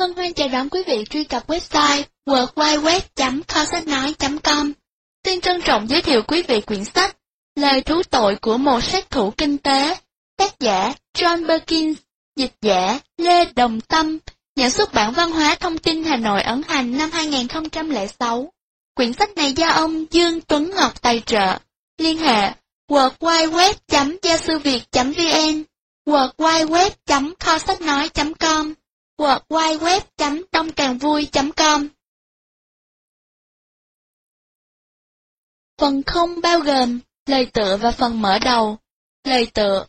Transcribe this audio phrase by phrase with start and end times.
[0.00, 4.72] Hân hoan chào đón quý vị truy cập website www.kho-sách-nói.com.
[5.24, 7.16] Xin trân trọng giới thiệu quý vị quyển sách
[7.56, 9.96] Lời thú tội của một sát thủ kinh tế,
[10.36, 11.98] tác giả John Perkins,
[12.36, 14.18] dịch giả Lê Đồng Tâm,
[14.56, 18.52] nhà xuất bản văn hóa thông tin Hà Nội ấn hành năm 2006.
[18.94, 21.58] Quyển sách này do ông Dương Tuấn Ngọc tài trợ.
[21.98, 22.52] Liên hệ
[22.90, 25.62] www.giasuviet.vn,
[26.06, 28.74] www.kosaxnoid.com
[29.20, 31.88] hoặc www.đôngcàngvui.com
[35.80, 38.78] Phần không bao gồm lời tựa và phần mở đầu.
[39.24, 39.86] Lời tựa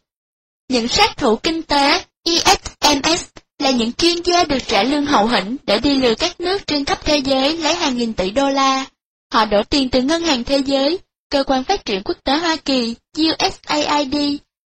[0.69, 3.25] Những sát thủ kinh tế ISMs
[3.59, 6.85] là những chuyên gia được trả lương hậu hĩnh để đi lừa các nước trên
[6.85, 8.85] khắp thế giới lấy hàng nghìn tỷ đô la.
[9.33, 12.55] Họ đổ tiền từ Ngân hàng Thế giới, Cơ quan Phát triển Quốc tế Hoa
[12.55, 14.15] Kỳ, USAID,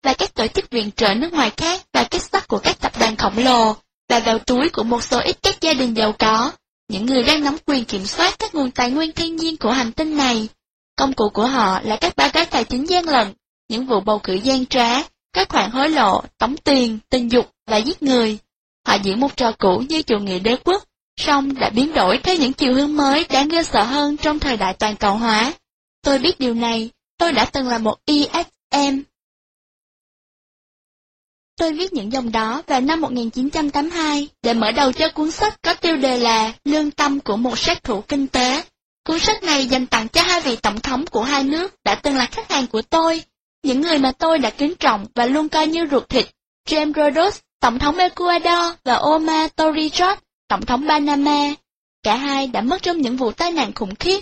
[0.04, 2.92] và các tổ chức viện trợ nước ngoài khác và kết sắt của các tập
[3.00, 3.76] đoàn khổng lồ,
[4.10, 6.52] là vào túi của một số ít các gia đình giàu có,
[6.88, 9.92] những người đang nắm quyền kiểm soát các nguồn tài nguyên thiên nhiên của hành
[9.92, 10.48] tinh này.
[10.96, 13.34] Công cụ của họ là các báo cáo tài chính gian lận,
[13.70, 17.78] những vụ bầu cử gian trá, các khoản hối lộ, tống tiền, tình dục và
[17.78, 18.38] giết người.
[18.88, 20.84] Họ diễn một trò cũ như chủ nghĩa đế quốc,
[21.18, 24.58] song đã biến đổi theo những chiều hướng mới đáng ghê sợ hơn trong thời
[24.58, 25.54] đại toàn cầu hóa.
[26.02, 29.02] Tôi biết điều này, tôi đã từng là một ESM.
[31.58, 35.74] Tôi viết những dòng đó vào năm 1982 để mở đầu cho cuốn sách có
[35.74, 38.64] tiêu đề là Lương tâm của một sát thủ kinh tế.
[39.08, 42.16] Cuốn sách này dành tặng cho hai vị tổng thống của hai nước đã từng
[42.16, 43.24] là khách hàng của tôi,
[43.64, 46.28] những người mà tôi đã kính trọng và luôn coi như ruột thịt,
[46.68, 50.16] James Rhodes, tổng thống Ecuador và Omar Torrijos,
[50.48, 51.54] tổng thống Panama.
[52.04, 54.20] Cả hai đã mất trong những vụ tai nạn khủng khiếp.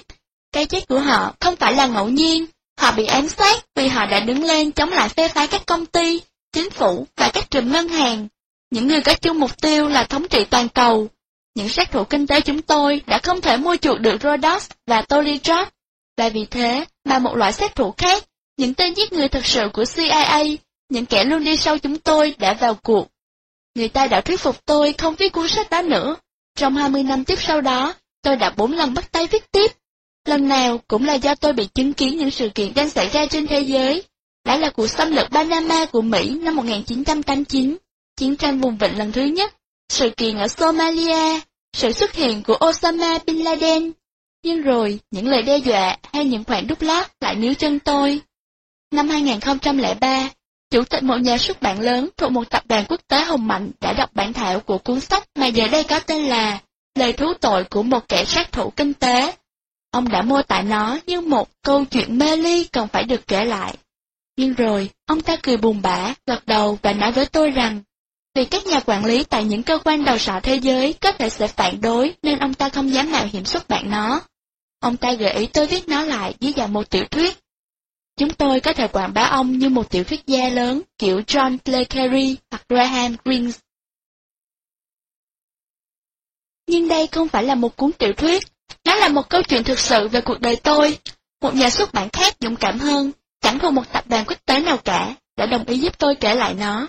[0.51, 2.45] Cái chết của họ không phải là ngẫu nhiên,
[2.79, 5.85] họ bị ám sát vì họ đã đứng lên chống lại phê phái các công
[5.85, 6.21] ty,
[6.55, 8.27] chính phủ và các trường ngân hàng.
[8.71, 11.07] Những người có chung mục tiêu là thống trị toàn cầu.
[11.55, 15.01] Những sát thủ kinh tế chúng tôi đã không thể mua chuộc được Rhodes và
[15.01, 15.65] Torrijos,
[16.17, 18.23] và vì thế mà một loại sát thủ khác,
[18.57, 20.43] những tên giết người thật sự của CIA,
[20.89, 23.07] những kẻ luôn đi sau chúng tôi đã vào cuộc.
[23.75, 26.15] Người ta đã thuyết phục tôi không viết cuốn sách đó nữa.
[26.57, 29.71] Trong 20 năm tiếp sau đó, tôi đã bốn lần bắt tay viết tiếp.
[30.25, 33.25] Lần nào cũng là do tôi bị chứng kiến những sự kiện đang xảy ra
[33.25, 34.03] trên thế giới
[34.45, 37.77] lại là cuộc xâm lược Panama của Mỹ năm 1989,
[38.17, 39.55] chiến tranh vùng vịnh lần thứ nhất,
[39.89, 41.39] sự kiện ở Somalia,
[41.73, 43.91] sự xuất hiện của Osama Bin Laden.
[44.43, 48.21] Nhưng rồi, những lời đe dọa hay những khoản đúc lót lại níu chân tôi.
[48.91, 50.29] Năm 2003,
[50.69, 53.71] Chủ tịch một nhà xuất bản lớn thuộc một tập đoàn quốc tế hùng mạnh
[53.81, 56.59] đã đọc bản thảo của cuốn sách mà giờ đây có tên là
[56.95, 59.33] Lời thú tội của một kẻ sát thủ kinh tế.
[59.91, 63.45] Ông đã mô tả nó như một câu chuyện mê ly cần phải được kể
[63.45, 63.75] lại.
[64.37, 67.81] Nhưng rồi, ông ta cười buồn bã, gật đầu và nói với tôi rằng,
[68.35, 71.29] vì các nhà quản lý tại những cơ quan đầu sọ thế giới có thể
[71.29, 74.21] sẽ phản đối nên ông ta không dám mạo hiểm xuất bản nó.
[74.79, 77.37] Ông ta gợi ý tôi viết nó lại dưới dạng một tiểu thuyết
[78.17, 81.57] Chúng tôi có thể quảng bá ông như một tiểu thuyết gia lớn kiểu John
[81.65, 83.51] Le Carey hoặc Graham Greene.
[86.67, 88.43] Nhưng đây không phải là một cuốn tiểu thuyết,
[88.85, 90.99] nó là một câu chuyện thực sự về cuộc đời tôi.
[91.41, 93.11] Một nhà xuất bản khác dũng cảm hơn,
[93.45, 96.35] chẳng còn một tập đoàn quốc tế nào cả, đã đồng ý giúp tôi kể
[96.35, 96.87] lại nó.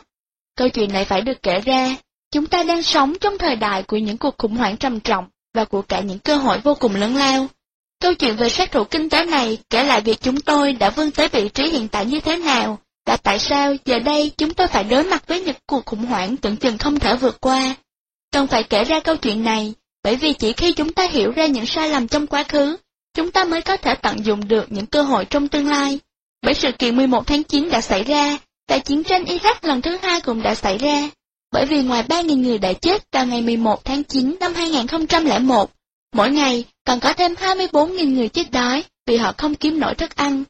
[0.57, 1.97] Câu chuyện này phải được kể ra,
[2.31, 5.65] chúng ta đang sống trong thời đại của những cuộc khủng hoảng trầm trọng và
[5.65, 7.47] của cả những cơ hội vô cùng lớn lao.
[8.01, 11.11] Câu chuyện về sát thủ kinh tế này kể lại việc chúng tôi đã vươn
[11.11, 14.67] tới vị trí hiện tại như thế nào, và tại sao giờ đây chúng tôi
[14.67, 17.75] phải đối mặt với những cuộc khủng hoảng tưởng chừng không thể vượt qua.
[18.33, 21.47] Cần phải kể ra câu chuyện này, bởi vì chỉ khi chúng ta hiểu ra
[21.47, 22.77] những sai lầm trong quá khứ,
[23.15, 26.01] chúng ta mới có thể tận dụng được những cơ hội trong tương lai.
[26.47, 29.97] Bởi sự kiện 11 tháng 9 đã xảy ra, và chiến tranh Iraq lần thứ
[30.03, 31.11] hai cũng đã xảy ra.
[31.53, 35.71] Bởi vì ngoài 3.000 người đã chết vào ngày 11 tháng 9 năm 2001,
[36.15, 40.17] Mỗi ngày, còn có thêm 24.000 người chết đói vì họ không kiếm nổi thức
[40.17, 40.45] ăn.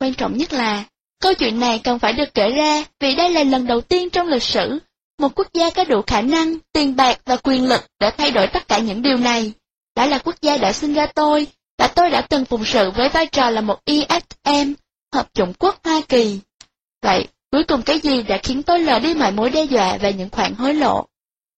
[0.00, 0.84] Quan trọng nhất là,
[1.22, 4.28] câu chuyện này cần phải được kể ra vì đây là lần đầu tiên trong
[4.28, 4.78] lịch sử,
[5.18, 8.46] một quốc gia có đủ khả năng, tiền bạc và quyền lực để thay đổi
[8.46, 9.52] tất cả những điều này.
[9.96, 11.46] Đó là quốc gia đã sinh ra tôi,
[11.78, 14.72] và tôi đã từng phụng sự với vai trò là một ESM,
[15.14, 16.40] Hợp chủng quốc Hoa Kỳ.
[17.02, 20.10] Vậy, cuối cùng cái gì đã khiến tôi lờ đi mọi mối đe dọa và
[20.10, 21.06] những khoản hối lộ?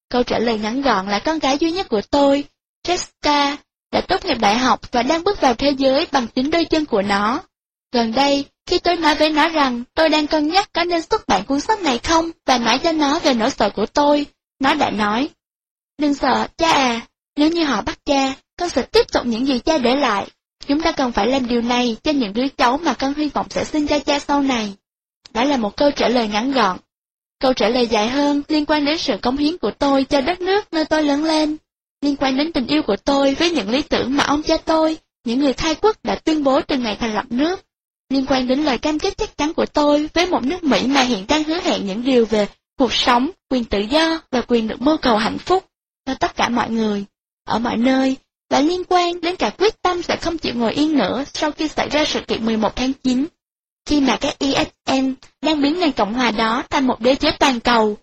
[0.08, 2.44] Câu trả lời ngắn gọn là con gái duy nhất của tôi,
[2.86, 3.56] Jessica
[3.92, 6.86] đã tốt nghiệp đại học và đang bước vào thế giới bằng chính đôi chân
[6.86, 7.42] của nó.
[7.92, 11.26] Gần đây, khi tôi nói với nó rằng tôi đang cân nhắc có nên xuất
[11.26, 14.26] bản cuốn sách này không và nói cho nó về nỗi sợ của tôi,
[14.60, 15.28] nó đã nói,
[15.98, 17.00] Đừng sợ, cha à,
[17.36, 20.26] nếu như họ bắt cha, con sẽ tiếp tục những gì cha để lại.
[20.68, 23.46] Chúng ta cần phải làm điều này cho những đứa cháu mà con hy vọng
[23.50, 24.74] sẽ sinh ra cha sau này.
[25.32, 26.78] Đó là một câu trả lời ngắn gọn.
[27.40, 30.40] Câu trả lời dài hơn liên quan đến sự cống hiến của tôi cho đất
[30.40, 31.56] nước nơi tôi lớn lên,
[32.00, 34.98] liên quan đến tình yêu của tôi với những lý tưởng mà ông cha tôi,
[35.24, 37.60] những người khai quốc đã tuyên bố từ ngày thành lập nước,
[38.10, 41.02] liên quan đến lời cam kết chắc chắn của tôi với một nước Mỹ mà
[41.02, 42.46] hiện đang hứa hẹn những điều về
[42.78, 45.64] cuộc sống, quyền tự do và quyền được mưu cầu hạnh phúc
[46.06, 47.04] cho tất cả mọi người,
[47.44, 48.16] ở mọi nơi,
[48.50, 51.68] và liên quan đến cả quyết tâm sẽ không chịu ngồi yên nữa sau khi
[51.68, 53.26] xảy ra sự kiện 11 tháng 9,
[53.86, 57.60] khi mà các ESN đang biến nền Cộng hòa đó thành một đế chế toàn
[57.60, 57.96] cầu.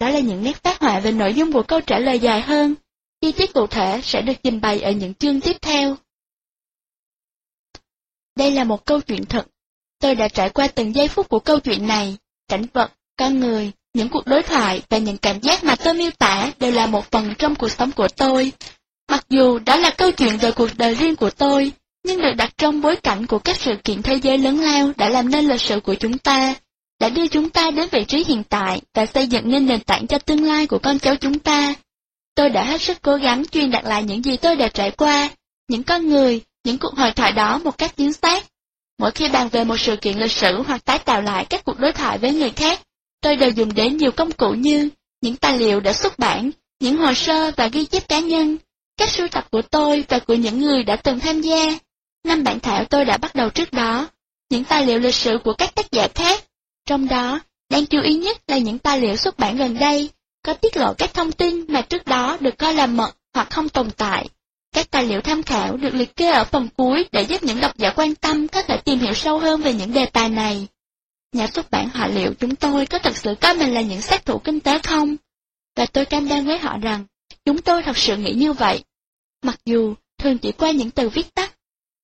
[0.00, 2.74] Đó là những nét phát họa về nội dung của câu trả lời dài hơn,
[3.20, 5.96] chi tiết cụ thể sẽ được trình bày ở những chương tiếp theo.
[8.36, 9.46] Đây là một câu chuyện thật.
[10.00, 12.16] Tôi đã trải qua từng giây phút của câu chuyện này,
[12.48, 16.10] cảnh vật, con người, những cuộc đối thoại và những cảm giác mà tôi miêu
[16.18, 18.52] tả đều là một phần trong cuộc sống của tôi.
[19.10, 21.72] Mặc dù đó là câu chuyện về cuộc đời riêng của tôi,
[22.04, 25.08] nhưng được đặt trong bối cảnh của các sự kiện thế giới lớn lao đã
[25.08, 26.54] làm nên lịch sử của chúng ta,
[27.00, 30.06] đã đưa chúng ta đến vị trí hiện tại và xây dựng nên nền tảng
[30.06, 31.74] cho tương lai của con cháu chúng ta.
[32.34, 35.30] Tôi đã hết sức cố gắng truyền đạt lại những gì tôi đã trải qua,
[35.68, 38.44] những con người, những cuộc hội thoại đó một cách chính xác.
[38.98, 41.78] Mỗi khi bàn về một sự kiện lịch sử hoặc tái tạo lại các cuộc
[41.78, 42.80] đối thoại với người khác,
[43.20, 44.88] tôi đều dùng đến nhiều công cụ như
[45.20, 46.50] những tài liệu đã xuất bản,
[46.80, 48.56] những hồ sơ và ghi chép cá nhân,
[48.96, 51.78] các sưu tập của tôi và của những người đã từng tham gia.
[52.24, 54.08] Năm bản thảo tôi đã bắt đầu trước đó,
[54.50, 56.44] những tài liệu lịch sử của các tác giả khác,
[56.86, 57.40] trong đó,
[57.70, 60.10] đáng chú ý nhất là những tài liệu xuất bản gần đây,
[60.42, 63.68] có tiết lộ các thông tin mà trước đó được coi là mật hoặc không
[63.68, 64.28] tồn tại.
[64.74, 67.76] Các tài liệu tham khảo được liệt kê ở phần cuối để giúp những độc
[67.76, 70.66] giả quan tâm có thể tìm hiểu sâu hơn về những đề tài này.
[71.32, 74.26] Nhà xuất bản họ liệu chúng tôi có thực sự coi mình là những sát
[74.26, 75.16] thủ kinh tế không?
[75.76, 77.04] Và tôi cam đoan với họ rằng,
[77.44, 78.84] chúng tôi thật sự nghĩ như vậy.
[79.42, 81.58] Mặc dù thường chỉ qua những từ viết tắt.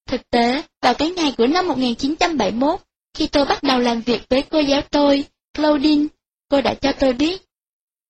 [0.06, 2.80] Thực tế, vào cái ngày của năm 1971,
[3.14, 5.24] khi tôi bắt đầu làm việc với cô giáo tôi,
[5.54, 6.06] Claudine,
[6.48, 7.42] cô đã cho tôi biết.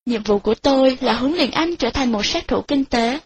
[0.06, 3.20] Nhiệm vụ của tôi là huấn luyện anh trở thành một sát thủ kinh tế.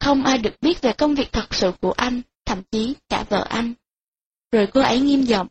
[0.00, 3.46] Không ai được biết về công việc thật sự của anh, thậm chí cả vợ
[3.50, 3.74] anh.
[4.52, 5.46] Rồi cô ấy nghiêm giọng.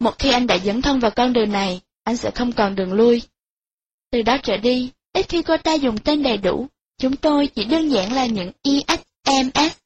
[0.00, 2.92] Một khi anh đã dẫn thân vào con đường này, anh sẽ không còn đường
[2.92, 3.22] lui.
[4.10, 7.64] Từ đó trở đi, ít khi cô ta dùng tên đầy đủ, chúng tôi chỉ
[7.64, 9.76] đơn giản là những ISMS.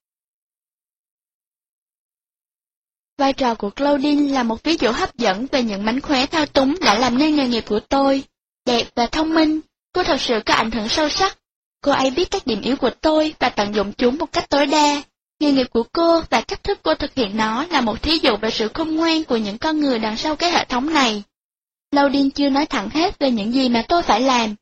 [3.18, 6.46] Vai trò của Claudine là một ví dụ hấp dẫn về những mánh khóe thao
[6.46, 8.24] túng đã làm nên nghề nghiệp của tôi.
[8.66, 9.60] Đẹp và thông minh,
[9.92, 11.38] cô thật sự có ảnh hưởng sâu sắc.
[11.80, 14.66] Cô ấy biết các điểm yếu của tôi và tận dụng chúng một cách tối
[14.66, 15.02] đa.
[15.40, 18.36] Nghề nghiệp của cô và cách thức cô thực hiện nó là một thí dụ
[18.36, 21.22] về sự khôn ngoan của những con người đằng sau cái hệ thống này.
[21.90, 24.54] Claudine chưa nói thẳng hết về những gì mà tôi phải làm.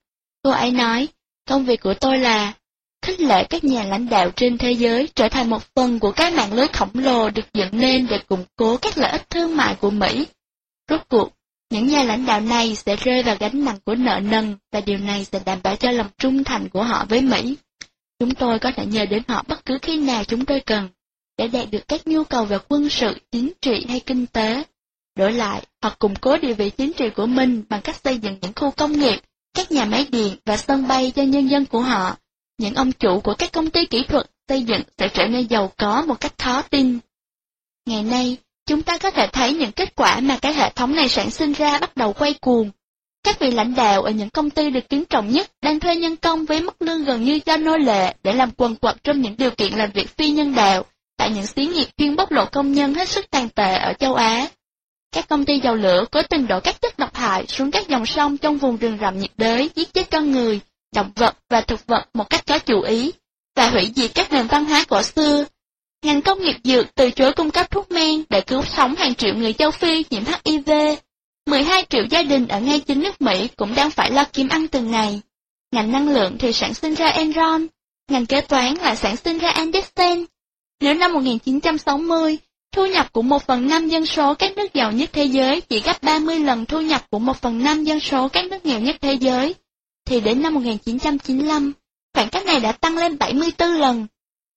[0.43, 1.09] Cô ấy nói,
[1.49, 2.53] công việc của tôi là
[3.03, 6.31] khích lệ các nhà lãnh đạo trên thế giới trở thành một phần của cái
[6.31, 9.75] mạng lưới khổng lồ được dựng nên để củng cố các lợi ích thương mại
[9.75, 10.27] của Mỹ.
[10.91, 11.33] Rốt cuộc,
[11.71, 14.99] những nhà lãnh đạo này sẽ rơi vào gánh nặng của nợ nần và điều
[14.99, 17.57] này sẽ đảm bảo cho lòng trung thành của họ với Mỹ.
[18.19, 20.89] Chúng tôi có thể nhờ đến họ bất cứ khi nào chúng tôi cần,
[21.39, 24.63] để đạt được các nhu cầu về quân sự, chính trị hay kinh tế.
[25.17, 28.39] Đổi lại, họ củng cố địa vị chính trị của mình bằng cách xây dựng
[28.43, 29.21] những khu công nghiệp,
[29.59, 32.17] các nhà máy điện và sân bay cho nhân dân của họ.
[32.59, 35.73] Những ông chủ của các công ty kỹ thuật xây dựng sẽ trở nên giàu
[35.77, 36.99] có một cách khó tin.
[37.87, 41.09] Ngày nay, chúng ta có thể thấy những kết quả mà cái hệ thống này
[41.09, 42.71] sản sinh ra bắt đầu quay cuồng.
[43.23, 46.17] Các vị lãnh đạo ở những công ty được kính trọng nhất đang thuê nhân
[46.17, 49.35] công với mức lương gần như cho nô lệ để làm quần quật trong những
[49.39, 50.85] điều kiện làm việc phi nhân đạo
[51.17, 54.15] tại những xí nghiệp chuyên bóc lột công nhân hết sức tàn tệ ở châu
[54.15, 54.47] Á.
[55.13, 58.07] Các công ty dầu lửa cố tình đổ các chất độc hại xuống các dòng
[58.07, 60.61] sông trong vùng rừng rậm nhiệt đới giết chết con người,
[60.95, 63.13] động vật và thực vật một cách có chủ ý,
[63.57, 65.45] và hủy diệt các nền văn hóa cổ xưa.
[66.05, 69.35] Ngành công nghiệp dược từ chối cung cấp thuốc men để cứu sống hàng triệu
[69.35, 70.71] người châu Phi nhiễm HIV
[71.47, 74.69] 12 triệu gia đình ở ngay chính nước Mỹ cũng đang phải lo kiếm ăn
[74.69, 75.21] từng ngày.
[75.73, 77.67] Ngành năng lượng thì sản sinh ra Enron,
[78.11, 80.25] ngành kế toán lại sản sinh ra Andersen.
[80.81, 82.39] Nếu năm 1960,
[82.73, 85.81] thu nhập của một phần năm dân số các nước giàu nhất thế giới chỉ
[85.81, 88.97] gấp 30 lần thu nhập của một phần năm dân số các nước nghèo nhất
[89.01, 89.55] thế giới,
[90.05, 91.73] thì đến năm 1995,
[92.15, 94.07] khoảng cách này đã tăng lên 74 lần.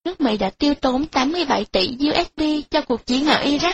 [0.06, 3.74] Nước Mỹ đã tiêu tốn 87 tỷ USD cho cuộc chiến ở Iraq.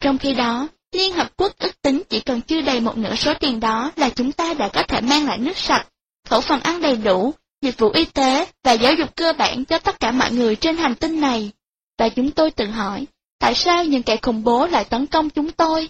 [0.00, 3.34] Trong khi đó, Liên Hợp Quốc ước tính chỉ cần chưa đầy một nửa số
[3.40, 5.86] tiền đó là chúng ta đã có thể mang lại nước sạch,
[6.28, 9.78] khẩu phần ăn đầy đủ, dịch vụ y tế và giáo dục cơ bản cho
[9.78, 11.50] tất cả mọi người trên hành tinh này.
[11.98, 13.06] Và chúng tôi tự hỏi,
[13.38, 15.88] tại sao những kẻ khủng bố lại tấn công chúng tôi?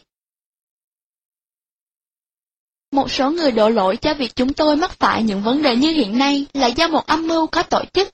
[2.92, 5.90] Một số người đổ lỗi cho việc chúng tôi mắc phải những vấn đề như
[5.90, 8.08] hiện nay là do một âm mưu có tổ chức.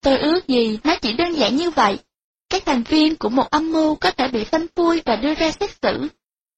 [0.00, 1.98] Tôi ước gì nó chỉ đơn giản như vậy.
[2.48, 5.50] Các thành viên của một âm mưu có thể bị phanh phui và đưa ra
[5.50, 6.08] xét xử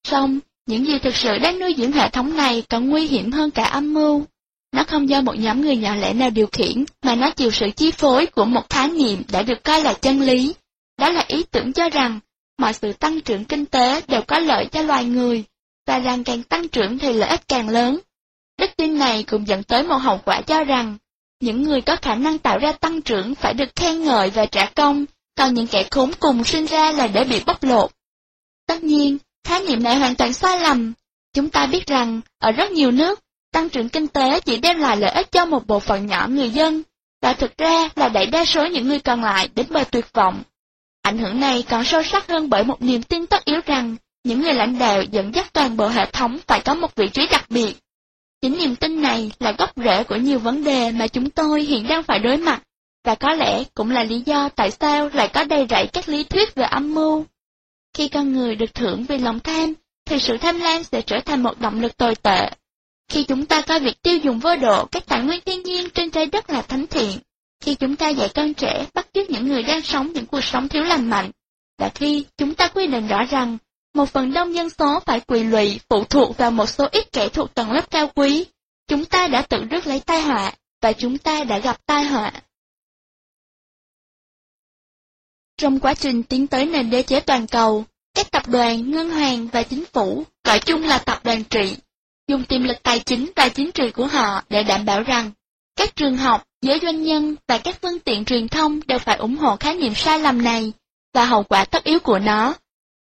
[0.04, 3.50] Xong, những gì thực sự đang nuôi dưỡng hệ thống này còn nguy hiểm hơn
[3.50, 4.24] cả âm mưu.
[4.72, 7.70] Nó không do một nhóm người nhỏ lẻ nào điều khiển, mà nó chịu sự
[7.76, 10.54] chi phối của một khái niệm đã được coi là chân lý.
[11.02, 12.20] Đó là ý tưởng cho rằng,
[12.58, 15.44] mọi sự tăng trưởng kinh tế đều có lợi cho loài người,
[15.86, 17.98] và rằng càng tăng trưởng thì lợi ích càng lớn.
[18.58, 20.96] Đức tin này cũng dẫn tới một hậu quả cho rằng,
[21.40, 24.66] những người có khả năng tạo ra tăng trưởng phải được khen ngợi và trả
[24.66, 25.04] công,
[25.36, 27.90] còn những kẻ khốn cùng sinh ra là để bị bóc lột.
[28.66, 30.92] Tất nhiên, khái niệm này hoàn toàn sai lầm.
[31.34, 33.20] Chúng ta biết rằng, ở rất nhiều nước,
[33.52, 36.50] tăng trưởng kinh tế chỉ đem lại lợi ích cho một bộ phận nhỏ người
[36.50, 36.82] dân,
[37.22, 40.42] và thực ra là đẩy đa số những người còn lại đến bờ tuyệt vọng.
[41.02, 44.40] Ảnh hưởng này còn sâu sắc hơn bởi một niềm tin tất yếu rằng, những
[44.40, 47.44] người lãnh đạo dẫn dắt toàn bộ hệ thống phải có một vị trí đặc
[47.50, 47.74] biệt.
[48.42, 51.88] Chính niềm tin này là gốc rễ của nhiều vấn đề mà chúng tôi hiện
[51.88, 52.62] đang phải đối mặt,
[53.04, 56.24] và có lẽ cũng là lý do tại sao lại có đầy rẫy các lý
[56.24, 57.24] thuyết về âm mưu.
[57.94, 61.42] Khi con người được thưởng vì lòng tham, thì sự tham lam sẽ trở thành
[61.42, 62.50] một động lực tồi tệ.
[63.08, 66.10] Khi chúng ta coi việc tiêu dùng vô độ các tài nguyên thiên nhiên trên
[66.10, 67.18] trái đất là thánh thiện,
[67.62, 70.68] khi chúng ta dạy con trẻ bắt chước những người đang sống những cuộc sống
[70.68, 71.30] thiếu lành mạnh,
[71.78, 73.58] và khi chúng ta quy định rõ rằng
[73.94, 77.28] một phần đông dân số phải quỳ lụy phụ thuộc vào một số ít kẻ
[77.28, 78.46] thuộc tầng lớp cao quý,
[78.88, 82.32] chúng ta đã tự rước lấy tai họa, và chúng ta đã gặp tai họa.
[85.56, 89.46] Trong quá trình tiến tới nền đế chế toàn cầu, các tập đoàn, ngân hàng
[89.46, 91.76] và chính phủ, gọi chung là tập đoàn trị,
[92.28, 95.30] dùng tiềm lực tài chính và chính trị của họ để đảm bảo rằng
[95.76, 99.36] các trường học, giới doanh nhân và các phương tiện truyền thông đều phải ủng
[99.36, 100.72] hộ khái niệm sai lầm này,
[101.14, 102.54] và hậu quả tất yếu của nó.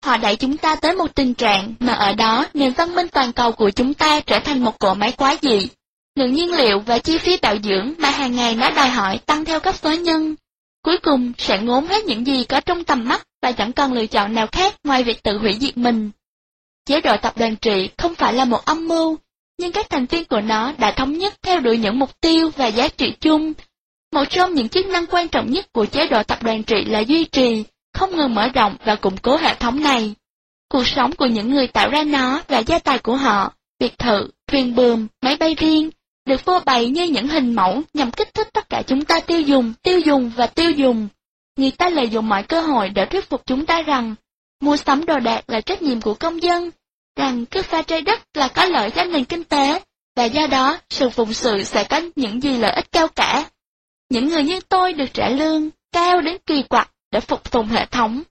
[0.05, 3.33] Họ đẩy chúng ta tới một tình trạng mà ở đó nền văn minh toàn
[3.33, 5.69] cầu của chúng ta trở thành một cỗ máy quá dị.
[6.15, 9.45] Lượng nhiên liệu và chi phí bảo dưỡng mà hàng ngày nó đòi hỏi tăng
[9.45, 10.35] theo cấp số nhân,
[10.83, 14.07] cuối cùng sẽ ngốn hết những gì có trong tầm mắt và chẳng còn lựa
[14.07, 16.11] chọn nào khác ngoài việc tự hủy diệt mình.
[16.87, 19.17] Chế độ tập đoàn trị không phải là một âm mưu,
[19.59, 22.67] nhưng các thành viên của nó đã thống nhất theo đuổi những mục tiêu và
[22.67, 23.53] giá trị chung.
[24.13, 27.01] Một trong những chức năng quan trọng nhất của chế độ tập đoàn trị là
[27.01, 30.15] duy trì, không ngừng mở rộng và củng cố hệ thống này.
[30.69, 34.31] Cuộc sống của những người tạo ra nó và gia tài của họ, biệt thự,
[34.47, 35.91] thuyền buồm, máy bay riêng,
[36.27, 39.41] được phô bày như những hình mẫu nhằm kích thích tất cả chúng ta tiêu
[39.41, 41.09] dùng, tiêu dùng và tiêu dùng.
[41.57, 44.15] Người ta lợi dụng mọi cơ hội để thuyết phục chúng ta rằng,
[44.61, 46.71] mua sắm đồ đạc là trách nhiệm của công dân,
[47.19, 49.81] rằng cướp pha trái đất là có lợi cho nền kinh tế,
[50.17, 53.45] và do đó sự phụng sự sẽ có những gì lợi ích cao cả.
[54.11, 57.87] Những người như tôi được trả lương cao đến kỳ quặc để phục tùng hệ
[57.87, 58.23] thống.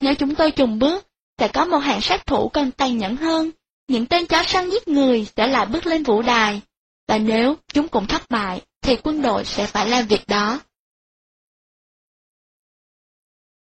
[0.00, 1.06] Nếu chúng tôi trùng bước,
[1.38, 3.50] sẽ có một hạng sát thủ còn tàn nhẫn hơn,
[3.88, 6.60] những tên chó săn giết người sẽ lại bước lên vũ đài
[7.08, 10.60] và nếu chúng cũng thất bại, thì quân đội sẽ phải làm việc đó.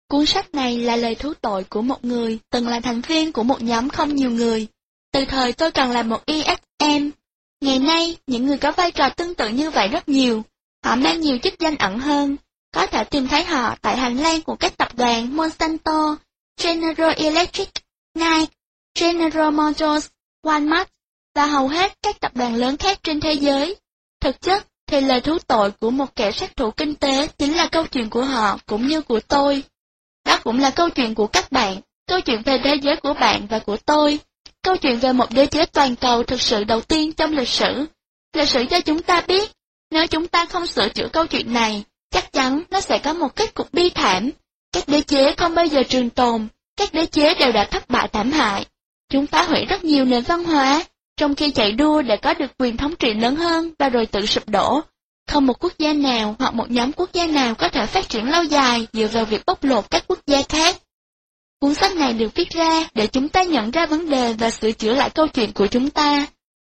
[0.08, 3.44] Cuốn sách này là lời thú tội của một người từng là thành viên của
[3.44, 4.68] một nhóm không nhiều người.
[5.12, 7.10] Từ thời tôi còn là một ESM.
[7.62, 10.44] Ngày nay, những người có vai trò tương tự như vậy rất nhiều.
[10.86, 12.36] Họ mang nhiều chức danh ẩn hơn.
[12.74, 16.16] Có thể tìm thấy họ tại hành lang của các tập đoàn Monsanto,
[16.64, 17.70] General Electric,
[18.16, 18.54] Nike,
[19.00, 20.08] General Motors,
[20.44, 20.86] Walmart,
[21.36, 23.76] và hầu hết các tập đoàn lớn khác trên thế giới.
[24.22, 27.68] Thực chất thì lời thú tội của một kẻ sát thủ kinh tế chính là
[27.72, 29.64] câu chuyện của họ cũng như của tôi.
[30.28, 33.48] Đó cũng là câu chuyện của các bạn, câu chuyện về thế giới của bạn
[33.48, 34.20] và của tôi,
[34.64, 37.86] câu chuyện về một đế chế toàn cầu thực sự đầu tiên trong lịch sử.
[38.34, 39.52] Lịch sử cho chúng ta biết,
[39.92, 43.36] nếu chúng ta không sửa chữa câu chuyện này, chắc chắn nó sẽ có một
[43.36, 44.30] kết cục bi thảm.
[44.72, 48.08] Các đế chế không bao giờ trường tồn, các đế chế đều đã thất bại
[48.08, 48.66] thảm hại.
[49.10, 50.84] Chúng phá hủy rất nhiều nền văn hóa,
[51.18, 54.26] trong khi chạy đua để có được quyền thống trị lớn hơn và rồi tự
[54.26, 54.82] sụp đổ.
[55.28, 58.30] Không một quốc gia nào hoặc một nhóm quốc gia nào có thể phát triển
[58.30, 60.78] lâu dài dựa vào việc bóc lột các quốc gia khác.
[61.60, 64.72] Cuốn sách này được viết ra để chúng ta nhận ra vấn đề và sửa
[64.72, 66.28] chữa lại câu chuyện của chúng ta.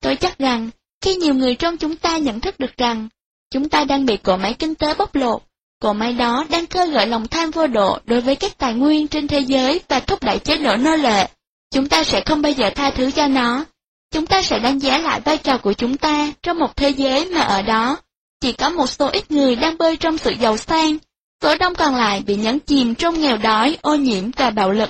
[0.01, 0.69] Tôi chắc rằng,
[1.01, 3.07] khi nhiều người trong chúng ta nhận thức được rằng,
[3.51, 5.41] chúng ta đang bị cỗ máy kinh tế bóc lột,
[5.81, 9.07] cỗ máy đó đang khơi gợi lòng tham vô độ đối với các tài nguyên
[9.07, 11.27] trên thế giới và thúc đẩy chế độ nô lệ,
[11.73, 13.65] chúng ta sẽ không bao giờ tha thứ cho nó,
[14.11, 17.25] Chúng ta sẽ đánh giá lại vai trò của chúng ta trong một thế giới
[17.25, 17.97] mà ở đó
[18.41, 20.97] chỉ có một số ít người đang bơi trong sự giàu sang,
[21.41, 24.89] số đông còn lại bị nhấn chìm trong nghèo đói, ô nhiễm và bạo lực.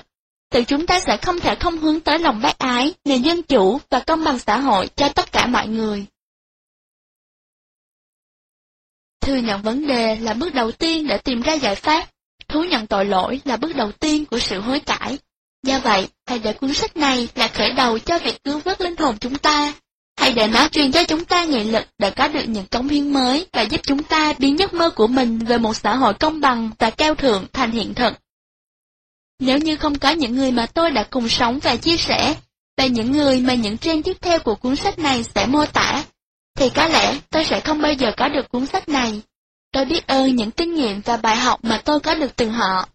[0.52, 3.80] Tự chúng ta sẽ không thể không hướng tới lòng bác ái, nền dân chủ
[3.90, 6.06] và công bằng xã hội cho tất cả mọi người.
[9.22, 12.10] Thừa nhận vấn đề là bước đầu tiên để tìm ra giải pháp,
[12.48, 15.18] thú nhận tội lỗi là bước đầu tiên của sự hối cải.
[15.64, 18.96] Do vậy, hãy để cuốn sách này là khởi đầu cho việc cứu vớt linh
[18.98, 19.74] hồn chúng ta.
[20.20, 23.14] Hãy để nó truyền cho chúng ta nghị lực để có được những cống hiến
[23.14, 26.42] mới và giúp chúng ta biến giấc mơ của mình về một xã hội công
[26.42, 28.14] bằng và cao thượng thành hiện thực.
[29.40, 32.36] Nếu như không có những người mà tôi đã cùng sống và chia sẻ,
[32.78, 36.04] và những người mà những trang tiếp theo của cuốn sách này sẽ mô tả,
[36.58, 39.22] thì có lẽ tôi sẽ không bao giờ có được cuốn sách này.
[39.72, 42.88] Tôi biết ơn những kinh nghiệm và bài học mà tôi có được từ họ.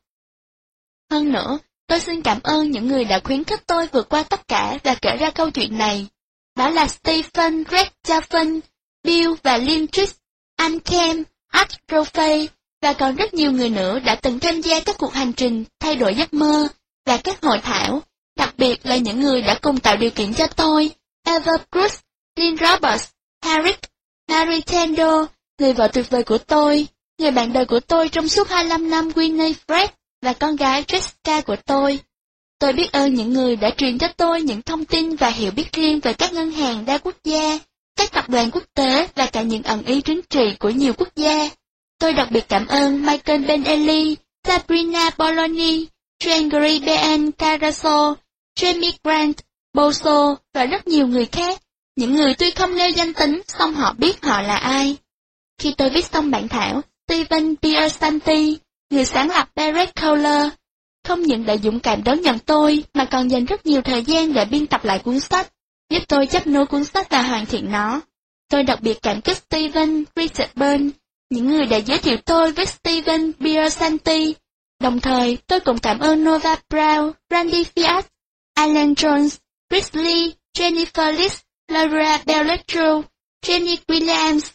[1.10, 4.48] Hơn nữa, tôi xin cảm ơn những người đã khuyến khích tôi vượt qua tất
[4.48, 6.06] cả và kể ra câu chuyện này.
[6.56, 8.60] Đó là Stephen Greg Chaffin,
[9.02, 9.86] Bill và Lynn
[10.56, 11.70] Anh Kem, Art
[12.82, 15.96] và còn rất nhiều người nữa đã từng tham gia các cuộc hành trình thay
[15.96, 16.68] đổi giấc mơ
[17.06, 18.02] và các hội thảo,
[18.36, 20.90] đặc biệt là những người đã cùng tạo điều kiện cho tôi,
[21.26, 21.88] Eva Cruz,
[22.36, 23.10] Lynn Roberts,
[23.42, 23.80] Harriet,
[24.28, 25.26] Mary Tendo,
[25.58, 26.86] người vợ tuyệt vời của tôi,
[27.18, 29.88] người bạn đời của tôi trong suốt 25 năm Winnie Fred
[30.22, 32.00] và con gái Jessica của tôi.
[32.64, 35.72] Tôi biết ơn những người đã truyền cho tôi những thông tin và hiểu biết
[35.72, 37.58] riêng về các ngân hàng đa quốc gia,
[37.96, 41.08] các tập đoàn quốc tế và cả những ẩn ý chính trị của nhiều quốc
[41.16, 41.48] gia.
[41.98, 44.16] Tôi đặc biệt cảm ơn Michael Benelli,
[44.46, 45.72] Sabrina Bologna,
[46.24, 48.14] Gregory Ben Caraso,
[48.60, 49.36] Jamie Grant,
[49.74, 51.60] Boso và rất nhiều người khác.
[51.96, 54.96] Những người tuy không nêu danh tính, song họ biết họ là ai.
[55.58, 58.58] Khi tôi viết xong bản thảo, Steven Piersanti,
[58.90, 60.48] người sáng lập Barrett Kohler,
[61.04, 64.32] không những đã dũng cảm đón nhận tôi, mà còn dành rất nhiều thời gian
[64.32, 65.52] để biên tập lại cuốn sách,
[65.90, 68.00] giúp tôi chấp nối cuốn sách và hoàn thiện nó.
[68.50, 70.90] Tôi đặc biệt cảm kích Steven Richard Byrne,
[71.30, 74.34] những người đã giới thiệu tôi với Steven Biosanti.
[74.80, 78.02] Đồng thời, tôi cũng cảm ơn Nova Brown, Randy Fiat,
[78.54, 79.36] Alan Jones,
[79.70, 83.02] Chris Lee, Jennifer Liss, Laura Belletro,
[83.46, 84.50] Jenny Williams,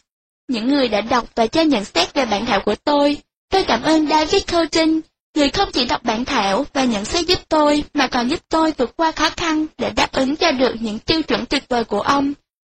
[0.48, 3.18] những người đã đọc và cho nhận xét về bản thảo của tôi.
[3.50, 5.00] Tôi cảm ơn David Colton,
[5.34, 8.72] người không chỉ đọc bản thảo và nhận xét giúp tôi, mà còn giúp tôi
[8.78, 12.00] vượt qua khó khăn để đáp ứng cho được những tiêu chuẩn tuyệt vời của
[12.00, 12.32] ông.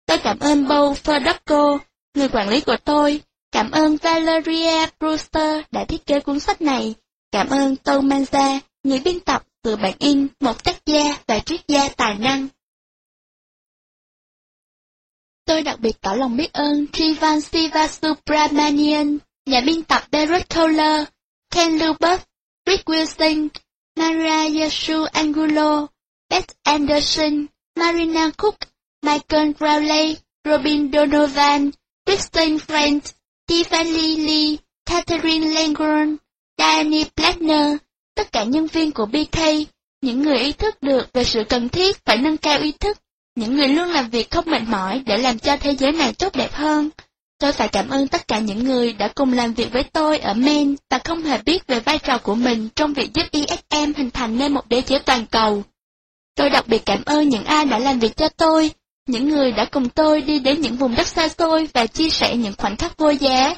[0.06, 1.78] Tôi cảm ơn Bo Ferdocco,
[2.14, 3.20] người quản lý của tôi.
[3.52, 6.94] Cảm ơn Valeria Brewster đã thiết kế cuốn sách này.
[7.32, 11.60] Cảm ơn Tom Manza, người biên tập, từ bản in, một tác gia và triết
[11.68, 12.48] gia tài năng.
[15.44, 21.04] Tôi đặc biệt tỏ lòng biết ơn Trivan Sivasubramanian, nhà biên tập Derek Kohler,
[21.50, 22.22] Ken Lubert,
[22.66, 23.50] Rick Wilson,
[23.96, 25.88] Maria Yesu Angulo,
[26.30, 28.56] Beth Anderson, Marina Cook,
[29.02, 31.72] Michael Crowley, Robin Donovan,
[32.06, 33.12] Kristen Friend,
[33.48, 36.18] Tiffany Lee, Catherine Langron,
[36.58, 37.76] Diane Blackner,
[38.14, 39.38] tất cả nhân viên của BK,
[40.00, 42.98] những người ý thức được về sự cần thiết phải nâng cao ý thức
[43.34, 46.36] những người luôn làm việc không mệt mỏi để làm cho thế giới này tốt
[46.36, 46.90] đẹp hơn.
[47.42, 50.34] Tôi phải cảm ơn tất cả những người đã cùng làm việc với tôi ở
[50.34, 54.10] Men và không hề biết về vai trò của mình trong việc giúp ISM hình
[54.10, 55.62] thành nên một đế chế toàn cầu.
[56.36, 58.70] Tôi đặc biệt cảm ơn những ai đã làm việc cho tôi,
[59.08, 62.36] những người đã cùng tôi đi đến những vùng đất xa xôi và chia sẻ
[62.36, 63.54] những khoảnh khắc vô giá.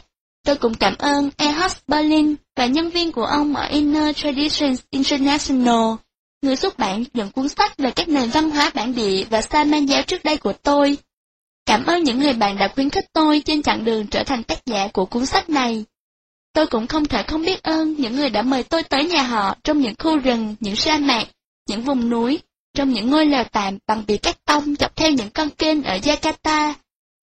[0.47, 5.94] Tôi cũng cảm ơn Ehos Berlin và nhân viên của ông ở Inner Traditions International
[6.42, 9.64] người xuất bản những cuốn sách về các nền văn hóa bản địa và sa
[9.64, 10.99] man giáo trước đây của tôi.
[11.66, 14.66] Cảm ơn những người bạn đã khuyến khích tôi trên chặng đường trở thành tác
[14.66, 15.85] giả của cuốn sách này.
[16.53, 19.57] Tôi cũng không thể không biết ơn những người đã mời tôi tới nhà họ
[19.64, 21.24] trong những khu rừng, những sa mạc,
[21.68, 22.40] những vùng núi,
[22.74, 25.96] trong những ngôi lều tạm bằng bìa cắt tông dọc theo những con kênh ở
[25.96, 26.72] Jakarta,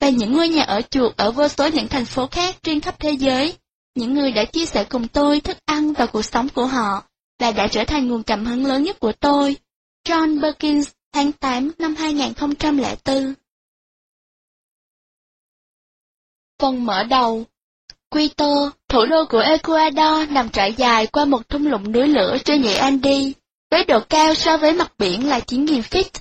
[0.02, 3.00] và những ngôi nhà ở chuột ở vô số những thành phố khác trên khắp
[3.00, 3.54] thế giới.
[3.96, 7.04] Những người đã chia sẻ cùng tôi thức ăn và cuộc sống của họ,
[7.40, 9.56] và đã trở thành nguồn cảm hứng lớn nhất của tôi.
[10.08, 13.34] John Perkins, tháng 8 năm 2004
[16.62, 17.46] Phần mở đầu
[18.10, 22.64] Quito, thủ đô của Ecuador nằm trải dài qua một thung lũng núi lửa trên
[22.64, 23.34] dãy Andes,
[23.72, 26.20] với độ cao so với mặt biển là 9.000 feet.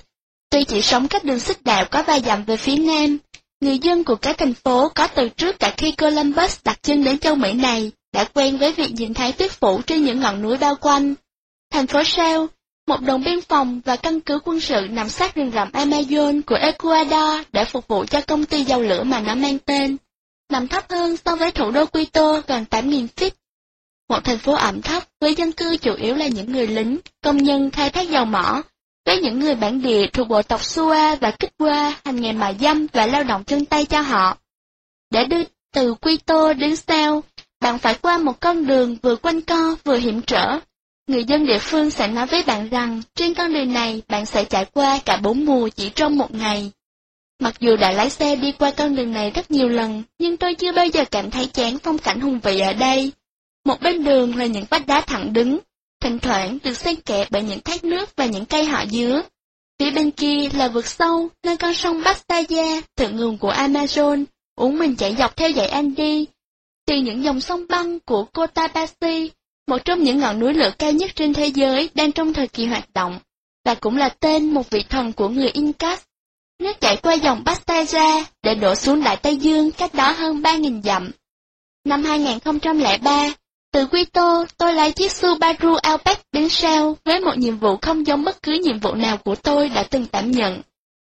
[0.49, 3.17] Tuy chỉ sống cách đường xích đạo có vài dặm về phía nam,
[3.61, 7.17] người dân của các thành phố có từ trước cả khi Columbus đặt chân đến
[7.17, 10.57] châu Mỹ này, đã quen với việc nhìn thấy tuyết phủ trên những ngọn núi
[10.57, 11.13] bao quanh.
[11.71, 12.45] Thành phố Shell,
[12.87, 16.55] một đồn biên phòng và căn cứ quân sự nằm sát rừng rậm Amazon của
[16.55, 19.97] Ecuador để phục vụ cho công ty dầu lửa mà nó mang tên,
[20.51, 23.31] nằm thấp hơn so với thủ đô Quito gần 8.000 feet.
[24.09, 27.37] Một thành phố ẩm thấp với dân cư chủ yếu là những người lính, công
[27.37, 28.61] nhân khai thác dầu mỏ,
[29.05, 32.55] với những người bản địa thuộc bộ tộc Sua và Kích Qua hành nghề mại
[32.59, 34.37] dâm và lao động chân tay cho họ.
[35.09, 37.23] Để đưa từ Quito đến Sao,
[37.59, 40.59] bạn phải qua một con đường vừa quanh co vừa hiểm trở.
[41.07, 44.43] Người dân địa phương sẽ nói với bạn rằng trên con đường này bạn sẽ
[44.43, 46.71] trải qua cả bốn mùa chỉ trong một ngày.
[47.41, 50.55] Mặc dù đã lái xe đi qua con đường này rất nhiều lần, nhưng tôi
[50.55, 53.11] chưa bao giờ cảm thấy chán phong cảnh hùng vị ở đây.
[53.65, 55.59] Một bên đường là những vách đá thẳng đứng,
[56.01, 59.21] thỉnh thoảng được xen kẽ bởi những thác nước và những cây họ dứa.
[59.79, 64.25] Phía bên kia là vực sâu, nơi con sông Bastaya, thượng nguồn của Amazon,
[64.55, 66.25] uống mình chảy dọc theo dãy Andy.
[66.87, 69.31] từ những dòng sông băng của Cotabasi,
[69.67, 72.65] một trong những ngọn núi lửa cao nhất trên thế giới đang trong thời kỳ
[72.65, 73.19] hoạt động.
[73.65, 76.01] và cũng là tên một vị thần của người Incas.
[76.61, 80.81] Nước chảy qua dòng Pastaza để đổ xuống Đại Tây Dương cách đó hơn 3.000
[80.81, 81.11] dặm.
[81.85, 83.33] Năm 2003,
[83.73, 88.23] từ Quito, tôi lấy chiếc Subaru Outback đến Sao với một nhiệm vụ không giống
[88.23, 90.61] bất cứ nhiệm vụ nào của tôi đã từng đảm nhận.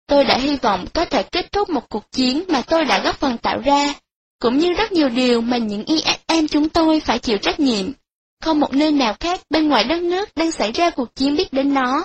[0.06, 3.16] Tôi đã hy vọng có thể kết thúc một cuộc chiến mà tôi đã góp
[3.20, 3.94] phần tạo ra,
[4.38, 7.92] cũng như rất nhiều điều mà những ISM chúng tôi phải chịu trách nhiệm.
[8.42, 11.52] Không một nơi nào khác bên ngoài đất nước đang xảy ra cuộc chiến biết
[11.52, 12.04] đến nó.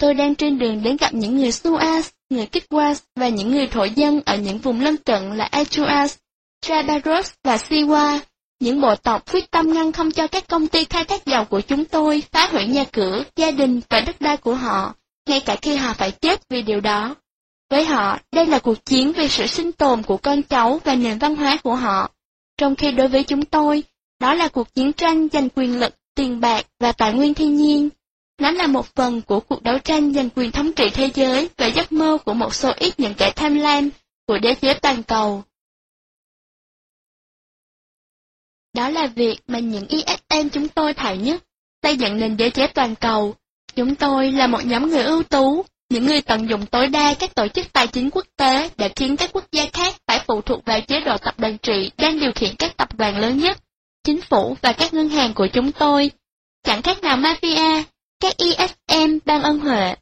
[0.00, 3.84] Tôi đang trên đường đến gặp những người Suas, người Kikwas và những người thổ
[3.84, 6.16] dân ở những vùng lân cận là Achuas,
[6.60, 8.18] Trabaros và Siwa,
[8.60, 11.60] những bộ tộc quyết tâm ngăn không cho các công ty khai thác dầu của
[11.60, 14.94] chúng tôi phá hủy nhà cửa, gia đình và đất đai của họ,
[15.28, 17.14] ngay cả khi họ phải chết vì điều đó.
[17.70, 21.18] Với họ, đây là cuộc chiến về sự sinh tồn của con cháu và nền
[21.18, 22.10] văn hóa của họ.
[22.56, 23.82] Trong khi đối với chúng tôi,
[24.20, 27.88] đó là cuộc chiến tranh giành quyền lực, tiền bạc và tài nguyên thiên nhiên.
[28.40, 31.66] Nó là một phần của cuộc đấu tranh giành quyền thống trị thế giới và
[31.66, 33.90] giấc mơ của một số ít những kẻ tham lam
[34.26, 35.44] của đế chế toàn cầu.
[38.74, 41.44] Đó là việc mà những ISM chúng tôi thảo nhất,
[41.82, 43.34] xây dựng nền đế chế toàn cầu.
[43.74, 47.34] Chúng tôi là một nhóm người ưu tú, những người tận dụng tối đa các
[47.34, 50.64] tổ chức tài chính quốc tế để khiến các quốc gia khác phải phụ thuộc
[50.64, 53.58] vào chế độ tập đoàn trị đang điều khiển các tập đoàn lớn nhất,
[54.04, 56.10] chính phủ và các ngân hàng của chúng tôi.
[56.64, 57.82] Chẳng khác nào mafia,
[58.20, 59.94] các ISM ban ân huệ.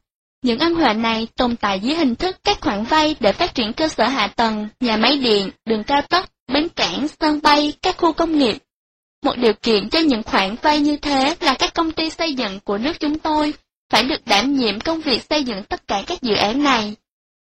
[0.43, 3.73] Những ân huệ này tồn tại dưới hình thức các khoản vay để phát triển
[3.73, 7.97] cơ sở hạ tầng, nhà máy điện, đường cao tốc, bến cảng, sân bay, các
[7.99, 8.57] khu công nghiệp.
[9.25, 12.61] Một điều kiện cho những khoản vay như thế là các công ty xây dựng
[12.61, 13.55] của nước chúng tôi
[13.91, 16.97] phải được đảm nhiệm công việc xây dựng tất cả các dự án này.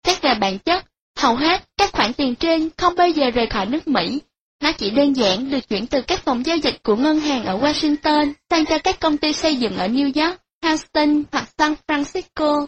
[0.07, 0.85] Xét về bản chất,
[1.19, 4.21] hầu hết các khoản tiền trên không bao giờ rời khỏi nước Mỹ.
[4.63, 7.59] Nó chỉ đơn giản được chuyển từ các phòng giao dịch của ngân hàng ở
[7.59, 12.67] Washington sang cho các công ty xây dựng ở New York, Houston hoặc San Francisco.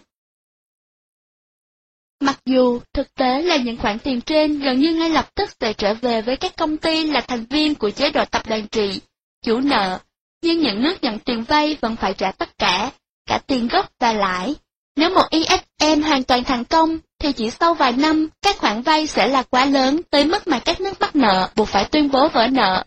[2.21, 5.73] Mặc dù thực tế là những khoản tiền trên gần như ngay lập tức sẽ
[5.73, 9.01] trở về với các công ty là thành viên của chế độ tập đoàn trị,
[9.45, 9.99] chủ nợ,
[10.43, 12.91] nhưng những nước nhận tiền vay vẫn phải trả tất cả,
[13.27, 14.55] cả tiền gốc và lãi.
[14.97, 19.07] Nếu một ISM hoàn toàn thành công, thì chỉ sau vài năm, các khoản vay
[19.07, 22.29] sẽ là quá lớn tới mức mà các nước bắt nợ buộc phải tuyên bố
[22.29, 22.85] vỡ nợ.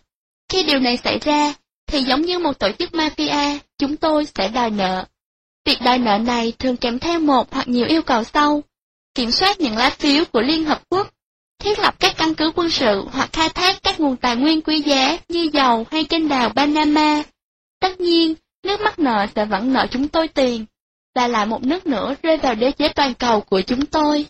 [0.50, 1.54] Khi điều này xảy ra,
[1.88, 5.06] thì giống như một tổ chức mafia, chúng tôi sẽ đòi nợ.
[5.66, 8.64] Việc đòi nợ này thường kèm theo một hoặc nhiều yêu cầu sau,
[9.16, 11.14] kiểm soát những lá phiếu của Liên Hợp Quốc,
[11.60, 14.82] thiết lập các căn cứ quân sự hoặc khai thác các nguồn tài nguyên quý
[14.82, 17.24] giá như dầu hay kênh đào Panama.
[17.80, 20.66] Tất nhiên, nước mắc nợ sẽ vẫn nợ chúng tôi tiền,
[21.16, 24.26] và lại một nước nữa rơi vào đế chế toàn cầu của chúng tôi.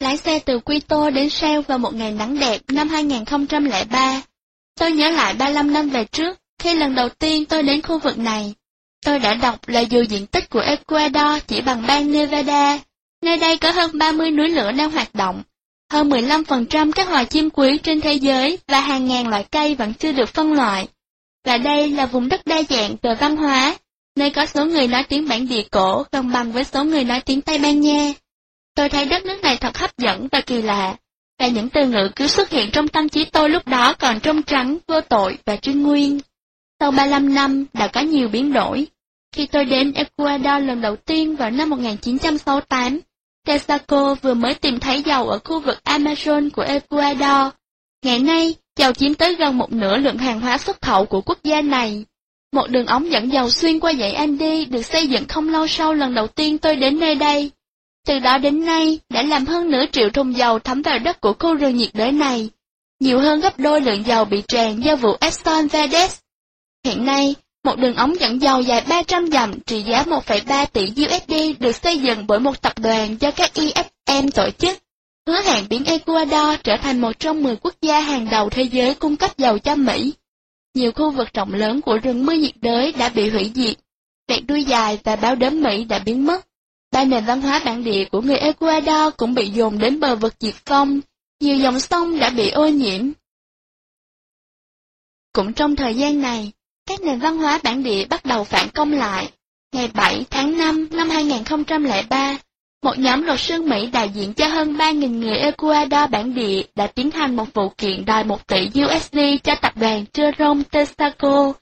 [0.00, 4.22] Lái xe từ Quito đến Shell vào một ngày nắng đẹp năm 2003.
[4.80, 8.18] Tôi nhớ lại 35 năm về trước, khi lần đầu tiên tôi đến khu vực
[8.18, 8.54] này.
[9.04, 12.78] Tôi đã đọc là dù diện tích của Ecuador chỉ bằng bang Nevada,
[13.22, 15.42] nơi đây có hơn 30 núi lửa đang hoạt động,
[15.92, 19.94] hơn 15% các loài chim quý trên thế giới và hàng ngàn loại cây vẫn
[19.94, 20.88] chưa được phân loại.
[21.44, 23.76] Và đây là vùng đất đa dạng về văn hóa,
[24.16, 27.20] nơi có số người nói tiếng bản địa cổ gần bằng với số người nói
[27.20, 28.12] tiếng Tây Ban Nha.
[28.74, 30.96] Tôi thấy đất nước này thật hấp dẫn và kỳ lạ,
[31.40, 34.42] và những từ ngữ cứ xuất hiện trong tâm trí tôi lúc đó còn trong
[34.42, 36.20] trắng, vô tội và chuyên nguyên.
[36.80, 38.86] Sau 35 năm đã có nhiều biến đổi.
[39.32, 43.00] Khi tôi đến Ecuador lần đầu tiên vào năm 1968,
[43.46, 47.52] Texaco vừa mới tìm thấy dầu ở khu vực Amazon của Ecuador.
[48.04, 51.38] Ngày nay, dầu chiếm tới gần một nửa lượng hàng hóa xuất khẩu của quốc
[51.44, 52.04] gia này.
[52.52, 55.94] Một đường ống dẫn dầu xuyên qua dãy Andy được xây dựng không lâu sau
[55.94, 57.50] lần đầu tiên tôi đến nơi đây.
[58.06, 61.32] Từ đó đến nay, đã làm hơn nửa triệu thùng dầu thấm vào đất của
[61.38, 62.50] khu rừng nhiệt đới này,
[63.00, 66.08] nhiều hơn gấp đôi lượng dầu bị tràn do vụ Exxon Valdez.
[66.84, 67.34] Hiện nay,
[67.64, 71.98] một đường ống dẫn dầu dài 300 dặm trị giá 1,3 tỷ USD được xây
[71.98, 74.78] dựng bởi một tập đoàn do các IFM tổ chức,
[75.26, 78.94] hứa hẹn biến Ecuador trở thành một trong 10 quốc gia hàng đầu thế giới
[78.94, 80.12] cung cấp dầu cho Mỹ.
[80.74, 83.76] Nhiều khu vực rộng lớn của rừng mưa nhiệt đới đã bị hủy diệt,
[84.28, 86.46] vẹt đuôi dài và báo đốm Mỹ đã biến mất.
[86.92, 90.34] Ba nền văn hóa bản địa của người Ecuador cũng bị dồn đến bờ vực
[90.40, 91.00] diệt vong,
[91.40, 93.10] nhiều dòng sông đã bị ô nhiễm.
[95.32, 96.52] Cũng trong thời gian này,
[96.86, 99.30] các nền văn hóa bản địa bắt đầu phản công lại.
[99.72, 102.38] Ngày 7 tháng 5 năm 2003,
[102.82, 106.86] một nhóm luật sư Mỹ đại diện cho hơn 3.000 người Ecuador bản địa đã
[106.86, 111.52] tiến hành một vụ kiện đòi 1 tỷ USD cho tập đoàn Jerome Texaco.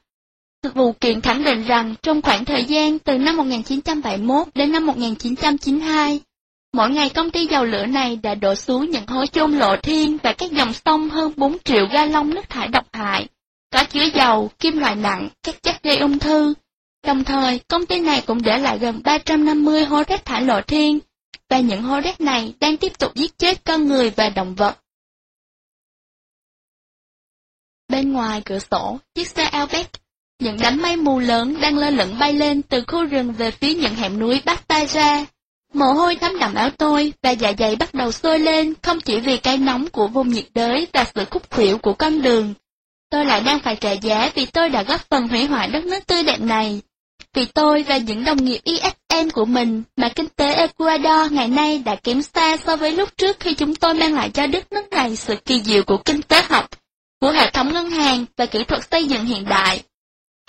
[0.73, 6.19] Vụ kiện khẳng định rằng trong khoảng thời gian từ năm 1971 đến năm 1992,
[6.73, 10.17] mỗi ngày công ty dầu lửa này đã đổ xuống những hố chôn lộ thiên
[10.23, 13.27] và các dòng sông hơn 4 triệu ga lông nước thải độc hại
[13.71, 16.53] có chứa dầu, kim loại nặng, các chất gây ung thư,
[17.03, 20.99] Đồng thời, công ty này cũng để lại gần 350 hố rác thải lộ thiên,
[21.49, 24.77] và những hố rác này đang tiếp tục giết chết con người và động vật.
[27.87, 29.98] Bên ngoài cửa sổ, chiếc xe Outback,
[30.39, 33.73] những đám mây mù lớn đang lơ lửng bay lên từ khu rừng về phía
[33.73, 35.25] những hẻm núi Bắc tay ra.
[35.73, 39.19] Mồ hôi thấm đậm áo tôi và dạ dày bắt đầu sôi lên không chỉ
[39.19, 42.53] vì cái nóng của vùng nhiệt đới và sự khúc khuỷu của con đường.
[43.11, 46.07] Tôi lại đang phải trả giá vì tôi đã góp phần hủy hoại đất nước
[46.07, 46.81] tươi đẹp này.
[47.33, 51.81] Vì tôi và những đồng nghiệp ISM của mình mà kinh tế Ecuador ngày nay
[51.85, 54.89] đã kém xa so với lúc trước khi chúng tôi mang lại cho đất nước
[54.91, 56.69] này sự kỳ diệu của kinh tế học,
[57.21, 59.83] của hệ thống ngân hàng và kỹ thuật xây dựng hiện đại.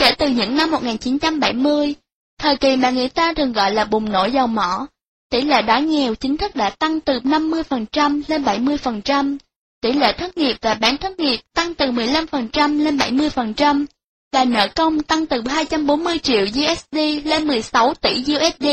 [0.00, 1.94] Kể từ những năm 1970,
[2.38, 4.86] thời kỳ mà người ta thường gọi là bùng nổ dầu mỏ,
[5.30, 9.36] tỷ lệ đói nghèo chính thức đã tăng từ 50% lên 70%,
[9.80, 13.86] tỷ lệ thất nghiệp và bán thất nghiệp tăng từ 15% lên 70%,
[14.32, 18.66] và nợ công tăng từ 240 triệu USD lên 16 tỷ USD.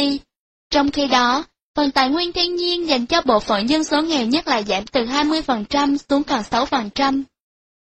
[0.70, 1.44] Trong khi đó,
[1.76, 4.86] phần tài nguyên thiên nhiên dành cho bộ phận dân số nghèo nhất là giảm
[4.88, 7.24] từ 20% xuống còn 6%.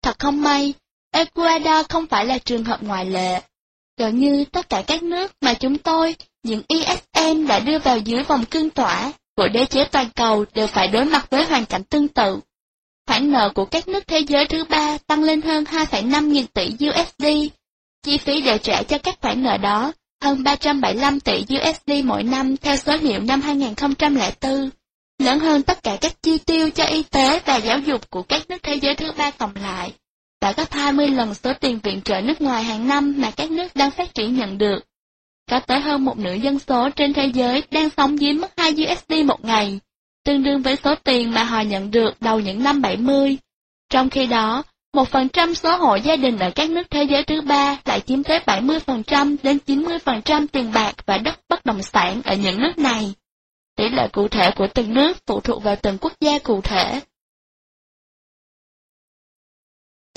[0.02, 0.74] Thật không may,
[1.18, 3.42] Ecuador không phải là trường hợp ngoại lệ.
[3.98, 8.24] Gần như tất cả các nước mà chúng tôi, những ISM đã đưa vào dưới
[8.24, 11.84] vòng cương tỏa của đế chế toàn cầu đều phải đối mặt với hoàn cảnh
[11.84, 12.40] tương tự.
[13.08, 16.76] Khoản nợ của các nước thế giới thứ ba tăng lên hơn 2,5 nghìn tỷ
[16.90, 17.26] USD.
[18.04, 19.92] Chi phí để trả cho các khoản nợ đó
[20.24, 24.70] hơn 375 tỷ USD mỗi năm theo số liệu năm 2004,
[25.20, 28.50] lớn hơn tất cả các chi tiêu cho y tế và giáo dục của các
[28.50, 29.94] nước thế giới thứ ba cộng lại,
[30.42, 33.76] đã gấp 20 lần số tiền viện trợ nước ngoài hàng năm mà các nước
[33.76, 34.80] đang phát triển nhận được.
[35.50, 38.72] Có tới hơn một nửa dân số trên thế giới đang sống dưới mức 2
[38.72, 39.80] USD một ngày,
[40.26, 43.38] tương đương với số tiền mà họ nhận được đầu những năm 70.
[43.90, 44.64] Trong khi đó,
[44.96, 48.40] 1% số hộ gia đình ở các nước thế giới thứ ba lại chiếm tới
[48.46, 53.14] 70% đến 90% tiền bạc và đất bất động sản ở những nước này.
[53.76, 57.02] Tỷ lệ cụ thể của từng nước phụ thuộc vào từng quốc gia cụ thể.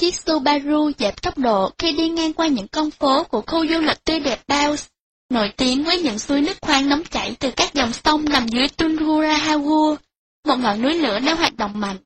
[0.00, 3.80] Chiếc Subaru giảm tốc độ khi đi ngang qua những con phố của khu du
[3.80, 4.86] lịch tươi đẹp Baus,
[5.30, 8.68] nổi tiếng với những suối nước khoáng nóng chảy từ các dòng sông nằm dưới
[8.68, 9.96] Tungurahua,
[10.46, 11.96] một ngọn núi lửa đang hoạt động mạnh.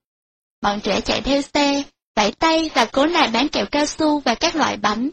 [0.63, 1.83] Bọn trẻ chạy theo xe,
[2.17, 5.11] vẫy tay và cố lại bán kẹo cao su và các loại bánh.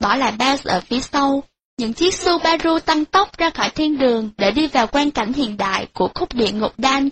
[0.00, 1.42] Bỏ lại Baus ở phía sau,
[1.78, 5.56] những chiếc Subaru tăng tốc ra khỏi thiên đường để đi vào quan cảnh hiện
[5.56, 7.08] đại của khúc địa ngục Dan.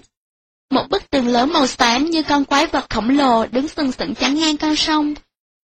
[0.70, 4.14] Một bức tường lớn màu xám như con quái vật khổng lồ đứng sừng sững
[4.14, 5.14] chắn ngang con sông.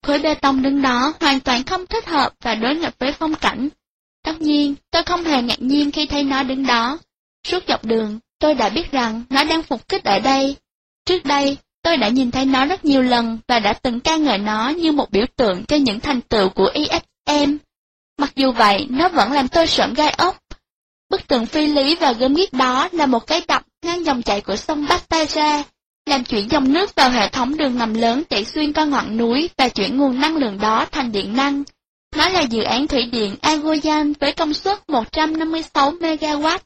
[0.03, 3.35] Khối bê tông đứng đó hoàn toàn không thích hợp và đối nghịch với phong
[3.35, 3.69] cảnh.
[4.25, 6.99] Tất nhiên, tôi không hề ngạc nhiên khi thấy nó đứng đó.
[7.47, 10.57] Suốt dọc đường, tôi đã biết rằng nó đang phục kích ở đây.
[11.05, 14.39] Trước đây, tôi đã nhìn thấy nó rất nhiều lần và đã từng ca ngợi
[14.39, 17.59] nó như một biểu tượng cho những thành tựu của IFM
[18.19, 20.39] Mặc dù vậy, nó vẫn làm tôi sợn gai ốc.
[21.11, 24.41] Bức tường phi lý và gớm ghiếc đó là một cái đập ngăn dòng chảy
[24.41, 25.63] của sông Bastaya,
[26.07, 29.51] làm chuyển dòng nước vào hệ thống đường ngầm lớn chạy xuyên qua ngọn núi
[29.57, 31.63] và chuyển nguồn năng lượng đó thành điện năng.
[32.17, 36.59] Nó là dự án thủy điện Agoyan với công suất 156 MW.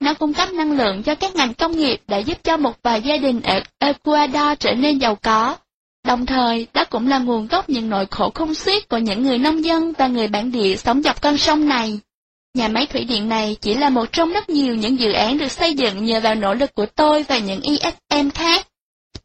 [0.00, 3.02] Nó cung cấp năng lượng cho các ngành công nghiệp đã giúp cho một vài
[3.02, 5.56] gia đình ở Ecuador trở nên giàu có.
[6.06, 9.38] Đồng thời, đó cũng là nguồn gốc những nỗi khổ không xiết của những người
[9.38, 12.00] nông dân và người bản địa sống dọc con sông này.
[12.54, 15.52] Nhà máy thủy điện này chỉ là một trong rất nhiều những dự án được
[15.52, 18.66] xây dựng nhờ vào nỗ lực của tôi và những ISM khác.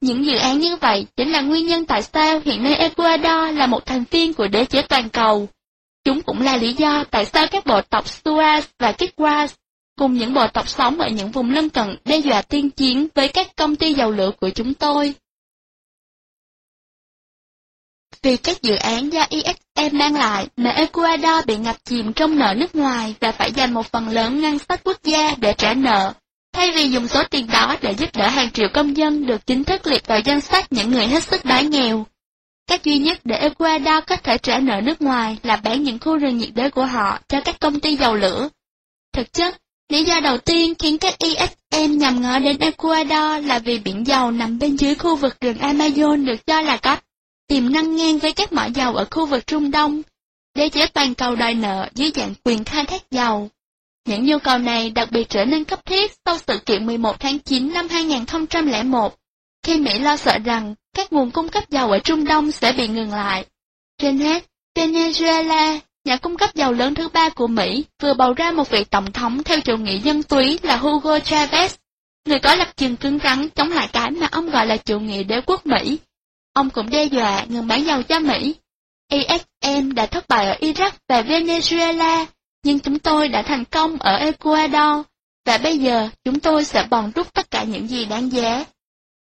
[0.01, 3.67] Những dự án như vậy chính là nguyên nhân tại sao hiện nay Ecuador là
[3.67, 5.49] một thành viên của đế chế toàn cầu.
[6.05, 9.47] Chúng cũng là lý do tại sao các bộ tộc Suaz và Kikwas
[9.99, 13.27] cùng những bộ tộc sống ở những vùng lân cận đe dọa tiên chiến với
[13.27, 15.13] các công ty dầu lửa của chúng tôi.
[18.23, 22.53] Vì các dự án do ISM mang lại mà Ecuador bị ngập chìm trong nợ
[22.57, 26.13] nước ngoài và phải dành một phần lớn ngân sách quốc gia để trả nợ,
[26.53, 29.63] thay vì dùng số tiền đó để giúp đỡ hàng triệu công dân được chính
[29.63, 32.05] thức liệt vào danh sách những người hết sức đói nghèo.
[32.67, 36.17] Cách duy nhất để Ecuador có thể trả nợ nước ngoài là bán những khu
[36.17, 38.49] rừng nhiệt đới của họ cho các công ty dầu lửa.
[39.13, 39.57] Thực chất,
[39.89, 44.31] lý do đầu tiên khiến các ISM nhằm ngó đến Ecuador là vì biển dầu
[44.31, 46.97] nằm bên dưới khu vực rừng Amazon được cho là có
[47.53, 50.01] tiềm năng ngang với các mỏ dầu ở khu vực Trung Đông,
[50.55, 53.49] đế chế toàn cầu đòi nợ dưới dạng quyền khai thác dầu.
[54.07, 57.39] Những nhu cầu này đặc biệt trở nên cấp thiết sau sự kiện 11 tháng
[57.39, 59.15] 9 năm 2001,
[59.63, 62.87] khi Mỹ lo sợ rằng các nguồn cung cấp dầu ở Trung Đông sẽ bị
[62.87, 63.45] ngừng lại.
[63.97, 68.51] Trên hết, Venezuela, nhà cung cấp dầu lớn thứ ba của Mỹ, vừa bầu ra
[68.51, 71.69] một vị tổng thống theo chủ nghĩa dân túy là Hugo Chavez,
[72.25, 75.23] người có lập trường cứng rắn chống lại cái mà ông gọi là chủ nghĩa
[75.23, 75.99] đế quốc Mỹ
[76.53, 78.55] Ông cũng đe dọa ngừng bán dầu cho Mỹ.
[79.11, 82.25] ISM đã thất bại ở Iraq và Venezuela,
[82.63, 85.05] nhưng chúng tôi đã thành công ở Ecuador,
[85.45, 88.65] và bây giờ chúng tôi sẽ bòn rút tất cả những gì đáng giá.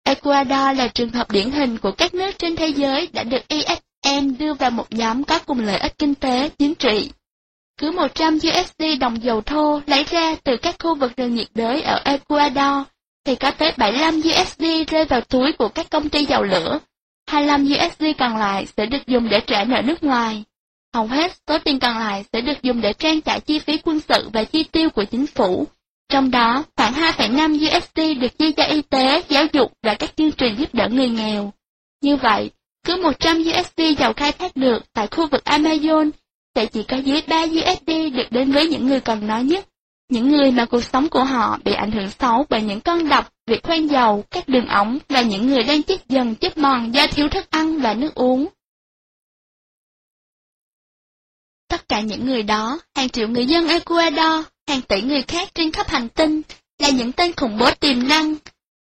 [0.04, 4.38] Ecuador là trường hợp điển hình của các nước trên thế giới đã được ESM
[4.40, 7.10] đưa vào một nhóm có cùng lợi ích kinh tế, chính trị.
[7.78, 11.82] Cứ 100 USD đồng dầu thô lấy ra từ các khu vực rừng nhiệt đới
[11.82, 12.88] ở Ecuador,
[13.26, 16.80] thì có tới 75 USD rơi vào túi của các công ty dầu lửa.
[17.28, 20.44] 25 USD còn lại sẽ được dùng để trả nợ nước ngoài.
[20.94, 24.00] Hầu hết số tiền còn lại sẽ được dùng để trang trải chi phí quân
[24.00, 25.68] sự và chi tiêu của chính phủ.
[26.10, 30.32] Trong đó, khoảng 2,5 USD được chi cho y tế, giáo dục và các chương
[30.32, 31.54] trình giúp đỡ người nghèo.
[32.02, 32.52] Như vậy,
[32.86, 36.12] cứ 100 USD dầu khai thác được tại khu vực Amazon
[36.56, 39.66] sẽ chỉ có dưới 3 USD được đến với những người cần nó nhất.
[40.10, 43.30] Những người mà cuộc sống của họ bị ảnh hưởng xấu bởi những con đập,
[43.48, 47.08] việc khoan dầu, các đường ống và những người đang chết dần chết mòn do
[47.08, 48.48] thiếu thức ăn và nước uống.
[51.68, 55.72] Tất cả những người đó, hàng triệu người dân Ecuador, hàng tỷ người khác trên
[55.72, 56.42] khắp hành tinh,
[56.80, 58.36] là những tên khủng bố tiềm năng.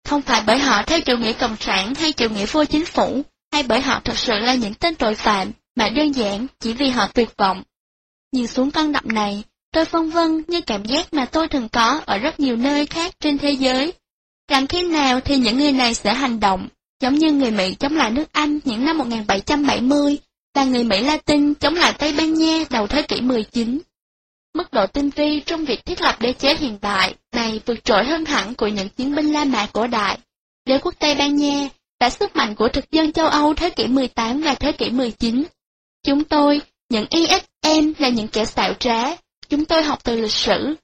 [0.05, 3.23] Không phải bởi họ theo chủ nghĩa cộng sản hay chủ nghĩa vô chính phủ,
[3.53, 6.89] hay bởi họ thật sự là những tên tội phạm, mà đơn giản chỉ vì
[6.89, 7.63] họ tuyệt vọng.
[8.33, 9.43] Nhìn xuống con đập này,
[9.73, 13.15] tôi phân vân như cảm giác mà tôi thường có ở rất nhiều nơi khác
[13.21, 13.93] trên thế giới.
[14.49, 16.69] Làm khi nào thì những người này sẽ hành động,
[17.01, 20.19] giống như người Mỹ chống lại nước Anh những năm 1770,
[20.55, 23.79] và người Mỹ Latin chống lại Tây Ban Nha đầu thế kỷ 19.
[24.55, 28.05] Mức độ tinh vi trong việc thiết lập đế chế hiện tại này vượt trội
[28.05, 30.19] hơn hẳn của những chiến binh La Mã cổ đại.
[30.65, 31.69] Đế quốc Tây Ban Nha
[32.01, 35.45] và sức mạnh của thực dân châu Âu thế kỷ 18 và thế kỷ 19.
[36.07, 39.17] Chúng tôi, những ISM là những kẻ xạo trá,
[39.49, 40.75] chúng tôi học từ lịch sử.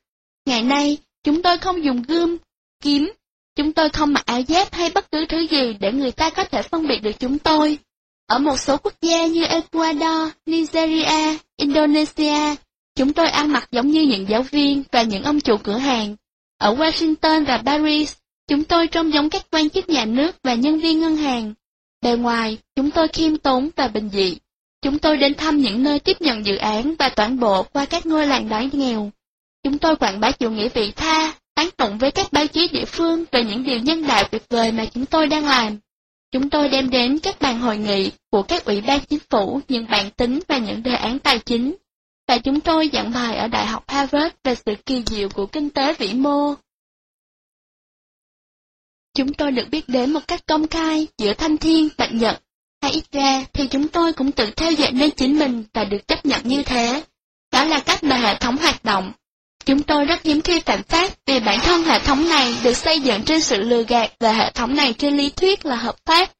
[0.47, 2.37] Ngày nay, chúng tôi không dùng gươm,
[2.83, 3.13] kiếm,
[3.57, 6.45] chúng tôi không mặc áo giáp hay bất cứ thứ gì để người ta có
[6.45, 7.79] thể phân biệt được chúng tôi.
[8.27, 12.55] Ở một số quốc gia như Ecuador, Nigeria, Indonesia,
[12.95, 16.17] chúng tôi ăn mặc giống như những giáo viên và những ông chủ cửa hàng.
[16.59, 18.15] Ở Washington và Paris,
[18.49, 21.55] chúng tôi trông giống các quan chức nhà nước và nhân viên ngân hàng.
[22.03, 24.37] Bề ngoài, chúng tôi khiêm tốn và bình dị.
[24.83, 28.07] Chúng tôi đến thăm những nơi tiếp nhận dự án và toàn bộ qua các
[28.07, 29.11] ngôi làng đói nghèo.
[29.65, 32.85] Chúng tôi quảng bá chủ nghĩa vị tha, tán tụng với các báo chí địa
[32.85, 35.79] phương về những điều nhân đạo tuyệt vời mà chúng tôi đang làm.
[36.33, 39.87] Chúng tôi đem đến các bàn hội nghị của các ủy ban chính phủ những
[39.91, 41.75] bản tính và những đề án tài chính.
[42.29, 45.71] Và chúng tôi giảng bài ở Đại học Harvard về sự kỳ diệu của kinh
[45.71, 46.55] tế vĩ mô.
[49.15, 52.43] Chúng tôi được biết đến một cách công khai giữa thanh thiên Bạch nhật,
[52.83, 56.09] hay ít ra thì chúng tôi cũng tự theo dõi nên chính mình và được
[56.09, 57.05] chấp nhận như thế.
[57.53, 59.13] Đó là cách mà hệ thống hoạt động.
[59.65, 63.01] Chúng tôi rất hiếm khi phạm pháp vì bản thân hệ thống này được xây
[63.01, 66.31] dựng trên sự lừa gạt và hệ thống này trên lý thuyết là hợp pháp.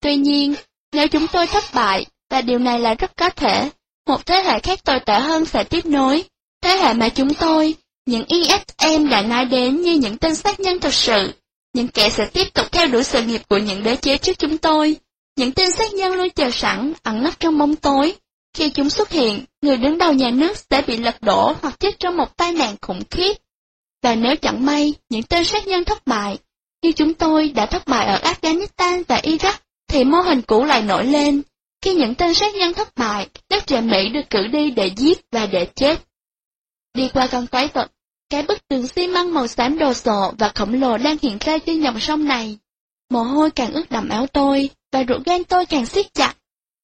[0.00, 0.54] Tuy nhiên,
[0.92, 3.70] nếu chúng tôi thất bại, và điều này là rất có thể,
[4.08, 6.24] một thế hệ khác tồi tệ hơn sẽ tiếp nối.
[6.62, 7.74] Thế hệ mà chúng tôi,
[8.06, 11.32] những ESM đã nói đến như những tên sát nhân thực sự,
[11.74, 14.58] những kẻ sẽ tiếp tục theo đuổi sự nghiệp của những đế chế trước chúng
[14.58, 14.96] tôi.
[15.36, 18.14] Những tên sát nhân luôn chờ sẵn, ẩn nấp trong bóng tối,
[18.54, 21.98] khi chúng xuất hiện, người đứng đầu nhà nước sẽ bị lật đổ hoặc chết
[21.98, 23.32] trong một tai nạn khủng khiếp.
[24.02, 26.38] Và nếu chẳng may, những tên sát nhân thất bại,
[26.82, 29.52] như chúng tôi đã thất bại ở Afghanistan và Iraq,
[29.88, 31.42] thì mô hình cũ lại nổi lên.
[31.82, 35.20] Khi những tên sát nhân thất bại, đất trẻ Mỹ được cử đi để giết
[35.32, 36.02] và để chết.
[36.94, 37.90] Đi qua con quái vật,
[38.30, 41.58] cái bức tường xi măng màu xám đồ sộ và khổng lồ đang hiện ra
[41.58, 42.58] trên dòng sông này.
[43.10, 46.34] Mồ hôi càng ướt đậm áo tôi, và ruột gan tôi càng siết chặt.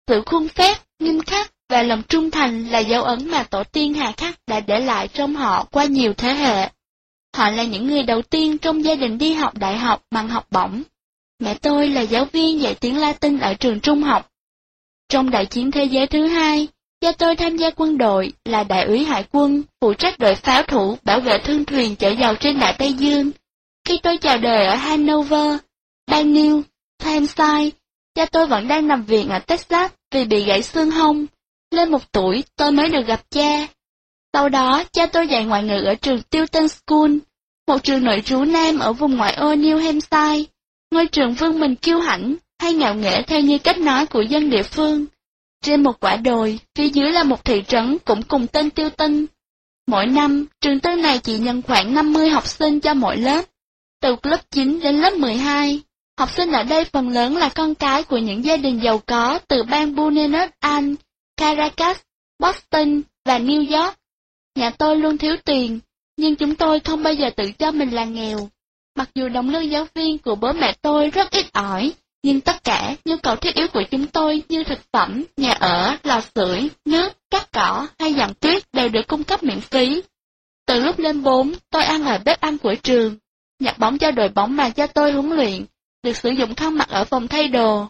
[0.09, 3.95] Sự khuôn phép, nghiêm khắc và lòng trung thành là dấu ấn mà tổ tiên
[3.95, 6.69] hà khắc đã để lại trong họ qua nhiều thế hệ.
[7.37, 10.47] Họ là những người đầu tiên trong gia đình đi học đại học bằng học
[10.51, 10.83] bổng.
[11.39, 14.31] Mẹ tôi là giáo viên dạy tiếng Latin ở trường trung học.
[15.09, 16.69] Trong đại chiến thế giới thứ hai,
[17.01, 20.63] cha tôi tham gia quân đội là đại úy hải quân, phụ trách đội pháo
[20.63, 23.31] thủ bảo vệ thương thuyền chở dầu trên đại Tây Dương.
[23.85, 25.57] Khi tôi chào đời ở Hanover,
[26.07, 26.63] bang New
[27.03, 27.71] Hampshire,
[28.15, 31.27] cha tôi vẫn đang nằm viện ở Texas vì bị gãy xương hông.
[31.71, 33.67] Lên một tuổi, tôi mới được gặp cha.
[34.33, 37.11] Sau đó, cha tôi dạy ngoại ngữ ở trường Tilton School,
[37.69, 40.53] một trường nội trú nam ở vùng ngoại ô New Hampshire.
[40.91, 44.51] Ngôi trường vương mình kiêu hãnh, hay ngạo nghễ theo như cách nói của dân
[44.51, 45.07] địa phương.
[45.63, 49.27] Trên một quả đồi, phía dưới là một thị trấn cũng cùng tên tiêu tinh.
[49.87, 53.45] Mỗi năm, trường tư này chỉ nhận khoảng 50 học sinh cho mỗi lớp,
[54.01, 55.81] từ lớp 9 đến lớp 12.
[56.23, 59.39] Học sinh ở đây phần lớn là con cái của những gia đình giàu có
[59.49, 60.95] từ bang Buenos Aires,
[61.37, 61.97] Caracas,
[62.39, 63.95] Boston và New York.
[64.55, 65.79] Nhà tôi luôn thiếu tiền,
[66.17, 68.49] nhưng chúng tôi không bao giờ tự cho mình là nghèo.
[68.97, 71.93] Mặc dù đồng lương giáo viên của bố mẹ tôi rất ít ỏi,
[72.23, 75.97] nhưng tất cả nhu cầu thiết yếu của chúng tôi như thực phẩm, nhà ở,
[76.03, 80.03] lò sưởi, nước, cắt cỏ hay dặn tuyết đều được cung cấp miễn phí.
[80.67, 83.17] Từ lúc lên 4, tôi ăn ở bếp ăn của trường,
[83.59, 85.65] nhặt bóng cho đội bóng mà cho tôi huấn luyện,
[86.03, 87.87] được sử dụng khăn mặt ở phòng thay đồ.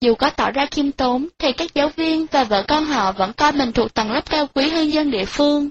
[0.00, 3.32] Dù có tỏ ra khiêm tốn, thì các giáo viên và vợ con họ vẫn
[3.32, 5.70] coi mình thuộc tầng lớp cao quý hơn dân địa phương.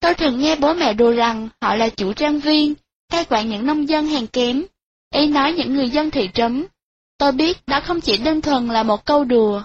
[0.00, 2.74] Tôi thường nghe bố mẹ đùa rằng họ là chủ trang viên,
[3.08, 4.64] cai quản những nông dân hèn kém.
[5.14, 6.66] Ý nói những người dân thị trấn
[7.18, 9.62] Tôi biết đó không chỉ đơn thuần là một câu đùa.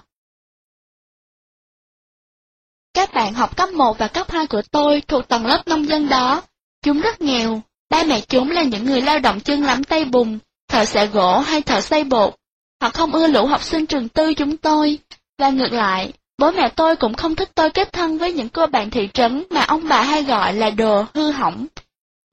[2.94, 6.10] Các bạn học cấp 1 và cấp 2 của tôi thuộc tầng lớp nông dân
[6.10, 6.42] đó.
[6.82, 10.40] Chúng rất nghèo, ba mẹ chúng là những người lao động chân lắm tay bùn,
[10.74, 12.36] thợ xẻ gỗ hay thợ xây bột.
[12.82, 15.00] Họ không ưa lũ học sinh trường tư chúng tôi,
[15.40, 18.68] và ngược lại, bố mẹ tôi cũng không thích tôi kết thân với những cô
[18.68, 21.66] bạn thị trấn mà ông bà hay gọi là đồ hư hỏng.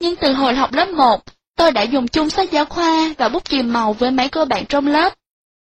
[0.01, 1.21] Nhưng từ hồi học lớp 1,
[1.57, 4.65] Tôi đã dùng chung sách giáo khoa và bút chì màu với mấy cô bạn
[4.65, 5.13] trong lớp.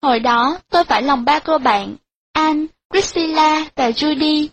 [0.04, 1.96] Hồi đó, tôi phải lòng ba cô bạn,
[2.34, 4.48] Anne, Priscilla và Judy.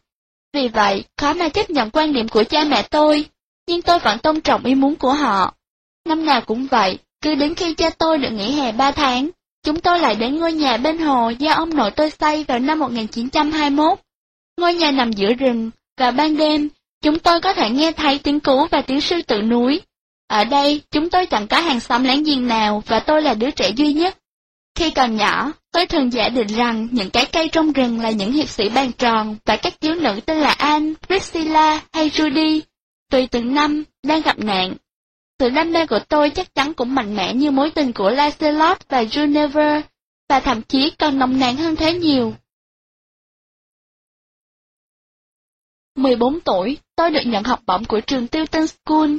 [0.53, 3.27] Vì vậy, khó mà chấp nhận quan điểm của cha mẹ tôi,
[3.69, 5.55] nhưng tôi vẫn tôn trọng ý muốn của họ.
[6.05, 9.31] Năm nào cũng vậy, cứ đến khi cha tôi được nghỉ hè 3 tháng,
[9.65, 12.79] chúng tôi lại đến ngôi nhà bên hồ do ông nội tôi xây vào năm
[12.79, 13.99] 1921.
[14.61, 16.69] Ngôi nhà nằm giữa rừng, và ban đêm,
[17.03, 19.81] chúng tôi có thể nghe thấy tiếng cú và tiếng sư tử núi.
[20.29, 23.51] Ở đây, chúng tôi chẳng có hàng xóm láng giềng nào và tôi là đứa
[23.51, 24.19] trẻ duy nhất.
[24.75, 28.33] Khi còn nhỏ, tôi thường giả định rằng những cái cây trong rừng là những
[28.33, 32.61] hiệp sĩ bàn tròn và các thiếu nữ tên là Anne, Priscilla hay Judy,
[33.11, 34.75] tùy từng năm, đang gặp nạn.
[35.39, 38.89] Sự đam mê của tôi chắc chắn cũng mạnh mẽ như mối tình của Lancelot
[38.89, 39.83] và Guinevere,
[40.29, 42.35] và thậm chí còn nồng nàn hơn thế nhiều.
[45.95, 49.11] 14 tuổi, tôi được nhận học bổng của trường Tilton School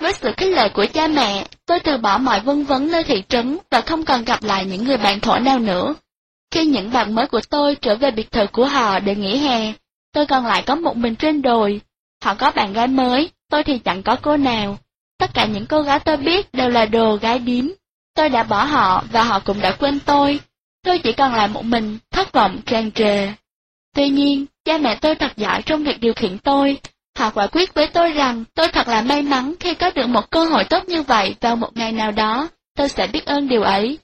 [0.00, 3.22] với sự khích lệ của cha mẹ, tôi từ bỏ mọi vân vấn nơi thị
[3.28, 5.94] trấn và không còn gặp lại những người bạn thổ nào nữa.
[6.50, 9.72] Khi những bạn mới của tôi trở về biệt thự của họ để nghỉ hè,
[10.12, 11.80] tôi còn lại có một mình trên đồi.
[12.24, 14.78] Họ có bạn gái mới, tôi thì chẳng có cô nào.
[15.20, 17.64] Tất cả những cô gái tôi biết đều là đồ gái điếm.
[18.14, 20.40] Tôi đã bỏ họ và họ cũng đã quên tôi.
[20.84, 23.32] Tôi chỉ còn lại một mình, thất vọng tràn trề.
[23.94, 26.78] Tuy nhiên, cha mẹ tôi thật giỏi trong việc điều khiển tôi,
[27.18, 30.30] Họ quả quyết với tôi rằng tôi thật là may mắn khi có được một
[30.30, 33.62] cơ hội tốt như vậy vào một ngày nào đó, tôi sẽ biết ơn điều
[33.62, 33.98] ấy.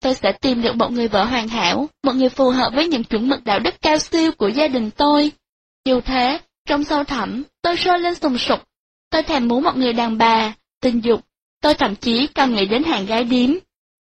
[0.00, 3.04] Tôi sẽ tìm được một người vợ hoàn hảo, một người phù hợp với những
[3.04, 5.32] chuẩn mực đạo đức cao siêu của gia đình tôi.
[5.84, 8.60] Dù thế, trong sâu thẳm, tôi sôi lên sùng sục.
[9.10, 10.52] Tôi thèm muốn một người đàn bà,
[10.82, 11.20] tình dục,
[11.62, 13.50] tôi thậm chí còn nghĩ đến hàng gái điếm.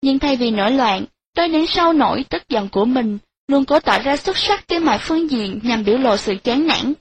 [0.02, 1.06] Nhưng thay vì nổi loạn,
[1.36, 4.84] tôi đến sâu nổi tức giận của mình, luôn cố tỏ ra xuất sắc trên
[4.84, 6.94] mọi phương diện nhằm biểu lộ sự chán nản,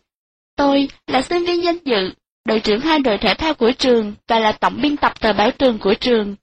[0.56, 2.12] Tôi là sinh viên danh dự,
[2.44, 5.50] đội trưởng hai đội thể thao của trường và là tổng biên tập tờ báo
[5.50, 6.36] trường của trường.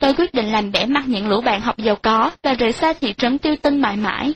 [0.00, 2.92] Tôi quyết định làm bẻ mặt những lũ bạn học giàu có và rời xa
[2.92, 4.34] thị trấn tiêu tinh mãi mãi.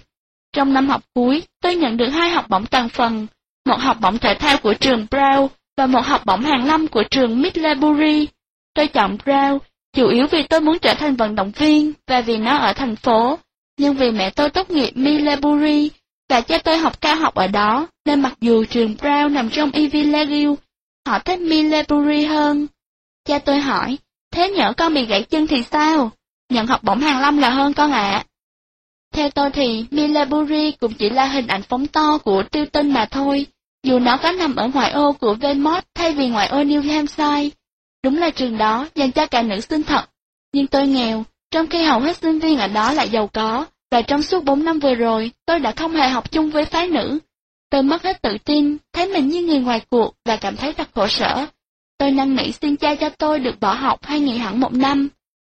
[0.52, 3.26] Trong năm học cuối, tôi nhận được hai học bổng toàn phần,
[3.66, 7.02] một học bổng thể thao của trường Brown và một học bổng hàng năm của
[7.10, 8.26] trường Middlebury.
[8.74, 9.58] Tôi chọn Brown
[9.92, 12.96] chủ yếu vì tôi muốn trở thành vận động viên và vì nó ở thành
[12.96, 13.38] phố,
[13.78, 15.90] nhưng vì mẹ tôi tốt nghiệp Millbury
[16.30, 19.70] và cha tôi học cao học ở đó, nên mặc dù trường Brown nằm trong
[19.70, 20.54] Ivy League,
[21.06, 22.66] họ thích Millbury hơn.
[23.24, 23.98] Cha tôi hỏi,
[24.32, 26.10] thế nhỡ con bị gãy chân thì sao?
[26.50, 28.24] Nhận học bổng hàng năm là hơn con ạ.
[29.14, 33.06] Theo tôi thì Millbury cũng chỉ là hình ảnh phóng to của tiêu tinh mà
[33.10, 33.46] thôi,
[33.82, 37.56] dù nó có nằm ở ngoại ô của Vermont thay vì ngoại ô New Hampshire.
[38.04, 40.04] Đúng là trường đó dành cho cả nữ sinh thật,
[40.52, 44.02] nhưng tôi nghèo, trong khi hầu hết sinh viên ở đó lại giàu có, và
[44.02, 47.18] trong suốt 4 năm vừa rồi, tôi đã không hề học chung với phái nữ.
[47.70, 50.88] Tôi mất hết tự tin, thấy mình như người ngoài cuộc và cảm thấy thật
[50.94, 51.46] khổ sở.
[51.98, 55.08] Tôi năn nỉ xin cha cho tôi được bỏ học hay nghỉ hẳn một năm.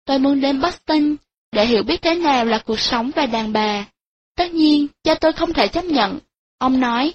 [0.05, 1.15] Tôi muốn đến Boston,
[1.51, 3.85] để hiểu biết thế nào là cuộc sống và đàn bà.
[4.35, 6.19] Tất nhiên, cha tôi không thể chấp nhận.
[6.57, 7.13] Ông nói,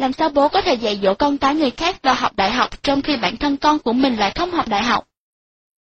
[0.00, 2.82] làm sao bố có thể dạy dỗ con cái người khác vào học đại học
[2.82, 5.08] trong khi bản thân con của mình lại không học đại học?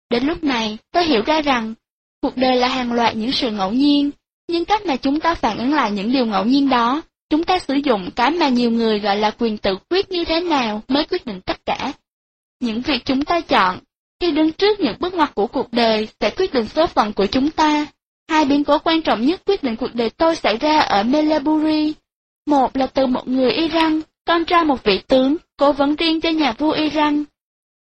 [0.09, 1.73] Đến lúc này, tôi hiểu ra rằng,
[2.21, 4.11] cuộc đời là hàng loạt những sự ngẫu nhiên,
[4.47, 7.59] nhưng cách mà chúng ta phản ứng lại những điều ngẫu nhiên đó, chúng ta
[7.59, 11.05] sử dụng cái mà nhiều người gọi là quyền tự quyết như thế nào mới
[11.05, 11.93] quyết định tất cả.
[12.59, 13.79] Những việc chúng ta chọn,
[14.19, 17.25] khi đứng trước những bước ngoặt của cuộc đời sẽ quyết định số phận của
[17.25, 17.85] chúng ta.
[18.29, 21.93] Hai biến cố quan trọng nhất quyết định cuộc đời tôi xảy ra ở Melaburi.
[22.47, 26.29] Một là từ một người Iran, con trai một vị tướng, cố vấn riêng cho
[26.29, 27.23] nhà vua Iran.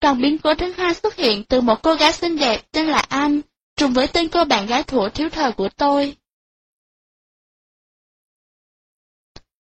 [0.00, 2.98] Còn biến cố thứ hai xuất hiện từ một cô gái xinh đẹp tên là
[2.98, 3.40] An,
[3.76, 6.16] trùng với tên cô bạn gái thủ thiếu thời của tôi.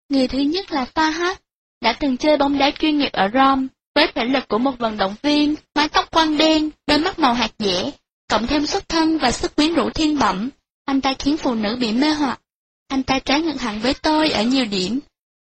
[0.09, 1.35] Người thứ nhất là Fahad,
[1.81, 4.97] đã từng chơi bóng đá chuyên nghiệp ở Rome, với thể lực của một vận
[4.97, 7.91] động viên, mái tóc quăn đen, đôi mắt màu hạt dẻ,
[8.29, 10.51] cộng thêm xuất thân và sức quyến rũ thiên bẩm,
[10.85, 12.41] anh ta khiến phụ nữ bị mê hoặc.
[12.89, 15.01] Anh ta trái ngược hẳn với tôi ở nhiều điểm.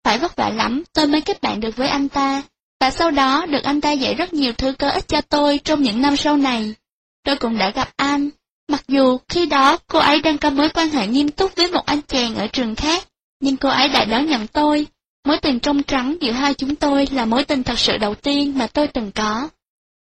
[0.03, 2.43] Phải vất vả lắm tôi mới kết bạn được với anh ta,
[2.79, 5.83] và sau đó được anh ta dạy rất nhiều thứ có ích cho tôi trong
[5.83, 6.73] những năm sau này.
[7.23, 8.29] Tôi cũng đã gặp anh,
[8.67, 11.85] mặc dù khi đó cô ấy đang có mối quan hệ nghiêm túc với một
[11.85, 13.07] anh chàng ở trường khác,
[13.39, 14.88] nhưng cô ấy đã đón nhận tôi.
[15.27, 18.57] Mối tình trong trắng giữa hai chúng tôi là mối tình thật sự đầu tiên
[18.57, 19.49] mà tôi từng có.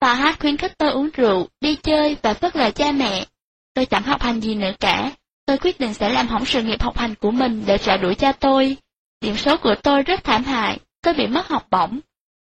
[0.01, 3.27] Bà hát khuyến khích tôi uống rượu, đi chơi và phớt lờ cha mẹ.
[3.75, 5.13] Tôi chẳng học hành gì nữa cả.
[5.47, 8.15] Tôi quyết định sẽ làm hỏng sự nghiệp học hành của mình để trả đuổi
[8.15, 8.77] cha tôi.
[9.21, 12.01] Điểm số của tôi rất thảm hại, tôi bị mất học bổng.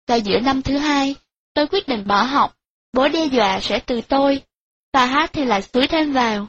[0.09, 1.15] Và giữa năm thứ hai,
[1.55, 2.57] tôi quyết định bỏ học.
[2.93, 4.43] Bố đe dọa sẽ từ tôi.
[4.93, 6.47] Bà hát thì lại suối thêm vào.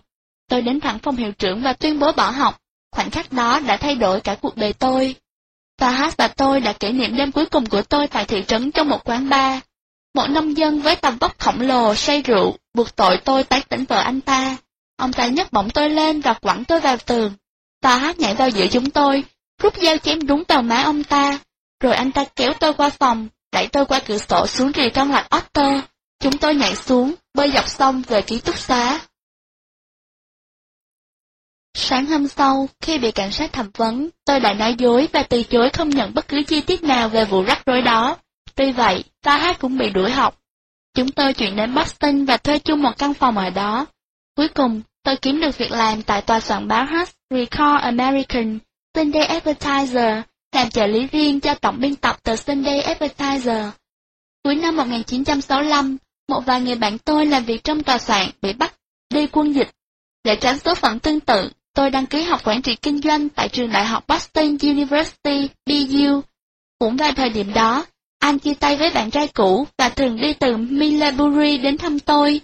[0.50, 2.60] Tôi đến thẳng phòng hiệu trưởng và tuyên bố bỏ học.
[2.92, 5.16] Khoảnh khắc đó đã thay đổi cả cuộc đời tôi.
[5.82, 8.90] Fahad và tôi đã kỷ niệm đêm cuối cùng của tôi tại thị trấn trong
[8.90, 9.60] một quán bar.
[10.16, 13.86] Một nông dân với tầm vóc khổng lồ say rượu, buộc tội tôi tái tỉnh
[13.86, 14.58] vợ anh ta.
[14.98, 17.34] Ông ta nhấc bổng tôi lên và quẳng tôi vào tường.
[17.82, 19.24] Fahad nhảy vào giữa chúng tôi,
[19.62, 21.40] rút dao chém đúng vào má ông ta.
[21.80, 25.12] Rồi anh ta kéo tôi qua phòng, đẩy tôi qua cửa sổ xuống rìa trong
[25.12, 25.84] lạch Otter.
[26.20, 29.00] Chúng tôi nhảy xuống, bơi dọc sông về ký túc xá.
[31.74, 35.44] Sáng hôm sau, khi bị cảnh sát thẩm vấn, tôi đã nói dối và từ
[35.44, 38.18] chối không nhận bất cứ chi tiết nào về vụ rắc rối đó.
[38.56, 40.40] Tuy vậy, ta cũng bị đuổi học.
[40.94, 43.86] Chúng tôi chuyển đến Boston và thuê chung một căn phòng ở đó.
[44.36, 48.60] Cuối cùng, tôi kiếm được việc làm tại tòa soạn báo Hus Record American,
[48.96, 50.20] Sunday Advertiser,
[50.56, 53.66] làm trợ lý riêng cho tổng biên tập tờ Sunday Advertiser.
[54.44, 55.98] Cuối năm 1965,
[56.30, 58.76] một vài người bạn tôi làm việc trong tòa soạn bị bắt
[59.10, 59.70] đi quân dịch.
[60.24, 63.50] Để tránh số phận tương tự, Tôi đăng ký học quản trị kinh doanh tại
[63.50, 66.22] trường đại học Boston University, BU.
[66.80, 67.86] Cũng vào thời điểm đó,
[68.20, 72.42] anh chia tay với bạn trai cũ và thường đi từ Millbury đến thăm tôi.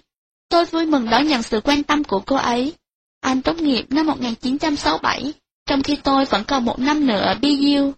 [0.49, 2.73] Tôi vui mừng đón nhận sự quan tâm của cô ấy.
[3.21, 5.33] Anh tốt nghiệp năm 1967,
[5.65, 7.91] trong khi tôi vẫn còn một năm nữa ở BU.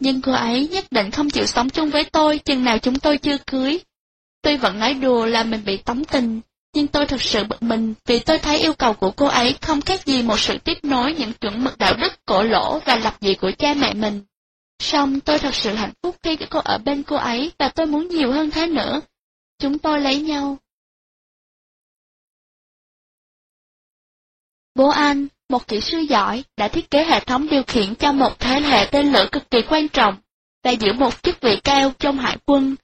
[0.00, 3.18] Nhưng cô ấy nhất định không chịu sống chung với tôi chừng nào chúng tôi
[3.18, 3.80] chưa cưới.
[4.42, 6.40] Tôi vẫn nói đùa là mình bị tống tình,
[6.74, 9.80] nhưng tôi thật sự bực mình vì tôi thấy yêu cầu của cô ấy không
[9.80, 13.16] khác gì một sự tiếp nối những chuẩn mực đạo đức cổ lỗ và lập
[13.20, 14.20] dị của cha mẹ mình.
[14.82, 18.08] Song tôi thật sự hạnh phúc khi cô ở bên cô ấy và tôi muốn
[18.08, 19.00] nhiều hơn thế nữa.
[19.58, 20.58] Chúng tôi lấy nhau.
[24.78, 28.38] Bố anh, một kỹ sư giỏi, đã thiết kế hệ thống điều khiển cho một
[28.38, 30.16] thế hệ tên lửa cực kỳ quan trọng
[30.64, 32.76] và giữ một chức vị cao trong hải quân.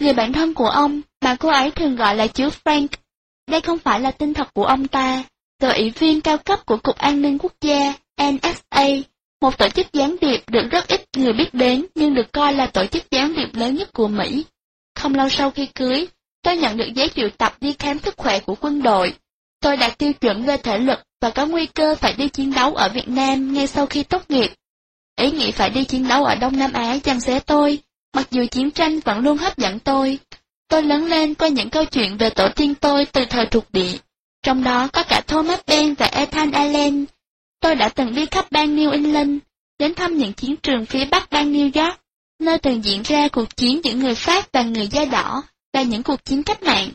[0.00, 2.86] Người bạn thân của ông, mà cô ấy thường gọi là chú Frank,
[3.50, 5.24] đây không phải là tên thật của ông ta,
[5.60, 7.92] tờ ủy viên cao cấp của Cục An ninh Quốc gia,
[8.22, 8.86] NSA,
[9.40, 12.66] một tổ chức gián điệp được rất ít người biết đến nhưng được coi là
[12.66, 14.44] tổ chức gián điệp lớn nhất của Mỹ.
[14.94, 16.08] Không lâu sau khi cưới,
[16.42, 19.14] tôi nhận được giấy triệu tập đi khám sức khỏe của quân đội.
[19.60, 22.74] Tôi đạt tiêu chuẩn về thể lực và có nguy cơ phải đi chiến đấu
[22.74, 24.50] ở Việt Nam ngay sau khi tốt nghiệp.
[25.16, 27.78] Ý nghĩ phải đi chiến đấu ở Đông Nam Á chăn xé tôi,
[28.14, 30.18] mặc dù chiến tranh vẫn luôn hấp dẫn tôi.
[30.68, 33.96] Tôi lớn lên qua những câu chuyện về tổ tiên tôi từ thời thuộc địa.
[34.42, 37.04] trong đó có cả Thomas Ben và Ethan Allen.
[37.60, 39.38] Tôi đã từng đi khắp bang New England,
[39.78, 42.00] đến thăm những chiến trường phía bắc bang New York,
[42.40, 45.42] nơi từng diễn ra cuộc chiến giữa người Pháp và người da đỏ
[45.72, 46.90] và những cuộc chiến cách mạng.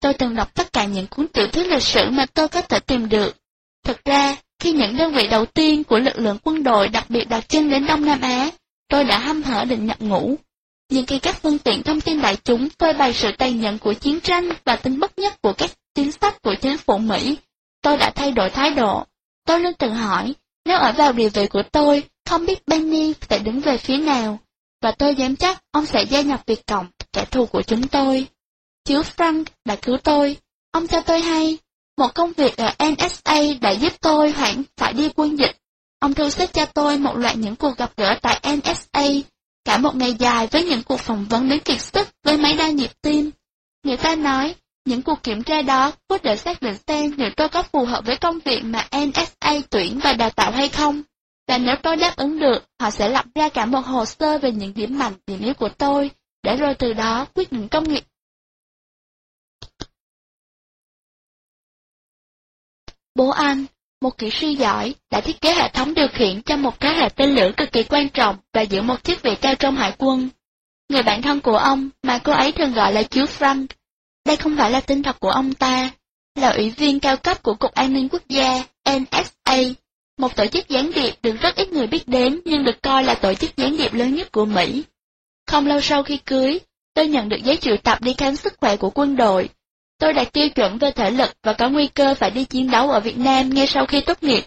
[0.00, 2.80] Tôi từng đọc tất cả những cuốn tiểu thuyết lịch sử mà tôi có thể
[2.80, 3.36] tìm được.
[3.84, 7.24] Thực ra, khi những đơn vị đầu tiên của lực lượng quân đội đặc biệt
[7.24, 8.50] đặt chân đến Đông Nam Á,
[8.88, 10.36] tôi đã hăm hở định nhập ngũ.
[10.90, 13.92] Nhưng khi các phương tiện thông tin đại chúng phơi bày sự tàn nhẫn của
[13.92, 17.38] chiến tranh và tính bất nhất của các chính sách của chính phủ Mỹ,
[17.82, 19.04] tôi đã thay đổi thái độ.
[19.46, 20.34] Tôi luôn tự hỏi,
[20.64, 24.38] nếu ở vào địa vị của tôi, không biết Benny sẽ đứng về phía nào,
[24.82, 28.26] và tôi dám chắc ông sẽ gia nhập Việt Cộng, kẻ thù của chúng tôi
[28.88, 30.36] chiếu Frank đã cứu tôi,
[30.72, 31.58] ông cho tôi hay,
[31.98, 35.56] một công việc ở NSA đã giúp tôi hoãn phải đi quân dịch.
[36.00, 39.04] Ông thu xếp cho tôi một loạt những cuộc gặp gỡ tại NSA,
[39.64, 42.66] cả một ngày dài với những cuộc phỏng vấn đến kiệt sức với máy đo
[42.66, 43.30] nhịp tim.
[43.84, 47.48] Người ta nói, những cuộc kiểm tra đó có để xác định xem liệu tôi
[47.48, 51.02] có phù hợp với công việc mà NSA tuyển và đào tạo hay không.
[51.48, 54.52] Và nếu tôi đáp ứng được, họ sẽ lập ra cả một hồ sơ về
[54.52, 56.10] những điểm mạnh, điểm yếu của tôi,
[56.42, 58.04] để rồi từ đó quyết định công nghiệp
[63.18, 63.66] Bố anh,
[64.00, 67.08] một kỹ sư giỏi, đã thiết kế hệ thống điều khiển cho một cái hệ
[67.08, 70.28] tên lửa cực kỳ quan trọng và giữ một chức vị cao trong hải quân.
[70.88, 73.66] Người bạn thân của ông, mà cô ấy thường gọi là chú Frank,
[74.26, 75.90] đây không phải là tên thật của ông ta,
[76.34, 79.58] là ủy viên cao cấp của Cục An ninh Quốc gia, NSA,
[80.18, 83.14] một tổ chức gián điệp được rất ít người biết đến nhưng được coi là
[83.14, 84.82] tổ chức gián điệp lớn nhất của Mỹ.
[85.46, 86.58] Không lâu sau khi cưới,
[86.94, 89.48] tôi nhận được giấy triệu tập đi khám sức khỏe của quân đội
[89.98, 92.90] Tôi đạt tiêu chuẩn về thể lực và có nguy cơ phải đi chiến đấu
[92.90, 94.44] ở Việt Nam ngay sau khi tốt nghiệp.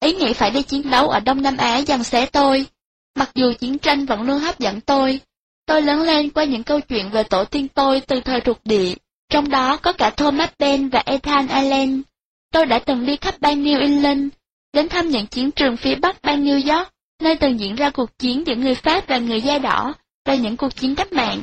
[0.00, 2.66] Ý nghĩ phải đi chiến đấu ở Đông Nam Á dằn xé tôi.
[3.14, 5.20] Mặc dù chiến tranh vẫn luôn hấp dẫn tôi,
[5.66, 8.94] tôi lớn lên qua những câu chuyện về tổ tiên tôi từ thời thuộc địa,
[9.30, 12.02] trong đó có cả Thomas Ben và Ethan Allen.
[12.52, 14.28] Tôi đã từng đi khắp bang New England,
[14.72, 16.88] đến thăm những chiến trường phía bắc bang New York,
[17.22, 19.94] nơi từng diễn ra cuộc chiến giữa người Pháp và người da đỏ,
[20.26, 21.42] và những cuộc chiến cách mạng.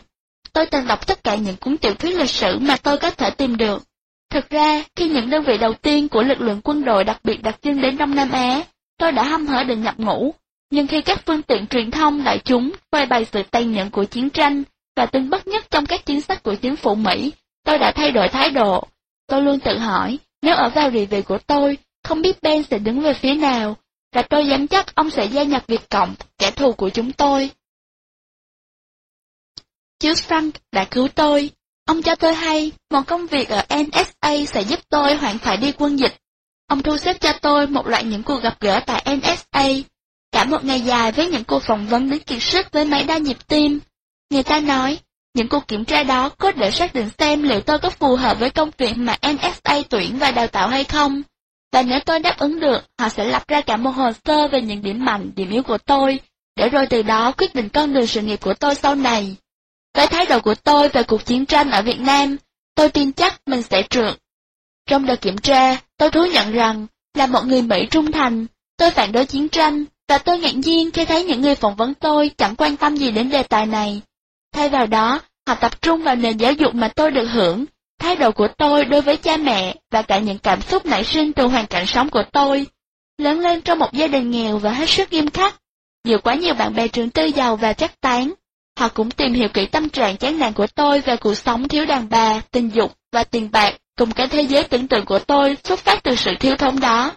[0.56, 3.30] Tôi từng đọc tất cả những cuốn tiểu thuyết lịch sử mà tôi có thể
[3.30, 3.84] tìm được.
[4.30, 7.43] Thực ra, khi những đơn vị đầu tiên của lực lượng quân đội đặc biệt
[7.43, 8.64] đặc trưng đến Đông Nam Á,
[8.97, 10.34] tôi đã hâm hở định nhập ngũ.
[10.72, 14.03] Nhưng khi các phương tiện truyền thông đại chúng phơi bày sự tàn nhẫn của
[14.03, 14.64] chiến tranh
[14.95, 17.32] và tính bất nhất trong các chính sách của chính phủ Mỹ,
[17.66, 18.84] tôi đã thay đổi thái độ.
[19.28, 22.80] Tôi luôn tự hỏi, nếu ở vào địa vị của tôi, không biết Ben sẽ
[22.80, 23.78] đứng về phía nào,
[24.14, 27.49] và tôi dám chắc ông sẽ gia nhập Việt Cộng, kẻ thù của chúng tôi.
[30.00, 31.52] Chứ Frank đã cứu tôi.
[31.86, 35.72] Ông cho tôi hay, một công việc ở NSA sẽ giúp tôi hoãn phải đi
[35.72, 36.16] quân dịch.
[36.68, 39.68] Ông thu xếp cho tôi một loại những cuộc gặp gỡ tại NSA,
[40.32, 43.18] cả một ngày dài với những cuộc phỏng vấn đến kiệt sức với máy đa
[43.18, 43.80] nhịp tim.
[44.30, 45.00] Người ta nói,
[45.34, 48.39] những cuộc kiểm tra đó có để xác định xem liệu tôi có phù hợp
[48.39, 51.22] với công việc mà NSA tuyển và đào tạo hay không.
[51.74, 54.62] Và nếu tôi đáp ứng được, họ sẽ lập ra cả một hồ sơ về
[54.62, 56.20] những điểm mạnh, điểm yếu của tôi,
[56.56, 59.36] để rồi từ đó quyết định con đường sự nghiệp của tôi sau này.
[59.96, 62.38] Với thái độ của tôi về cuộc chiến tranh ở Việt Nam,
[62.76, 64.16] tôi tin chắc mình sẽ trượt.
[64.89, 68.46] Trong đợt kiểm tra, tôi thú nhận rằng, là một người Mỹ trung thành,
[68.78, 71.93] tôi phản đối chiến tranh, và tôi ngạc nhiên khi thấy những người phỏng vấn
[71.93, 74.02] tôi chẳng quan tâm gì đến đề tài này.
[74.54, 77.66] Thay vào đó, họ tập trung vào nền giáo dục mà tôi được hưởng,
[78.00, 81.34] thái độ của tôi đối với cha mẹ và cả những cảm xúc nảy sinh
[81.34, 82.66] từ hoàn cảnh sống của tôi.
[83.18, 85.56] Lớn lên trong một gia đình nghèo và hết sức nghiêm khắc,
[86.04, 88.34] nhiều quá nhiều bạn bè trường tư giàu và chắc tán,
[88.80, 91.86] Họ cũng tìm hiểu kỹ tâm trạng chán nản của tôi về cuộc sống thiếu
[91.86, 95.57] đàn bà, tình dục và tiền bạc, cùng cái thế giới tưởng tượng của tôi
[95.63, 97.11] xuất phát từ sự thiếu thốn đó.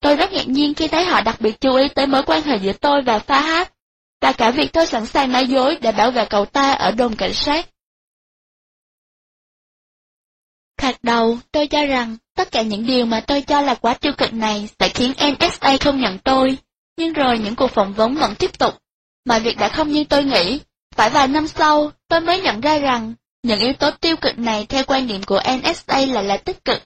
[0.00, 2.56] Tôi rất ngạc nhiên khi thấy họ đặc biệt chú ý tới mối quan hệ
[2.56, 3.72] giữa tôi và phá hát,
[4.20, 7.16] và cả việc tôi sẵn sàng nói dối để bảo vệ cậu ta ở đồn
[7.16, 7.68] cảnh sát.
[10.76, 14.12] Thoạt đầu, tôi cho rằng tất cả những điều mà tôi cho là quá tiêu
[14.18, 16.58] cực này sẽ khiến NSA không nhận tôi,
[16.96, 18.74] nhưng rồi những cuộc phỏng vấn vẫn tiếp tục.
[19.24, 20.60] Mọi việc đã không như tôi nghĩ,
[20.96, 24.66] phải vài năm sau, tôi mới nhận ra rằng, những yếu tố tiêu cực này
[24.68, 26.82] theo quan niệm của NSA là là tích cực.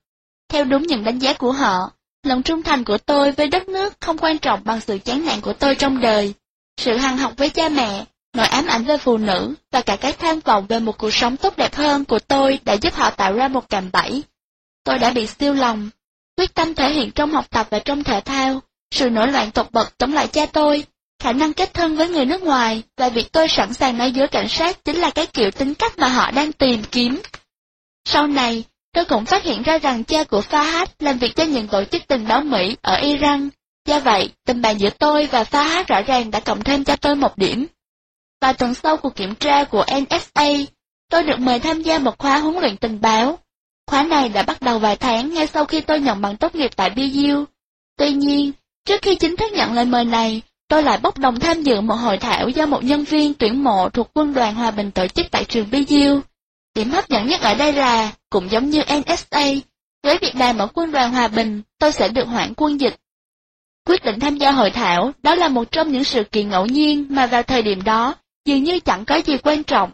[0.48, 1.90] Theo đúng những đánh giá của họ,
[2.22, 5.40] lòng trung thành của tôi với đất nước không quan trọng bằng sự chán nản
[5.40, 6.34] của tôi trong đời.
[6.76, 8.04] Sự hằng học với cha mẹ,
[8.36, 11.36] nỗi ám ảnh về phụ nữ và cả cái tham vọng về một cuộc sống
[11.36, 14.22] tốt đẹp hơn của tôi đã giúp họ tạo ra một cạm bẫy.
[14.84, 15.90] Tôi đã bị siêu lòng,
[16.36, 19.72] quyết tâm thể hiện trong học tập và trong thể thao, sự nổi loạn tột
[19.72, 20.84] bậc chống lại cha tôi
[21.22, 24.28] Khả năng kết thân với người nước ngoài và việc tôi sẵn sàng nói dối
[24.28, 27.20] cảnh sát chính là cái kiểu tính cách mà họ đang tìm kiếm.
[28.04, 31.68] Sau này, tôi cũng phát hiện ra rằng cha của Fahad làm việc cho những
[31.68, 33.48] tổ chức tình báo Mỹ ở Iran.
[33.86, 37.14] Do vậy, tình bạn giữa tôi và Fahad rõ ràng đã cộng thêm cho tôi
[37.14, 37.66] một điểm.
[38.40, 40.48] Và tuần sau cuộc kiểm tra của NSA,
[41.10, 43.38] tôi được mời tham gia một khóa huấn luyện tình báo.
[43.86, 46.70] Khóa này đã bắt đầu vài tháng ngay sau khi tôi nhận bằng tốt nghiệp
[46.76, 47.44] tại BU.
[47.98, 48.52] Tuy nhiên,
[48.84, 51.94] trước khi chính thức nhận lời mời này, tôi lại bốc đồng tham dự một
[51.94, 55.26] hội thảo do một nhân viên tuyển mộ thuộc quân đoàn Hòa Bình tổ chức
[55.30, 56.20] tại trường BU.
[56.74, 59.44] Điểm hấp dẫn nhất ở đây là, cũng giống như NSA,
[60.02, 62.96] với việc làm ở quân đoàn Hòa Bình, tôi sẽ được hoãn quân dịch.
[63.86, 67.06] Quyết định tham gia hội thảo, đó là một trong những sự kiện ngẫu nhiên
[67.10, 68.14] mà vào thời điểm đó,
[68.44, 69.90] dường như chẳng có gì quan trọng.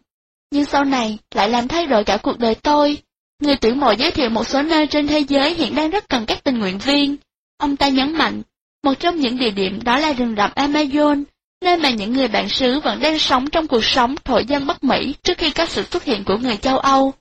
[0.51, 2.99] Nhưng sau này, lại làm thay đổi cả cuộc đời tôi.
[3.41, 6.27] Người tuyển mộ giới thiệu một số nơi trên thế giới hiện đang rất cần
[6.27, 7.17] các tình nguyện viên.
[7.59, 8.43] Ông ta nhấn mạnh,
[8.85, 11.25] một trong những địa điểm đó là rừng rậm Amazon,
[11.65, 14.85] nơi mà những người bản xứ vẫn đang sống trong cuộc sống thổ dân Bắc
[14.85, 17.13] Mỹ trước khi có sự xuất hiện của người châu Âu.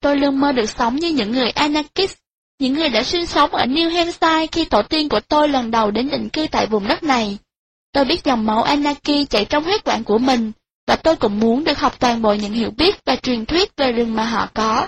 [0.00, 2.16] Tôi luôn mơ được sống như những người Anarchist,
[2.58, 5.90] những người đã sinh sống ở New Hampshire khi tổ tiên của tôi lần đầu
[5.90, 7.38] đến định cư tại vùng đất này.
[7.92, 10.52] Tôi biết dòng máu Anarchy chạy trong huyết quản của mình,
[10.86, 13.92] và tôi cũng muốn được học toàn bộ những hiểu biết và truyền thuyết về
[13.92, 14.86] rừng mà họ có.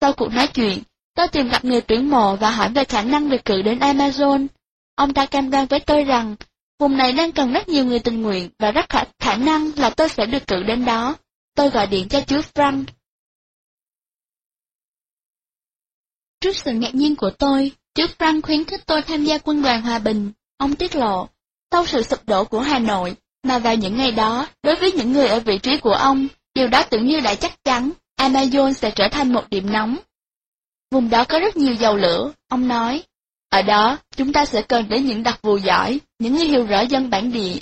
[0.00, 0.78] Sau cuộc nói chuyện,
[1.16, 4.46] tôi tìm gặp người tuyển mộ và hỏi về khả năng được cử đến Amazon.
[4.96, 6.36] Ông ta cam đoan với tôi rằng,
[6.78, 9.90] vùng này đang cần rất nhiều người tình nguyện và rất khả, khả năng là
[9.90, 11.16] tôi sẽ được cử đến đó.
[11.54, 12.84] Tôi gọi điện cho chú Frank.
[16.40, 19.82] Trước sự ngạc nhiên của tôi, chú Frank khuyến khích tôi tham gia quân đoàn
[19.82, 20.32] Hòa Bình.
[20.58, 21.28] Ông tiết lộ,
[21.70, 25.12] sau sự sụp đổ của Hà Nội, mà vào những ngày đó, đối với những
[25.12, 27.90] người ở vị trí của ông, điều đó tưởng như đã chắc chắn,
[28.20, 29.96] Amazon sẽ trở thành một điểm nóng.
[30.90, 33.02] Vùng đó có rất nhiều dầu lửa, ông nói.
[33.56, 36.80] Ở đó, chúng ta sẽ cần đến những đặc vụ giỏi, những người hiểu rõ
[36.80, 37.54] dân bản địa.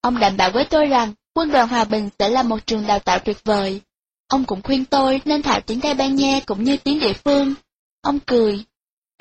[0.00, 2.98] Ông đảm bảo với tôi rằng, quân đoàn Hòa Bình sẽ là một trường đào
[2.98, 3.80] tạo tuyệt vời.
[4.28, 7.54] Ông cũng khuyên tôi nên thạo tiếng Tây Ban Nha cũng như tiếng địa phương.
[8.02, 8.64] Ông cười.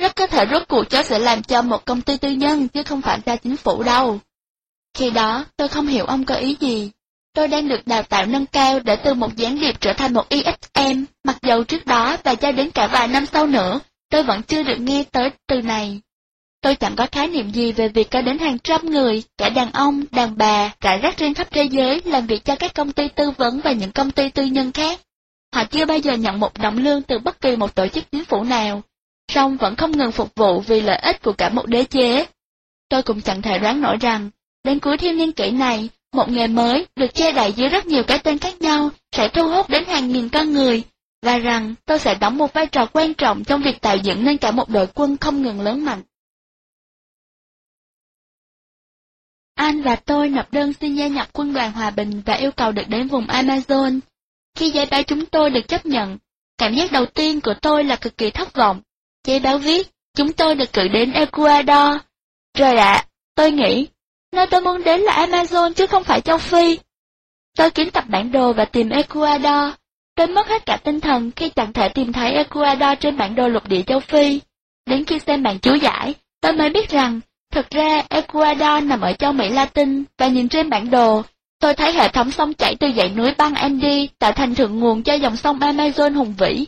[0.02, 2.84] Rất có thể rốt cuộc cháu sẽ làm cho một công ty tư nhân chứ
[2.84, 4.20] không phải ra chính phủ đâu.
[4.94, 6.92] Khi đó, tôi không hiểu ông có ý gì.
[7.34, 10.30] Tôi đang được đào tạo nâng cao để từ một gián điệp trở thành một
[10.30, 13.80] ISM, mặc dầu trước đó và cho đến cả vài năm sau nữa,
[14.12, 16.02] tôi vẫn chưa được nghe tới từ này.
[16.62, 19.72] Tôi chẳng có khái niệm gì về việc có đến hàng trăm người, cả đàn
[19.72, 23.08] ông, đàn bà, rải rác trên khắp thế giới làm việc cho các công ty
[23.08, 25.00] tư vấn và những công ty tư nhân khác.
[25.56, 28.26] Họ chưa bao giờ nhận một đồng lương từ bất kỳ một tổ chức chính
[28.26, 28.82] phủ nào,
[29.32, 32.26] song vẫn không ngừng phục vụ vì lợi ích của cả một đế chế.
[32.90, 34.30] Tôi cũng chẳng thể đoán nổi rằng,
[34.64, 38.04] Đến cuối thiên niên kỷ này, một nghề mới được che đậy dưới rất nhiều
[38.04, 40.84] cái tên khác nhau sẽ thu hút đến hàng nghìn con người,
[41.22, 44.38] và rằng tôi sẽ đóng một vai trò quan trọng trong việc tạo dựng nên
[44.38, 46.02] cả một đội quân không ngừng lớn mạnh.
[49.56, 52.72] Anh và tôi nộp đơn xin gia nhập quân đoàn Hòa Bình và yêu cầu
[52.72, 54.00] được đến vùng Amazon.
[54.56, 56.18] Khi giấy báo chúng tôi được chấp nhận,
[56.58, 58.82] cảm giác đầu tiên của tôi là cực kỳ thất vọng.
[59.28, 62.02] Giấy báo viết, chúng tôi được cử đến Ecuador.
[62.54, 63.06] Trời ạ,
[63.36, 63.88] tôi nghĩ
[64.32, 66.80] Nơi tôi muốn đến là Amazon chứ không phải châu Phi.
[67.58, 69.74] Tôi kiến tập bản đồ và tìm Ecuador.
[70.16, 73.48] Tôi mất hết cả tinh thần khi chẳng thể tìm thấy Ecuador trên bản đồ
[73.48, 74.40] lục địa châu Phi.
[74.86, 77.20] Đến khi xem bản chú giải, tôi mới biết rằng,
[77.52, 81.22] thực ra Ecuador nằm ở châu Mỹ Latin và nhìn trên bản đồ,
[81.60, 85.04] tôi thấy hệ thống sông chảy từ dãy núi băng Andes tạo thành thượng nguồn
[85.04, 86.66] cho dòng sông Amazon hùng vĩ.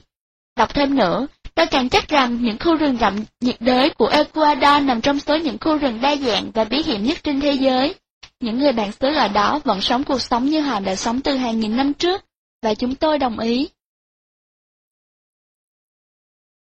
[0.58, 4.84] Đọc thêm nữa, Tôi càng chắc rằng những khu rừng rậm nhiệt đới của Ecuador
[4.84, 7.96] nằm trong số những khu rừng đa dạng và bí hiểm nhất trên thế giới.
[8.40, 11.36] Những người bản xứ ở đó vẫn sống cuộc sống như họ đã sống từ
[11.36, 12.26] hàng nghìn năm trước,
[12.64, 13.70] và chúng tôi đồng ý.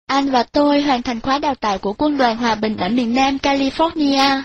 [0.07, 3.15] Anh và tôi hoàn thành khóa đào tạo của quân đoàn hòa bình ở miền
[3.15, 4.43] Nam California.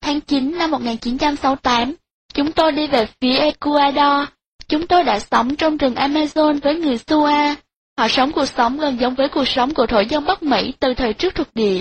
[0.00, 1.94] Tháng 9 năm 1968,
[2.34, 4.28] chúng tôi đi về phía Ecuador.
[4.68, 7.54] Chúng tôi đã sống trong rừng Amazon với người Sua,
[7.98, 10.94] Họ sống cuộc sống gần giống với cuộc sống của thổ dân Bắc Mỹ từ
[10.94, 11.80] thời trước thuộc địa.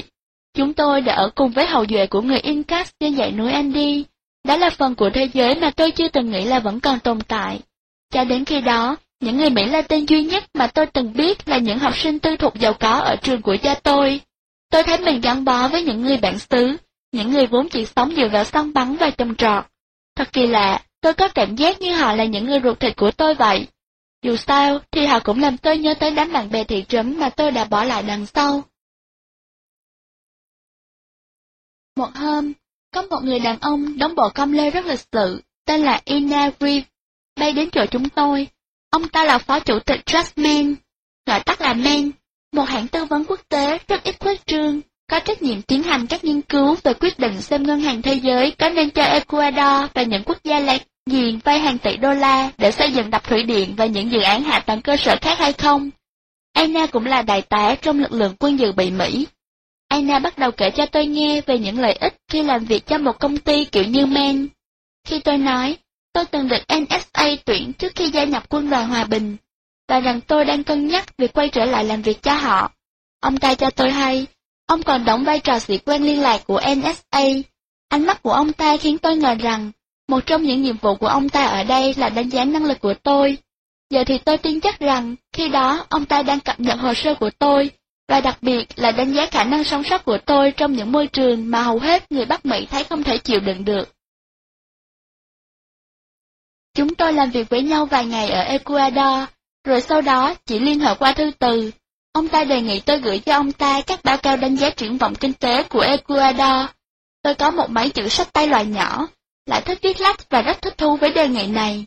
[0.54, 4.06] Chúng tôi đã ở cùng với hậu duệ của người Incas trên dãy núi Andy.
[4.48, 7.22] Đó là phần của thế giới mà tôi chưa từng nghĩ là vẫn còn tồn
[7.22, 7.60] tại.
[8.14, 11.57] Cho đến khi đó, những người Mỹ Latin duy nhất mà tôi từng biết là
[11.57, 14.22] những học sinh tư thục giàu có ở trường của cha tôi.
[14.70, 16.78] Tôi thấy mình gắn bó với những người bản xứ,
[17.11, 19.65] những người vốn chỉ sống dựa vào săn bắn và trồng trọt.
[20.15, 23.11] Thật kỳ lạ, tôi có cảm giác như họ là những người ruột thịt của
[23.11, 23.68] tôi vậy.
[24.24, 27.30] Dù sao, thì họ cũng làm tôi nhớ tới đám bạn bè thị trấn mà
[27.30, 28.63] tôi đã bỏ lại đằng sau.
[31.95, 32.53] Một hôm,
[32.93, 36.51] có một người đàn ông đóng bộ công lê rất lịch sự, tên là Ina
[36.59, 36.86] Reeve,
[37.36, 38.47] bay đến chỗ chúng tôi.
[38.90, 40.76] Ông ta là phó chủ tịch Trustman,
[41.26, 42.12] gọi tắt là Men,
[42.54, 46.08] một hãng tư vấn quốc tế rất ít khuếch trương, có trách nhiệm tiến hành
[46.08, 49.92] các nghiên cứu về quyết định xem ngân hàng thế giới có nên cho Ecuador
[49.94, 53.24] và những quốc gia lạc Diện vay hàng tỷ đô la để xây dựng đập
[53.24, 55.90] thủy điện và những dự án hạ tầng cơ sở khác hay không?
[56.54, 59.28] Anna cũng là đại tá trong lực lượng quân dự bị Mỹ.
[59.88, 62.98] Anna bắt đầu kể cho tôi nghe về những lợi ích khi làm việc cho
[62.98, 64.48] một công ty kiểu như Men.
[65.08, 65.78] Khi tôi nói,
[66.18, 69.38] tôi từng được NSA tuyển trước khi gia nhập quân đoàn hòa bình,
[69.88, 72.72] và rằng tôi đang cân nhắc việc quay trở lại làm việc cho họ.
[73.20, 74.26] ông ta cho tôi hay,
[74.68, 77.24] ông còn đóng vai trò sĩ quan liên lạc của NSA.
[77.89, 79.72] Ánh mắt của ông ta khiến tôi ngờ rằng,
[80.07, 82.80] một trong những nhiệm vụ của ông ta ở đây là đánh giá năng lực
[82.80, 83.38] của tôi.
[83.89, 87.13] Giờ thì tôi tin chắc rằng, khi đó ông ta đang cập nhật hồ sơ
[87.13, 87.72] của tôi,
[88.07, 91.07] và đặc biệt là đánh giá khả năng sống sót của tôi trong những môi
[91.07, 93.97] trường mà hầu hết người Bắc Mỹ thấy không thể chịu đựng được.
[96.78, 99.30] Chúng tôi làm việc với nhau vài ngày ở Ecuador,
[99.64, 101.72] rồi sau đó chỉ liên hệ qua thư từ.
[102.14, 104.98] Ông ta đề nghị tôi gửi cho ông ta các báo cáo đánh giá triển
[104.98, 106.70] vọng kinh tế của Ecuador.
[107.24, 109.08] Tôi có một máy chữ sách tay loại nhỏ,
[109.46, 111.86] lại thích viết lách và rất thích thú với đề nghị này.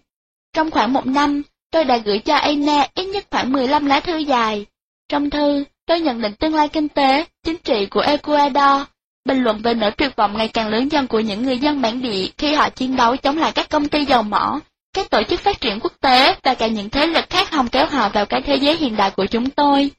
[0.53, 4.17] Trong khoảng một năm, tôi đã gửi cho Aina ít nhất khoảng 15 lá thư
[4.17, 4.67] dài.
[5.09, 8.83] Trong thư, tôi nhận định tương lai kinh tế, chính trị của Ecuador,
[9.25, 12.03] bình luận về nỗi tuyệt vọng ngày càng lớn dần của những người dân bản
[12.03, 14.61] địa khi họ chiến đấu chống lại các công ty dầu mỏ,
[14.93, 17.87] các tổ chức phát triển quốc tế và cả những thế lực khác hòng kéo
[17.87, 19.91] họ vào cái thế giới hiện đại của chúng tôi.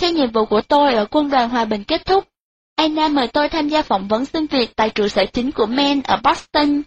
[0.00, 2.28] Khi nhiệm vụ của tôi ở quân đoàn hòa bình kết thúc,
[2.76, 6.02] Anna mời tôi tham gia phỏng vấn xin việc tại trụ sở chính của Men
[6.02, 6.82] ở Boston.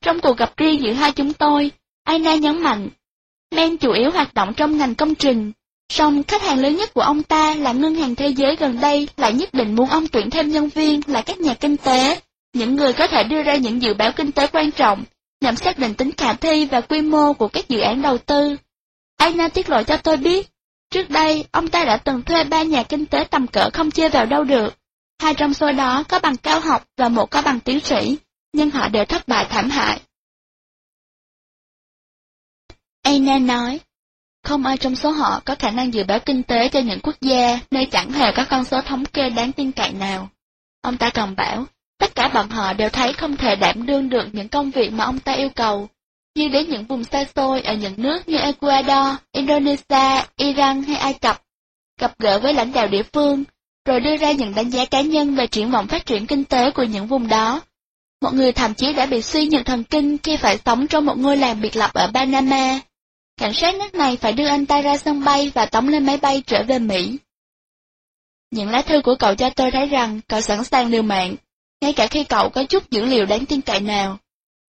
[0.00, 1.70] Trong cuộc gặp riêng giữa hai chúng tôi,
[2.04, 2.88] Anna nhấn mạnh,
[3.54, 5.52] Men chủ yếu hoạt động trong ngành công trình,
[5.88, 9.08] song khách hàng lớn nhất của ông ta là ngân hàng thế giới gần đây
[9.16, 12.20] lại nhất định muốn ông tuyển thêm nhân viên là các nhà kinh tế,
[12.52, 15.04] những người có thể đưa ra những dự báo kinh tế quan trọng
[15.44, 18.56] nhằm xác định tính khả thi và quy mô của các dự án đầu tư.
[19.16, 20.50] Anna tiết lộ cho tôi biết,
[20.90, 24.08] trước đây ông ta đã từng thuê ba nhà kinh tế tầm cỡ không chơi
[24.08, 24.74] vào đâu được.
[25.20, 28.18] Hai trong số đó có bằng cao học và một có bằng tiến sĩ,
[28.52, 30.00] nhưng họ đều thất bại thảm hại.
[33.02, 33.80] Anna nói,
[34.44, 37.16] không ai trong số họ có khả năng dự báo kinh tế cho những quốc
[37.20, 40.28] gia nơi chẳng hề có con số thống kê đáng tin cậy nào.
[40.82, 41.66] Ông ta còn bảo,
[42.04, 45.04] Tất cả bọn họ đều thấy không thể đảm đương được những công việc mà
[45.04, 45.88] ông ta yêu cầu,
[46.34, 51.14] như đến những vùng xa xôi ở những nước như Ecuador, Indonesia, Iran hay Ai
[51.14, 51.42] Cập,
[52.00, 53.44] gặp gỡ với lãnh đạo địa phương,
[53.84, 56.70] rồi đưa ra những đánh giá cá nhân về triển vọng phát triển kinh tế
[56.70, 57.60] của những vùng đó.
[58.22, 61.18] Một người thậm chí đã bị suy nhược thần kinh khi phải sống trong một
[61.18, 62.80] ngôi làng biệt lập ở Panama.
[63.36, 66.16] Cảnh sát nước này phải đưa anh ta ra sân bay và tống lên máy
[66.16, 67.18] bay trở về Mỹ.
[68.50, 71.36] Những lá thư của cậu cho tôi thấy rằng cậu sẵn sàng liều mạng
[71.84, 74.18] ngay cả khi cậu có chút dữ liệu đáng tin cậy nào.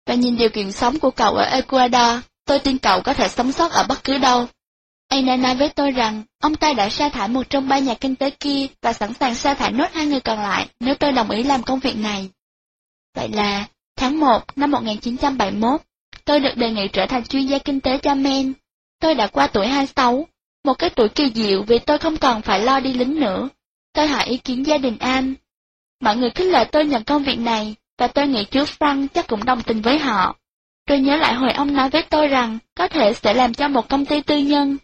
[0.08, 3.52] Và nhìn điều kiện sống của cậu ở Ecuador, tôi tin cậu có thể sống
[3.52, 4.48] sót ở bất cứ đâu.
[5.08, 8.16] Aina nói với tôi rằng, ông ta đã sa thải một trong ba nhà kinh
[8.16, 11.30] tế kia và sẵn sàng sa thải nốt hai người còn lại nếu tôi đồng
[11.30, 12.30] ý làm công việc này.
[13.16, 15.82] Vậy là, tháng 1 năm 1971,
[16.26, 18.54] tôi được đề nghị trở thành chuyên gia kinh tế cho Men.
[19.00, 20.28] Tôi đã qua tuổi 26,
[20.64, 23.50] một cái tuổi kỳ diệu vì tôi không còn phải lo đi lính nữa.
[23.94, 25.34] Tôi hỏi ý kiến gia đình An,
[26.02, 29.28] Mọi người khích lệ tôi nhận công việc này, và tôi nghĩ chú Frank chắc
[29.28, 30.36] cũng đồng tình với họ.
[30.88, 33.90] Tôi nhớ lại hồi ông nói với tôi rằng có thể sẽ làm cho một
[33.90, 34.78] công ty tư nhân.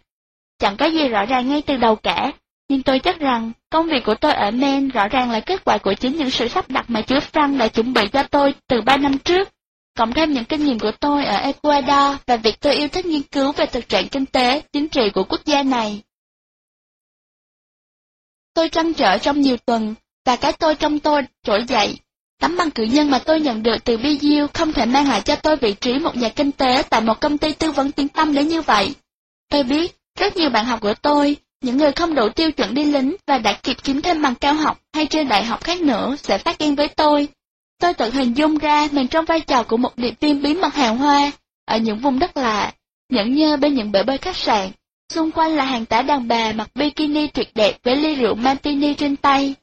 [0.58, 2.32] Chẳng có gì rõ ràng ngay từ đầu cả,
[2.68, 5.78] nhưng tôi chắc rằng công việc của tôi ở Maine rõ ràng là kết quả
[5.78, 8.80] của chính những sự sắp đặt mà chú Frank đã chuẩn bị cho tôi từ
[8.80, 9.48] ba năm trước,
[9.96, 13.22] cộng thêm những kinh nghiệm của tôi ở Ecuador và việc tôi yêu thích nghiên
[13.22, 16.02] cứu về thực trạng kinh tế, chính trị của quốc gia này.
[18.54, 19.94] Tôi trăn trở trong nhiều tuần
[20.24, 21.96] và cái tôi trong tôi trỗi dậy.
[22.40, 25.36] Tấm bằng cử nhân mà tôi nhận được từ BU không thể mang lại cho
[25.36, 28.34] tôi vị trí một nhà kinh tế tại một công ty tư vấn tiếng tâm
[28.34, 28.94] đến như vậy.
[29.50, 32.84] Tôi biết, rất nhiều bạn học của tôi, những người không đủ tiêu chuẩn đi
[32.84, 36.16] lính và đã kịp kiếm thêm bằng cao học hay trên đại học khác nữa
[36.22, 37.28] sẽ phát ghen với tôi.
[37.80, 40.74] Tôi tự hình dung ra mình trong vai trò của một điệp viên bí mật
[40.74, 41.30] hàng hoa,
[41.64, 42.72] ở những vùng đất lạ,
[43.12, 44.70] nhẫn nhơ bên những bể bơi khách sạn.
[45.12, 48.94] Xung quanh là hàng tả đàn bà mặc bikini tuyệt đẹp với ly rượu martini
[48.94, 49.54] trên tay.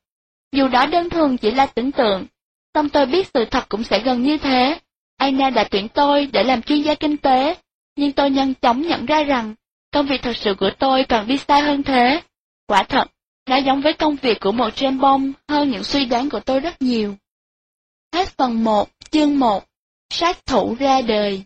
[0.52, 2.26] Dù đó đơn thuần chỉ là tưởng tượng,
[2.74, 4.80] song tôi biết sự thật cũng sẽ gần như thế.
[5.18, 7.58] Aina đã tuyển tôi để làm chuyên gia kinh tế,
[7.96, 9.56] nhưng tôi nhanh chóng nhận ra rằng
[9.92, 12.22] công việc thật sự của tôi còn đi xa hơn thế.
[12.68, 13.08] Quả thật,
[13.50, 16.60] nó giống với công việc của một James Bond hơn những suy đoán của tôi
[16.60, 17.16] rất nhiều.
[18.14, 19.66] Hết phần 1, chương 1,
[20.10, 21.44] sát thủ ra đời.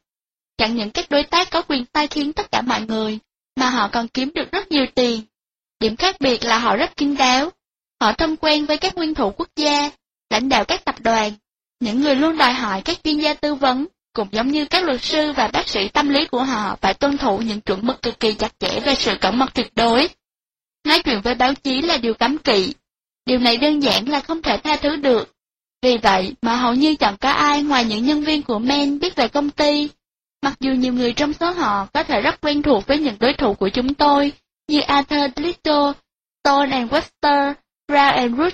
[0.58, 3.20] Chẳng những các đối tác có quyền sai khiến tất cả mọi người,
[3.56, 5.22] mà họ còn kiếm được rất nhiều tiền.
[5.80, 7.52] Điểm khác biệt là họ rất kín đáo.
[8.02, 9.90] Họ thân quen với các nguyên thủ quốc gia,
[10.30, 11.32] lãnh đạo các tập đoàn,
[11.80, 15.02] những người luôn đòi hỏi các chuyên gia tư vấn, cũng giống như các luật
[15.02, 18.20] sư và bác sĩ tâm lý của họ phải tuân thủ những chuẩn mực cực
[18.20, 20.10] kỳ chặt chẽ về sự cẩn mật tuyệt đối.
[20.88, 22.74] Nói chuyện với báo chí là điều cấm kỵ.
[23.26, 25.36] Điều này đơn giản là không thể tha thứ được.
[25.82, 29.16] Vì vậy mà hầu như chẳng có ai ngoài những nhân viên của Men biết
[29.16, 29.90] về công ty.
[30.42, 33.34] Mặc dù nhiều người trong số họ có thể rất quen thuộc với những đối
[33.34, 34.32] thủ của chúng tôi,
[34.68, 35.92] như Arthur Little,
[36.44, 37.54] Stone and Webster,
[37.92, 38.54] Brown and Root,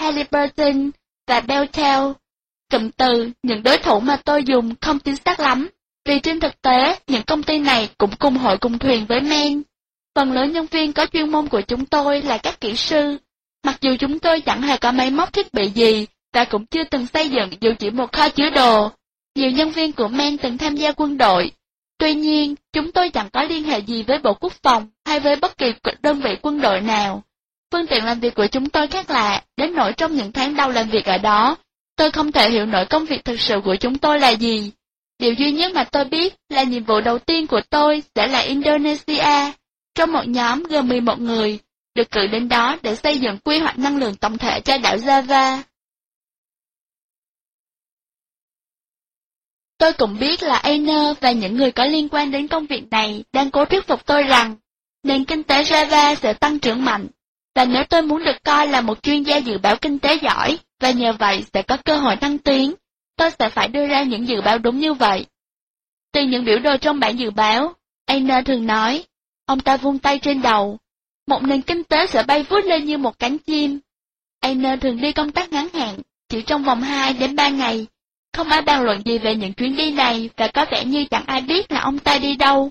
[0.00, 0.90] Halliburton
[1.28, 2.00] và Beltel.
[2.72, 5.68] Cụm từ, những đối thủ mà tôi dùng không chính xác lắm,
[6.08, 9.62] vì trên thực tế, những công ty này cũng cùng hội cùng thuyền với Men.
[10.14, 13.18] Phần lớn nhân viên có chuyên môn của chúng tôi là các kỹ sư,
[13.66, 16.84] mặc dù chúng tôi chẳng hề có máy móc thiết bị gì, và cũng chưa
[16.84, 18.90] từng xây dựng dù chỉ một kho chứa đồ.
[19.34, 21.52] Nhiều nhân viên của Men từng tham gia quân đội.
[21.98, 25.36] Tuy nhiên, chúng tôi chẳng có liên hệ gì với Bộ Quốc phòng hay với
[25.36, 25.72] bất kỳ
[26.02, 27.22] đơn vị quân đội nào.
[27.72, 30.70] Phương tiện làm việc của chúng tôi khác lạ, đến nỗi trong những tháng đầu
[30.70, 31.56] làm việc ở đó,
[31.96, 34.72] tôi không thể hiểu nổi công việc thực sự của chúng tôi là gì.
[35.18, 38.38] Điều duy nhất mà tôi biết là nhiệm vụ đầu tiên của tôi sẽ là
[38.38, 39.52] Indonesia,
[39.94, 41.58] trong một nhóm gồm 11 người,
[41.94, 44.96] được cử đến đó để xây dựng quy hoạch năng lượng tổng thể cho đảo
[44.96, 45.62] Java.
[49.78, 53.24] Tôi cũng biết là Ainer và những người có liên quan đến công việc này
[53.32, 54.56] đang cố thuyết phục tôi rằng
[55.02, 57.06] nền kinh tế Java sẽ tăng trưởng mạnh,
[57.54, 60.58] và nếu tôi muốn được coi là một chuyên gia dự báo kinh tế giỏi,
[60.80, 62.74] và nhờ vậy sẽ có cơ hội thăng tiến,
[63.16, 65.26] tôi sẽ phải đưa ra những dự báo đúng như vậy.
[66.12, 67.74] Từ những biểu đồ trong bản dự báo,
[68.06, 69.04] Ainer thường nói,
[69.46, 70.78] ông ta vung tay trên đầu,
[71.26, 73.80] một nền kinh tế sẽ bay vút lên như một cánh chim.
[74.40, 75.98] Ainer thường đi công tác ngắn hạn,
[76.28, 77.86] chỉ trong vòng 2 đến 3 ngày,
[78.32, 81.24] không ai bàn luận gì về những chuyến đi này và có vẻ như chẳng
[81.26, 82.70] ai biết là ông ta đi đâu.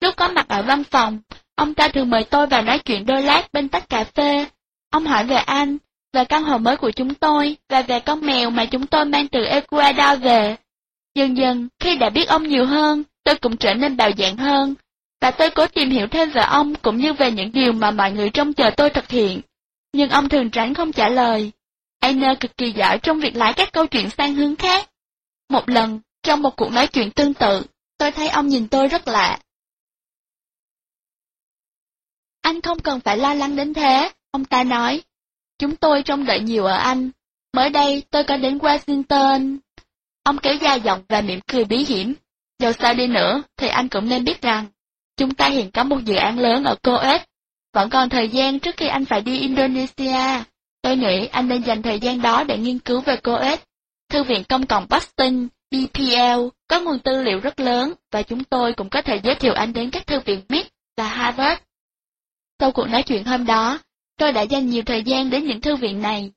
[0.00, 1.18] Lúc có mặt ở văn phòng,
[1.58, 4.46] ông ta thường mời tôi vào nói chuyện đôi lát bên tách cà phê.
[4.90, 5.78] Ông hỏi về anh,
[6.12, 9.28] về căn hộ mới của chúng tôi và về con mèo mà chúng tôi mang
[9.28, 10.56] từ Ecuador về.
[11.14, 14.74] Dần dần, khi đã biết ông nhiều hơn, tôi cũng trở nên bào dạng hơn,
[15.20, 18.12] và tôi cố tìm hiểu thêm về ông cũng như về những điều mà mọi
[18.12, 19.40] người trông chờ tôi thực hiện.
[19.92, 21.52] Nhưng ông thường tránh không trả lời.
[22.00, 24.90] Ainer cực kỳ giỏi trong việc lái các câu chuyện sang hướng khác.
[25.48, 27.62] Một lần, trong một cuộc nói chuyện tương tự,
[27.98, 29.38] tôi thấy ông nhìn tôi rất lạ.
[32.40, 35.02] Anh không cần phải lo lắng đến thế, ông ta nói.
[35.58, 37.10] Chúng tôi trông đợi nhiều ở anh.
[37.54, 39.58] Mới đây tôi có đến Washington.
[40.22, 42.14] Ông kéo dài giọng và mỉm cười bí hiểm.
[42.58, 44.66] Dù sao đi nữa, thì anh cũng nên biết rằng,
[45.16, 47.22] chúng ta hiện có một dự án lớn ở Coes.
[47.74, 50.44] Vẫn còn thời gian trước khi anh phải đi Indonesia.
[50.82, 53.60] Tôi nghĩ anh nên dành thời gian đó để nghiên cứu về Coes
[54.12, 58.72] Thư viện công cộng Boston, BPL, có nguồn tư liệu rất lớn và chúng tôi
[58.72, 60.66] cũng có thể giới thiệu anh đến các thư viện MIT
[60.96, 61.60] và Harvard.
[62.60, 63.78] Sau cuộc nói chuyện hôm đó,
[64.18, 66.30] tôi đã dành nhiều thời gian đến những thư viện này,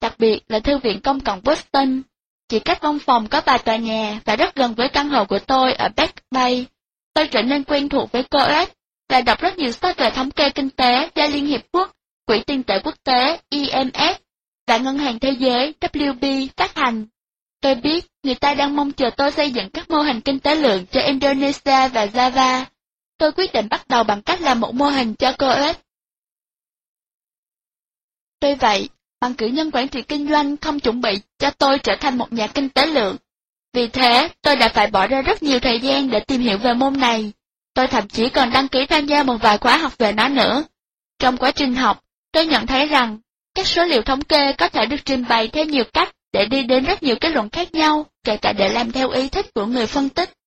[0.00, 2.02] đặc biệt là thư viện công cộng Boston.
[2.48, 5.38] Chỉ cách văn phòng có vài tòa nhà và rất gần với căn hộ của
[5.38, 6.66] tôi ở Back Bay.
[7.14, 8.68] Tôi trở nên quen thuộc với COES
[9.08, 11.92] và đọc rất nhiều sách về thống kê kinh tế do Liên Hiệp Quốc,
[12.26, 14.14] Quỹ tiền tệ quốc tế IMF
[14.66, 17.06] và Ngân hàng Thế giới WB phát hành.
[17.60, 20.54] Tôi biết người ta đang mong chờ tôi xây dựng các mô hình kinh tế
[20.54, 22.64] lượng cho Indonesia và Java.
[23.18, 25.76] Tôi quyết định bắt đầu bằng cách làm một mô hình cho COES.
[28.40, 28.88] Tuy vậy,
[29.20, 32.32] bằng cử nhân quản trị kinh doanh không chuẩn bị cho tôi trở thành một
[32.32, 33.16] nhà kinh tế lượng.
[33.72, 36.74] Vì thế, tôi đã phải bỏ ra rất nhiều thời gian để tìm hiểu về
[36.74, 37.32] môn này.
[37.74, 40.64] Tôi thậm chí còn đăng ký tham gia một vài khóa học về nó nữa.
[41.18, 43.18] Trong quá trình học, tôi nhận thấy rằng,
[43.54, 46.62] các số liệu thống kê có thể được trình bày theo nhiều cách để đi
[46.62, 49.66] đến rất nhiều kết luận khác nhau, kể cả để làm theo ý thích của
[49.66, 50.37] người phân tích.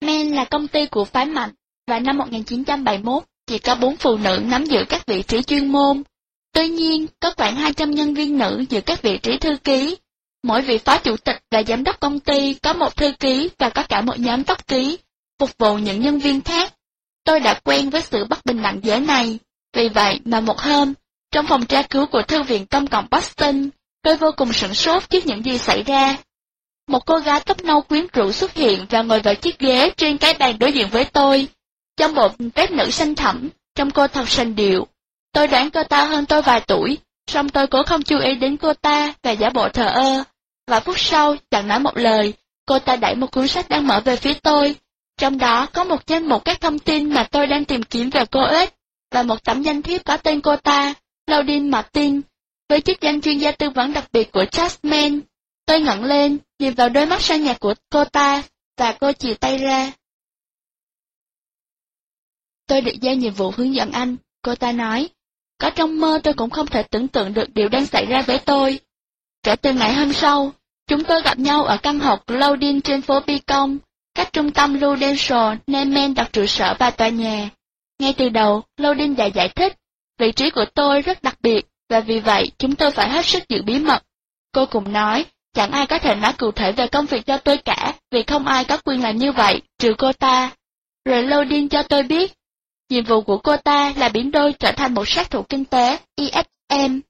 [0.00, 1.50] Men là công ty của phái mạnh,
[1.86, 6.02] và năm 1971 chỉ có bốn phụ nữ nắm giữ các vị trí chuyên môn.
[6.52, 9.96] Tuy nhiên, có khoảng 200 nhân viên nữ giữ các vị trí thư ký.
[10.42, 13.68] Mỗi vị phó chủ tịch và giám đốc công ty có một thư ký và
[13.68, 14.98] có cả một nhóm tóc ký,
[15.38, 16.74] phục vụ những nhân viên khác.
[17.24, 19.38] Tôi đã quen với sự bất bình đẳng giới này.
[19.76, 20.94] Vì vậy mà một hôm,
[21.30, 23.68] trong phòng tra cứu của Thư viện Công cộng Boston,
[24.02, 26.16] tôi vô cùng sửng sốt trước những gì xảy ra.
[26.88, 30.18] Một cô gái tóc nâu quyến rũ xuất hiện và ngồi vào chiếc ghế trên
[30.18, 31.48] cái bàn đối diện với tôi,
[31.96, 34.86] trong bộ vest nữ xanh thẳm, trong cô thật sành điệu.
[35.32, 38.56] Tôi đoán cô ta hơn tôi vài tuổi, song tôi cố không chú ý đến
[38.56, 40.24] cô ta và giả bộ thờ ơ.
[40.66, 42.32] Và phút sau, chẳng nói một lời,
[42.66, 44.76] cô ta đẩy một cuốn sách đang mở về phía tôi.
[45.18, 48.24] Trong đó có một danh mục các thông tin mà tôi đang tìm kiếm về
[48.30, 48.74] cô ếch,
[49.14, 50.94] và một tấm danh thiếp có tên cô ta,
[51.26, 52.20] Claudine Martin,
[52.68, 55.20] với chức danh chuyên gia tư vấn đặc biệt của Jasmine.
[55.66, 58.42] Tôi ngẩng lên, nhìn vào đôi mắt sang nhạt của cô ta,
[58.76, 59.92] và cô chìa tay ra.
[62.66, 65.08] Tôi được giao nhiệm vụ hướng dẫn anh, cô ta nói.
[65.58, 68.38] Có trong mơ tôi cũng không thể tưởng tượng được điều đang xảy ra với
[68.38, 68.80] tôi.
[69.42, 70.52] Kể từ ngày hôm sau,
[70.86, 73.78] chúng tôi gặp nhau ở căn hộ Claudine trên phố Bicon,
[74.14, 77.50] cách trung tâm Ludenshaw, Nemen đặt trụ sở và tòa nhà.
[77.98, 79.76] Ngay từ đầu, Claudine đã giải thích,
[80.18, 83.48] vị trí của tôi rất đặc biệt, và vì vậy chúng tôi phải hết sức
[83.48, 84.02] giữ bí mật.
[84.52, 87.56] Cô cũng nói, chẳng ai có thể nói cụ thể về công việc cho tôi
[87.56, 90.50] cả, vì không ai có quyền làm như vậy, trừ cô ta.
[91.04, 92.38] Rồi Lodin cho tôi biết,
[92.88, 95.98] Nhiệm vụ của cô ta là biến đôi trở thành một sát thủ kinh tế,
[96.16, 97.00] IFM.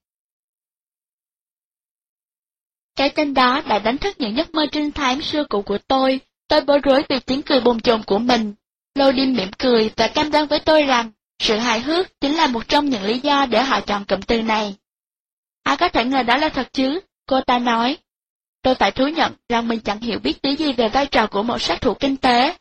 [2.97, 6.20] Cái tên đó đã đánh thức những giấc mơ trinh thám xưa cũ của tôi,
[6.49, 8.55] tôi bối rối vì tiếng cười bồn chồn của mình.
[8.95, 12.68] Lodin mỉm cười và cam đoan với tôi rằng, sự hài hước chính là một
[12.68, 14.76] trong những lý do để họ chọn cụm từ này.
[15.62, 17.97] Ai có thể ngờ đó là thật chứ, cô ta nói.
[18.68, 21.42] Tôi phải thú nhận rằng mình chẳng hiểu biết tí gì về vai trò của
[21.42, 22.56] một sát thủ kinh tế,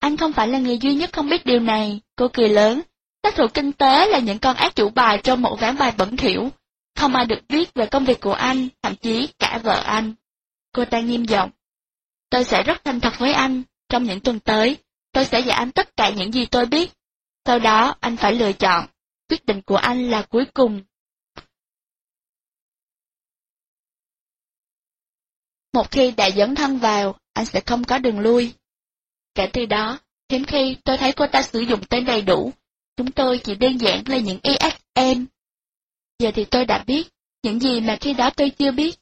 [0.00, 2.80] anh không phải là người duy nhất không biết điều này, cô cười lớn.
[3.22, 6.16] Sát thủ kinh tế là những con ác chủ bài trong một ván bài bẩn
[6.16, 6.50] thỉu.
[6.96, 10.14] Không ai được biết về công việc của anh, thậm chí cả vợ anh.
[10.72, 11.50] Cô ta nghiêm giọng.
[12.30, 14.76] Tôi sẽ rất thành thật với anh, trong những tuần tới,
[15.12, 16.92] tôi sẽ dạy anh tất cả những gì tôi biết.
[17.46, 18.86] Sau đó, anh phải lựa chọn.
[19.28, 20.82] Quyết định của anh là cuối cùng.
[25.72, 28.52] Một khi đã dấn thân vào, anh sẽ không có đường lui.
[29.34, 29.98] Kể từ đó,
[30.30, 32.52] hiếm khi tôi thấy cô ta sử dụng tên đầy đủ,
[32.96, 35.24] chúng tôi chỉ đơn giản là những ESM.
[36.18, 37.08] Giờ thì tôi đã biết,
[37.42, 38.98] những gì mà khi đó tôi chưa biết.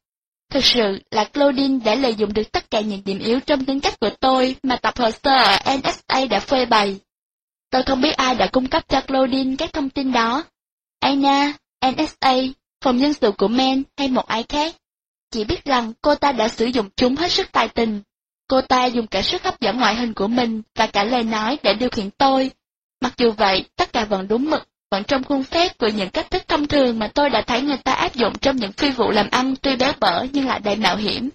[0.51, 3.81] Thực sự là Claudine đã lợi dụng được tất cả những điểm yếu trong tính
[3.81, 7.01] cách của tôi mà tập hồ sơ ở NSA đã phơi bày.
[7.71, 10.45] Tôi không biết ai đã cung cấp cho Claudine các thông tin đó.
[11.01, 11.53] Anna,
[11.87, 12.35] NSA,
[12.81, 14.77] phòng nhân sự của Men hay một ai khác.
[15.31, 18.03] Chỉ biết rằng cô ta đã sử dụng chúng hết sức tài tình.
[18.49, 21.59] Cô ta dùng cả sức hấp dẫn ngoại hình của mình và cả lời nói
[21.62, 22.51] để điều khiển tôi.
[23.01, 26.31] Mặc dù vậy, tất cả vẫn đúng mực, vẫn trong khuôn phép của những cách
[26.31, 29.11] thức thông thường mà tôi đã thấy người ta áp dụng trong những phi vụ
[29.11, 31.31] làm ăn tuy béo bở nhưng lại đầy mạo hiểm.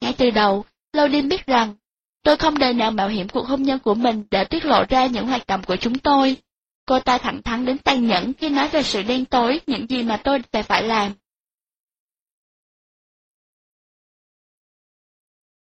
[0.00, 1.74] Ngay từ đầu, Lodin biết rằng,
[2.22, 5.06] tôi không đời nào mạo hiểm cuộc hôn nhân của mình để tiết lộ ra
[5.06, 6.36] những hoạt động của chúng tôi.
[6.86, 10.02] Cô ta thẳng thắn đến tàn nhẫn khi nói về sự đen tối, những gì
[10.02, 11.12] mà tôi sẽ phải làm.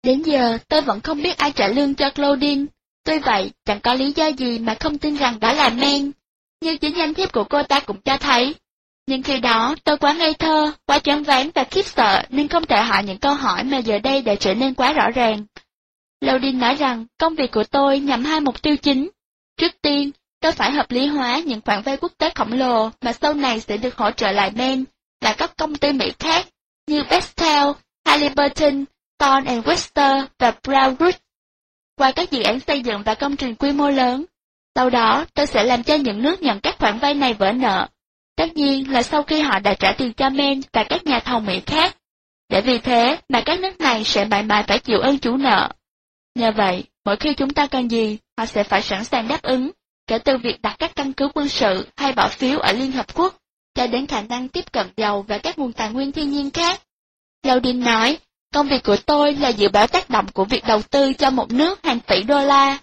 [0.03, 2.67] Đến giờ tôi vẫn không biết ai trả lương cho Claudine,
[3.05, 6.13] tuy vậy chẳng có lý do gì mà không tin rằng đó là men.
[6.61, 8.55] Như chính danh thiếp của cô ta cũng cho thấy.
[9.07, 12.67] Nhưng khi đó tôi quá ngây thơ, quá chán váng và khiếp sợ nên không
[12.67, 15.45] thể hỏi những câu hỏi mà giờ đây đã trở nên quá rõ ràng.
[16.21, 19.11] Claudine nói rằng công việc của tôi nhằm hai mục tiêu chính.
[19.57, 23.13] Trước tiên, tôi phải hợp lý hóa những khoản vay quốc tế khổng lồ mà
[23.13, 24.85] sau này sẽ được hỗ trợ lại men
[25.21, 26.47] là các công ty Mỹ khác
[26.87, 27.67] như Bechtel,
[28.07, 28.85] Halliburton
[29.21, 31.15] Thorn and Webster và Brown Group
[31.97, 34.25] qua các dự án xây dựng và công trình quy mô lớn.
[34.75, 37.89] Sau đó, tôi sẽ làm cho những nước nhận các khoản vay này vỡ nợ.
[38.37, 41.41] Tất nhiên là sau khi họ đã trả tiền cho Men và các nhà thầu
[41.41, 41.97] Mỹ khác.
[42.49, 45.69] Để vì thế mà các nước này sẽ mãi mãi phải chịu ơn chủ nợ.
[46.35, 49.71] Nhờ vậy, mỗi khi chúng ta cần gì, họ sẽ phải sẵn sàng đáp ứng,
[50.07, 53.15] kể từ việc đặt các căn cứ quân sự hay bỏ phiếu ở Liên Hợp
[53.15, 53.35] Quốc,
[53.75, 56.81] cho đến khả năng tiếp cận dầu và các nguồn tài nguyên thiên nhiên khác.
[57.43, 58.19] Laudin nói,
[58.55, 61.53] Công việc của tôi là dự báo tác động của việc đầu tư cho một
[61.53, 62.79] nước hàng tỷ đô la.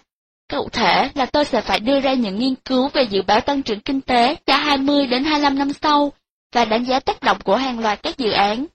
[0.50, 3.62] Cụ thể là tôi sẽ phải đưa ra những nghiên cứu về dự báo tăng
[3.62, 6.12] trưởng kinh tế cho 20 đến 25 năm sau
[6.54, 8.66] và đánh giá tác động của hàng loạt các dự án.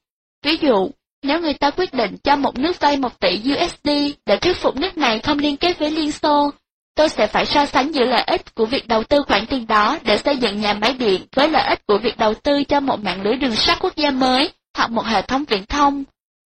[0.46, 0.90] Ví dụ,
[1.24, 3.90] nếu người ta quyết định cho một nước vay 1 tỷ USD
[4.26, 6.52] để thuyết phục nước này không liên kết với Liên Xô,
[6.96, 10.00] tôi sẽ phải so sánh giữa lợi ích của việc đầu tư khoản tiền đó
[10.04, 13.04] để xây dựng nhà máy điện với lợi ích của việc đầu tư cho một
[13.04, 16.04] mạng lưới đường sắt quốc gia mới hoặc một hệ thống viễn thông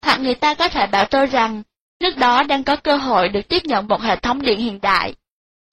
[0.06, 1.64] hoặc người ta có thể bảo tôi rằng
[2.02, 5.16] nước đó đang có cơ hội được tiếp nhận một hệ thống điện hiện đại,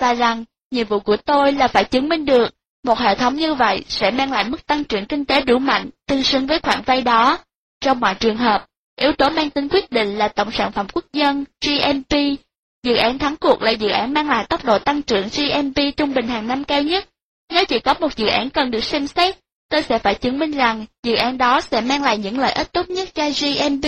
[0.00, 2.54] và rằng nhiệm vụ của tôi là phải chứng minh được
[2.84, 5.90] một hệ thống như vậy sẽ mang lại mức tăng trưởng kinh tế đủ mạnh
[6.06, 7.38] tương xứng với khoản vay đó.
[7.80, 8.66] Trong mọi trường hợp,
[9.00, 12.16] yếu tố mang tính quyết định là tổng sản phẩm quốc dân GNP.
[12.82, 16.14] Dự án thắng cuộc là dự án mang lại tốc độ tăng trưởng GNP trung
[16.14, 17.08] bình hàng năm cao nhất.
[17.52, 19.38] Nếu chỉ có một dự án cần được xem xét,
[19.68, 22.72] tôi sẽ phải chứng minh rằng dự án đó sẽ mang lại những lợi ích
[22.72, 23.84] tốt nhất cho GNP.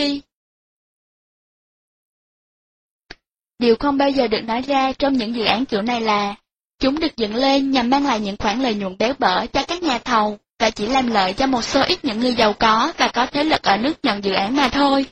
[3.59, 6.35] Điều không bao giờ được nói ra trong những dự án kiểu này là,
[6.81, 9.83] chúng được dựng lên nhằm mang lại những khoản lợi nhuận béo bở cho các
[9.83, 13.09] nhà thầu, và chỉ làm lợi cho một số ít những người giàu có và
[13.09, 15.07] có thế lực ở nước nhận dự án mà thôi.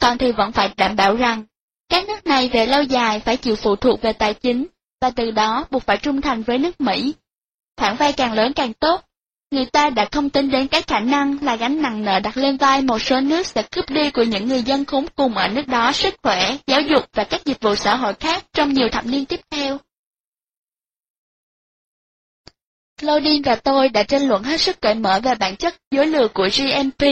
[0.00, 1.44] Còn thì vẫn phải đảm bảo rằng,
[1.88, 4.66] các nước này về lâu dài phải chịu phụ thuộc về tài chính,
[5.00, 7.14] và từ đó buộc phải trung thành với nước Mỹ.
[7.76, 9.04] Khoản vay càng lớn càng tốt.
[9.50, 12.56] Người ta đã không tính đến cái khả năng là gánh nặng nợ đặt lên
[12.56, 15.68] vai một số nước sẽ cướp đi của những người dân khốn cùng ở nước
[15.68, 19.06] đó sức khỏe, giáo dục và các dịch vụ xã hội khác trong nhiều thập
[19.06, 19.78] niên tiếp theo.
[23.00, 26.28] Claudine và tôi đã tranh luận hết sức cởi mở về bản chất dối lừa
[26.28, 27.02] của GMP.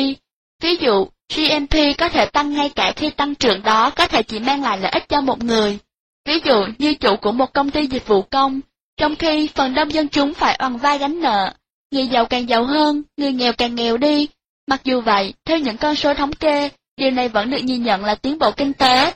[0.62, 4.38] Ví dụ, GMP có thể tăng ngay cả khi tăng trưởng đó có thể chỉ
[4.38, 5.78] mang lại lợi ích cho một người.
[6.24, 8.60] Ví dụ như chủ của một công ty dịch vụ công,
[8.96, 11.52] trong khi phần đông dân chúng phải oằn vai gánh nợ,
[11.90, 14.28] người giàu càng giàu hơn, người nghèo càng nghèo đi.
[14.66, 18.04] Mặc dù vậy, theo những con số thống kê, điều này vẫn được nhìn nhận
[18.04, 19.12] là tiến bộ kinh tế.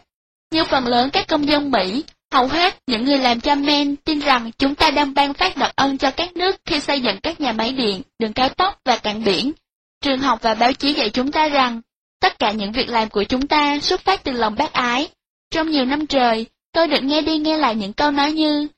[0.52, 4.18] Như phần lớn các công dân Mỹ, hầu hết những người làm cha men tin
[4.18, 7.40] rằng chúng ta đang ban phát đặc ân cho các nước khi xây dựng các
[7.40, 9.52] nhà máy điện, đường cao tốc và cảng biển.
[10.00, 11.80] Trường học và báo chí dạy chúng ta rằng,
[12.20, 15.08] tất cả những việc làm của chúng ta xuất phát từ lòng bác ái.
[15.50, 18.68] Trong nhiều năm trời, tôi được nghe đi nghe lại những câu nói như,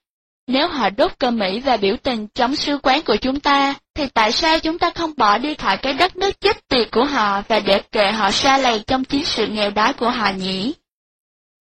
[0.47, 4.07] nếu họ đốt cờ Mỹ và biểu tình chống sứ quán của chúng ta, thì
[4.15, 7.43] tại sao chúng ta không bỏ đi khỏi cái đất nước chết tiệt của họ
[7.49, 10.75] và để kệ họ xa lầy trong chiến sự nghèo đói của họ nhỉ?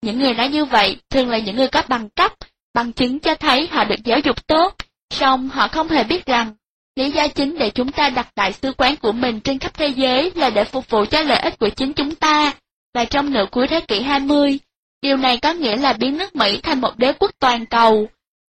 [0.01, 2.33] Những người nói như vậy thường là những người có bằng cấp,
[2.73, 4.75] bằng chứng cho thấy họ được giáo dục tốt,
[5.09, 6.53] song họ không hề biết rằng,
[6.95, 9.87] lý do chính để chúng ta đặt đại sứ quán của mình trên khắp thế
[9.87, 12.51] giới là để phục vụ cho lợi ích của chính chúng ta,
[12.93, 14.59] và trong nửa cuối thế kỷ 20,
[15.01, 18.07] điều này có nghĩa là biến nước Mỹ thành một đế quốc toàn cầu,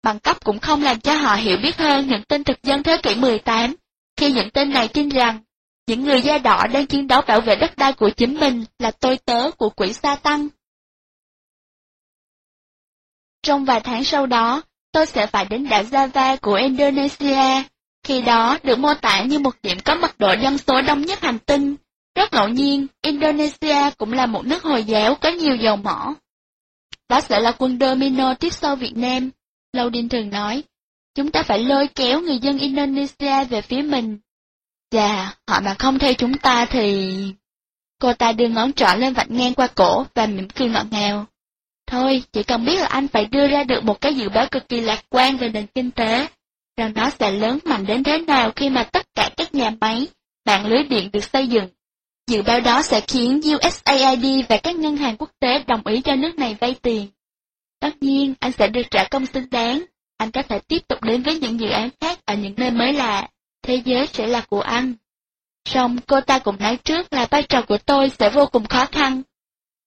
[0.04, 2.96] Bằng cấp cũng không làm cho họ hiểu biết hơn những tin thực dân thế
[3.02, 3.74] kỷ 18,
[4.16, 5.38] khi những tin này tin rằng
[5.86, 8.90] những người da đỏ đang chiến đấu bảo vệ đất đai của chính mình là
[8.90, 10.48] tôi tớ của quỷ sa tăng.
[13.42, 14.62] Trong vài tháng sau đó,
[14.92, 17.62] tôi sẽ phải đến đảo Java của Indonesia,
[18.02, 21.20] khi đó được mô tả như một điểm có mật độ dân số đông nhất
[21.20, 21.76] hành tinh.
[22.14, 26.14] Rất ngẫu nhiên, Indonesia cũng là một nước Hồi giáo có nhiều dầu mỏ.
[27.08, 29.30] Đó sẽ là quân domino tiếp sau Việt Nam,
[29.74, 30.62] Lâu Đinh thường nói,
[31.14, 34.18] chúng ta phải lôi kéo người dân Indonesia về phía mình.
[34.90, 37.12] Dạ, họ mà không theo chúng ta thì...
[38.00, 41.26] Cô ta đưa ngón trỏ lên vạch ngang qua cổ và mỉm cười ngọt ngào.
[41.86, 44.68] Thôi, chỉ cần biết là anh phải đưa ra được một cái dự báo cực
[44.68, 46.26] kỳ lạc quan về nền kinh tế,
[46.76, 50.06] rằng nó sẽ lớn mạnh đến thế nào khi mà tất cả các nhà máy,
[50.46, 51.68] mạng lưới điện được xây dựng.
[52.30, 56.14] Dự báo đó sẽ khiến USAID và các ngân hàng quốc tế đồng ý cho
[56.14, 57.08] nước này vay tiền.
[57.84, 59.84] Tất nhiên, anh sẽ được trả công xứng đáng.
[60.16, 62.92] Anh có thể tiếp tục đến với những dự án khác ở những nơi mới
[62.92, 63.28] lạ.
[63.62, 64.94] Thế giới sẽ là của anh.
[65.64, 68.86] Song cô ta cũng nói trước là vai trò của tôi sẽ vô cùng khó
[68.86, 69.22] khăn.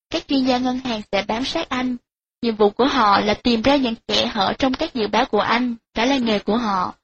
[0.10, 1.98] Các chuyên gia ngân hàng sẽ bám sát anh.
[2.42, 5.40] Nhiệm vụ của họ là tìm ra những kẽ hở trong các dự báo của
[5.40, 6.96] anh, đó là nghề của họ.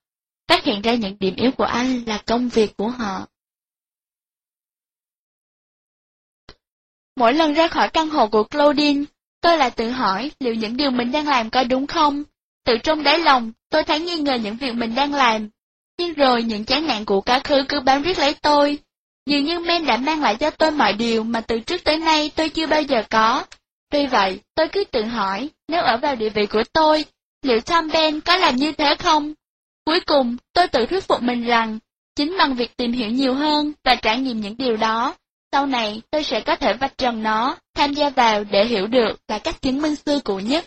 [0.48, 3.28] Phát hiện ra những điểm yếu của anh là công việc của họ.
[7.16, 9.04] Mỗi lần ra khỏi căn hộ của Claudine,
[9.44, 12.24] Tôi lại tự hỏi liệu những điều mình đang làm có đúng không?
[12.66, 15.50] Từ trong đáy lòng, tôi thấy nghi ngờ những việc mình đang làm.
[16.00, 18.80] Nhưng rồi những chán nạn của quá khứ cứ bám riết lấy tôi.
[19.26, 22.32] Dường như Men đã mang lại cho tôi mọi điều mà từ trước tới nay
[22.36, 23.46] tôi chưa bao giờ có.
[23.92, 27.06] Tuy vậy, tôi cứ tự hỏi, nếu ở vào địa vị của tôi,
[27.42, 29.34] liệu Tom Ben có làm như thế không?
[29.86, 31.80] Cuối cùng, tôi tự thuyết phục mình rằng,
[32.16, 35.16] chính bằng việc tìm hiểu nhiều hơn và trải nghiệm những điều đó,
[35.54, 39.20] sau này, tôi sẽ có thể vạch trần nó, tham gia vào để hiểu được
[39.28, 40.66] và cách chứng minh xưa cũ nhất.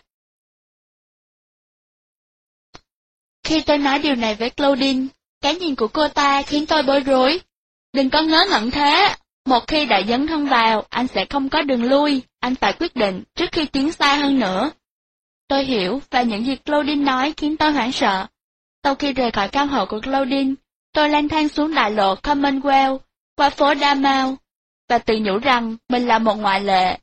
[3.44, 5.06] Khi tôi nói điều này với Claudine,
[5.40, 7.40] cái nhìn của cô ta khiến tôi bối rối.
[7.92, 9.14] Đừng có ngớ ngẩn thế,
[9.46, 12.96] một khi đã dấn thân vào, anh sẽ không có đường lui, anh phải quyết
[12.96, 14.70] định trước khi tiến xa hơn nữa.
[15.48, 18.26] Tôi hiểu, và những gì Claudine nói khiến tôi hoảng sợ.
[18.84, 20.54] Sau khi rời khỏi căn hộ của Claudine,
[20.92, 22.98] tôi lang thang xuống đại lộ Commonwealth,
[23.36, 24.36] qua phố Damau
[24.88, 26.98] và tự nhủ rằng mình là một ngoại lệ.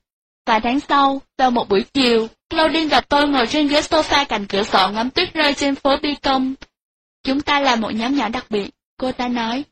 [0.45, 4.45] Vài tháng sau, vào một buổi chiều, Claudine và tôi ngồi trên ghế sofa cạnh
[4.45, 6.53] cửa sổ ngắm tuyết rơi trên phố Bi Công.
[7.23, 9.63] Chúng ta là một nhóm nhỏ đặc biệt, cô ta nói.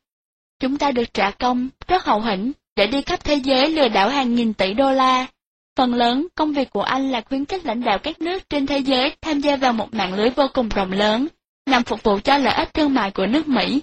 [0.60, 4.10] Chúng ta được trả công, rất hậu hĩnh, để đi khắp thế giới lừa đảo
[4.10, 5.26] hàng nghìn tỷ đô la.
[5.78, 8.78] Phần lớn, công việc của anh là khuyến khích lãnh đạo các nước trên thế
[8.78, 11.28] giới tham gia vào một mạng lưới vô cùng rộng lớn,
[11.66, 13.82] nhằm phục vụ cho lợi ích thương mại của nước Mỹ.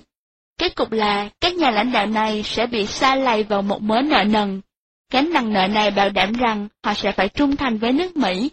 [0.58, 4.02] Kết cục là các nhà lãnh đạo này sẽ bị sa lầy vào một mớ
[4.02, 4.60] nợ nần.
[5.12, 8.50] Gánh nặng nợ này bảo đảm rằng họ sẽ phải trung thành với nước Mỹ.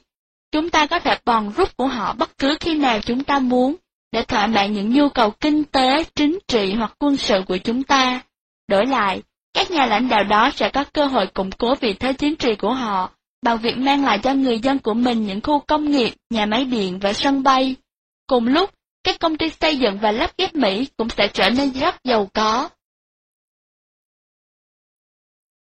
[0.52, 3.76] Chúng ta có thể bòn rút của họ bất cứ khi nào chúng ta muốn,
[4.12, 7.84] để thỏa mãn những nhu cầu kinh tế, chính trị hoặc quân sự của chúng
[7.84, 8.22] ta.
[8.68, 9.22] Đổi lại,
[9.54, 12.56] các nhà lãnh đạo đó sẽ có cơ hội củng cố vị thế chính trị
[12.56, 13.10] của họ
[13.46, 16.66] bằng việc mang lại cho người dân của mình những khu công nghiệp, nhà máy
[16.66, 17.76] điện và sân bay.
[18.28, 18.70] Cùng lúc,
[19.06, 22.30] các công ty xây dựng và lắp ghép Mỹ cũng sẽ trở nên rất giàu
[22.34, 22.70] có.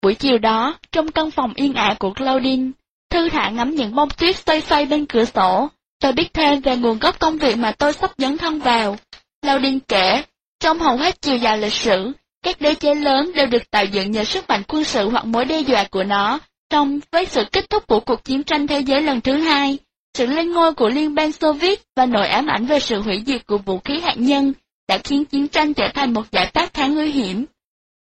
[0.02, 2.72] Buổi chiều đó, trong căn phòng yên ả của Claudine,
[3.10, 6.78] thư thả ngắm những bông tuyết xoay xoay bên cửa sổ, tôi biết thêm về
[6.78, 8.98] nguồn gốc công việc mà tôi sắp dấn thân vào.
[9.42, 10.24] Claudine kể,
[10.60, 12.12] trong hầu hết chiều dài lịch sử,
[12.44, 15.46] các đế chế lớn đều được tạo dựng nhờ sức mạnh quân sự hoặc mối
[15.46, 16.40] đe dọa của nó,
[16.70, 19.78] trong với sự kết thúc của cuộc chiến tranh thế giới lần thứ hai,
[20.18, 23.24] sự lên ngôi của Liên bang Xô Viết và nỗi ám ảnh về sự hủy
[23.26, 24.54] diệt của vũ khí hạt nhân
[24.88, 27.46] đã khiến chiến tranh trở thành một giải pháp khá nguy hiểm.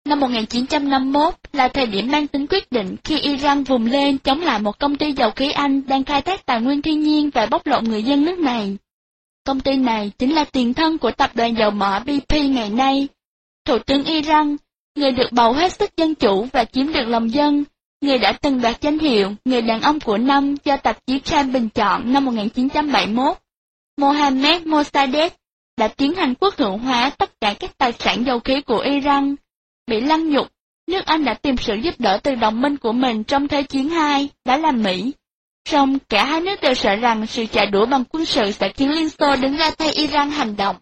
[0.08, 4.58] Năm 1951 là thời điểm mang tính quyết định khi Iran vùng lên chống lại
[4.58, 7.66] một công ty dầu khí Anh đang khai thác tài nguyên thiên nhiên và bóc
[7.66, 8.76] lột người dân nước này.
[9.44, 13.08] Công ty này chính là tiền thân của tập đoàn dầu mỏ BP ngày nay.
[13.64, 14.56] Thủ tướng Iran,
[14.94, 17.64] người được bầu hết sức dân chủ và chiếm được lòng dân,
[18.04, 21.42] người đã từng đoạt danh hiệu Người đàn ông của năm do tạp chí Time
[21.42, 23.36] bình chọn năm 1971.
[23.96, 25.32] Mohammed Mossadegh
[25.76, 29.34] đã tiến hành quốc hữu hóa tất cả các tài sản dầu khí của Iran.
[29.86, 30.52] Bị lăng nhục,
[30.86, 33.90] nước Anh đã tìm sự giúp đỡ từ đồng minh của mình trong Thế chiến
[33.90, 35.12] II, đó là Mỹ.
[35.68, 38.90] Song cả hai nước đều sợ rằng sự trả đũa bằng quân sự sẽ khiến
[38.90, 40.76] Liên Xô đứng ra thay Iran hành động.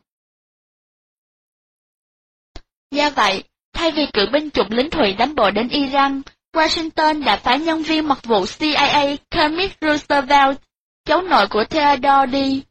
[2.91, 6.23] Do vậy, thay vì cử binh chục lính thủy đánh bộ đến Iran,
[6.53, 10.59] Washington đã phái nhân viên mật vụ CIA Kermit Roosevelt,
[11.05, 12.63] cháu nội của Theodore đi.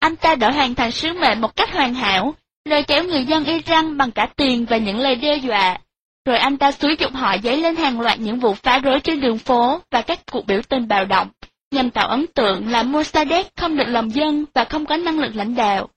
[0.00, 2.34] Anh ta đã hoàn thành sứ mệnh một cách hoàn hảo,
[2.64, 5.78] lôi kéo người dân Iran bằng cả tiền và những lời đe dọa.
[6.24, 9.20] Rồi anh ta xúi dục họ dấy lên hàng loạt những vụ phá rối trên
[9.20, 11.28] đường phố và các cuộc biểu tình bạo động,
[11.70, 15.36] nhằm tạo ấn tượng là Mossadegh không được lòng dân và không có năng lực
[15.36, 15.88] lãnh đạo.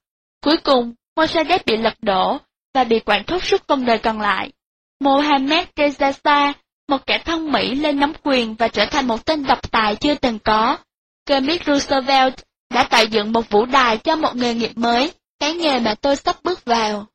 [0.43, 2.37] Cuối cùng, Mossadegh bị lật đổ
[2.73, 4.51] và bị quản thúc suốt phần đời còn lại.
[4.99, 6.57] Mohammed Reza Shah
[6.89, 10.15] một kẻ thông Mỹ lên nắm quyền và trở thành một tên độc tài chưa
[10.15, 10.77] từng có.
[11.25, 12.33] Kermit Roosevelt
[12.73, 16.15] đã tạo dựng một vũ đài cho một nghề nghiệp mới, cái nghề mà tôi
[16.15, 17.07] sắp bước vào.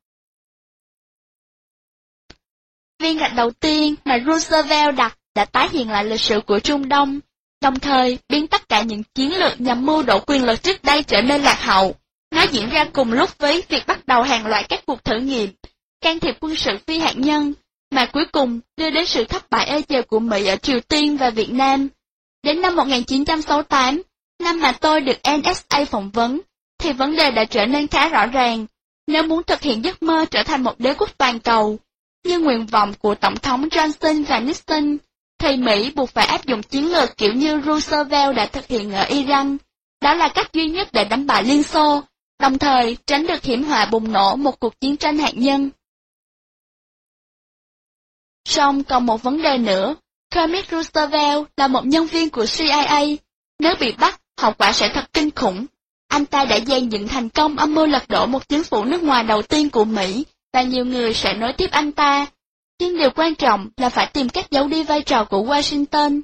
[2.98, 6.88] Viên gạch đầu tiên mà Roosevelt đặt đã tái hiện lại lịch sử của Trung
[6.88, 7.20] Đông,
[7.60, 11.02] đồng thời biến tất cả những chiến lược nhằm mưu đổ quyền lực trước đây
[11.02, 11.94] trở nên lạc hậu.
[12.30, 15.50] Nó diễn ra cùng lúc với việc bắt đầu hàng loạt các cuộc thử nghiệm,
[16.00, 17.52] can thiệp quân sự phi hạt nhân,
[17.94, 20.80] mà cuối cùng đưa đến sự thất bại e ê chề của Mỹ ở Triều
[20.80, 21.88] Tiên và Việt Nam.
[22.42, 24.02] Đến năm 1968,
[24.42, 26.40] năm mà tôi được NSA phỏng vấn,
[26.78, 28.66] thì vấn đề đã trở nên khá rõ ràng.
[29.06, 31.78] Nếu muốn thực hiện giấc mơ trở thành một đế quốc toàn cầu,
[32.24, 34.96] như nguyện vọng của Tổng thống Johnson và Nixon,
[35.38, 39.04] thì Mỹ buộc phải áp dụng chiến lược kiểu như Roosevelt đã thực hiện ở
[39.04, 39.56] Iran.
[40.02, 42.02] Đó là cách duy nhất để đánh bại Liên Xô,
[42.40, 45.70] đồng thời tránh được hiểm họa bùng nổ một cuộc chiến tranh hạt nhân.
[48.48, 49.94] Song còn một vấn đề nữa,
[50.30, 53.00] Kermit Roosevelt là một nhân viên của CIA.
[53.58, 55.66] Nếu bị bắt, hậu quả sẽ thật kinh khủng.
[56.08, 59.02] Anh ta đã dàn dựng thành công âm mưu lật đổ một chính phủ nước
[59.02, 62.26] ngoài đầu tiên của Mỹ, và nhiều người sẽ nối tiếp anh ta.
[62.80, 66.20] Nhưng điều quan trọng là phải tìm cách giấu đi vai trò của Washington.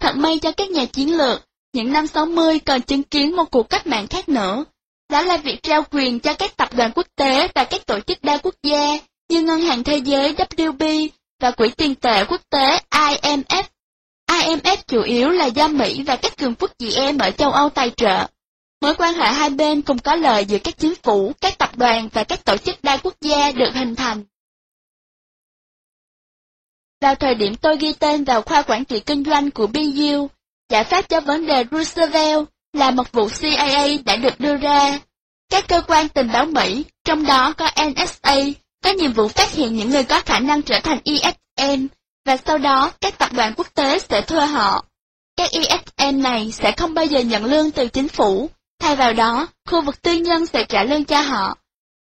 [0.00, 3.70] Thật may cho các nhà chiến lược, những năm 60 còn chứng kiến một cuộc
[3.70, 4.64] cách mạng khác nữa.
[5.10, 8.22] Đó là việc trao quyền cho các tập đoàn quốc tế và các tổ chức
[8.22, 8.98] đa quốc gia
[9.28, 11.08] như Ngân hàng Thế giới WB
[11.40, 13.62] và Quỹ tiền tệ quốc tế IMF.
[14.30, 17.70] IMF chủ yếu là do Mỹ và các cường quốc chị em ở châu Âu
[17.70, 18.26] tài trợ.
[18.80, 22.08] Mối quan hệ hai bên cùng có lợi giữa các chính phủ, các tập đoàn
[22.12, 24.24] và các tổ chức đa quốc gia được hình thành.
[27.00, 30.28] Vào thời điểm tôi ghi tên vào khoa quản trị kinh doanh của BU,
[30.68, 35.00] giải pháp cho vấn đề Roosevelt là một vụ CIA đã được đưa ra.
[35.50, 38.36] Các cơ quan tình báo Mỹ, trong đó có NSA,
[38.84, 41.86] có nhiệm vụ phát hiện những người có khả năng trở thành ESM,
[42.26, 44.84] và sau đó các tập đoàn quốc tế sẽ thuê họ.
[45.36, 48.50] Các ESM này sẽ không bao giờ nhận lương từ chính phủ,
[48.80, 51.56] thay vào đó, khu vực tư nhân sẽ trả lương cho họ.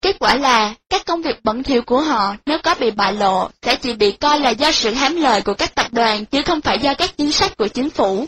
[0.01, 3.49] Kết quả là, các công việc bẩn thỉu của họ nếu có bị bại lộ
[3.61, 6.61] sẽ chỉ bị coi là do sự hám lợi của các tập đoàn chứ không
[6.61, 8.25] phải do các chính sách của chính phủ.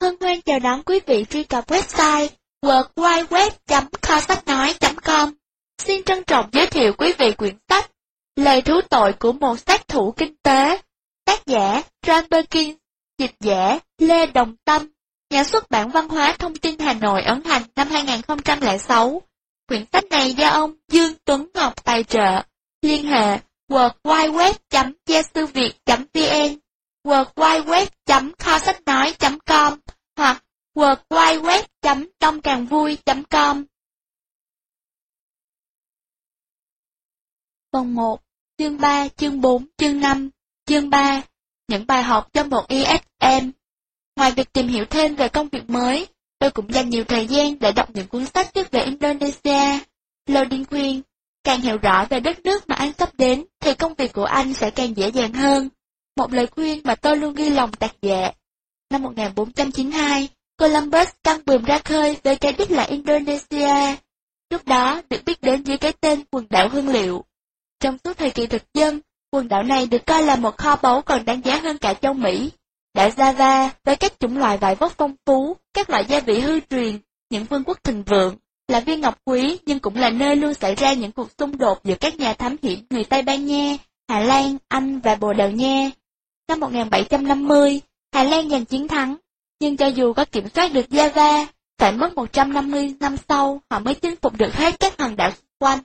[0.00, 2.28] Hân hoan chào đón quý vị truy cập website
[2.62, 5.34] www.kho sách nói.com
[5.78, 7.90] Xin trân trọng giới thiệu quý vị quyển sách
[8.36, 10.78] Lời thú tội của một sát thủ kinh tế.
[11.24, 12.76] Tác giả John Perkins
[13.18, 14.88] Dịch giả Lê Đồng Tâm.
[15.30, 19.22] Nhà xuất bản văn hóa thông tin Hà Nội ấn hành năm 2006
[19.68, 22.42] Quyển sách này do ông Dương Tuấn Ngọc tài trợ.
[22.82, 23.38] Liên hệ
[23.70, 26.58] www.giasuviet.vn,
[27.04, 29.78] www.kho sách nói.com
[30.16, 30.44] hoặc
[30.74, 33.64] www.tomcanvui.com
[37.72, 38.20] Phần 1,
[38.58, 40.30] chương 3, chương 4, chương 5,
[40.66, 41.22] chương 3
[41.68, 43.50] Những bài học cho một ESM
[44.16, 46.06] Ngoài việc tìm hiểu thêm về công việc mới,
[46.38, 49.78] tôi cũng dành nhiều thời gian để đọc những cuốn sách viết về Indonesia.
[50.26, 51.02] Lodin khuyên,
[51.44, 54.54] càng hiểu rõ về đất nước mà anh sắp đến thì công việc của anh
[54.54, 55.68] sẽ càng dễ dàng hơn.
[56.16, 58.32] Một lời khuyên mà tôi luôn ghi lòng tạc dạ.
[58.90, 60.28] Năm 1492,
[60.58, 63.96] Columbus căng bườm ra khơi với cái đích là Indonesia.
[64.50, 67.24] Lúc đó được biết đến dưới cái tên quần đảo hương liệu.
[67.82, 69.00] Trong suốt thời kỳ thực dân,
[69.30, 72.14] quần đảo này được coi là một kho báu còn đáng giá hơn cả châu
[72.14, 72.50] Mỹ.
[72.94, 76.60] Đảo Java với các chủng loại vải vóc phong phú, các loại gia vị hư
[76.60, 76.98] truyền,
[77.30, 78.36] những vương quốc thịnh vượng,
[78.68, 81.78] là viên ngọc quý nhưng cũng là nơi luôn xảy ra những cuộc xung đột
[81.84, 83.76] giữa các nhà thám hiểm người Tây Ban Nha,
[84.08, 85.90] Hà Lan, Anh và Bồ Đào Nha.
[86.48, 87.80] Năm 1750,
[88.14, 89.16] Hà Lan giành chiến thắng,
[89.60, 91.46] nhưng cho dù có kiểm soát được Java,
[91.78, 95.46] phải mất 150 năm sau họ mới chinh phục được hết các hòn đảo xung
[95.58, 95.78] quanh.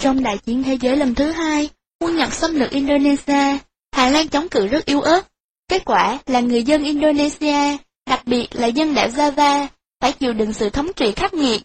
[0.00, 1.68] Trong đại chiến thế giới lần thứ hai,
[2.00, 3.58] quân Nhật xâm lược Indonesia,
[3.92, 5.26] Hà Lan chống cự rất yếu ớt.
[5.68, 9.66] Kết quả là người dân Indonesia, đặc biệt là dân đảo Java,
[10.00, 11.62] phải chịu đựng sự thống trị khắc nghiệt.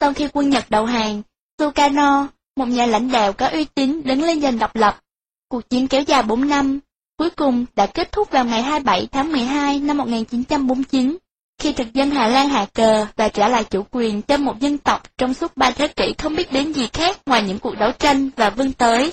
[0.00, 1.22] Sau khi quân Nhật đầu hàng,
[1.58, 5.00] Sukarno, một nhà lãnh đạo có uy tín đứng lên giành độc lập.
[5.48, 6.80] Cuộc chiến kéo dài 4 năm,
[7.18, 11.16] cuối cùng đã kết thúc vào ngày 27 tháng 12 năm 1949,
[11.58, 14.78] khi thực dân Hà Lan hạ cờ và trả lại chủ quyền cho một dân
[14.78, 17.90] tộc trong suốt ba thế kỷ không biết đến gì khác ngoài những cuộc đấu
[17.98, 19.12] tranh và vươn tới.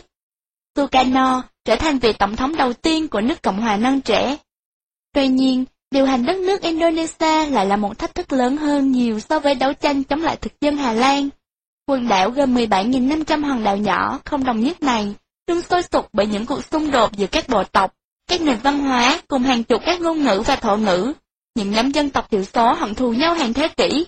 [0.76, 4.38] Sukarno trở thành vị tổng thống đầu tiên của nước Cộng hòa non trẻ.
[5.14, 9.20] Tuy nhiên, điều hành đất nước Indonesia lại là một thách thức lớn hơn nhiều
[9.20, 11.30] so với đấu tranh chống lại thực dân Hà Lan.
[11.88, 15.14] Quần đảo gồm 17.500 hòn đảo nhỏ không đồng nhất này,
[15.48, 17.94] luôn sôi sục bởi những cuộc xung đột giữa các bộ tộc,
[18.28, 21.14] các nền văn hóa cùng hàng chục các ngôn ngữ và thổ ngữ.
[21.56, 24.06] Những nhóm dân tộc thiểu số hận thù nhau hàng thế kỷ.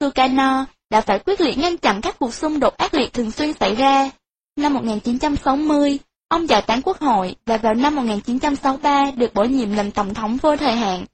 [0.00, 3.52] Sukarno đã phải quyết liệt ngăn chặn các cuộc xung đột ác liệt thường xuyên
[3.52, 4.10] xảy ra.
[4.56, 5.98] Năm 1960,
[6.28, 10.36] ông giải tán quốc hội và vào năm 1963 được bổ nhiệm làm tổng thống
[10.36, 11.04] vô thời hạn.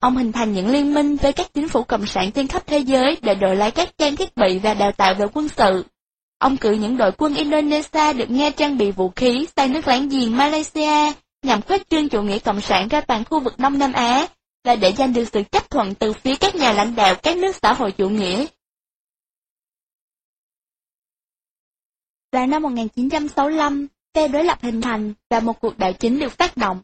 [0.00, 2.78] Ông hình thành những liên minh với các chính phủ cộng sản trên khắp thế
[2.78, 5.84] giới để đổi lấy các trang thiết bị và đào tạo về quân sự.
[6.38, 10.08] Ông cử những đội quân Indonesia được nghe trang bị vũ khí sang nước láng
[10.08, 13.92] giềng Malaysia nhằm khuếch trương chủ nghĩa cộng sản ra toàn khu vực Đông Nam
[13.92, 14.26] Á
[14.64, 17.56] là để giành được sự chấp thuận từ phía các nhà lãnh đạo các nước
[17.62, 18.46] xã hội chủ nghĩa.
[22.32, 26.56] Vào năm 1965, phe đối lập hình thành và một cuộc đảo chính được phát
[26.56, 26.82] động.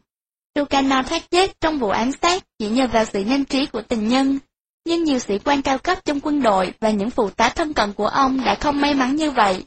[0.53, 4.07] Tukano thoát chết trong vụ ám sát chỉ nhờ vào sự nhanh trí của tình
[4.07, 4.39] nhân,
[4.85, 7.93] nhưng nhiều sĩ quan cao cấp trong quân đội và những phụ tá thân cận
[7.93, 9.65] của ông đã không may mắn như vậy.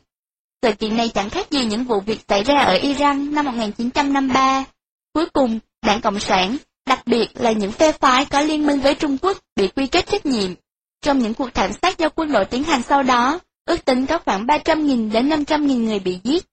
[0.63, 4.65] Sự kiện này chẳng khác gì những vụ việc xảy ra ở Iran năm 1953.
[5.13, 6.57] Cuối cùng, đảng Cộng sản,
[6.87, 10.07] đặc biệt là những phe phái có liên minh với Trung Quốc bị quy kết
[10.07, 10.55] trách nhiệm.
[11.03, 14.19] Trong những cuộc thảm sát do quân đội tiến hành sau đó, ước tính có
[14.19, 16.45] khoảng 300.000 đến 500.000 người bị giết.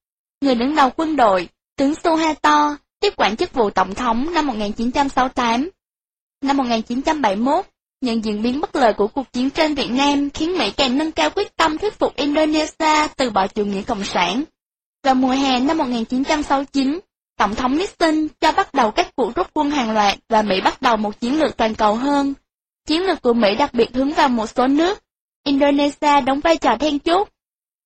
[0.41, 5.69] Người đứng đầu quân đội, tướng Suharto, tiếp quản chức vụ tổng thống năm 1968.
[6.41, 7.65] Năm 1971,
[8.01, 11.11] những diễn biến bất lợi của cuộc chiến trên Việt Nam khiến Mỹ càng nâng
[11.11, 14.43] cao quyết tâm thuyết phục Indonesia từ bỏ chủ nghĩa cộng sản.
[15.03, 16.99] Vào mùa hè năm 1969,
[17.39, 20.81] Tổng thống Nixon cho bắt đầu các cuộc rút quân hàng loạt và Mỹ bắt
[20.81, 22.33] đầu một chiến lược toàn cầu hơn.
[22.85, 25.03] Chiến lược của Mỹ đặc biệt hướng vào một số nước.
[25.43, 27.29] Indonesia đóng vai trò then chốt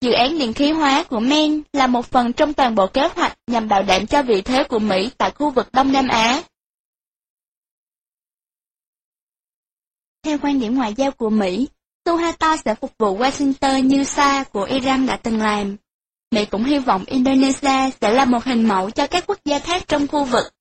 [0.01, 3.37] Dự án điện khí hóa của Men là một phần trong toàn bộ kế hoạch
[3.47, 6.41] nhằm bảo đảm cho vị thế của Mỹ tại khu vực Đông Nam Á.
[10.23, 11.67] Theo quan điểm ngoại giao của Mỹ,
[12.05, 15.77] Suharto sẽ phục vụ Washington như Sa của Iran đã từng làm.
[16.33, 19.83] Mỹ cũng hy vọng Indonesia sẽ là một hình mẫu cho các quốc gia khác
[19.87, 20.53] trong khu vực.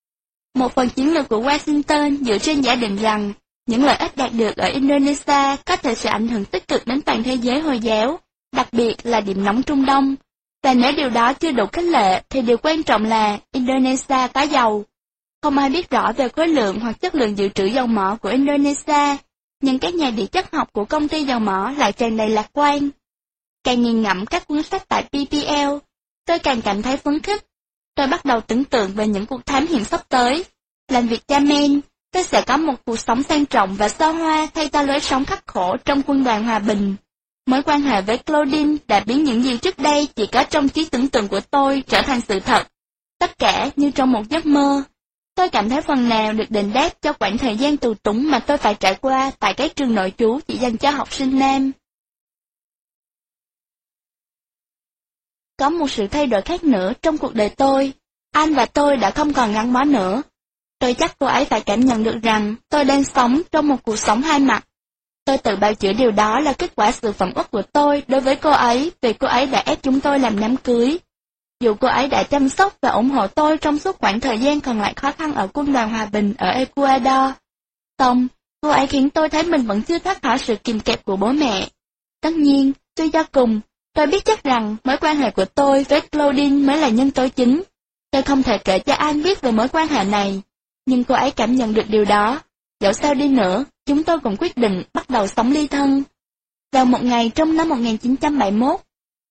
[0.55, 3.33] Một phần chiến lược của Washington dựa trên giả định rằng
[3.67, 7.03] những lợi ích đạt được ở Indonesia có thể sẽ ảnh hưởng tích cực đến
[7.03, 8.19] toàn thế giới Hồi giáo,
[8.53, 10.17] đặc biệt là điểm nóng Trung Đông.
[10.63, 14.43] Và nếu điều đó chưa đủ khích lệ, thì điều quan trọng là Indonesia có
[14.43, 14.85] dầu.
[15.43, 18.29] Không ai biết rõ về khối lượng hoặc chất lượng dự trữ dầu mỏ của
[18.29, 19.17] Indonesia,
[19.63, 22.51] nhưng các nhà địa chất học của công ty dầu mỏ lại tràn đầy lạc
[22.53, 22.91] quan.
[23.65, 25.77] Càng nghiền ngẫm các cuốn sách tại PPL,
[26.27, 27.45] tôi càng cảm thấy phấn khích.
[27.95, 30.45] Tôi bắt đầu tưởng tượng về những cuộc thám hiểm sắp tới.
[30.89, 31.81] Làm việc cha men,
[32.13, 35.25] tôi sẽ có một cuộc sống sang trọng và xa hoa thay cho lối sống
[35.25, 36.97] khắc khổ trong quân đoàn hòa bình.
[37.47, 40.85] Mối quan hệ với Claudine đã biến những gì trước đây chỉ có trong trí
[40.85, 42.69] tưởng tượng của tôi trở thành sự thật.
[43.19, 44.83] Tất cả như trong một giấc mơ.
[45.35, 48.39] Tôi cảm thấy phần nào được đền đáp cho khoảng thời gian tù túng mà
[48.39, 51.73] tôi phải trải qua tại cái trường nội trú chỉ dành cho học sinh nam.
[55.63, 57.93] Có một sự thay đổi khác nữa trong cuộc đời tôi.
[58.33, 60.23] Anh và tôi đã không còn gắn bó nữa.
[60.79, 63.99] Tôi chắc cô ấy phải cảm nhận được rằng tôi đang sống trong một cuộc
[63.99, 64.65] sống hai mặt.
[65.25, 68.21] Tôi tự bào chữa điều đó là kết quả sự phẩm uất của tôi đối
[68.21, 70.99] với cô ấy vì cô ấy đã ép chúng tôi làm đám cưới.
[71.61, 74.61] Dù cô ấy đã chăm sóc và ủng hộ tôi trong suốt khoảng thời gian
[74.61, 77.33] còn lại khó khăn ở quân đoàn hòa bình ở Ecuador,
[77.99, 78.29] xong,
[78.61, 81.33] cô ấy khiến tôi thấy mình vẫn chưa thoát khỏi sự kìm kẹp của bố
[81.33, 81.69] mẹ.
[82.21, 83.61] Tất nhiên, tôi do cùng,
[83.95, 87.29] tôi biết chắc rằng mối quan hệ của tôi với Claudine mới là nhân tố
[87.29, 87.63] chính.
[88.11, 90.43] Tôi không thể kể cho anh biết về mối quan hệ này,
[90.87, 92.41] nhưng cô ấy cảm nhận được điều đó.
[92.81, 96.03] Dẫu sao đi nữa, chúng tôi cũng quyết định bắt đầu sống ly thân.
[96.73, 98.81] Vào một ngày trong năm 1971,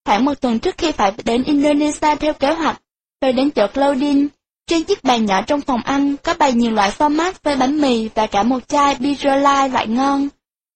[0.06, 2.82] khoảng một tuần trước khi phải đến Indonesia theo kế hoạch,
[3.20, 4.28] tôi đến chỗ Claudine.
[4.68, 8.10] Trên chiếc bàn nhỏ trong phòng ăn có bày nhiều loại format với bánh mì
[8.16, 10.28] và cả một chai Birolai loại ngon.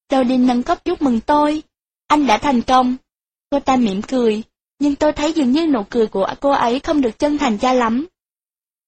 [0.09, 1.63] Claudine nâng cốc chúc mừng tôi.
[2.07, 2.95] Anh đã thành công.
[3.49, 4.43] Cô ta mỉm cười,
[4.79, 7.73] nhưng tôi thấy dường như nụ cười của cô ấy không được chân thành cho
[7.73, 8.07] lắm.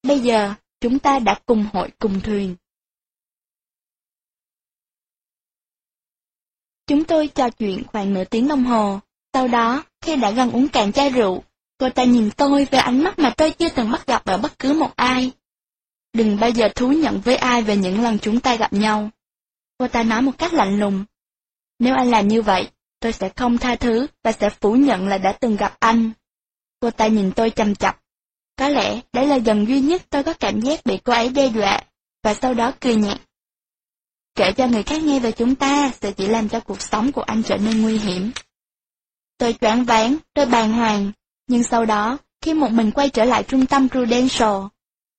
[0.03, 2.55] Bây giờ, chúng ta đã cùng hội cùng thuyền.
[6.87, 8.99] Chúng tôi trò chuyện khoảng nửa tiếng đồng hồ.
[9.33, 11.43] Sau đó, khi đã gần uống cạn chai rượu,
[11.77, 14.59] cô ta nhìn tôi với ánh mắt mà tôi chưa từng bắt gặp ở bất
[14.59, 15.31] cứ một ai.
[16.13, 19.09] Đừng bao giờ thú nhận với ai về những lần chúng ta gặp nhau.
[19.77, 21.05] Cô ta nói một cách lạnh lùng.
[21.79, 25.17] Nếu anh làm như vậy, tôi sẽ không tha thứ và sẽ phủ nhận là
[25.17, 26.11] đã từng gặp anh.
[26.79, 27.99] Cô ta nhìn tôi chầm chập.
[28.55, 31.47] Có lẽ đấy là lần duy nhất tôi có cảm giác bị cô ấy đe
[31.47, 31.81] dọa,
[32.23, 33.17] và sau đó cười nhạt.
[34.35, 37.21] Kể cho người khác nghe về chúng ta sẽ chỉ làm cho cuộc sống của
[37.21, 38.31] anh trở nên nguy hiểm.
[39.37, 41.11] Tôi choáng váng, tôi bàng hoàng,
[41.47, 44.55] nhưng sau đó, khi một mình quay trở lại trung tâm Prudential,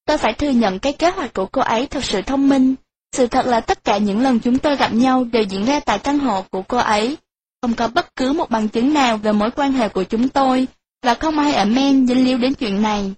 [0.04, 2.74] tôi phải thừa nhận cái kế hoạch của cô ấy thật sự thông minh.
[3.12, 5.98] Sự thật là tất cả những lần chúng tôi gặp nhau đều diễn ra tại
[5.98, 7.16] căn hộ của cô ấy.
[7.62, 10.66] Không có bất cứ một bằng chứng nào về mối quan hệ của chúng tôi,
[11.02, 13.14] và không ai ở Men dính líu đến chuyện này.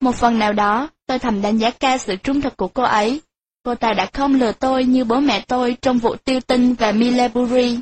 [0.00, 3.20] Một phần nào đó, tôi thầm đánh giá cao sự trung thực của cô ấy,
[3.64, 6.92] Cô ta đã không lừa tôi như bố mẹ tôi trong vụ tiêu tinh và
[6.92, 7.78] Millbury.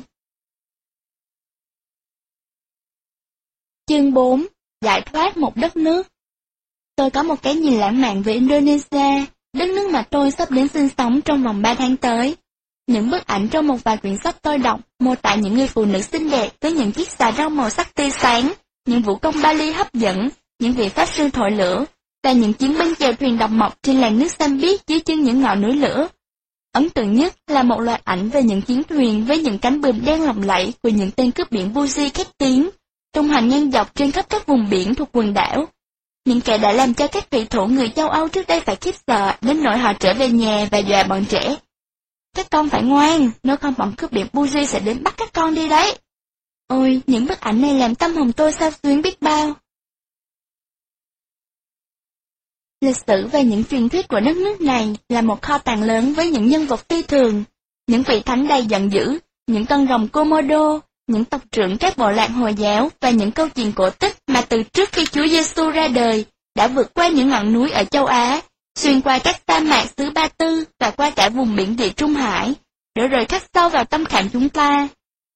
[3.85, 4.45] Chương 4.
[4.81, 6.07] Giải thoát một đất nước
[6.95, 10.67] Tôi có một cái nhìn lãng mạn về Indonesia, đất nước mà tôi sắp đến
[10.67, 12.35] sinh sống trong vòng 3 tháng tới.
[12.87, 15.85] Những bức ảnh trong một vài quyển sách tôi đọc mô tả những người phụ
[15.85, 18.53] nữ xinh đẹp với những chiếc xà rau màu sắc tươi sáng,
[18.87, 20.29] những vũ công Bali hấp dẫn,
[20.59, 21.85] những vị pháp sư thổi lửa,
[22.23, 25.23] và những chiến binh chèo thuyền độc mộc trên làn nước xanh biếc dưới chân
[25.23, 26.07] những ngọn núi lửa.
[26.71, 30.05] Ấn tượng nhất là một loạt ảnh về những chiến thuyền với những cánh bướm
[30.05, 32.69] đen lộng lẫy của những tên cướp biển Buzi khét tiếng,
[33.13, 35.65] tung hành ngang dọc trên khắp các vùng biển thuộc quần đảo.
[36.25, 38.95] Những kẻ đã làm cho các thủy thủ người châu Âu trước đây phải khiếp
[39.07, 41.55] sợ đến nỗi họ trở về nhà và dọa bọn trẻ.
[42.33, 45.55] Các con phải ngoan, nếu không bọn cướp biển buji sẽ đến bắt các con
[45.55, 45.97] đi đấy.
[46.67, 49.53] Ôi, những bức ảnh này làm tâm hồn tôi sao xuyến biết bao.
[52.81, 56.13] Lịch sử về những truyền thuyết của đất nước này là một kho tàng lớn
[56.13, 57.43] với những nhân vật phi thường,
[57.87, 62.11] những vị thánh đầy giận dữ, những con rồng Komodo, những tộc trưởng các bộ
[62.11, 65.69] lạc Hồi giáo và những câu chuyện cổ tích mà từ trước khi Chúa Giêsu
[65.69, 66.25] ra đời
[66.55, 68.41] đã vượt qua những ngọn núi ở châu Á,
[68.75, 72.13] xuyên qua các sa mạc xứ Ba Tư và qua cả vùng biển địa Trung
[72.13, 72.53] Hải,
[72.95, 74.87] để rồi khắc sâu vào tâm khảm chúng ta.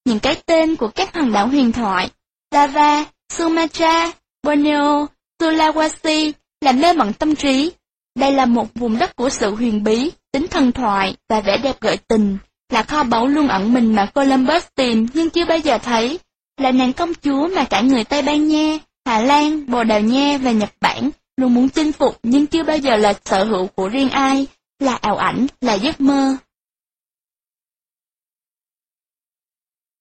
[0.05, 2.09] Những cái tên của các hòn đảo huyền thoại,
[2.53, 3.03] Java,
[3.33, 4.11] Sumatra,
[4.43, 5.07] Borneo,
[5.41, 6.31] Sulawesi
[6.61, 7.71] làm mê mẩn tâm trí.
[8.19, 11.81] Đây là một vùng đất của sự huyền bí, tính thần thoại và vẻ đẹp
[11.81, 12.37] gợi tình,
[12.69, 16.19] là kho báu luôn ẩn mình mà Columbus tìm nhưng chưa bao giờ thấy,
[16.57, 20.37] là nàng công chúa mà cả người Tây Ban Nha, Hà Lan, Bồ Đào Nha
[20.41, 23.89] và Nhật Bản luôn muốn chinh phục nhưng chưa bao giờ là sở hữu của
[23.89, 24.47] riêng ai,
[24.79, 26.37] là ảo ảnh, là giấc mơ.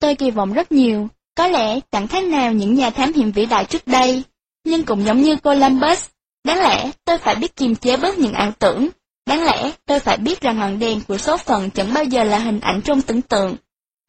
[0.01, 3.47] Tôi kỳ vọng rất nhiều, có lẽ chẳng khác nào những nhà thám hiểm vĩ
[3.47, 4.23] đại trước đây,
[4.65, 6.09] nhưng cũng giống như Columbus,
[6.44, 8.89] Đáng lẽ tôi phải biết kiềm chế bớt những ảo tưởng,
[9.27, 12.39] Đáng lẽ tôi phải biết rằng ngọn đèn của số phận chẳng bao giờ là
[12.39, 13.56] hình ảnh trong tưởng tượng.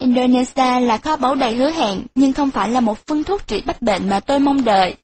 [0.02, 3.62] Indonesia là kho báu đầy hứa hẹn, nhưng không phải là một phương thuốc trị
[3.66, 4.96] bách bệnh mà tôi mong đợi.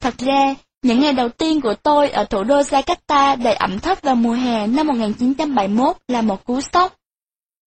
[0.00, 4.02] Thật ra, những ngày đầu tiên của tôi ở thủ đô Jakarta đầy ẩm thấp
[4.02, 6.96] vào mùa hè năm 1971 là một cú sốc.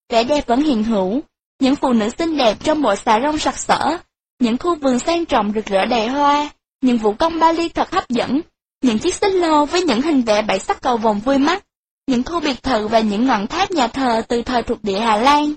[0.09, 1.21] Vẻ đẹp vẫn hiện hữu,
[1.59, 3.97] những phụ nữ xinh đẹp trong bộ xà rong sặc sỡ,
[4.39, 6.49] những khu vườn sang trọng rực rỡ đầy hoa,
[6.81, 8.41] những vũ công Bali thật hấp dẫn,
[8.81, 11.63] những chiếc xích lô với những hình vẽ bảy sắc cầu vồng vui mắt,
[12.07, 15.17] những khu biệt thự và những ngọn tháp nhà thờ từ thời thuộc địa Hà
[15.17, 15.53] Lan.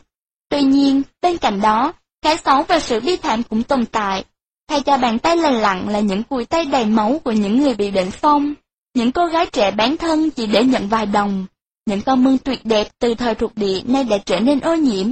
[0.49, 1.93] Tuy nhiên, bên cạnh đó,
[2.23, 4.25] cái xấu và sự bi thảm cũng tồn tại.
[4.69, 7.75] Thay cho bàn tay lành lặn là những cùi tay đầy máu của những người
[7.75, 8.55] bị bệnh phong,
[8.95, 11.47] những cô gái trẻ bán thân chỉ để nhận vài đồng,
[11.87, 15.07] những con mương tuyệt đẹp từ thời thuộc địa nay đã trở nên ô nhiễm,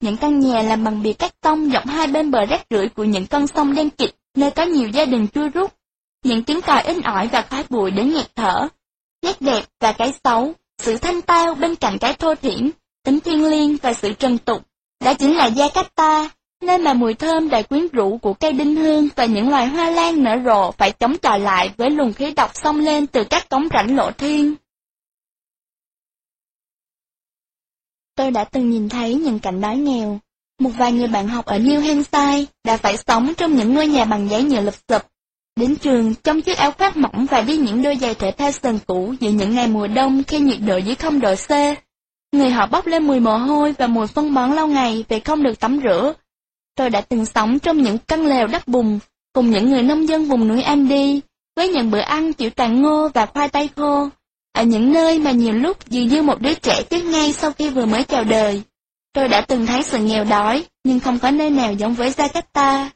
[0.00, 3.04] những căn nhà làm bằng bìa cắt tông dọc hai bên bờ rác rưởi của
[3.04, 5.72] những con sông đen kịt nơi có nhiều gia đình chui rút,
[6.24, 8.68] những tiếng còi in ỏi và khói bụi đến nghẹt thở.
[9.22, 12.70] Nét đẹp và cái xấu, sự thanh tao bên cạnh cái thô thiển,
[13.04, 14.62] tính thiên liêng và sự trần tục,
[15.04, 16.30] đã chính là gia cách ta
[16.62, 19.90] nơi mà mùi thơm đầy quyến rũ của cây đinh hương và những loài hoa
[19.90, 23.48] lan nở rộ phải chống chọi lại với luồng khí độc xông lên từ các
[23.48, 24.54] cống rãnh lộ thiên.
[28.16, 30.18] Tôi đã từng nhìn thấy những cảnh đói nghèo.
[30.60, 34.04] Một vài người bạn học ở New Hampshire đã phải sống trong những ngôi nhà
[34.04, 35.02] bằng giấy nhựa lụp xụp.
[35.56, 38.78] Đến trường trong chiếc áo khoác mỏng và đi những đôi giày thể thao sần
[38.86, 41.50] cũ giữa những ngày mùa đông khi nhiệt độ dưới không độ C.
[42.32, 45.42] Người họ bốc lên mùi mồ hôi và mùi phân bón lâu ngày vì không
[45.42, 46.14] được tắm rửa.
[46.78, 48.98] Tôi đã từng sống trong những căn lều đất bùn,
[49.32, 51.20] cùng những người nông dân vùng núi Andy,
[51.56, 54.08] với những bữa ăn kiểu toàn ngô và khoai tây khô,
[54.52, 57.70] ở những nơi mà nhiều lúc dường như một đứa trẻ chết ngay sau khi
[57.70, 58.62] vừa mới chào đời.
[59.12, 62.86] Tôi đã từng thấy sự nghèo đói, nhưng không có nơi nào giống với Jakarta.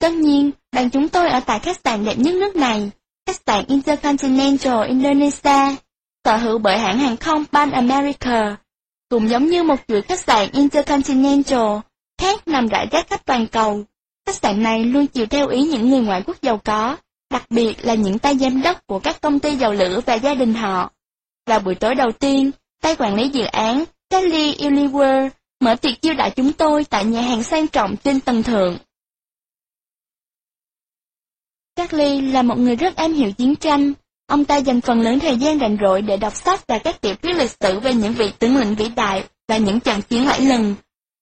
[0.00, 2.90] Tất nhiên, đoàn chúng tôi ở tại khách sạn đẹp nhất nước này,
[3.26, 5.76] khách sạn Intercontinental Indonesia,
[6.24, 8.56] sở hữu bởi hãng hàng không Pan America,
[9.08, 11.78] cũng giống như một chuỗi khách sạn Intercontinental
[12.18, 13.84] khác nằm rải rác khắp toàn cầu.
[14.26, 16.96] Khách sạn này luôn chịu theo ý những người ngoại quốc giàu có,
[17.30, 20.34] đặc biệt là những tay giám đốc của các công ty dầu lửa và gia
[20.34, 20.90] đình họ.
[21.46, 22.50] Vào buổi tối đầu tiên,
[22.82, 27.20] tay quản lý dự án, Kelly Univer, mở tiệc chiêu đãi chúng tôi tại nhà
[27.20, 28.78] hàng sang trọng trên tầng thượng.
[31.76, 33.92] Charlie là một người rất am hiểu chiến tranh.
[34.26, 37.14] Ông ta dành phần lớn thời gian rảnh rỗi để đọc sách và các tiểu
[37.14, 40.40] thuyết lịch sử về những vị tướng lĩnh vĩ đại và những trận chiến lẫy
[40.40, 40.74] lừng.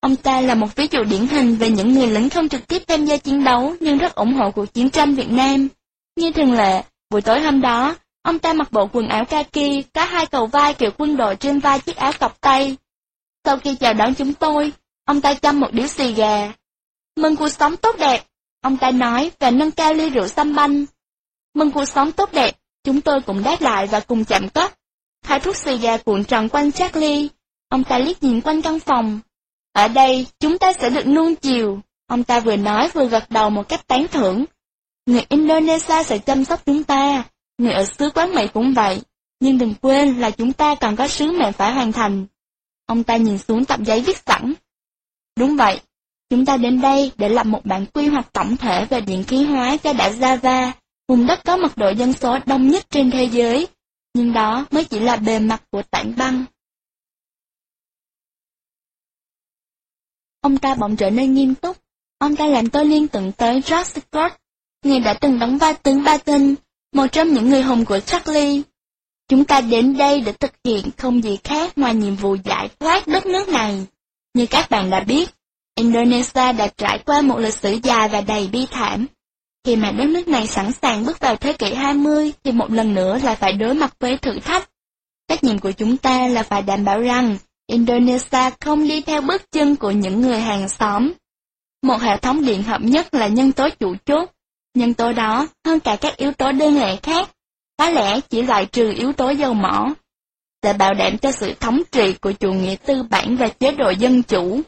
[0.02, 2.82] Ông ta là một ví dụ điển hình về những người lính không trực tiếp
[2.88, 5.68] tham gia chiến đấu nhưng rất ủng hộ cuộc chiến tranh Việt Nam.
[6.16, 10.04] Như thường lệ, buổi tối hôm đó, ông ta mặc bộ quần áo kaki, có
[10.04, 12.76] hai cầu vai kiểu quân đội trên vai chiếc áo cọc tay.
[13.44, 14.72] Sau khi chào đón chúng tôi,
[15.04, 16.52] ông ta châm một điếu xì gà.
[17.16, 18.24] Mừng cuộc sống tốt đẹp,
[18.60, 20.84] ông ta nói và nâng cao ly rượu xăm banh.
[21.54, 24.74] Mừng cuộc sống tốt đẹp, chúng tôi cũng đáp lại và cùng chạm cất.
[25.24, 27.28] Hai thuốc xì gà cuộn tròn quanh Charlie,
[27.68, 29.20] ông ta liếc nhìn quanh căn phòng.
[29.72, 33.50] Ở đây, chúng ta sẽ được nuông chiều, ông ta vừa nói vừa gật đầu
[33.50, 34.44] một cách tán thưởng.
[35.06, 37.24] Người Indonesia sẽ chăm sóc chúng ta,
[37.58, 39.02] người ở xứ quán Mỹ cũng vậy,
[39.40, 42.26] nhưng đừng quên là chúng ta còn có sứ mệnh phải hoàn thành.
[42.86, 44.54] Ông ta nhìn xuống tập giấy viết sẵn.
[45.38, 45.80] Đúng vậy,
[46.30, 49.44] chúng ta đến đây để lập một bản quy hoạch tổng thể về điện khí
[49.44, 50.70] hóa cho đảo Java,
[51.08, 53.66] vùng đất có mật độ dân số đông nhất trên thế giới,
[54.14, 56.44] nhưng đó mới chỉ là bề mặt của tảng băng.
[60.42, 61.76] Ông ta bỗng trở nên nghiêm túc,
[62.18, 64.32] ông ta làm tôi liên tưởng tới George Scott,
[64.84, 66.54] người đã từng đóng vai tướng Barton,
[66.94, 68.62] một trong những người hùng của Charlie.
[69.28, 73.06] Chúng ta đến đây để thực hiện không gì khác ngoài nhiệm vụ giải thoát
[73.06, 73.86] đất nước này.
[74.34, 75.30] Như các bạn đã biết,
[75.74, 79.06] Indonesia đã trải qua một lịch sử dài và đầy bi thảm.
[79.64, 82.94] Khi mà đất nước này sẵn sàng bước vào thế kỷ 20 thì một lần
[82.94, 84.70] nữa lại phải đối mặt với thử thách.
[85.28, 87.36] Trách nhiệm của chúng ta là phải đảm bảo rằng
[87.72, 91.12] Indonesia không đi theo bước chân của những người hàng xóm.
[91.82, 94.30] Một hệ thống điện hợp nhất là nhân tố chủ chốt
[94.74, 97.30] Nhân tố đó, hơn cả các yếu tố đơn lẻ khác,
[97.76, 99.94] có lẽ chỉ loại trừ yếu tố dầu mỏ,
[100.62, 103.90] để bảo đảm cho sự thống trị của chủ nghĩa tư bản và chế độ
[103.90, 104.60] dân chủ.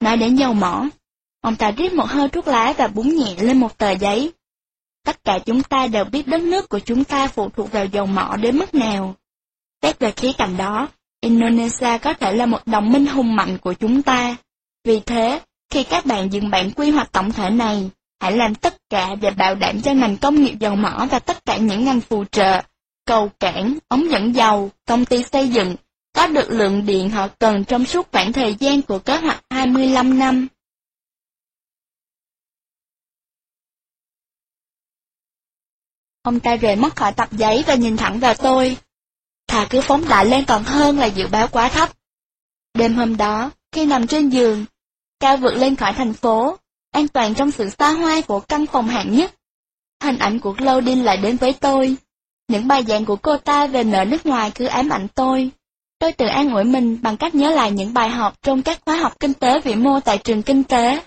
[0.00, 0.88] Nói đến dầu mỏ,
[1.40, 4.32] ông ta rít một hơi thuốc lá và búng nhẹ lên một tờ giấy.
[5.04, 8.06] Tất cả chúng ta đều biết đất nước của chúng ta phụ thuộc vào dầu
[8.06, 9.14] mỏ đến mức nào.
[9.82, 10.88] Xét về khía cạnh đó,
[11.22, 14.36] Indonesia có thể là một đồng minh hùng mạnh của chúng ta.
[14.84, 15.40] Vì thế,
[15.70, 17.90] khi các bạn dựng bản quy hoạch tổng thể này,
[18.20, 21.44] hãy làm tất cả để bảo đảm cho ngành công nghiệp dầu mỏ và tất
[21.44, 22.62] cả những ngành phụ trợ,
[23.06, 25.76] cầu cảng, ống dẫn dầu, công ty xây dựng,
[26.12, 30.18] có được lượng điện họ cần trong suốt khoảng thời gian của kế hoạch 25
[30.18, 30.48] năm.
[36.22, 38.76] Ông ta rời mất khỏi tập giấy và nhìn thẳng vào tôi
[39.52, 41.90] thà cứ phóng đại lên còn hơn là dự báo quá thấp.
[42.74, 44.64] Đêm hôm đó, khi nằm trên giường,
[45.20, 46.56] cao vượt lên khỏi thành phố,
[46.90, 49.34] an toàn trong sự xa hoa của căn phòng hạng nhất.
[50.02, 51.96] Hình ảnh của Claudine lại đến với tôi.
[52.48, 55.50] Những bài giảng của cô ta về nợ nước ngoài cứ ám ảnh tôi.
[55.98, 58.96] Tôi tự an ủi mình bằng cách nhớ lại những bài học trong các khóa
[58.96, 61.00] học kinh tế vĩ mô tại trường kinh tế.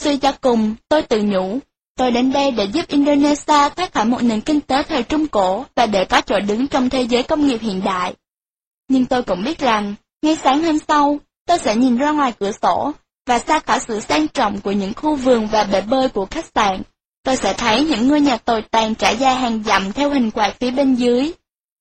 [0.00, 1.58] Suy cho cùng, tôi tự nhủ,
[1.98, 5.64] tôi đến đây để giúp Indonesia thoát khỏi một nền kinh tế thời Trung Cổ
[5.74, 8.14] và để có chỗ đứng trong thế giới công nghiệp hiện đại.
[8.88, 12.52] Nhưng tôi cũng biết rằng, ngay sáng hôm sau, tôi sẽ nhìn ra ngoài cửa
[12.62, 12.92] sổ
[13.26, 16.46] và xa khỏi sự sang trọng của những khu vườn và bể bơi của khách
[16.54, 16.82] sạn.
[17.24, 20.56] Tôi sẽ thấy những ngôi nhà tồi tàn trải dài hàng dặm theo hình quạt
[20.60, 21.32] phía bên dưới.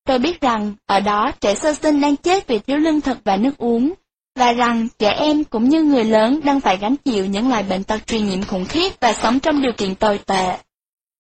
[0.07, 3.37] Tôi biết rằng, ở đó trẻ sơ sinh đang chết vì thiếu lương thực và
[3.37, 3.93] nước uống,
[4.37, 7.83] và rằng trẻ em cũng như người lớn đang phải gánh chịu những loại bệnh
[7.83, 10.57] tật truyền nhiễm khủng khiếp và sống trong điều kiện tồi tệ.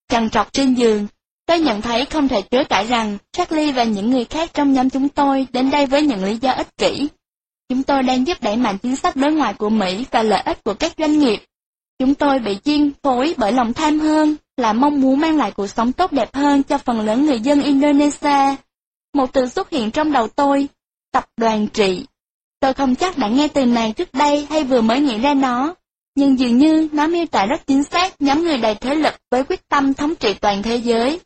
[0.09, 1.07] Trằn trọc trên giường,
[1.45, 4.89] tôi nhận thấy không thể chối cãi rằng Charlie và những người khác trong nhóm
[4.89, 7.07] chúng tôi đến đây với những lý do ích kỷ.
[7.69, 10.63] Chúng tôi đang giúp đẩy mạnh chính sách đối ngoại của Mỹ và lợi ích
[10.63, 11.39] của các doanh nghiệp.
[11.99, 15.67] Chúng tôi bị chiên phối bởi lòng tham hơn, là mong muốn mang lại cuộc
[15.67, 18.55] sống tốt đẹp hơn cho phần lớn người dân Indonesia.
[19.13, 20.67] Một từ xuất hiện trong đầu tôi,
[21.11, 22.05] tập đoàn trị.
[22.59, 25.75] Tôi không chắc đã nghe từ này trước đây hay vừa mới nghĩ ra nó,
[26.15, 29.43] nhưng dường như nó miêu tả rất chính xác nhóm người đầy thế lực với
[29.43, 31.19] quyết tâm thống trị toàn thế giới.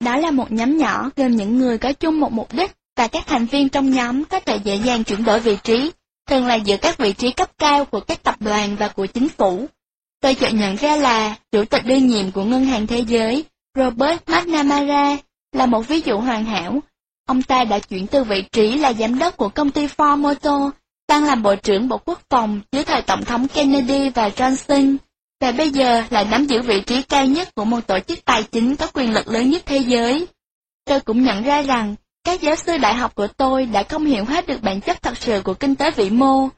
[0.00, 3.26] Đó là một nhóm nhỏ gồm những người có chung một mục đích và các
[3.26, 5.92] thành viên trong nhóm có thể dễ dàng chuyển đổi vị trí,
[6.26, 9.28] thường là giữa các vị trí cấp cao của các tập đoàn và của chính
[9.28, 9.66] phủ.
[10.20, 13.44] Tôi chợt nhận ra là chủ tịch đương nhiệm của Ngân hàng Thế giới,
[13.74, 15.16] Robert McNamara,
[15.52, 16.80] là một ví dụ hoàn hảo.
[17.26, 20.72] Ông ta đã chuyển từ vị trí là giám đốc của công ty Ford Motor
[21.08, 24.96] sang làm Bộ trưởng Bộ Quốc phòng dưới thời Tổng thống Kennedy và Johnson
[25.40, 28.42] và bây giờ là nắm giữ vị trí cao nhất của một tổ chức tài
[28.42, 30.26] chính có quyền lực lớn nhất thế giới.
[30.84, 31.94] Tôi cũng nhận ra rằng,
[32.24, 35.18] các giáo sư đại học của tôi đã không hiểu hết được bản chất thật
[35.18, 36.48] sự của kinh tế vĩ mô,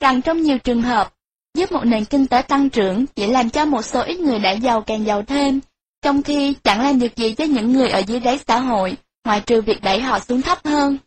[0.00, 1.12] rằng trong nhiều trường hợp,
[1.54, 4.52] giúp một nền kinh tế tăng trưởng chỉ làm cho một số ít người đã
[4.52, 5.60] giàu càng giàu thêm,
[6.02, 8.96] trong khi chẳng làm được gì cho những người ở dưới đáy xã hội,
[9.26, 10.98] ngoài trừ việc đẩy họ xuống thấp hơn.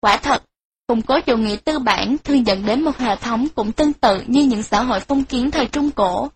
[0.00, 0.42] Quả thật,
[0.86, 4.22] củng cố chủ nghĩa tư bản thường dẫn đến một hệ thống cũng tương tự
[4.26, 6.28] như những xã hội phong kiến thời Trung Cổ,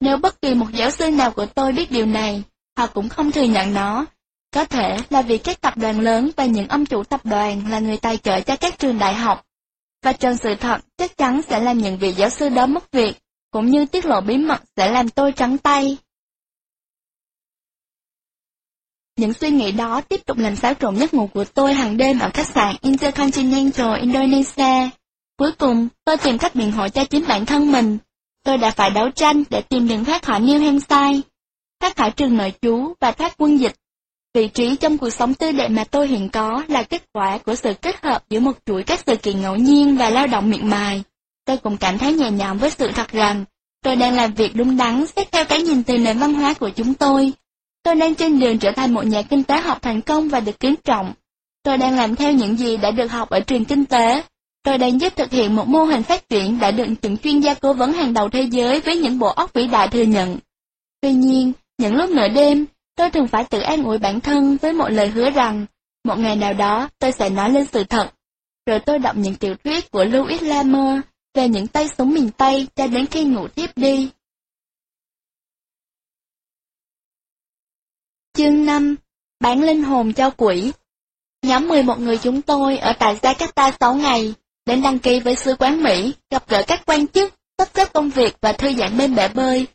[0.00, 2.42] nếu bất kỳ một giáo sư nào của tôi biết điều này,
[2.78, 4.06] họ cũng không thừa nhận nó.
[4.54, 7.78] Có thể là vì các tập đoàn lớn và những ông chủ tập đoàn là
[7.78, 9.46] người tài trợ cho các trường đại học.
[10.04, 13.18] Và trần sự thật chắc chắn sẽ làm những vị giáo sư đó mất việc,
[13.50, 15.96] cũng như tiết lộ bí mật sẽ làm tôi trắng tay.
[19.20, 22.18] Những suy nghĩ đó tiếp tục làm xáo trộn giấc ngủ của tôi hàng đêm
[22.18, 24.90] ở khách sạn Intercontinental Indonesia.
[25.38, 27.98] Cuối cùng, tôi tìm cách biện hộ cho chính bản thân mình,
[28.44, 31.28] Tôi đã phải đấu tranh để tìm đường thoát khỏi New Hampshire,
[31.80, 33.74] thoát khỏi trường nội trú và thoát quân dịch.
[34.34, 37.54] Vị trí trong cuộc sống tư đệ mà tôi hiện có là kết quả của
[37.54, 40.62] sự kết hợp giữa một chuỗi các sự kiện ngẫu nhiên và lao động miệt
[40.62, 41.02] mài.
[41.44, 43.44] Tôi cũng cảm thấy nhẹ nhõm với sự thật rằng,
[43.84, 46.70] tôi đang làm việc đúng đắn xét theo cái nhìn từ nền văn hóa của
[46.70, 47.32] chúng tôi.
[47.82, 50.60] Tôi đang trên đường trở thành một nhà kinh tế học thành công và được
[50.60, 51.12] kính trọng.
[51.62, 54.22] Tôi đang làm theo những gì đã được học ở trường kinh tế,
[54.62, 57.54] Tôi đang giúp thực hiện một mô hình phát triển đã được những chuyên gia
[57.54, 60.38] cố vấn hàng đầu thế giới với những bộ óc vĩ đại thừa nhận.
[61.00, 62.66] Tuy nhiên, những lúc nửa đêm,
[62.96, 65.66] tôi thường phải tự an ủi bản thân với một lời hứa rằng,
[66.04, 68.10] một ngày nào đó tôi sẽ nói lên sự thật.
[68.66, 71.00] Rồi tôi đọc những tiểu thuyết của Louis Lamer
[71.34, 74.10] về những tay súng miền Tây cho đến khi ngủ tiếp đi.
[78.36, 78.96] Chương 5
[79.40, 80.72] Bán linh hồn cho quỷ
[81.42, 84.34] Nhóm 11 người chúng tôi ở tại Jakarta 6 ngày,
[84.66, 88.10] đến đăng ký với sứ quán Mỹ, gặp gỡ các quan chức, sắp xếp công
[88.10, 89.66] việc và thư giãn bên bể bơi.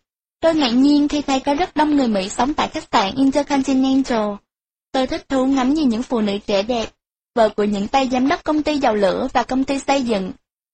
[0.41, 4.34] Tôi ngạc nhiên khi thấy có rất đông người Mỹ sống tại khách sạn Intercontinental.
[4.91, 6.90] Tôi thích thú ngắm nhìn những phụ nữ trẻ đẹp,
[7.36, 10.32] vợ của những tay giám đốc công ty dầu lửa và công ty xây dựng.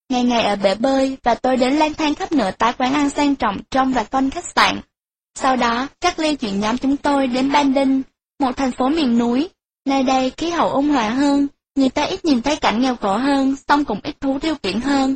[0.09, 3.09] Ngày ngày ở bể bơi và tôi đến lang thang khắp nửa tá quán ăn
[3.09, 4.81] sang trọng trong và quanh khách sạn.
[5.35, 8.01] Sau đó, các ly chuyển nhóm chúng tôi đến Bandung,
[8.39, 9.49] một thành phố miền núi.
[9.85, 13.17] Nơi đây khí hậu ôn hòa hơn, Người ta ít nhìn thấy cảnh nghèo khổ
[13.17, 15.15] hơn, song cũng ít thú tiêu kiện hơn.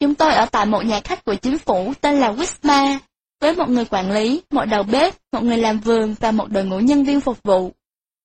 [0.00, 2.98] Chúng tôi ở tại một nhà khách của chính phủ tên là Wisma,
[3.40, 6.64] với một người quản lý, một đầu bếp, một người làm vườn và một đội
[6.64, 7.72] ngũ nhân viên phục vụ.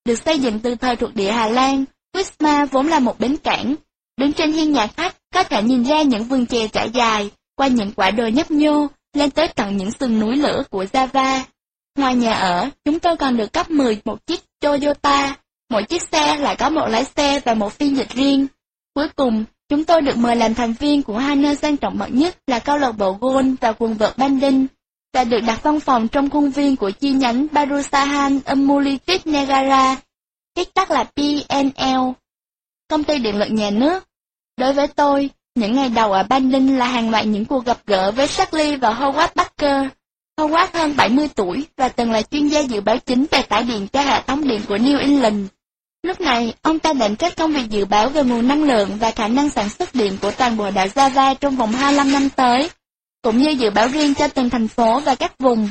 [0.06, 3.76] Được xây dựng từ thời thuộc địa Hà Lan, Wisma vốn là một bến cảng.
[4.18, 7.68] Đứng trên hiên nhà khách, có thể nhìn ra những vườn chè trải dài, qua
[7.68, 11.42] những quả đồi nhấp nhô, lên tới tận những sườn núi lửa của Java.
[11.98, 15.36] Ngoài nhà ở, chúng tôi còn được cấp 10 một chiếc Toyota,
[15.70, 18.48] Mỗi chiếc xe lại có một lái xe và một phiên dịch riêng.
[18.96, 22.10] Cuối cùng, chúng tôi được mời làm thành viên của hai nơi sang trọng bậc
[22.14, 24.68] nhất là câu lạc bộ Golf và quần vợt Bandung,
[25.14, 29.96] và được đặt văn phòng trong khuôn viên của chi nhánh Barusahan Amulitit Negara
[30.56, 32.12] viết tắt là PNL,
[32.88, 34.04] công ty điện lực nhà nước.
[34.58, 38.12] Đối với tôi, những ngày đầu ở Bandung là hàng loạt những cuộc gặp gỡ
[38.12, 39.88] với Shirley và Howard Baker.
[40.40, 43.88] Howard hơn 70 tuổi và từng là chuyên gia dự báo chính về tải điện
[43.88, 45.46] cho hệ thống điện của New England.
[46.04, 49.12] Lúc này, ông ta đảm trách công việc dự báo về nguồn năng lượng và
[49.12, 52.70] khả năng sản xuất điện của toàn bộ đảo Java trong vòng 25 năm tới,
[53.22, 55.70] cũng như dự báo riêng cho từng thành phố và các vùng.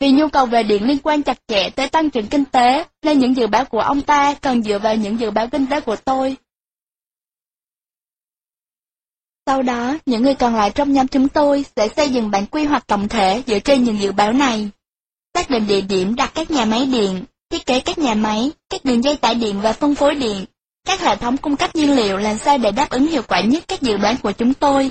[0.00, 3.18] Vì nhu cầu về điện liên quan chặt chẽ tới tăng trưởng kinh tế, nên
[3.18, 5.96] những dự báo của ông ta cần dựa vào những dự báo kinh tế của
[5.96, 6.36] tôi.
[9.46, 12.64] Sau đó, những người còn lại trong nhóm chúng tôi sẽ xây dựng bản quy
[12.64, 14.70] hoạch tổng thể dựa trên những dự báo này.
[15.34, 18.84] Xác định địa điểm đặt các nhà máy điện, thiết kế các nhà máy, các
[18.84, 20.44] đường dây tải điện và phân phối điện,
[20.86, 23.64] các hệ thống cung cấp nhiên liệu làm sao để đáp ứng hiệu quả nhất
[23.68, 24.90] các dự đoán của chúng tôi.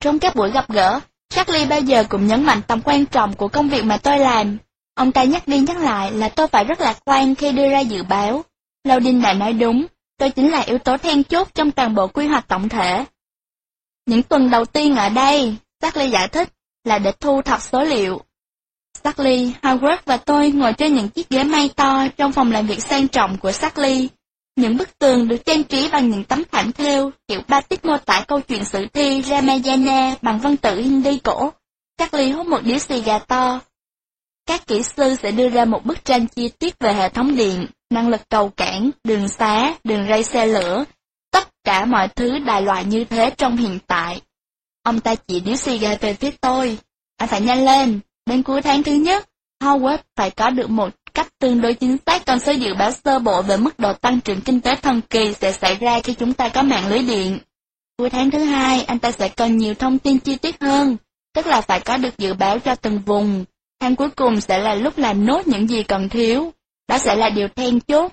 [0.00, 3.48] Trong các buổi gặp gỡ, Charlie bao giờ cũng nhấn mạnh tầm quan trọng của
[3.48, 4.56] công việc mà tôi làm.
[4.94, 7.80] Ông ta nhắc đi nhắc lại là tôi phải rất lạc quan khi đưa ra
[7.80, 8.44] dự báo.
[8.84, 9.86] Laudin đã nói đúng,
[10.18, 13.04] tôi chính là yếu tố then chốt trong toàn bộ quy hoạch tổng thể.
[14.08, 16.48] Những tuần đầu tiên ở đây, Charlie giải thích,
[16.84, 18.20] là để thu thập số liệu.
[19.04, 22.82] Charlie, Howard và tôi ngồi trên những chiếc ghế may to trong phòng làm việc
[22.82, 24.08] sang trọng của Charlie.
[24.56, 28.24] Những bức tường được trang trí bằng những tấm thảm thêu, kiểu batik mô tả
[28.28, 31.52] câu chuyện sử thi Ramayana bằng văn tự Hindi cổ.
[31.98, 33.60] Charlie hút một điếu xì gà to.
[34.46, 37.66] Các kỹ sư sẽ đưa ra một bức tranh chi tiết về hệ thống điện,
[37.90, 40.84] năng lực cầu cảng, đường xá, đường ray xe lửa,
[41.64, 44.20] cả mọi thứ đại loại như thế trong hiện tại.
[44.82, 46.78] Ông ta chỉ điếu xì gà về phía tôi.
[47.16, 49.28] Anh phải nhanh lên, đến cuối tháng thứ nhất,
[49.62, 53.18] Howard phải có được một cách tương đối chính xác con số dự báo sơ
[53.18, 56.34] bộ về mức độ tăng trưởng kinh tế thần kỳ sẽ xảy ra khi chúng
[56.34, 57.38] ta có mạng lưới điện.
[57.98, 60.96] Cuối tháng thứ hai, anh ta sẽ cần nhiều thông tin chi tiết hơn,
[61.34, 63.44] tức là phải có được dự báo cho từng vùng.
[63.80, 66.52] Tháng cuối cùng sẽ là lúc làm nốt những gì còn thiếu.
[66.88, 68.12] Đó sẽ là điều then chốt.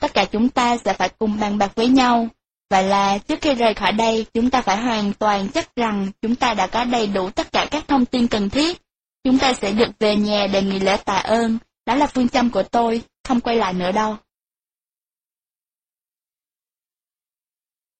[0.00, 2.28] Tất cả chúng ta sẽ phải cùng bàn bạc với nhau.
[2.70, 6.34] Và là trước khi rời khỏi đây, chúng ta phải hoàn toàn chắc rằng chúng
[6.34, 8.82] ta đã có đầy đủ tất cả các thông tin cần thiết.
[9.24, 11.58] Chúng ta sẽ được về nhà để nghỉ lễ tạ ơn.
[11.86, 14.16] Đó là phương châm của tôi, không quay lại nữa đâu.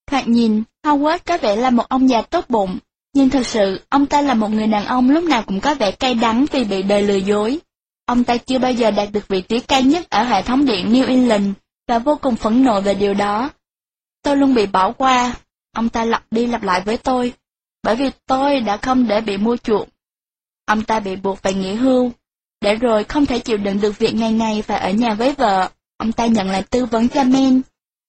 [0.07, 2.77] Thoạt nhìn, Howard có vẻ là một ông già tốt bụng,
[3.13, 5.91] nhưng thực sự, ông ta là một người đàn ông lúc nào cũng có vẻ
[5.91, 7.59] cay đắng vì bị đời lừa dối.
[8.05, 10.93] Ông ta chưa bao giờ đạt được vị trí cao nhất ở hệ thống điện
[10.93, 11.53] New England,
[11.87, 13.49] và vô cùng phẫn nộ về điều đó.
[14.23, 15.33] Tôi luôn bị bỏ qua,
[15.75, 17.33] ông ta lặp đi lặp lại với tôi,
[17.83, 19.87] bởi vì tôi đã không để bị mua chuộc.
[20.65, 22.11] Ông ta bị buộc phải nghỉ hưu,
[22.61, 25.69] để rồi không thể chịu đựng được việc ngày ngày phải ở nhà với vợ.
[25.97, 27.61] Ông ta nhận lại tư vấn cho Men.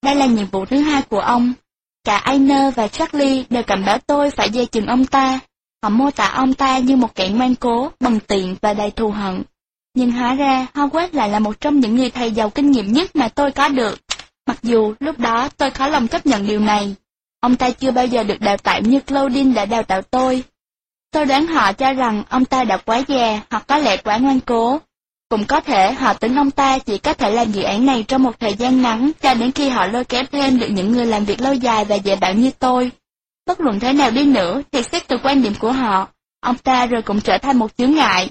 [0.02, 1.52] Đây là nhiệm vụ thứ hai của ông.
[2.05, 5.40] Cả Ainer và Charlie đều cảnh báo tôi phải dây chừng ông ta.
[5.82, 9.10] Họ mô tả ông ta như một kẻ ngoan cố, bằng tiện và đầy thù
[9.10, 9.43] hận.
[9.94, 13.16] Nhưng hóa ra, Howard lại là một trong những người thầy giàu kinh nghiệm nhất
[13.16, 13.98] mà tôi có được.
[14.49, 16.95] Mặc dù lúc đó tôi khó lòng chấp nhận điều này.
[17.41, 20.45] Ông ta chưa bao giờ được đào tạo như Claudine đã đào tạo tôi.
[21.11, 24.41] Tôi đoán họ cho rằng ông ta đã quá già hoặc có lẽ quá ngoan
[24.41, 24.81] cố.
[25.29, 28.23] Cũng có thể họ tính ông ta chỉ có thể làm dự án này trong
[28.23, 31.25] một thời gian ngắn cho đến khi họ lôi kéo thêm được những người làm
[31.25, 32.91] việc lâu dài và dễ bảo như tôi.
[33.47, 36.09] Bất luận thế nào đi nữa thì xét từ quan điểm của họ,
[36.41, 38.31] ông ta rồi cũng trở thành một chướng ngại.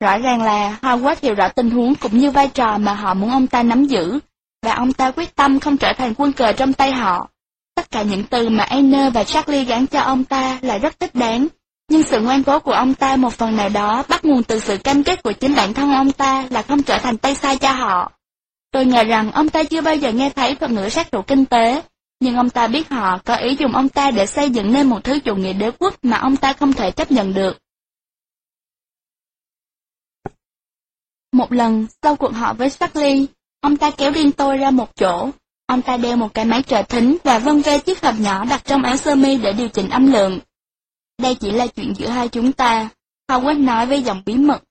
[0.00, 3.30] Rõ ràng là Howard hiểu rõ tình huống cũng như vai trò mà họ muốn
[3.30, 4.18] ông ta nắm giữ,
[4.64, 7.28] và ông ta quyết tâm không trở thành quân cờ trong tay họ.
[7.74, 11.14] Tất cả những từ mà Anne và Charlie gắn cho ông ta là rất thích
[11.14, 11.48] đáng,
[11.88, 14.76] nhưng sự ngoan cố của ông ta một phần nào đó bắt nguồn từ sự
[14.76, 17.72] cam kết của chính bản thân ông ta là không trở thành tay sai cho
[17.72, 18.12] họ.
[18.70, 21.46] Tôi ngờ rằng ông ta chưa bao giờ nghe thấy thuật ngữ sát thủ kinh
[21.46, 21.82] tế,
[22.20, 25.04] nhưng ông ta biết họ có ý dùng ông ta để xây dựng nên một
[25.04, 27.58] thứ chủ nghĩa đế quốc mà ông ta không thể chấp nhận được.
[31.32, 33.26] Một lần, sau cuộc họp với Charlie,
[33.64, 35.30] ông ta kéo riêng tôi ra một chỗ.
[35.66, 38.62] Ông ta đeo một cái máy trợ thính và vân vê chiếc hộp nhỏ đặt
[38.64, 40.38] trong áo sơ mi để điều chỉnh âm lượng.
[41.22, 42.88] Đây chỉ là chuyện giữa hai chúng ta,
[43.30, 44.62] Howard nói với giọng bí mật.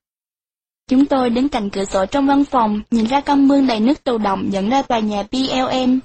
[0.90, 4.04] Chúng tôi đứng cạnh cửa sổ trong văn phòng, nhìn ra con mương đầy nước
[4.04, 6.00] tù động dẫn ra tòa nhà BLM.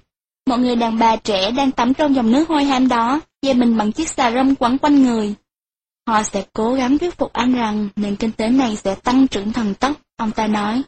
[0.46, 3.76] Một người đàn bà trẻ đang tắm trong dòng nước hôi ham đó, dây mình
[3.76, 5.34] bằng chiếc xà râm quấn quanh người.
[6.06, 9.52] Họ sẽ cố gắng thuyết phục anh rằng nền kinh tế này sẽ tăng trưởng
[9.52, 10.82] thần tốc, ông ta nói.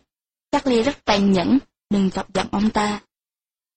[0.52, 1.58] Charlie rất tàn nhẫn,
[1.90, 3.00] đừng chọc giận ông ta.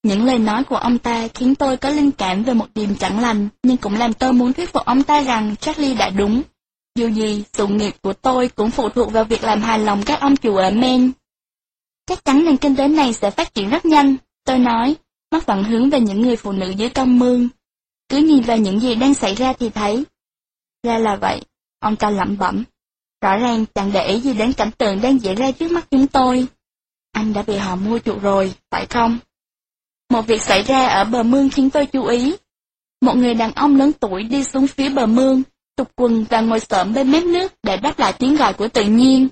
[0.03, 3.19] Những lời nói của ông ta khiến tôi có linh cảm về một điểm chẳng
[3.19, 6.41] lành, nhưng cũng làm tôi muốn thuyết phục ông ta rằng Charlie đã đúng.
[6.95, 10.19] Dù gì, sự nghiệp của tôi cũng phụ thuộc vào việc làm hài lòng các
[10.21, 11.09] ông chủ ở Maine.
[12.05, 14.15] Chắc chắn nền kinh tế này sẽ phát triển rất nhanh,
[14.45, 14.95] tôi nói,
[15.31, 17.49] mắt vẫn hướng về những người phụ nữ dưới công mương.
[18.09, 20.03] Cứ nhìn vào những gì đang xảy ra thì thấy.
[20.83, 21.41] Ra là vậy,
[21.79, 22.63] ông ta lẩm bẩm.
[23.21, 26.07] Rõ ràng chẳng để ý gì đến cảnh tượng đang diễn ra trước mắt chúng
[26.07, 26.47] tôi.
[27.13, 29.19] Anh đã bị họ mua chuộc rồi, phải không?
[30.09, 32.35] Một việc xảy ra ở bờ mương khiến tôi chú ý.
[33.01, 35.43] Một người đàn ông lớn tuổi đi xuống phía bờ mương,
[35.75, 38.83] tục quần và ngồi sợm bên mép nước để đáp lại tiếng gọi của tự
[38.83, 39.27] nhiên.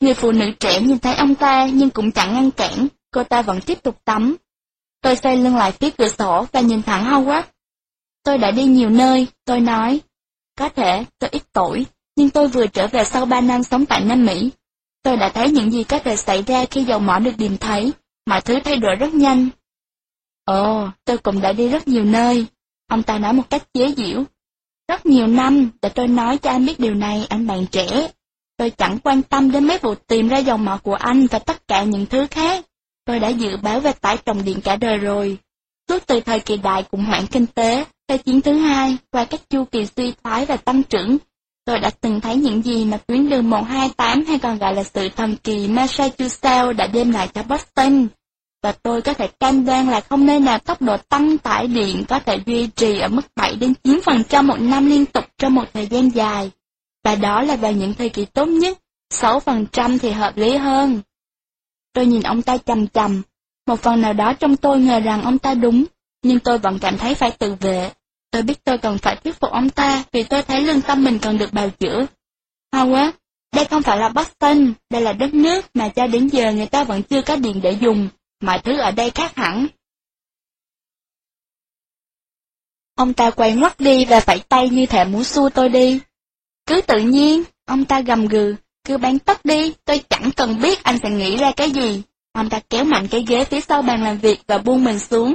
[0.00, 3.42] Người phụ nữ trẻ nhìn thấy ông ta nhưng cũng chẳng ngăn cản, cô ta
[3.42, 4.36] vẫn tiếp tục tắm.
[5.02, 7.42] Tôi xoay lưng lại phía cửa sổ và nhìn thẳng Howard.
[8.24, 10.00] Tôi đã đi nhiều nơi, tôi nói.
[10.58, 11.86] Có thể tôi ít tuổi,
[12.16, 14.50] nhưng tôi vừa trở về sau ba năm sống tại Nam Mỹ.
[15.06, 17.92] Tôi đã thấy những gì có thể xảy ra khi dầu mỏ được tìm thấy,
[18.26, 19.48] mọi thứ thay đổi rất nhanh.
[20.44, 22.46] Ồ, tôi cũng đã đi rất nhiều nơi.
[22.88, 24.24] Ông ta nói một cách chế giễu.
[24.88, 28.08] Rất nhiều năm, để tôi nói cho anh biết điều này, anh bạn trẻ.
[28.56, 31.68] Tôi chẳng quan tâm đến mấy vụ tìm ra dầu mỏ của anh và tất
[31.68, 32.64] cả những thứ khác.
[33.04, 35.38] Tôi đã dự báo về tải trọng điện cả đời rồi.
[35.88, 39.40] Suốt từ thời kỳ đại khủng hoảng kinh tế, Thế chiến thứ hai, qua các
[39.50, 41.16] chu kỳ suy thoái và tăng trưởng,
[41.66, 45.08] tôi đã từng thấy những gì mà tuyến đường 128 hay còn gọi là sự
[45.08, 48.06] thần kỳ Massachusetts đã đem lại cho Boston.
[48.62, 52.04] Và tôi có thể cam đoan là không nơi nào tốc độ tăng tải điện
[52.08, 55.64] có thể duy trì ở mức 7 đến 9% một năm liên tục trong một
[55.74, 56.50] thời gian dài.
[57.04, 58.78] Và đó là vào những thời kỳ tốt nhất,
[59.14, 61.00] 6% thì hợp lý hơn.
[61.92, 63.22] Tôi nhìn ông ta chầm chầm,
[63.66, 65.84] một phần nào đó trong tôi ngờ rằng ông ta đúng,
[66.22, 67.90] nhưng tôi vẫn cảm thấy phải tự vệ.
[68.30, 71.18] Tôi biết tôi cần phải thuyết phục ông ta vì tôi thấy lương tâm mình
[71.18, 72.06] cần được bào chữa.
[72.72, 73.12] Howard,
[73.54, 76.84] đây không phải là Boston, đây là đất nước mà cho đến giờ người ta
[76.84, 78.08] vẫn chưa có điện để dùng,
[78.40, 79.66] mọi thứ ở đây khác hẳn.
[82.94, 86.00] Ông ta quay ngoắt đi và phải tay như thể muốn xua tôi đi.
[86.66, 88.54] Cứ tự nhiên, ông ta gầm gừ,
[88.84, 92.02] cứ bán tất đi, tôi chẳng cần biết anh sẽ nghĩ ra cái gì.
[92.32, 95.34] Ông ta kéo mạnh cái ghế phía sau bàn làm việc và buông mình xuống,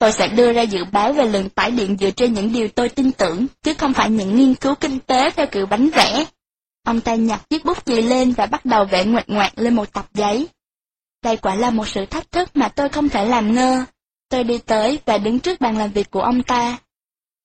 [0.00, 2.88] Tôi sẽ đưa ra dự báo về lượng tải điện dựa trên những điều tôi
[2.88, 6.24] tin tưởng, chứ không phải những nghiên cứu kinh tế theo kiểu bánh vẽ.
[6.86, 9.92] Ông ta nhặt chiếc bút chì lên và bắt đầu vẽ ngoạch ngoạc lên một
[9.92, 10.48] tập giấy.
[11.24, 13.84] Đây quả là một sự thách thức mà tôi không thể làm ngơ.
[14.28, 16.78] Tôi đi tới và đứng trước bàn làm việc của ông ta.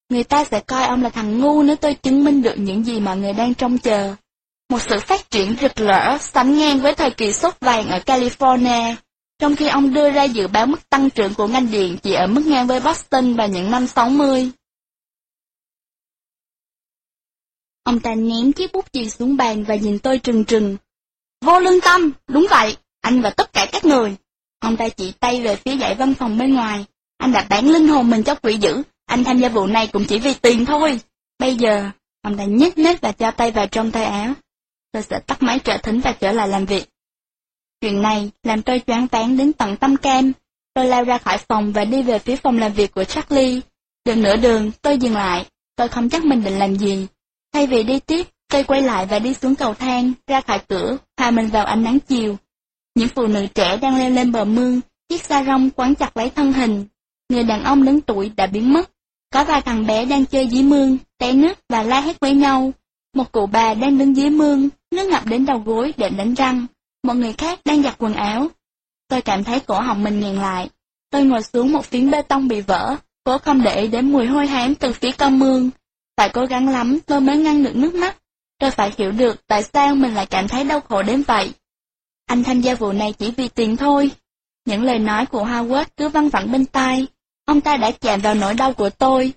[0.09, 2.99] Người ta sẽ coi ông là thằng ngu nếu tôi chứng minh được những gì
[2.99, 4.15] mọi người đang trông chờ.
[4.69, 8.95] Một sự phát triển rực rỡ sánh ngang với thời kỳ sốt vàng ở California
[9.39, 12.27] trong khi ông đưa ra dự báo mức tăng trưởng của ngành điện chỉ ở
[12.27, 14.51] mức ngang với Boston vào những năm 60.
[17.83, 20.77] Ông ta ném chiếc bút chì xuống bàn và nhìn tôi trừng trừng.
[21.41, 24.15] Vô lương tâm, đúng vậy, anh và tất cả các người.
[24.59, 26.85] Ông ta chỉ tay về phía dãy văn phòng bên ngoài.
[27.17, 30.05] Anh đã bán linh hồn mình cho quỷ dữ, anh tham gia vụ này cũng
[30.05, 30.99] chỉ vì tiền thôi.
[31.39, 31.89] Bây giờ,
[32.21, 34.33] ông ta nhếch mép và cho tay vào trong tay áo.
[34.91, 36.85] Tôi sẽ tắt máy trợ thính và trở lại làm việc.
[37.81, 40.31] Chuyện này làm tôi choáng váng đến tận tâm cam.
[40.73, 43.61] Tôi lao ra khỏi phòng và đi về phía phòng làm việc của Charlie.
[44.05, 45.45] Được nửa đường, tôi dừng lại.
[45.75, 47.07] Tôi không chắc mình định làm gì.
[47.53, 50.97] Thay vì đi tiếp, tôi quay lại và đi xuống cầu thang, ra khỏi cửa,
[51.17, 52.37] hòa mình vào ánh nắng chiều.
[52.95, 56.29] Những phụ nữ trẻ đang leo lên bờ mương, chiếc xa rong quấn chặt lấy
[56.29, 56.85] thân hình.
[57.29, 58.89] Người đàn ông lớn tuổi đã biến mất.
[59.33, 62.71] Có vài thằng bé đang chơi dưới mương, té nước và la hét với nhau.
[63.15, 66.65] Một cụ bà đang đứng dưới mương, nước ngập đến đầu gối để đánh răng
[67.05, 68.47] một người khác đang giặt quần áo.
[69.07, 70.69] Tôi cảm thấy cổ họng mình nghẹn lại.
[71.11, 74.25] Tôi ngồi xuống một phiến bê tông bị vỡ, cố không để ý đến mùi
[74.25, 75.69] hôi hám từ phía con mương.
[76.17, 78.17] Phải cố gắng lắm tôi mới ngăn được nước mắt.
[78.59, 81.51] Tôi phải hiểu được tại sao mình lại cảm thấy đau khổ đến vậy.
[82.25, 84.11] Anh tham gia vụ này chỉ vì tiền thôi.
[84.65, 87.07] Những lời nói của Howard cứ văng vẳng bên tai.
[87.45, 89.33] Ông ta đã chạm vào nỗi đau của tôi.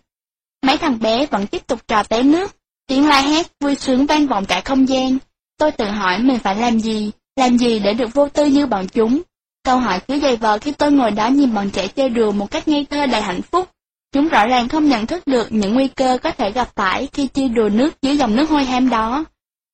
[0.62, 2.56] Mấy thằng bé vẫn tiếp tục trò té nước.
[2.86, 5.18] Tiếng la hét vui sướng vang vọng cả không gian.
[5.58, 8.86] Tôi tự hỏi mình phải làm gì làm gì để được vô tư như bọn
[8.88, 9.22] chúng?
[9.64, 12.50] Câu hỏi cứ dày vò khi tôi ngồi đó nhìn bọn trẻ chơi đùa một
[12.50, 13.68] cách ngây thơ đầy hạnh phúc.
[14.12, 17.26] Chúng rõ ràng không nhận thức được những nguy cơ có thể gặp phải khi
[17.26, 19.24] chơi đùa nước dưới dòng nước hôi hám đó.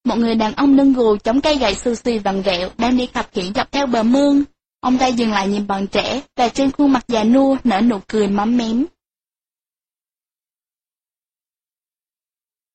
[0.05, 3.07] Một người đàn ông lưng gù chống cây gậy xù xì vặn vẹo đang đi
[3.07, 4.45] khập khiễng dọc theo bờ mương.
[4.81, 7.99] Ông ta dừng lại nhìn bọn trẻ và trên khuôn mặt già nua nở nụ
[8.09, 8.85] cười mắm mém.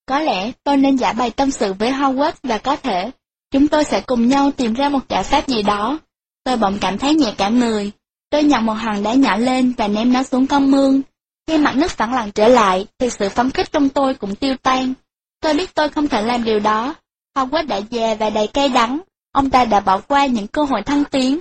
[0.06, 3.12] Có lẽ tôi nên giả bài tâm sự với Howard và có thể
[3.52, 6.00] Chúng tôi sẽ cùng nhau tìm ra một giải pháp gì đó.
[6.44, 7.92] Tôi bỗng cảm thấy nhẹ cả người.
[8.30, 11.02] Tôi nhặt một hòn đá nhỏ lên và ném nó xuống con mương.
[11.48, 14.56] Khi mặt nước phẳng lặng trở lại, thì sự phấn khích trong tôi cũng tiêu
[14.64, 14.94] tan.
[15.42, 16.96] Tôi biết tôi không thể làm điều đó.
[17.38, 19.00] Hogwarts đã già và đầy cay đắng.
[19.32, 21.40] Ông ta đã bỏ qua những cơ hội thăng tiến.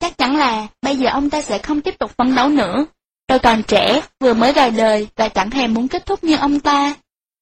[0.00, 2.86] Chắc chắn là bây giờ ông ta sẽ không tiếp tục phấn đấu nữa.
[3.26, 6.60] Tôi còn trẻ, vừa mới ra đời và chẳng hề muốn kết thúc như ông
[6.60, 6.94] ta.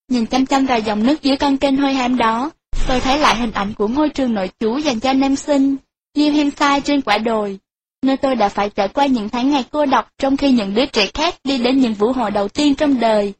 [0.08, 2.50] Nhìn chăm chăm vào dòng nước dưới con kênh hôi hám đó,
[2.88, 5.76] tôi thấy lại hình ảnh của ngôi trường nội trú dành cho nam sinh,
[6.16, 7.58] New Hampshire trên quả đồi,
[8.02, 10.86] nơi tôi đã phải trải qua những tháng ngày cô độc trong khi những đứa
[10.86, 13.34] trẻ khác đi đến những vũ hội đầu tiên trong đời.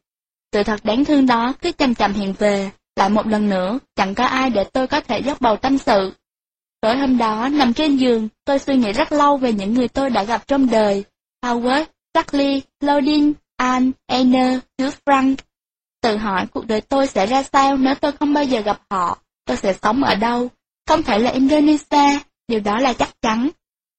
[0.52, 4.14] Sự thật đáng thương đó cứ chầm chầm hiện về, lại một lần nữa, chẳng
[4.14, 6.12] có ai để tôi có thể dốc bầu tâm sự.
[6.80, 10.10] Tối hôm đó, nằm trên giường, tôi suy nghĩ rất lâu về những người tôi
[10.10, 11.04] đã gặp trong đời.
[11.44, 11.84] Howard,
[12.14, 15.34] Charlie, Claudine, Anne, Anna, Hugh Frank.
[16.02, 19.18] Tự hỏi cuộc đời tôi sẽ ra sao nếu tôi không bao giờ gặp họ,
[19.48, 20.50] tôi sẽ sống ở đâu.
[20.86, 22.18] Không thể là Indonesia,
[22.48, 23.48] điều đó là chắc chắn.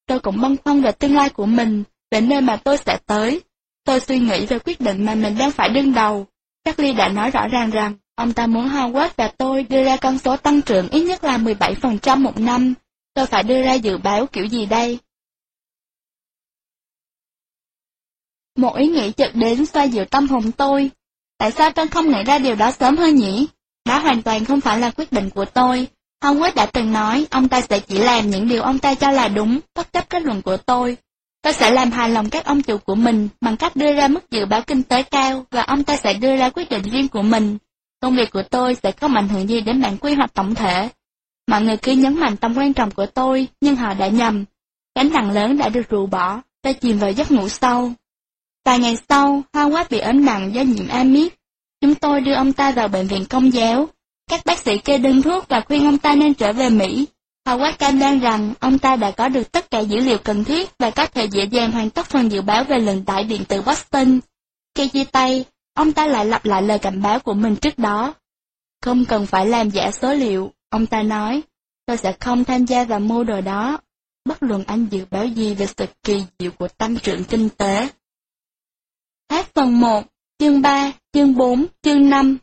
[0.06, 3.42] Tôi cũng băn khoăn về tương lai của mình, về nơi mà tôi sẽ tới.
[3.84, 6.28] Tôi suy nghĩ về quyết định mà mình đang phải đương đầu.
[6.66, 10.18] Charlie đã nói rõ ràng rằng, ông ta muốn Howard và tôi đưa ra con
[10.18, 12.74] số tăng trưởng ít nhất là 17% một năm.
[13.14, 15.00] Tôi phải đưa ra dự báo kiểu gì đây?
[18.56, 20.92] Một ý nghĩ chợt đến xoa dịu tâm hồn tôi.
[21.38, 23.48] Tại sao tôi không nghĩ ra điều đó sớm hơn nhỉ?
[23.90, 25.88] Đó hoàn toàn không phải là quyết định của tôi.
[26.24, 29.28] Howard đã từng nói ông ta sẽ chỉ làm những điều ông ta cho là
[29.28, 30.98] đúng, bất chấp kết luận của tôi.
[31.42, 34.32] Tôi sẽ làm hài lòng các ông chủ của mình bằng cách đưa ra mức
[34.32, 37.22] dự báo kinh tế cao và ông ta sẽ đưa ra quyết định riêng của
[37.22, 37.58] mình.
[38.02, 40.90] Công việc của tôi sẽ không ảnh hưởng gì đến bản quy hoạch tổng thể.
[41.48, 44.46] Mọi người cứ nhấn mạnh tầm quan trọng của tôi, nhưng họ đã nhầm.
[44.96, 47.92] Cánh nặng lớn đã được rũ bỏ, tôi chìm vào giấc ngủ sâu.
[48.66, 51.39] Vài ngày sau, Howard bị ốm nặng do nhiễm amip.
[51.82, 53.90] Chúng tôi đưa ông ta vào bệnh viện công giáo.
[54.30, 57.08] Các bác sĩ kê đơn thuốc và khuyên ông ta nên trở về Mỹ.
[57.46, 60.70] Howard cam đoan rằng ông ta đã có được tất cả dữ liệu cần thiết
[60.80, 63.62] và có thể dễ dàng hoàn tất phần dự báo về lần tải điện từ
[63.62, 64.20] Boston.
[64.76, 68.14] Khi chia tay, ông ta lại lặp lại lời cảnh báo của mình trước đó.
[68.82, 71.42] Không cần phải làm giả số liệu, ông ta nói,
[71.86, 73.80] tôi sẽ không tham gia vào mưu đồ đó,
[74.26, 77.90] bất luận anh dự báo gì về sự kỳ diệu của tăng trưởng kinh tế.
[79.32, 80.04] Hết phần 1,
[80.40, 82.38] chương 3, chương 4, chương 5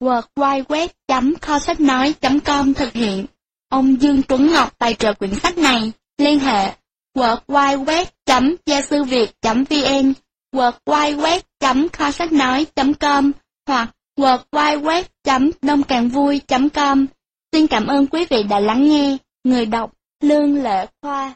[0.00, 3.26] www.kho sách nói.com thực hiện.
[3.68, 5.92] Ông Dương Tuấn Ngọc tài trợ quyển sách này.
[6.18, 6.72] Liên hệ
[7.16, 10.12] www.giasưviệt.vn,
[10.52, 13.32] www.kho sách nói.com
[13.66, 17.06] hoặc www.đông càng vui.com.
[17.52, 19.16] Xin cảm ơn quý vị đã lắng nghe.
[19.44, 21.34] Người đọc Lương Lệ Khoa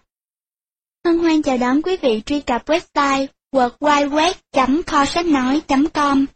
[1.06, 6.26] Hân hoan chào đón quý vị truy cập website www.kho sách nói.com.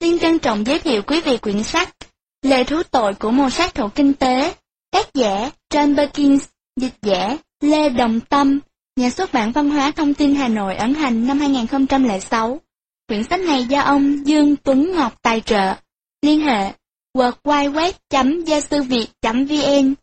[0.00, 1.96] Xin trân trọng giới thiệu quý vị quyển sách
[2.42, 4.54] Lời thú tội của một sát thủ kinh tế,
[4.90, 6.44] tác giả John Perkins,
[6.80, 8.58] dịch giả Lê Đồng Tâm,
[8.96, 12.60] nhà xuất bản văn hóa thông tin Hà Nội ấn hành năm 2006.
[13.08, 15.74] Quyển sách này do ông Dương Tuấn Ngọc tài trợ.
[16.22, 16.72] Liên hệ
[17.18, 19.94] www.giasưviệt.vn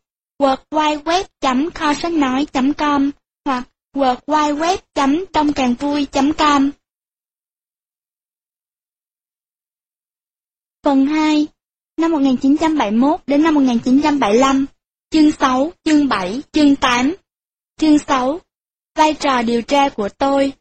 [0.41, 3.11] www.kho sách nói.com
[3.45, 3.63] hoặc
[3.95, 6.71] worldwideweb.tongcàngvui.com
[10.83, 11.47] Phần 2
[11.97, 14.65] Năm 1971 đến năm 1975
[15.09, 17.15] Chương 6, chương 7, chương 8
[17.79, 18.39] Chương 6
[18.97, 20.53] Vai trò điều tra của tôi.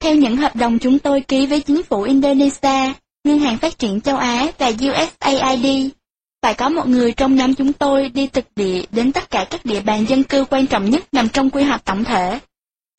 [0.00, 2.92] Theo những hợp đồng chúng tôi ký với chính phủ Indonesia,
[3.24, 5.90] Ngân hàng Phát triển Châu Á và USAID,
[6.42, 9.64] phải có một người trong nhóm chúng tôi đi thực địa đến tất cả các
[9.64, 12.40] địa bàn dân cư quan trọng nhất nằm trong quy hoạch tổng thể.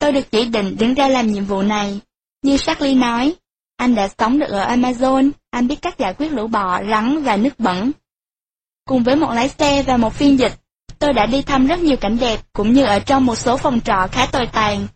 [0.04, 2.00] Tôi được chỉ định đứng ra làm nhiệm vụ này.
[2.42, 3.34] Như Charlie nói,
[3.76, 7.36] anh đã sống được ở Amazon, anh biết cách giải quyết lũ bọ, rắn và
[7.36, 7.92] nước bẩn.
[8.84, 10.52] Cùng với một lái xe và một phiên dịch,
[10.98, 13.80] tôi đã đi thăm rất nhiều cảnh đẹp cũng như ở trong một số phòng
[13.80, 14.86] trọ khá tồi tàn.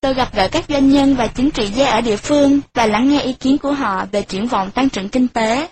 [0.00, 3.08] Tôi gặp gỡ các doanh nhân và chính trị gia ở địa phương và lắng
[3.08, 5.68] nghe ý kiến của họ về triển vọng tăng trưởng kinh tế.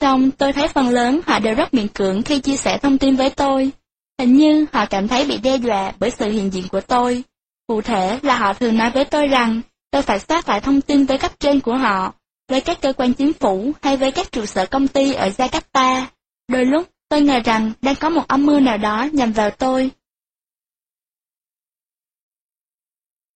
[0.00, 3.16] Xong, tôi thấy phần lớn họ đều rất miễn cưỡng khi chia sẻ thông tin
[3.16, 3.70] với tôi.
[4.18, 7.24] Hình như họ cảm thấy bị đe dọa bởi sự hiện diện của tôi.
[7.68, 11.06] Cụ thể là họ thường nói với tôi rằng tôi phải soát lại thông tin
[11.06, 12.14] với cấp trên của họ,
[12.48, 16.04] với các cơ quan chính phủ hay với các trụ sở công ty ở Jakarta.
[16.48, 19.90] Đôi lúc, tôi ngờ rằng đang có một âm mưu nào đó nhằm vào tôi.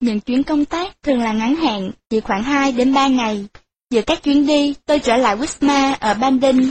[0.00, 3.46] Những chuyến công tác thường là ngắn hạn, chỉ khoảng 2 đến 3 ngày.
[3.90, 6.70] Giữa các chuyến đi, tôi trở lại Wisma ở Bandung.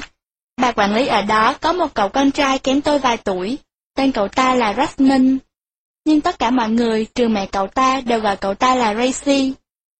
[0.57, 3.57] Bà quản lý ở đó có một cậu con trai kém tôi vài tuổi,
[3.95, 5.41] tên cậu ta là Rasmus
[6.05, 9.53] nhưng tất cả mọi người, trừ mẹ cậu ta, đều gọi cậu ta là Racy.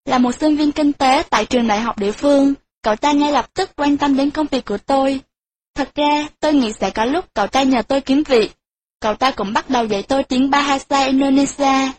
[0.06, 2.54] Là một sinh viên kinh tế tại trường đại học địa phương,
[2.84, 5.20] cậu ta ngay lập tức quan tâm đến công việc của tôi.
[5.76, 8.52] Thật ra, tôi nghĩ sẽ có lúc cậu ta nhờ tôi kiếm việc.
[9.02, 11.92] Cậu ta cũng bắt đầu dạy tôi tiếng Bahasa Indonesia.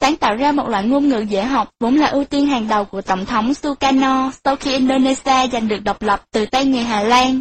[0.00, 2.84] Sáng tạo ra một loại ngôn ngữ dễ học vốn là ưu tiên hàng đầu
[2.84, 7.02] của Tổng thống Sukarno sau khi Indonesia giành được độc lập từ tay người Hà
[7.02, 7.40] Lan.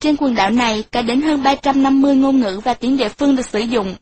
[0.00, 3.46] Trên quần đảo này có đến hơn 350 ngôn ngữ và tiếng địa phương được
[3.46, 3.94] sử dụng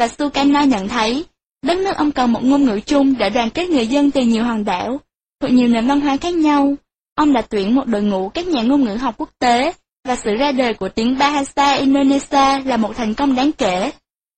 [0.00, 1.24] và Sukarno nhận thấy,
[1.62, 4.44] đất nước ông cần một ngôn ngữ chung để đoàn kết người dân từ nhiều
[4.44, 5.00] hòn đảo,
[5.40, 6.74] thuộc nhiều nền văn hóa khác nhau.
[7.14, 9.72] Ông đã tuyển một đội ngũ các nhà ngôn ngữ học quốc tế,
[10.08, 13.92] và sự ra đời của tiếng Bahasa Indonesia là một thành công đáng kể.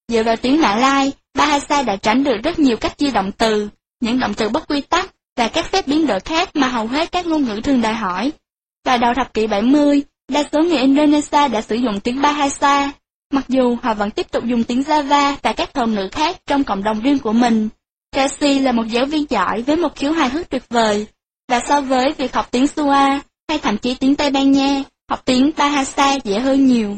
[0.09, 3.69] Dựa vào tiếng Mã Lai, Bahasa đã tránh được rất nhiều cách chia động từ,
[4.01, 7.13] những động từ bất quy tắc và các phép biến đổi khác mà hầu hết
[7.13, 8.33] các ngôn ngữ thường đòi hỏi.
[8.85, 10.03] Vào đầu thập kỷ 70,
[10.33, 12.93] đa số người Indonesia đã sử dụng tiếng Bahasa,
[13.33, 16.65] mặc dù họ vẫn tiếp tục dùng tiếng Java và các thuật ngữ khác trong
[16.65, 17.69] cộng đồng riêng của mình.
[18.13, 21.07] Tracy là một giáo viên giỏi với một khiếu hài hước tuyệt vời,
[21.49, 22.93] và so với việc học tiếng Sua
[23.49, 26.97] hay thậm chí tiếng Tây Ban Nha, học tiếng Bahasa dễ hơn nhiều.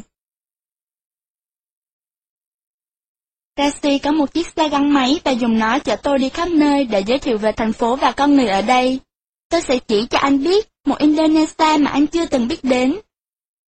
[3.56, 6.84] Tracy có một chiếc xe gắn máy và dùng nó chở tôi đi khắp nơi
[6.84, 9.00] để giới thiệu về thành phố và con người ở đây.
[9.48, 12.98] Tôi sẽ chỉ cho anh biết một Indonesia mà anh chưa từng biết đến.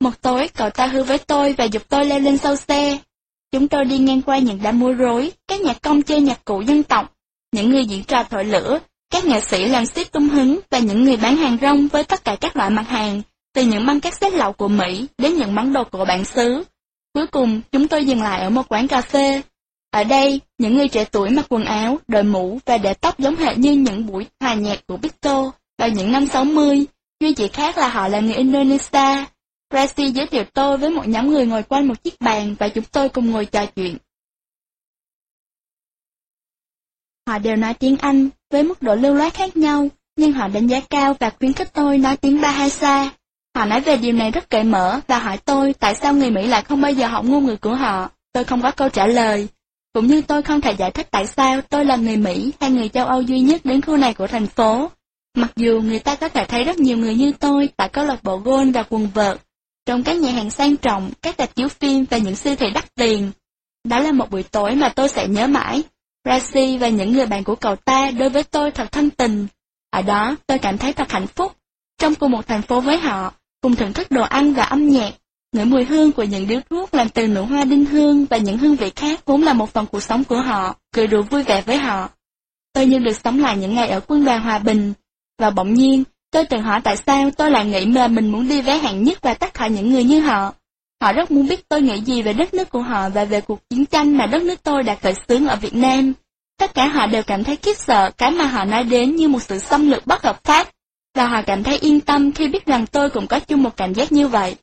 [0.01, 2.99] Một tối, cậu ta hứa với tôi và dục tôi leo lên sau xe.
[3.53, 6.61] Chúng tôi đi ngang qua những đám múa rối, các nhạc công chơi nhạc cụ
[6.61, 7.13] dân tộc,
[7.53, 8.79] những người diễn trò thổi lửa,
[9.11, 12.25] các nghệ sĩ làm ship tung hứng và những người bán hàng rong với tất
[12.25, 13.23] cả các loại mặt hàng,
[13.55, 16.65] từ những băng cassette lậu của Mỹ đến những món đồ của bản xứ.
[17.15, 19.43] Cuối cùng, chúng tôi dừng lại ở một quán cà phê.
[19.91, 23.37] Ở đây, những người trẻ tuổi mặc quần áo, đội mũ và để tóc giống
[23.37, 25.47] hệt như những buổi hòa nhạc của Victor
[25.79, 26.85] vào những năm 60,
[27.21, 29.25] duy chỉ khác là họ là người Indonesia.
[29.71, 32.85] Tracy giới thiệu tôi với một nhóm người ngồi quanh một chiếc bàn và chúng
[32.85, 33.97] tôi cùng ngồi trò chuyện.
[37.29, 40.67] Họ đều nói tiếng Anh, với mức độ lưu loát khác nhau, nhưng họ đánh
[40.67, 43.11] giá cao và khuyến khích tôi nói tiếng Bahasa.
[43.57, 46.47] Họ nói về điều này rất cởi mở và hỏi tôi tại sao người Mỹ
[46.47, 48.11] lại không bao giờ học ngôn ngữ của họ.
[48.33, 49.49] Tôi không có câu trả lời.
[49.93, 52.89] Cũng như tôi không thể giải thích tại sao tôi là người Mỹ hay người
[52.89, 54.91] châu Âu duy nhất đến khu này của thành phố.
[55.37, 58.23] Mặc dù người ta có thể thấy rất nhiều người như tôi tại câu lạc
[58.23, 59.41] bộ golf và quần vợt,
[59.87, 62.95] trong các nhà hàng sang trọng, các rạp chiếu phim và những siêu thị đắt
[62.95, 63.31] tiền.
[63.85, 65.83] Đó là một buổi tối mà tôi sẽ nhớ mãi.
[66.25, 69.47] Rashi và những người bạn của cậu ta đối với tôi thật thân tình.
[69.91, 71.53] Ở đó, tôi cảm thấy thật hạnh phúc.
[71.99, 75.13] Trong cùng một thành phố với họ, cùng thưởng thức đồ ăn và âm nhạc,
[75.53, 78.59] ngửi mùi hương của những điếu thuốc làm từ nụ hoa đinh hương và những
[78.59, 81.63] hương vị khác vốn là một phần cuộc sống của họ, cười đùa vui vẻ
[81.67, 82.11] với họ.
[82.73, 84.93] Tôi như được sống lại những ngày ở quân đoàn hòa bình,
[85.39, 86.05] và bỗng nhiên,
[86.37, 89.19] tôi tự hỏi tại sao tôi lại nghĩ mà mình muốn đi vé hạng nhất
[89.23, 90.55] và tất cả những người như họ.
[91.03, 93.69] Họ rất muốn biết tôi nghĩ gì về đất nước của họ và về cuộc
[93.71, 96.13] chiến tranh mà đất nước tôi đã khởi xướng ở Việt Nam.
[96.59, 99.43] Tất cả họ đều cảm thấy khiếp sợ cái mà họ nói đến như một
[99.43, 100.69] sự xâm lược bất hợp pháp,
[101.15, 103.95] và họ cảm thấy yên tâm khi biết rằng tôi cũng có chung một cảm
[103.95, 104.57] giác như vậy.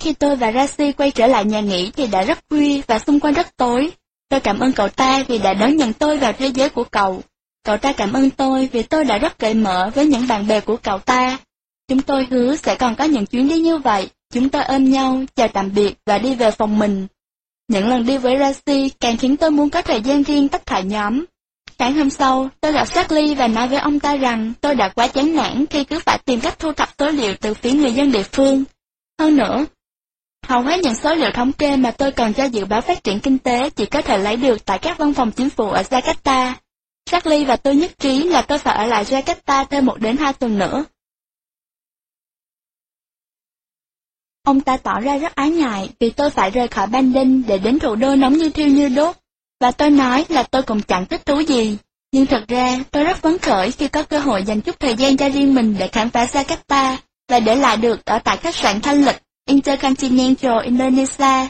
[0.00, 3.20] Khi tôi và Rasi quay trở lại nhà nghỉ thì đã rất khuya và xung
[3.20, 3.92] quanh rất tối.
[4.28, 7.22] Tôi cảm ơn cậu ta vì đã đón nhận tôi vào thế giới của cậu.
[7.66, 10.60] Cậu ta cảm ơn tôi vì tôi đã rất cởi mở với những bạn bè
[10.60, 11.38] của cậu ta.
[11.88, 14.08] Chúng tôi hứa sẽ còn có những chuyến đi như vậy.
[14.32, 17.06] Chúng tôi ôm nhau, chào tạm biệt và đi về phòng mình.
[17.68, 20.80] Những lần đi với Rasi càng khiến tôi muốn có thời gian riêng tất cả
[20.80, 21.24] nhóm.
[21.78, 25.08] Sáng hôm sau, tôi gặp Charlie và nói với ông ta rằng tôi đã quá
[25.08, 28.12] chán nản khi cứ phải tìm cách thu thập số liệu từ phía người dân
[28.12, 28.64] địa phương.
[29.20, 29.64] Hơn nữa,
[30.46, 33.20] hầu hết những số liệu thống kê mà tôi cần cho dự báo phát triển
[33.20, 36.52] kinh tế chỉ có thể lấy được tại các văn phòng chính phủ ở Jakarta.
[37.06, 40.32] Charlie và tôi nhất trí là tôi phải ở lại Jakarta thêm một đến hai
[40.32, 40.84] tuần nữa.
[44.42, 47.78] Ông ta tỏ ra rất ái ngại vì tôi phải rời khỏi Bandung để đến
[47.78, 49.16] thủ đô nóng như thiêu như đốt,
[49.60, 51.78] và tôi nói là tôi cũng chẳng thích thú gì.
[52.12, 55.16] Nhưng thật ra, tôi rất phấn khởi khi có cơ hội dành chút thời gian
[55.16, 56.96] cho riêng mình để khám phá Jakarta
[57.28, 61.48] và để lại được ở tại khách sạn thanh lịch Intercontinental Indonesia.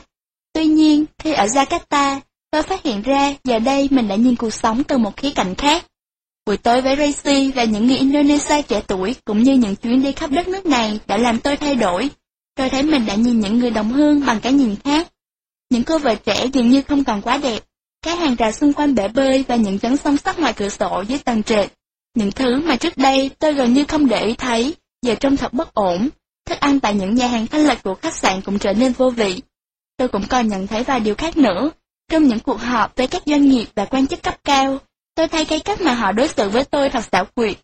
[0.52, 2.20] Tuy nhiên, khi ở Jakarta,
[2.50, 5.54] tôi phát hiện ra giờ đây mình đã nhìn cuộc sống từ một khía cạnh
[5.54, 5.86] khác.
[6.46, 10.12] Buổi tối với Racy và những người Indonesia trẻ tuổi cũng như những chuyến đi
[10.12, 12.10] khắp đất nước này đã làm tôi thay đổi.
[12.54, 15.08] Tôi thấy mình đã nhìn những người đồng hương bằng cái nhìn khác.
[15.70, 17.62] Những cô vợ trẻ dường như không còn quá đẹp.
[18.02, 21.04] Các hàng rào xung quanh bể bơi và những chấn song sắt ngoài cửa sổ
[21.08, 21.72] dưới tầng trệt.
[22.14, 25.52] Những thứ mà trước đây tôi gần như không để ý thấy, giờ trông thật
[25.52, 26.08] bất ổn.
[26.46, 29.10] Thức ăn tại những nhà hàng thanh lịch của khách sạn cũng trở nên vô
[29.10, 29.42] vị.
[29.96, 31.70] Tôi cũng còn nhận thấy vài điều khác nữa.
[32.08, 34.78] Trong những cuộc họp với các doanh nghiệp và quan chức cấp cao,
[35.14, 37.56] tôi thấy cái cách mà họ đối xử với tôi thật xảo quyệt.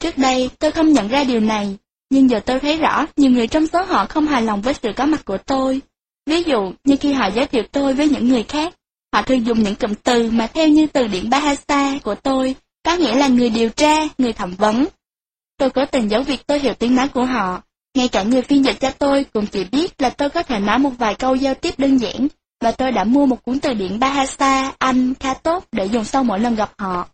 [0.00, 1.76] Trước đây, tôi không nhận ra điều này,
[2.10, 4.92] nhưng giờ tôi thấy rõ nhiều người trong số họ không hài lòng với sự
[4.96, 5.80] có mặt của tôi.
[6.26, 8.74] Ví dụ như khi họ giới thiệu tôi với những người khác,
[9.12, 12.54] họ thường dùng những cụm từ mà theo như từ điển Bahasa của tôi,
[12.84, 14.86] có nghĩa là người điều tra, người thẩm vấn.
[15.58, 17.62] Tôi cố tình giấu việc tôi hiểu tiếng nói của họ,
[17.96, 20.78] ngay cả người phiên dịch cho tôi cũng chỉ biết là tôi có thể nói
[20.78, 22.28] một vài câu giao tiếp đơn giản,
[22.60, 26.24] và tôi đã mua một cuốn từ điển Bahasa Anh khá tốt để dùng sau
[26.24, 27.08] mỗi lần gặp họ.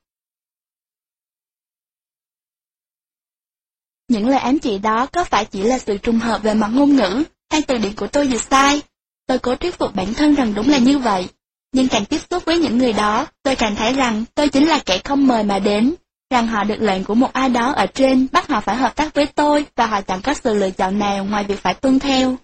[4.09, 6.97] Những lời ám chỉ đó có phải chỉ là sự trùng hợp về mặt ngôn
[6.97, 8.83] ngữ, hay từ điển của tôi dịch sai?
[9.27, 11.29] Tôi cố thuyết phục bản thân rằng đúng là như vậy.
[11.73, 14.81] Nhưng càng tiếp xúc với những người đó, tôi càng thấy rằng tôi chính là
[14.87, 15.95] kẻ không mời mà đến,
[16.31, 19.15] rằng họ được lệnh của một ai đó ở trên bắt họ phải hợp tác
[19.15, 22.37] với tôi và họ chẳng có sự lựa chọn nào ngoài việc phải tuân theo.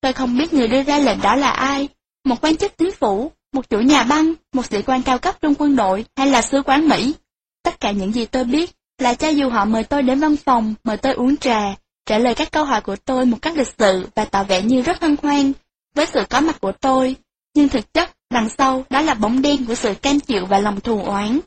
[0.00, 1.88] Tôi không biết người đưa ra lệnh đó là ai,
[2.26, 5.54] một quan chức chính phủ, một chủ nhà băng, một sĩ quan cao cấp trong
[5.54, 7.14] quân đội hay là sứ quán Mỹ.
[7.62, 10.74] Tất cả những gì tôi biết là cho dù họ mời tôi đến văn phòng,
[10.84, 11.74] mời tôi uống trà,
[12.06, 14.82] trả lời các câu hỏi của tôi một cách lịch sự và tỏ vẻ như
[14.82, 15.52] rất hân hoan
[15.94, 17.16] với sự có mặt của tôi,
[17.54, 20.80] nhưng thực chất đằng sau đó là bóng đen của sự cam chịu và lòng
[20.80, 21.40] thù oán.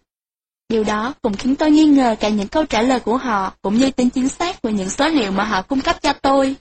[0.70, 3.78] Điều đó cũng khiến tôi nghi ngờ cả những câu trả lời của họ cũng
[3.78, 6.56] như tính chính xác của những số liệu mà họ cung cấp cho tôi.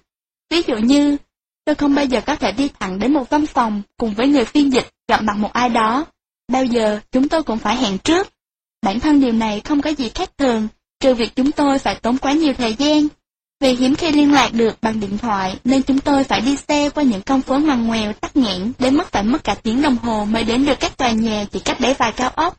[0.50, 1.16] Ví dụ như,
[1.68, 4.44] tôi không bao giờ có thể đi thẳng đến một văn phòng cùng với người
[4.44, 6.06] phiên dịch gặp mặt một ai đó.
[6.52, 8.28] Bao giờ chúng tôi cũng phải hẹn trước.
[8.82, 10.68] Bản thân điều này không có gì khác thường,
[11.00, 13.08] trừ việc chúng tôi phải tốn quá nhiều thời gian.
[13.60, 16.90] Vì hiếm khi liên lạc được bằng điện thoại nên chúng tôi phải đi xe
[16.90, 19.96] qua những con phố ngoằn ngoèo tắc nghẽn đến mức phải mất cả tiếng đồng
[19.96, 22.58] hồ mới đến được các tòa nhà chỉ cách đấy vài cao ốc.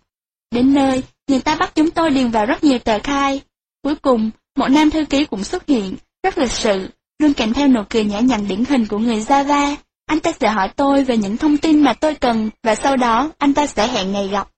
[0.52, 3.42] Đến nơi, người ta bắt chúng tôi điền vào rất nhiều tờ khai.
[3.84, 7.68] Cuối cùng, một nam thư ký cũng xuất hiện, rất lịch sự, luôn kèm theo
[7.68, 9.76] nụ cười nhã nhặn điển hình của người Java.
[10.06, 13.32] Anh ta sẽ hỏi tôi về những thông tin mà tôi cần và sau đó
[13.38, 14.50] anh ta sẽ hẹn ngày gặp.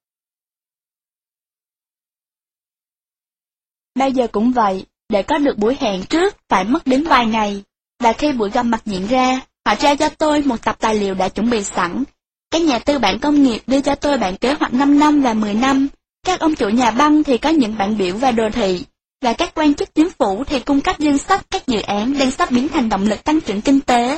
[3.96, 7.64] Bao giờ cũng vậy, để có được buổi hẹn trước phải mất đến vài ngày,
[8.00, 11.14] và khi buổi gặp mặt diễn ra, họ trao cho tôi một tập tài liệu
[11.14, 12.04] đã chuẩn bị sẵn.
[12.52, 15.34] Các nhà tư bản công nghiệp đưa cho tôi bản kế hoạch 5 năm và
[15.34, 15.88] 10 năm,
[16.26, 18.86] các ông chủ nhà băng thì có những bản biểu và đồ thị,
[19.22, 22.32] và các quan chức chính phủ thì cung cấp danh sách các dự án đang
[22.32, 24.18] sắp biến thành động lực tăng trưởng kinh tế.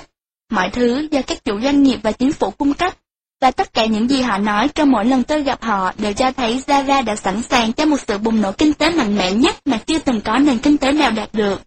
[0.52, 2.94] Mọi thứ do các chủ doanh nghiệp và chính phủ cung cấp,
[3.42, 6.32] và tất cả những gì họ nói trong mỗi lần tôi gặp họ đều cho
[6.32, 9.56] thấy Java đã sẵn sàng cho một sự bùng nổ kinh tế mạnh mẽ nhất
[9.66, 11.62] mà chưa từng có nền kinh tế nào đạt được.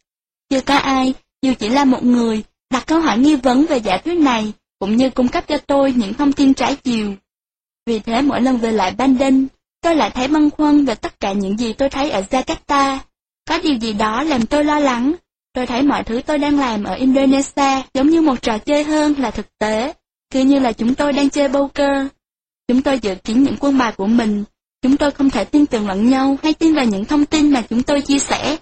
[0.51, 3.99] Chưa có ai, dù chỉ là một người, đặt câu hỏi nghi vấn về giả
[3.99, 7.15] thuyết này, cũng như cung cấp cho tôi những thông tin trái chiều.
[7.87, 9.47] Vì thế mỗi lần về lại Bandung,
[9.83, 12.99] tôi lại thấy băn khoăn về tất cả những gì tôi thấy ở Jakarta.
[13.49, 15.15] Có điều gì đó làm tôi lo lắng.
[15.53, 19.15] Tôi thấy mọi thứ tôi đang làm ở Indonesia giống như một trò chơi hơn
[19.19, 19.95] là thực tế,
[20.31, 22.07] cứ như là chúng tôi đang chơi poker.
[22.69, 24.45] Chúng tôi dự kiến những quân bài của mình,
[24.83, 27.63] chúng tôi không thể tin tưởng lẫn nhau hay tin vào những thông tin mà
[27.71, 28.57] chúng tôi chia sẻ.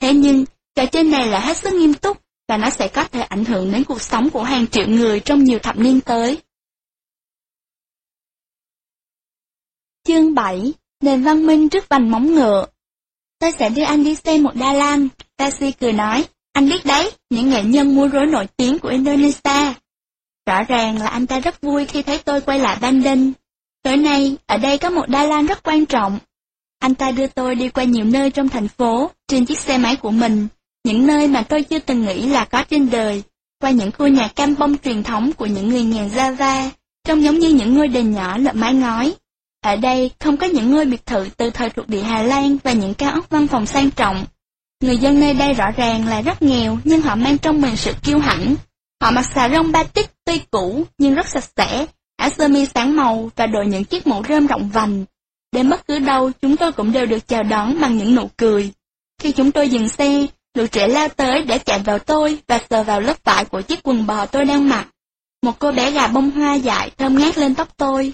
[0.00, 0.44] Thế nhưng,
[0.74, 3.72] trò chơi này là hết sức nghiêm túc và nó sẽ có thể ảnh hưởng
[3.72, 6.38] đến cuộc sống của hàng triệu người trong nhiều thập niên tới.
[10.06, 12.66] Chương 7 Nền văn minh trước vành móng ngựa
[13.40, 15.08] Tôi sẽ đưa anh đi xem một Đa Lan.
[15.36, 19.74] Taxi cười nói, anh biết đấy, những nghệ nhân múa rối nổi tiếng của Indonesia.
[20.46, 23.32] Rõ ràng là anh ta rất vui khi thấy tôi quay lại Bandung.
[23.82, 26.18] Tối nay, ở đây có một Đa Lan rất quan trọng.
[26.78, 29.96] Anh ta đưa tôi đi qua nhiều nơi trong thành phố, trên chiếc xe máy
[29.96, 30.48] của mình,
[30.84, 33.22] những nơi mà tôi chưa từng nghĩ là có trên đời,
[33.60, 36.68] qua những khu nhà cam bông truyền thống của những người nghèo Java,
[37.04, 39.14] trông giống như những ngôi đền nhỏ lợp mái ngói.
[39.60, 42.72] Ở đây không có những ngôi biệt thự từ thời thuộc địa Hà Lan và
[42.72, 44.24] những cao ốc văn phòng sang trọng.
[44.80, 47.92] Người dân nơi đây rõ ràng là rất nghèo nhưng họ mang trong mình sự
[48.02, 48.54] kiêu hãnh.
[49.02, 51.86] Họ mặc xà rông batik tuy cũ nhưng rất sạch sẽ,
[52.16, 55.04] áo sơ mi sáng màu và đội những chiếc mũ rơm rộng vành.
[55.52, 58.72] Đến bất cứ đâu chúng tôi cũng đều được chào đón bằng những nụ cười.
[59.20, 62.82] Khi chúng tôi dừng xe, lũ trẻ lao tới để chạm vào tôi và sờ
[62.82, 64.86] vào lớp vải của chiếc quần bò tôi đang mặc.
[65.42, 68.12] Một cô bé gà bông hoa dại thơm ngát lên tóc tôi.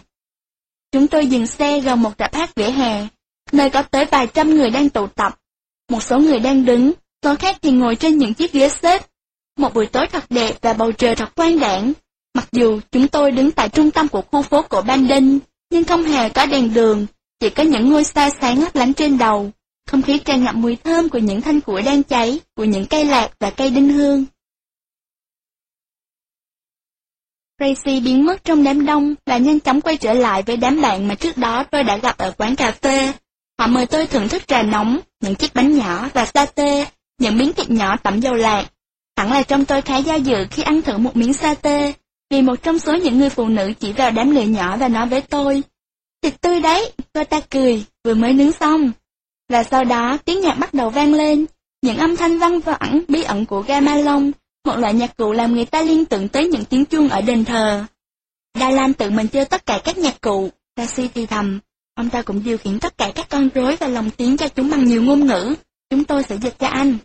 [0.95, 3.07] Chúng tôi dừng xe gần một rạp hát vỉa hè,
[3.53, 5.39] nơi có tới vài trăm người đang tụ tập.
[5.91, 6.93] Một số người đang đứng,
[7.25, 9.07] số khác thì ngồi trên những chiếc ghế xếp.
[9.59, 11.93] Một buổi tối thật đẹp và bầu trời thật quang đảng.
[12.35, 15.39] Mặc dù chúng tôi đứng tại trung tâm của khu phố cổ Bandung,
[15.71, 17.07] nhưng không hề có đèn đường,
[17.41, 19.51] chỉ có những ngôi sao sáng lấp lánh trên đầu.
[19.89, 23.05] Không khí tràn ngập mùi thơm của những thanh củi đang cháy, của những cây
[23.05, 24.25] lạc và cây đinh hương.
[27.59, 31.09] Tracy biến mất trong đám đông và nhanh chóng quay trở lại với đám bạn
[31.09, 33.13] mà trước đó tôi đã gặp ở quán cà phê.
[33.59, 36.87] Họ mời tôi thưởng thức trà nóng, những chiếc bánh nhỏ và satê,
[37.21, 38.67] những miếng thịt nhỏ tẩm dầu lạc.
[39.19, 41.93] Hẳn là trong tôi khá do dự khi ăn thử một miếng satê,
[42.31, 45.07] vì một trong số những người phụ nữ chỉ vào đám lửa nhỏ và nói
[45.07, 45.63] với tôi,
[46.25, 48.93] Thịt tươi đấy, cô ta cười, vừa mới nướng xong.
[49.49, 51.47] Và sau đó tiếng nhạc bắt đầu vang lên,
[51.83, 54.33] những âm thanh văng vẳng bí ẩn của gamalong,
[54.65, 57.45] một loại nhạc cụ làm người ta liên tưởng tới những tiếng chuông ở đền
[57.45, 57.85] thờ.
[58.55, 61.61] Đa Lan tự mình chơi tất cả các nhạc cụ, Taxi thì thầm,
[61.95, 64.71] ông ta cũng điều khiển tất cả các con rối và lồng tiếng cho chúng
[64.71, 65.55] bằng nhiều ngôn ngữ,
[65.91, 66.97] chúng tôi sẽ dịch cho anh.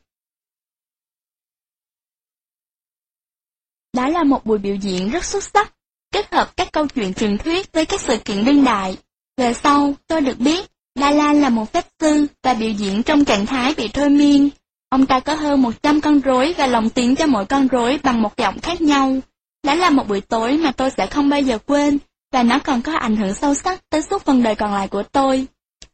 [3.93, 5.73] Đó là một buổi biểu diễn rất xuất sắc,
[6.11, 8.97] kết hợp các câu chuyện truyền thuyết với các sự kiện đương đại.
[9.37, 10.65] Về sau, tôi được biết,
[10.95, 14.49] Đa Lan là một phép sư và biểu diễn trong trạng thái bị thôi miên.
[14.89, 18.21] Ông ta có hơn 100 con rối và lồng tiếng cho mỗi con rối bằng
[18.21, 19.17] một giọng khác nhau.
[19.63, 21.97] Đó là một buổi tối mà tôi sẽ không bao giờ quên,
[22.33, 25.03] và nó còn có ảnh hưởng sâu sắc tới suốt phần đời còn lại của
[25.03, 25.47] tôi.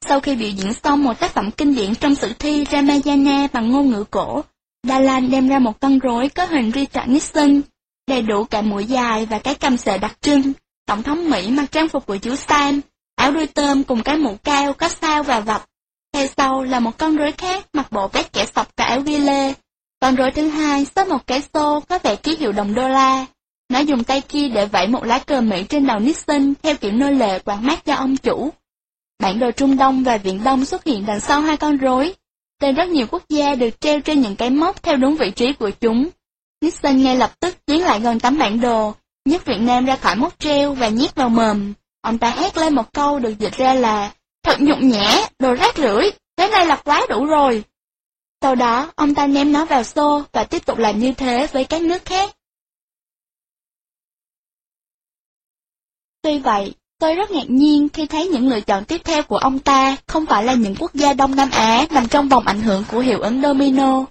[0.08, 3.72] Sau khi biểu diễn xong một tác phẩm kinh điển trong sử thi Ramayana bằng
[3.72, 4.44] ngôn ngữ cổ,
[4.88, 7.62] Dalan đem ra một con rối có hình Richard Nixon,
[8.08, 10.54] đầy đủ cả mũi dài và cái cầm sợi đặc trưng.
[10.88, 12.82] Tổng thống Mỹ mặc trang phục của chú Sam,
[13.16, 15.70] áo đuôi tôm cùng cái mũ cao có sao và vạch.
[16.16, 19.18] Theo sau là một con rối khác mặc bộ vest kẻ sọc và áo ghi
[19.18, 19.54] lê.
[20.00, 23.26] Con rối thứ hai xếp một cái xô có vẻ ký hiệu đồng đô la.
[23.70, 26.92] Nó dùng tay kia để vẫy một lá cờ Mỹ trên đầu Nixon theo kiểu
[26.92, 28.50] nô lệ quảng mát cho ông chủ.
[29.20, 32.14] Bản đồ Trung Đông và Viện Đông xuất hiện đằng sau hai con rối.
[32.62, 35.54] Tên rất nhiều quốc gia được treo trên những cái mốc theo đúng vị trí
[35.54, 36.10] của chúng.
[36.62, 38.94] Nixon ngay lập tức tiến lại gần tấm bản đồ,
[39.26, 41.74] nhấc Việt Nam ra khỏi mốc treo và nhét vào mồm.
[42.02, 44.12] Ông ta hét lên một câu được dịch ra là,
[44.46, 47.64] thật nhụng nhẽ, đồ rác rưởi, thế này là quá đủ rồi.
[48.42, 51.64] Sau đó, ông ta ném nó vào xô và tiếp tục làm như thế với
[51.64, 52.36] các nước khác.
[56.22, 59.60] Tuy vậy, tôi rất ngạc nhiên khi thấy những lựa chọn tiếp theo của ông
[59.60, 62.84] ta không phải là những quốc gia Đông Nam Á nằm trong vòng ảnh hưởng
[62.92, 64.06] của hiệu ứng domino.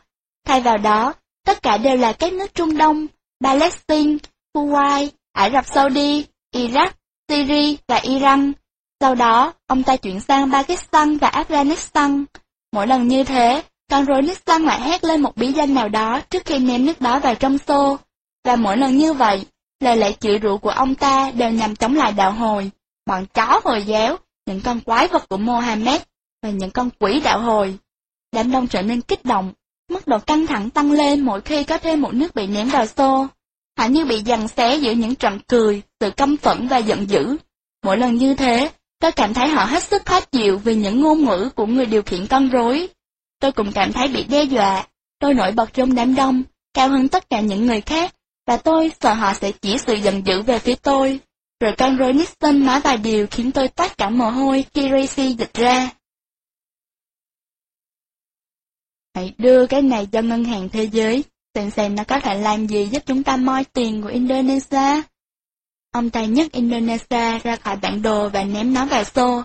[0.46, 1.12] Thay vào đó,
[1.46, 3.06] tất cả đều là các nước Trung Đông,
[3.44, 4.16] Palestine,
[4.54, 6.24] Kuwait, Ả Rập Saudi,
[6.54, 6.90] Iraq,
[7.28, 8.52] Syria và Iran.
[9.04, 12.24] Sau đó, ông ta chuyển sang Pakistan và Afghanistan.
[12.72, 16.20] Mỗi lần như thế, con rối Nixon lại hét lên một bí danh nào đó
[16.30, 17.98] trước khi ném nước đó vào trong xô.
[18.44, 19.46] Và mỗi lần như vậy,
[19.80, 22.70] lời lẽ chửi rủa của ông ta đều nhằm chống lại đạo hồi,
[23.06, 24.16] bọn chó hồi giáo,
[24.46, 26.02] những con quái vật của Mohammed
[26.42, 27.78] và những con quỷ đạo hồi.
[28.32, 29.52] Đám đông trở nên kích động,
[29.90, 32.86] mức độ căng thẳng tăng lên mỗi khi có thêm một nước bị ném vào
[32.86, 33.26] xô.
[33.78, 37.36] Họ như bị giằng xé giữa những trận cười, sự căm phẫn và giận dữ.
[37.84, 38.70] Mỗi lần như thế,
[39.04, 42.02] tôi cảm thấy họ hết sức khó chịu vì những ngôn ngữ của người điều
[42.02, 42.88] khiển con rối.
[43.40, 44.86] Tôi cũng cảm thấy bị đe dọa.
[45.18, 46.42] Tôi nổi bật trong đám đông,
[46.74, 48.14] cao hơn tất cả những người khác,
[48.46, 51.20] và tôi sợ họ sẽ chỉ sự giận dữ về phía tôi.
[51.60, 55.32] Rồi con rối Nixon nói vài điều khiến tôi toát cả mồ hôi khi Racy
[55.32, 55.90] dịch ra.
[59.14, 61.24] Hãy đưa cái này cho ngân hàng thế giới,
[61.54, 65.02] xem xem nó có thể làm gì giúp chúng ta moi tiền của Indonesia.
[65.94, 69.42] Ông ta nhấc Indonesia ra khỏi bản đồ và ném nó vào xô.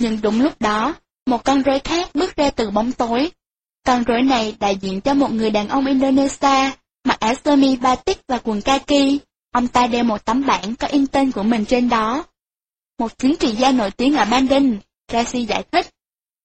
[0.00, 0.94] Nhưng đúng lúc đó,
[1.26, 3.30] một con rối khác bước ra từ bóng tối.
[3.86, 6.70] Con rối này đại diện cho một người đàn ông Indonesia,
[7.04, 9.18] mặc áo sơ mi batik và quần kaki.
[9.52, 12.24] Ông ta đeo một tấm bảng có in tên của mình trên đó.
[12.98, 14.78] Một chính trị gia nổi tiếng ở Bandung,
[15.08, 15.86] Tracy giải thích.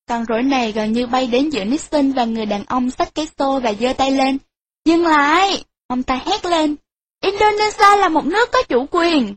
[0.07, 3.27] Con rối này gần như bay đến giữa Nixon và người đàn ông xách cái
[3.39, 4.37] xô và giơ tay lên.
[4.85, 5.63] Dừng lại!
[5.87, 6.75] Ông ta hét lên.
[7.23, 9.35] Indonesia là một nước có chủ quyền.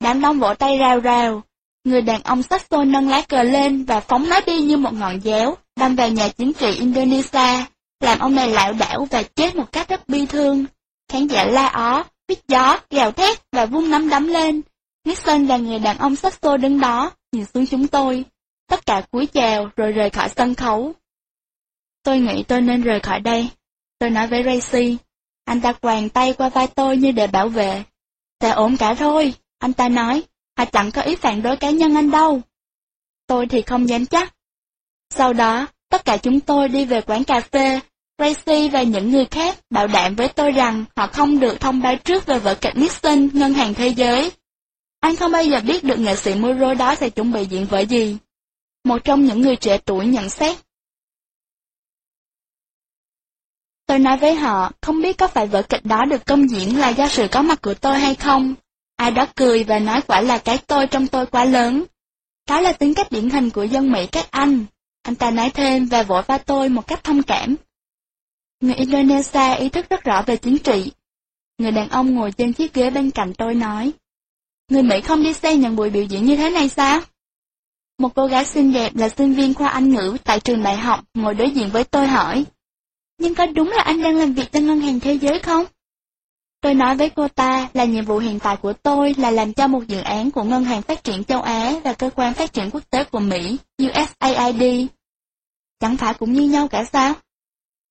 [0.00, 1.42] Đám đông vỗ tay rào rào.
[1.84, 4.94] Người đàn ông sắc xôi nâng lá cờ lên và phóng nó đi như một
[4.94, 7.64] ngọn giáo, đâm vào nhà chính trị Indonesia,
[8.00, 10.64] làm ông này lảo đảo và chết một cách rất bi thương.
[11.12, 14.62] Khán giả la ó, biết gió, gào thét và vung nắm đấm lên.
[15.04, 18.24] Nixon và người đàn ông sắc xôi đứng đó, nhìn xuống chúng tôi.
[18.68, 20.92] Tất cả cúi chào rồi rời khỏi sân khấu.
[22.02, 23.48] Tôi nghĩ tôi nên rời khỏi đây.
[23.98, 24.96] Tôi nói với Racy.
[25.48, 27.82] Anh ta quàng tay qua vai tôi như để bảo vệ.
[28.40, 30.22] Sẽ ổn cả thôi, anh ta nói.
[30.58, 32.40] Họ chẳng có ý phản đối cá nhân anh đâu.
[33.26, 34.34] Tôi thì không dám chắc.
[35.10, 37.80] Sau đó, tất cả chúng tôi đi về quán cà phê.
[38.18, 41.96] Tracy và những người khác bảo đảm với tôi rằng họ không được thông báo
[41.96, 44.32] trước về vở kịch Nixon, Ngân hàng Thế giới.
[45.00, 47.80] Anh không bao giờ biết được nghệ sĩ Muro đó sẽ chuẩn bị diễn vở
[47.80, 48.16] gì.
[48.84, 50.56] Một trong những người trẻ tuổi nhận xét.
[53.88, 56.88] Tôi nói với họ, không biết có phải vở kịch đó được công diễn là
[56.88, 58.54] do sự có mặt của tôi hay không.
[58.96, 61.84] Ai đó cười và nói quả là cái tôi trong tôi quá lớn.
[62.48, 64.64] Đó là tính cách điển hình của dân Mỹ các anh.
[65.02, 67.56] Anh ta nói thêm và vỗ vai tôi một cách thông cảm.
[68.60, 70.92] Người Indonesia ý thức rất rõ về chính trị.
[71.58, 73.92] Người đàn ông ngồi trên chiếc ghế bên cạnh tôi nói.
[74.70, 77.00] Người Mỹ không đi xem những buổi biểu diễn như thế này sao?
[77.98, 81.04] Một cô gái xinh đẹp là sinh viên khoa Anh ngữ tại trường đại học
[81.14, 82.44] ngồi đối diện với tôi hỏi.
[83.18, 85.64] Nhưng có đúng là anh đang làm việc cho ngân hàng thế giới không?
[86.60, 89.66] Tôi nói với cô ta là nhiệm vụ hiện tại của tôi là làm cho
[89.66, 92.70] một dự án của Ngân hàng Phát triển châu Á và Cơ quan Phát triển
[92.70, 94.86] Quốc tế của Mỹ, USAID.
[95.80, 97.14] Chẳng phải cũng như nhau cả sao?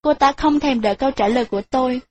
[0.01, 2.01] Cô ta không thèm đợi câu trả lời của tôi.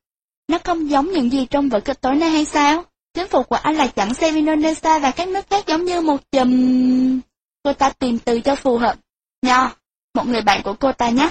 [0.48, 2.84] Nó không giống những gì trong vở kịch tối nay hay sao?
[3.14, 6.20] Chính phủ của anh là chẳng xem Indonesia và các nước khác giống như một
[6.32, 7.20] chùm...
[7.62, 8.97] Cô ta tìm từ cho phù hợp.
[9.43, 9.70] Nho,
[10.14, 11.30] một người bạn của cô ta nhé.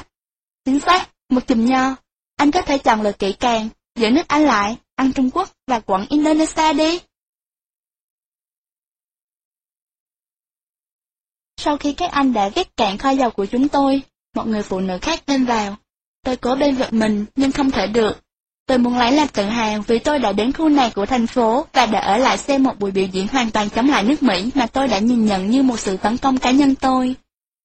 [0.65, 1.95] Chính xác, một chùm nho.
[2.35, 5.79] Anh có thể chọn lựa kỹ càng, giữa nước Anh lại, ăn Trung Quốc và
[5.79, 6.99] quận Indonesia đi.
[11.57, 14.01] Sau khi các anh đã viết cạn kho dầu của chúng tôi,
[14.35, 15.75] một người phụ nữ khác thêm vào.
[16.23, 18.21] Tôi cố bên vực mình nhưng không thể được.
[18.67, 21.65] Tôi muốn lấy làm tự hào vì tôi đã đến khu này của thành phố
[21.73, 24.49] và đã ở lại xem một buổi biểu diễn hoàn toàn chống lại nước Mỹ
[24.55, 27.15] mà tôi đã nhìn nhận như một sự tấn công cá nhân tôi.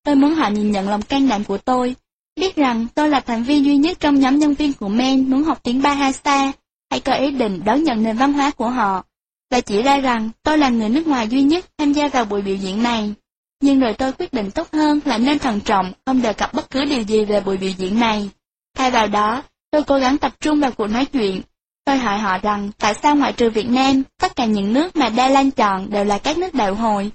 [0.04, 1.96] Tôi muốn họ nhìn nhận lòng can đảm của tôi,
[2.36, 5.42] biết rằng tôi là thành viên duy nhất trong nhóm nhân viên của Men muốn
[5.42, 6.52] học tiếng Bahasa
[6.90, 9.04] hay có ý định đón nhận nền văn hóa của họ,
[9.50, 12.42] và chỉ ra rằng tôi là người nước ngoài duy nhất tham gia vào buổi
[12.42, 13.14] biểu diễn này.
[13.62, 16.70] Nhưng rồi tôi quyết định tốt hơn là nên thận trọng, không đề cập bất
[16.70, 18.30] cứ điều gì về buổi biểu diễn này.
[18.74, 21.42] Thay vào đó, Tôi cố gắng tập trung vào cuộc nói chuyện.
[21.84, 25.08] Tôi hỏi họ rằng tại sao ngoại trừ Việt Nam, tất cả những nước mà
[25.08, 27.10] Đa Lan chọn đều là các nước đạo hồi.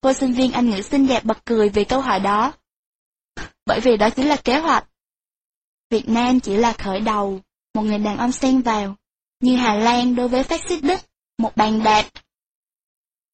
[0.00, 2.52] Cô sinh viên Anh ngữ xinh đẹp bật cười vì câu hỏi đó.
[3.66, 4.88] Bởi vì đó chính là kế hoạch.
[5.90, 7.40] Việt Nam chỉ là khởi đầu,
[7.74, 8.96] một người đàn ông xen vào,
[9.40, 11.00] như Hà Lan đối với phát xít Đức,
[11.38, 12.04] một bàn đạp.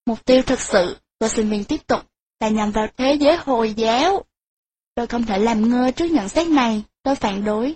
[0.06, 2.00] Mục tiêu thực sự, của sự mình tiếp tục,
[2.40, 4.24] là nhằm vào thế giới Hồi giáo.
[4.94, 7.74] Tôi không thể làm ngơ trước nhận xét này, tôi phản đối.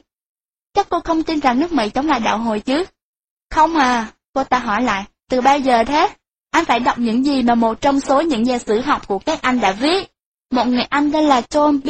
[0.75, 2.85] Chắc cô không tin rằng nước Mỹ chống lại đạo hồi chứ?
[3.51, 6.09] Không à, cô ta hỏi lại, từ bao giờ thế?
[6.51, 9.43] Anh phải đọc những gì mà một trong số những nhà sử học của các
[9.43, 10.13] anh đã viết.
[10.51, 11.89] Một người Anh tên là John B.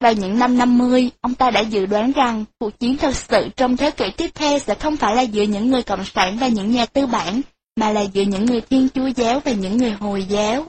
[0.00, 3.76] Vào những năm 50, ông ta đã dự đoán rằng cuộc chiến thực sự trong
[3.76, 6.70] thế kỷ tiếp theo sẽ không phải là giữa những người cộng sản và những
[6.70, 7.40] nhà tư bản,
[7.76, 10.66] mà là giữa những người thiên chúa giáo và những người hồi giáo.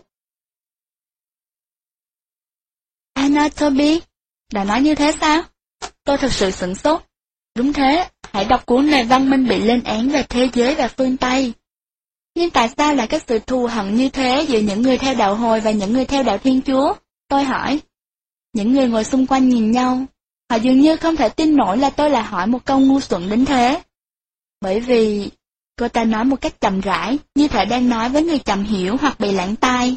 [3.14, 4.00] Anatomy?
[4.54, 5.44] Đã nói như thế sao?
[6.04, 7.02] Tôi thật sự sửng sốt.
[7.56, 10.88] Đúng thế, hãy đọc cuốn này văn minh bị lên án về thế giới và
[10.88, 11.54] phương Tây.
[12.36, 15.36] Nhưng tại sao lại có sự thù hận như thế giữa những người theo đạo
[15.36, 16.94] hồi và những người theo đạo Thiên Chúa?
[17.28, 17.80] Tôi hỏi.
[18.58, 20.06] Những người ngồi xung quanh nhìn nhau.
[20.50, 23.30] Họ dường như không thể tin nổi là tôi lại hỏi một câu ngu xuẩn
[23.30, 23.82] đến thế.
[24.62, 25.30] Bởi vì,
[25.80, 28.98] cô ta nói một cách chậm rãi, như thể đang nói với người chậm hiểu
[29.02, 29.96] hoặc bị lãng tai.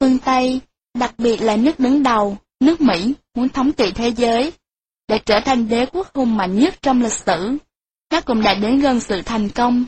[0.00, 0.60] Phương Tây,
[0.98, 4.52] đặc biệt là nước đứng đầu, nước Mỹ, muốn thống trị thế giới,
[5.08, 7.56] để trở thành đế quốc hùng mạnh nhất trong lịch sử.
[8.12, 9.84] Nó cũng đã đến gần sự thành công.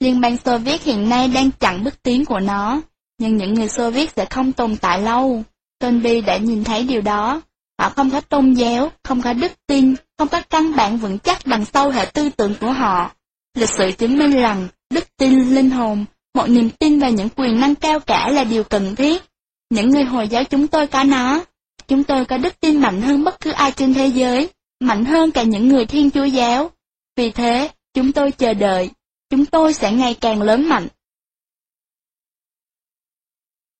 [0.00, 2.80] Liên bang Xô Viết hiện nay đang chặn bước tiến của nó,
[3.18, 5.42] nhưng những người Xô Viết sẽ không tồn tại lâu.
[5.78, 7.42] tony đã nhìn thấy điều đó.
[7.78, 11.46] Họ không có tôn giáo, không có đức tin, không có căn bản vững chắc
[11.46, 13.12] đằng sau hệ tư tưởng của họ.
[13.54, 16.04] Lịch sử chứng minh rằng đức tin, linh hồn,
[16.34, 19.22] một niềm tin về những quyền năng cao cả là điều cần thiết.
[19.70, 21.44] Những người Hồi giáo chúng tôi có nó.
[21.88, 24.50] Chúng tôi có đức tin mạnh hơn bất cứ ai trên thế giới,
[24.80, 26.70] mạnh hơn cả những người thiên chúa giáo.
[27.16, 28.90] Vì thế, chúng tôi chờ đợi,
[29.30, 30.88] chúng tôi sẽ ngày càng lớn mạnh.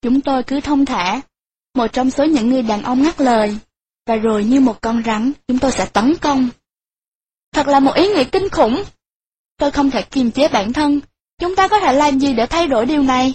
[0.02, 1.20] Chúng tôi cứ thông thả,
[1.74, 3.58] một trong số những người đàn ông ngắt lời,
[4.06, 6.48] và rồi như một con rắn, chúng tôi sẽ tấn công.
[7.52, 8.84] Thật là một ý nghĩ kinh khủng.
[9.58, 11.00] Tôi không thể kiềm chế bản thân,
[11.40, 13.34] chúng ta có thể làm gì để thay đổi điều này?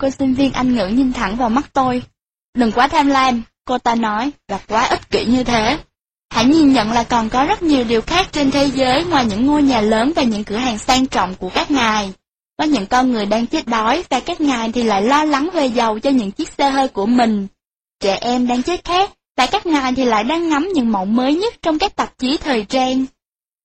[0.00, 2.02] Cô sinh viên Anh ngữ nhìn thẳng vào mắt tôi.
[2.54, 5.78] Đừng quá tham lam, cô ta nói, và quá ích kỷ như thế.
[6.30, 9.46] Hãy nhìn nhận là còn có rất nhiều điều khác trên thế giới ngoài những
[9.46, 12.12] ngôi nhà lớn và những cửa hàng sang trọng của các ngài.
[12.58, 15.66] Có những con người đang chết đói và các ngài thì lại lo lắng về
[15.66, 17.46] dầu cho những chiếc xe hơi của mình.
[18.00, 21.34] Trẻ em đang chết khát và các ngài thì lại đang ngắm những mẫu mới
[21.34, 23.06] nhất trong các tạp chí thời trang.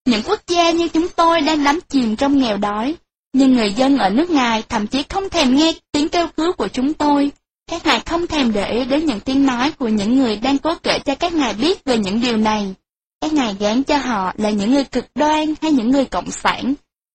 [0.05, 2.95] Những quốc gia như chúng tôi đang đắm chìm trong nghèo đói,
[3.33, 6.67] nhưng người dân ở nước ngài thậm chí không thèm nghe tiếng kêu cứu của
[6.67, 7.31] chúng tôi.
[7.71, 10.75] Các ngài không thèm để ý đến những tiếng nói của những người đang cố
[10.83, 12.73] kể cho các ngài biết về những điều này.
[13.21, 16.73] Các ngài gán cho họ là những người cực đoan hay những người cộng sản.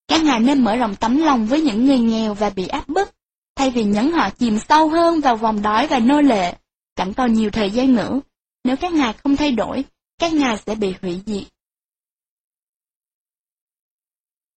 [0.08, 3.10] Các ngài nên mở rộng tấm lòng với những người nghèo và bị áp bức,
[3.56, 6.54] thay vì nhấn họ chìm sâu hơn vào vòng đói và nô lệ.
[6.96, 8.20] Chẳng còn nhiều thời gian nữa.
[8.64, 9.84] Nếu các ngài không thay đổi,
[10.18, 11.44] các ngài sẽ bị hủy diệt.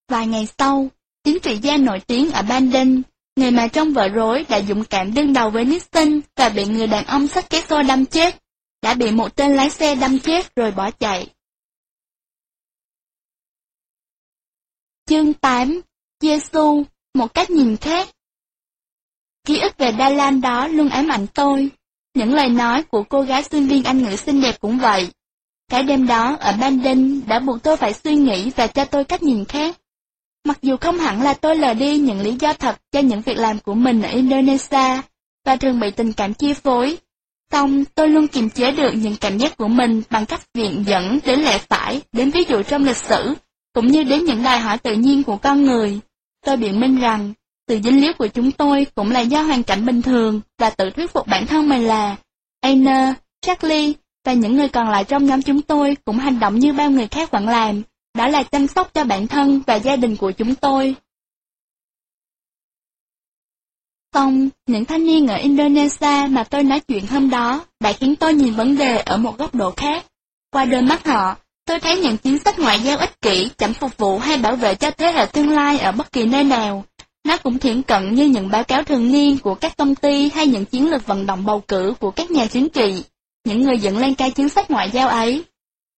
[0.08, 0.88] Vài ngày sau,
[1.24, 3.02] chính trị gia nổi tiếng ở Bandung
[3.36, 6.86] Người mà trong vợ rối đã dũng cảm đương đầu với Nixon và bị người
[6.86, 8.42] đàn ông sắt két xô đâm chết,
[8.82, 11.34] đã bị một tên lái xe đâm chết rồi bỏ chạy.
[15.06, 15.80] Chương 8
[16.20, 16.84] Giêsu
[17.14, 18.08] một cách nhìn khác
[19.44, 21.70] Ký ức về Đa Lan đó luôn ám ảnh tôi.
[22.16, 25.08] Những lời nói của cô gái sinh viên Anh ngữ xinh đẹp cũng vậy.
[25.70, 29.22] Cái đêm đó ở Bandung đã buộc tôi phải suy nghĩ và cho tôi cách
[29.22, 29.76] nhìn khác.
[30.44, 33.38] Mặc dù không hẳn là tôi lờ đi những lý do thật cho những việc
[33.38, 35.02] làm của mình ở Indonesia,
[35.44, 36.98] và thường bị tình cảm chi phối,
[37.52, 41.18] song tôi luôn kiềm chế được những cảm giác của mình bằng cách viện dẫn
[41.24, 43.34] đến lẽ phải, đến ví dụ trong lịch sử,
[43.74, 46.00] cũng như đến những đòi hỏi tự nhiên của con người.
[46.46, 47.32] Tôi biện minh rằng,
[47.68, 50.90] sự dính líu của chúng tôi cũng là do hoàn cảnh bình thường và tự
[50.90, 52.16] thuyết phục bản thân mình là
[52.60, 53.92] Anna, Charlie
[54.24, 57.08] và những người còn lại trong nhóm chúng tôi cũng hành động như bao người
[57.08, 57.82] khác vẫn làm,
[58.14, 60.94] đó là chăm sóc cho bản thân và gia đình của chúng tôi.
[64.14, 68.34] Xong, những thanh niên ở Indonesia mà tôi nói chuyện hôm đó đã khiến tôi
[68.34, 70.06] nhìn vấn đề ở một góc độ khác.
[70.50, 73.96] Qua đôi mắt họ, tôi thấy những chính sách ngoại giao ích kỷ chẳng phục
[73.96, 76.84] vụ hay bảo vệ cho thế hệ tương lai ở bất kỳ nơi nào.
[77.26, 80.46] Nó cũng thiển cận như những báo cáo thường niên của các công ty hay
[80.46, 83.02] những chiến lược vận động bầu cử của các nhà chính trị,
[83.44, 85.44] những người dẫn lên cái chính sách ngoại giao ấy.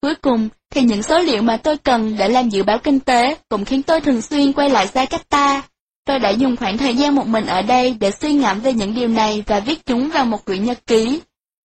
[0.02, 3.36] Cuối cùng, thì những số liệu mà tôi cần để làm dự báo kinh tế
[3.48, 5.60] cũng khiến tôi thường xuyên quay lại Jakarta.
[6.04, 8.94] Tôi đã dùng khoảng thời gian một mình ở đây để suy ngẫm về những
[8.94, 11.20] điều này và viết chúng vào một quyển nhật ký.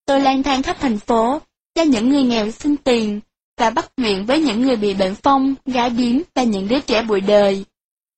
[0.05, 1.41] Tôi lang thang khắp thành phố,
[1.75, 3.19] cho những người nghèo xin tiền,
[3.59, 7.03] và bắt chuyện với những người bị bệnh phong, gái điếm và những đứa trẻ
[7.03, 7.65] bụi đời.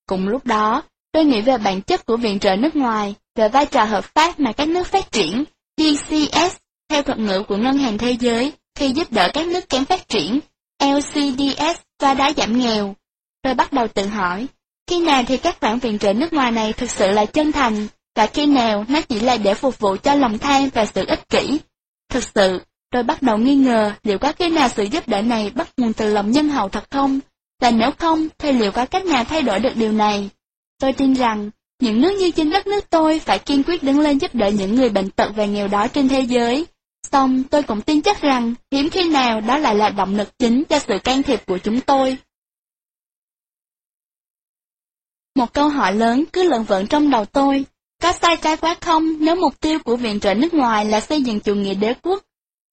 [0.08, 0.84] Cùng lúc đó,
[1.16, 4.40] tôi nghĩ về bản chất của viện trợ nước ngoài, về vai trò hợp pháp
[4.40, 5.44] mà các nước phát triển,
[5.78, 6.56] DCS,
[6.90, 10.10] theo thuật ngữ của Ngân hàng Thế giới, khi giúp đỡ các nước kém phát
[10.10, 10.40] triển,
[10.84, 12.96] LCDS và đá giảm nghèo.
[13.42, 14.48] Tôi bắt đầu tự hỏi,
[14.88, 17.88] khi nào thì các khoản viện trợ nước ngoài này thực sự là chân thành,
[18.16, 21.30] và khi nào nó chỉ là để phục vụ cho lòng tham và sự ích
[21.30, 21.60] kỷ.
[22.10, 22.62] Thực sự,
[22.92, 25.94] tôi bắt đầu nghi ngờ liệu có khi nào sự giúp đỡ này bắt nguồn
[25.94, 27.20] từ lòng nhân hậu thật không,
[27.62, 30.30] và nếu không thì liệu có cách nào thay đổi được điều này.
[30.80, 31.50] Tôi tin rằng,
[31.80, 34.76] những nước như chính đất nước tôi phải kiên quyết đứng lên giúp đỡ những
[34.76, 36.66] người bệnh tật và nghèo đói trên thế giới.
[37.12, 40.64] Xong tôi cũng tin chắc rằng hiếm khi nào đó lại là động lực chính
[40.70, 42.18] cho sự can thiệp của chúng tôi.
[45.36, 47.66] Một câu hỏi lớn cứ lợn vợn trong đầu tôi,
[48.02, 51.22] có sai trái quá không nếu mục tiêu của viện trợ nước ngoài là xây
[51.22, 52.24] dựng chủ nghĩa đế quốc?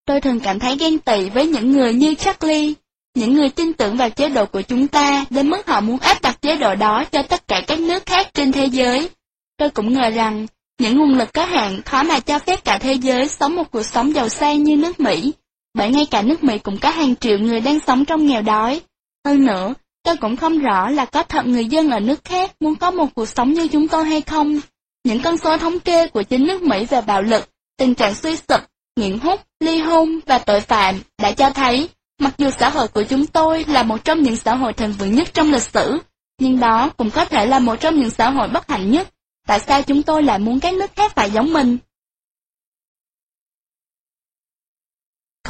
[0.06, 2.74] Tôi thường cảm thấy ghen tị với những người như Charlie,
[3.14, 6.22] những người tin tưởng vào chế độ của chúng ta đến mức họ muốn áp
[6.22, 9.10] đặt chế độ đó cho tất cả các nước khác trên thế giới.
[9.56, 10.46] Tôi cũng ngờ rằng,
[10.80, 13.82] những nguồn lực có hạn khó mà cho phép cả thế giới sống một cuộc
[13.82, 15.32] sống giàu sang như nước Mỹ,
[15.74, 18.80] bởi ngay cả nước Mỹ cũng có hàng triệu người đang sống trong nghèo đói.
[19.26, 22.74] Hơn nữa, tôi cũng không rõ là có thật người dân ở nước khác muốn
[22.74, 24.60] có một cuộc sống như chúng tôi hay không.
[25.04, 27.48] Những con số thống kê của chính nước Mỹ về bạo lực,
[27.78, 28.60] tình trạng suy sụp,
[28.96, 33.02] nghiện hút, ly hôn và tội phạm đã cho thấy, mặc dù xã hội của
[33.02, 35.98] chúng tôi là một trong những xã hội thịnh vượng nhất trong lịch sử,
[36.38, 39.08] nhưng đó cũng có thể là một trong những xã hội bất hạnh nhất.
[39.46, 41.78] Tại sao chúng tôi lại muốn các nước khác phải giống mình?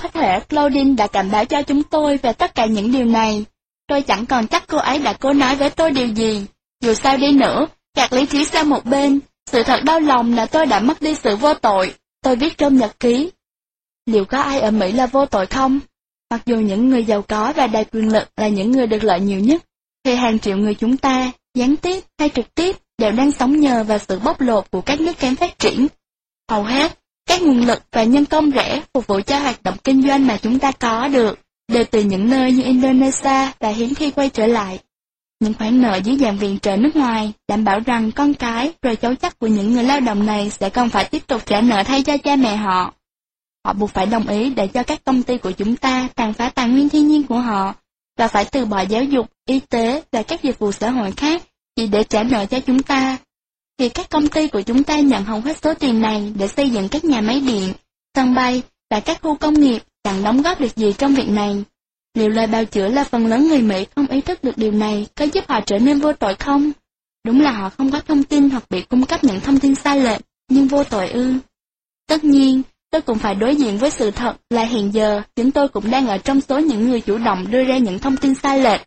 [0.03, 3.45] Có thể Claudine đã cảnh báo cho chúng tôi về tất cả những điều này.
[3.87, 6.47] Tôi chẳng còn chắc cô ấy đã cố nói với tôi điều gì.
[6.81, 7.67] Dù sao đi nữa,
[7.97, 11.15] gạt lý trí sang một bên, sự thật đau lòng là tôi đã mất đi
[11.15, 13.31] sự vô tội, tôi viết trong nhật ký.
[14.07, 15.81] Liệu có ai ở Mỹ là vô tội không?
[16.33, 19.21] Mặc dù những người giàu có và đầy quyền lực là những người được lợi
[19.21, 19.63] nhiều nhất,
[20.05, 23.85] thì hàng triệu người chúng ta, gián tiếp hay trực tiếp, đều đang sống nhờ
[23.85, 25.87] vào sự bóc lột của các nước kém phát triển.
[26.51, 26.99] Hầu hết,
[27.29, 30.39] các nguồn lực và nhân công rẻ phục vụ cho hoạt động kinh doanh mà
[30.43, 31.39] chúng ta có được,
[31.73, 34.79] đều từ những nơi như Indonesia và hiếm khi quay trở lại.
[35.41, 38.97] Những khoản nợ dưới dạng viện trợ nước ngoài đảm bảo rằng con cái rồi
[38.97, 41.83] cháu chắc của những người lao động này sẽ không phải tiếp tục trả nợ
[41.87, 42.95] thay cho cha mẹ họ.
[43.65, 46.49] Họ buộc phải đồng ý để cho các công ty của chúng ta tàn phá
[46.49, 47.75] tài nguyên thiên nhiên của họ
[48.19, 51.43] và phải từ bỏ giáo dục, y tế và các dịch vụ xã hội khác
[51.77, 53.19] chỉ để trả nợ cho chúng ta.
[53.79, 56.71] Thì các công ty của chúng ta nhận hầu hết số tiền này để xây
[56.71, 57.73] dựng các nhà máy điện,
[58.15, 61.65] sân bay và các khu công nghiệp chẳng đóng góp được gì trong việc này.
[62.15, 65.07] Liệu lời bào chữa là phần lớn người Mỹ không ý thức được điều này
[65.15, 66.73] có giúp họ trở nên vô tội không?
[67.25, 70.01] Đúng là họ không có thông tin hoặc bị cung cấp những thông tin sai
[70.01, 71.35] lệch, nhưng vô tội ư.
[72.09, 75.69] Tất nhiên, tôi cũng phải đối diện với sự thật là hiện giờ chúng tôi
[75.69, 78.59] cũng đang ở trong số những người chủ động đưa ra những thông tin sai
[78.59, 78.81] lệch.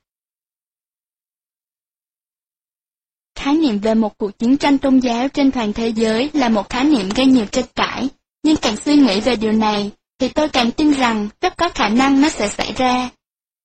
[3.40, 6.69] Khái niệm về một cuộc chiến tranh tôn giáo trên toàn thế giới là một
[6.69, 8.08] khái niệm gây nhiều tranh cãi,
[8.43, 11.90] nhưng càng suy nghĩ về điều này, thì tôi càng tin rằng rất có khả
[11.90, 13.09] năng nó sẽ xảy ra.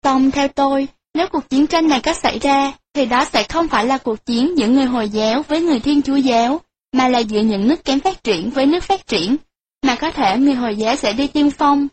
[0.05, 3.69] Xong theo tôi, nếu cuộc chiến tranh này có xảy ra, thì đó sẽ không
[3.69, 6.61] phải là cuộc chiến giữa người Hồi giáo với người Thiên Chúa giáo,
[6.93, 9.37] mà là giữa những nước kém phát triển với nước phát triển,
[9.83, 11.89] mà có thể người Hồi giáo sẽ đi tiên phong.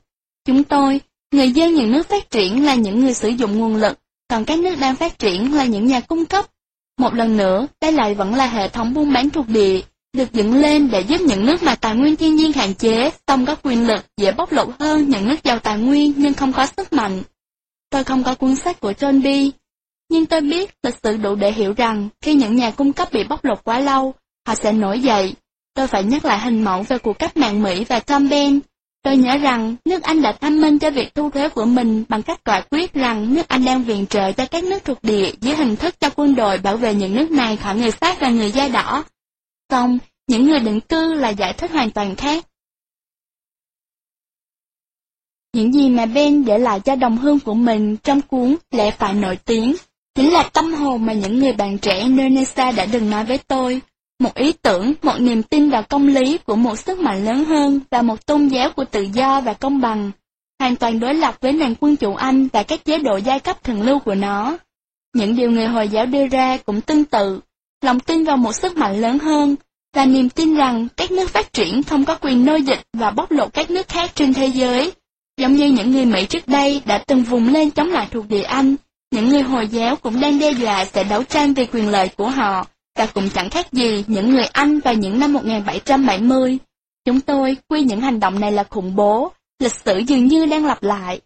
[0.45, 1.01] Chúng tôi,
[1.31, 3.99] người dân những nước phát triển là những người sử dụng nguồn lực,
[4.29, 6.45] còn các nước đang phát triển là những nhà cung cấp.
[6.99, 9.81] Một lần nữa, đây lại vẫn là hệ thống buôn bán thuộc địa,
[10.13, 13.45] được dựng lên để giúp những nước mà tài nguyên thiên nhiên hạn chế, song
[13.45, 16.65] có quyền lực dễ bóc lột hơn những nước giàu tài nguyên nhưng không có
[16.77, 17.23] sức mạnh.
[17.89, 19.53] Tôi không có cuốn sách của John B.
[20.09, 23.23] Nhưng tôi biết lịch sử đủ để hiểu rằng khi những nhà cung cấp bị
[23.23, 24.13] bóc lột quá lâu,
[24.47, 25.33] họ sẽ nổi dậy.
[25.77, 28.59] Tôi phải nhắc lại hình mẫu về cuộc cách mạng Mỹ và Tom Ben.
[29.03, 32.23] Tôi nhớ rằng nước Anh đã tham minh cho việc thu thuế của mình bằng
[32.23, 35.55] cách quả quyết rằng nước Anh đang viện trợ cho các nước thuộc địa dưới
[35.55, 38.51] hình thức cho quân đội bảo vệ những nước này khỏi người Pháp và người
[38.51, 39.03] da đỏ.
[39.69, 42.45] Xong, những người định cư là giải thích hoàn toàn khác.
[45.53, 49.13] Những gì mà Ben để lại cho đồng hương của mình trong cuốn Lẽ phải
[49.13, 49.75] nổi tiếng,
[50.15, 53.81] chính là tâm hồn mà những người bạn trẻ Indonesia đã từng nói với tôi.
[54.19, 57.79] Một ý tưởng, một niềm tin vào công lý của một sức mạnh lớn hơn
[57.91, 60.11] và một tôn giáo của tự do và công bằng,
[60.59, 63.63] hoàn toàn đối lập với nền quân chủ Anh và các chế độ giai cấp
[63.63, 64.57] thượng lưu của nó.
[65.13, 67.39] Những điều người Hồi giáo đưa ra cũng tương tự,
[67.81, 69.55] lòng tin vào một sức mạnh lớn hơn,
[69.95, 73.31] và niềm tin rằng các nước phát triển không có quyền nô dịch và bóc
[73.31, 74.91] lột các nước khác trên thế giới.
[75.37, 78.43] Giống như những người Mỹ trước đây đã từng vùng lên chống lại thuộc địa
[78.43, 78.75] Anh,
[79.11, 82.29] những người Hồi giáo cũng đang đe dọa sẽ đấu tranh vì quyền lợi của
[82.29, 82.65] họ,
[82.97, 86.57] và cũng chẳng khác gì những người Anh vào những năm 1770.
[87.05, 90.65] Chúng tôi quy những hành động này là khủng bố, lịch sử dường như đang
[90.65, 91.21] lặp lại.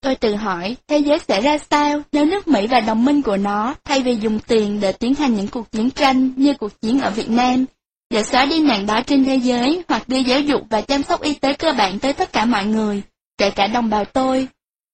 [0.00, 3.36] Tôi tự hỏi, thế giới sẽ ra sao nếu nước Mỹ và đồng minh của
[3.36, 7.00] nó thay vì dùng tiền để tiến hành những cuộc chiến tranh như cuộc chiến
[7.00, 7.64] ở Việt Nam,
[8.10, 11.22] để xóa đi nạn đói trên thế giới hoặc đưa giáo dục và chăm sóc
[11.22, 13.02] y tế cơ bản tới tất cả mọi người,
[13.38, 14.48] kể cả đồng bào tôi.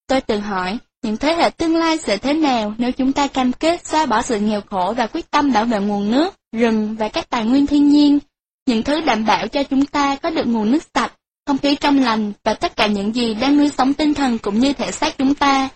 [0.07, 3.53] Tôi tự hỏi, những thế hệ tương lai sẽ thế nào nếu chúng ta cam
[3.53, 7.09] kết xóa bỏ sự nghèo khổ và quyết tâm bảo vệ nguồn nước, rừng và
[7.09, 8.19] các tài nguyên thiên nhiên,
[8.67, 11.13] những thứ đảm bảo cho chúng ta có được nguồn nước sạch,
[11.47, 14.59] không khí trong lành và tất cả những gì đang nuôi sống tinh thần cũng
[14.59, 15.69] như thể xác chúng ta.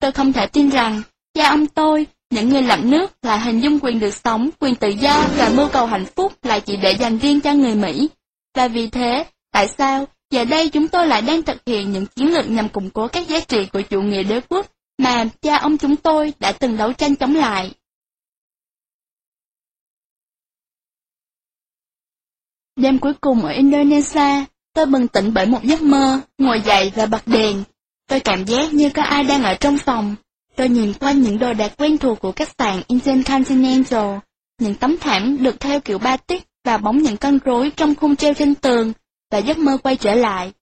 [0.00, 1.02] Tôi không thể tin rằng,
[1.34, 4.88] cha ông tôi, những người làm nước là hình dung quyền được sống, quyền tự
[4.88, 8.08] do và mưu cầu hạnh phúc là chỉ để dành riêng cho người Mỹ.
[8.56, 12.32] Và vì thế, tại sao giờ đây chúng tôi lại đang thực hiện những chiến
[12.32, 14.66] lược nhằm củng cố các giá trị của chủ nghĩa đế quốc
[14.98, 17.74] mà cha ông chúng tôi đã từng đấu tranh chống lại?
[22.76, 24.44] Đêm cuối cùng ở Indonesia,
[24.74, 27.64] tôi bừng tỉnh bởi một giấc mơ, ngồi dậy và bật đèn.
[28.08, 30.16] Tôi cảm giác như có ai đang ở trong phòng.
[30.56, 34.18] Tôi nhìn quanh những đồ đạc quen thuộc của khách sạn Intercontinental,
[34.60, 38.34] những tấm thảm được theo kiểu batik và bóng những con rối trong khung treo
[38.34, 38.92] trên tường,
[39.30, 40.52] và giấc mơ quay trở lại.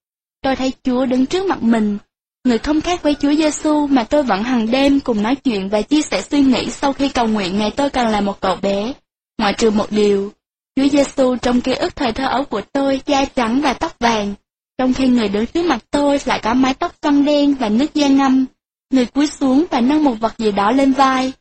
[0.42, 1.98] Tôi thấy Chúa đứng trước mặt mình,
[2.44, 5.82] người không khác với Chúa Giêsu mà tôi vẫn hàng đêm cùng nói chuyện và
[5.82, 8.92] chia sẻ suy nghĩ sau khi cầu nguyện ngày tôi còn là một cậu bé.
[9.38, 10.32] Ngoại trừ một điều,
[10.76, 14.34] Chúa Giêsu trong ký ức thời thơ ấu của tôi da trắng và tóc vàng,
[14.78, 17.94] trong khi người đứng trước mặt tôi lại có mái tóc xoăn đen và nước
[17.94, 18.47] da ngâm.
[18.90, 21.32] Người cúi xuống và nâng một vật gì đó lên vai.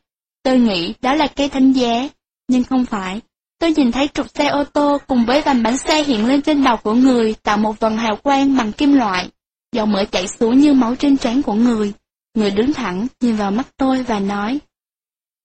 [0.42, 2.08] Tôi nghĩ đó là cây thánh giá,
[2.48, 3.20] nhưng không phải.
[3.58, 6.64] Tôi nhìn thấy trục xe ô tô cùng với vành bánh xe hiện lên trên
[6.64, 9.30] đầu của người tạo một vần hào quang bằng kim loại.
[9.72, 11.92] Dầu mỡ chảy xuống như máu trên trán của người.
[12.34, 14.58] Người đứng thẳng, nhìn vào mắt tôi và nói.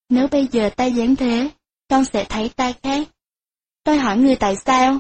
[0.10, 1.50] Nếu bây giờ ta dán thế,
[1.90, 3.08] con sẽ thấy ta khác.
[3.84, 5.00] Tôi hỏi người tại sao?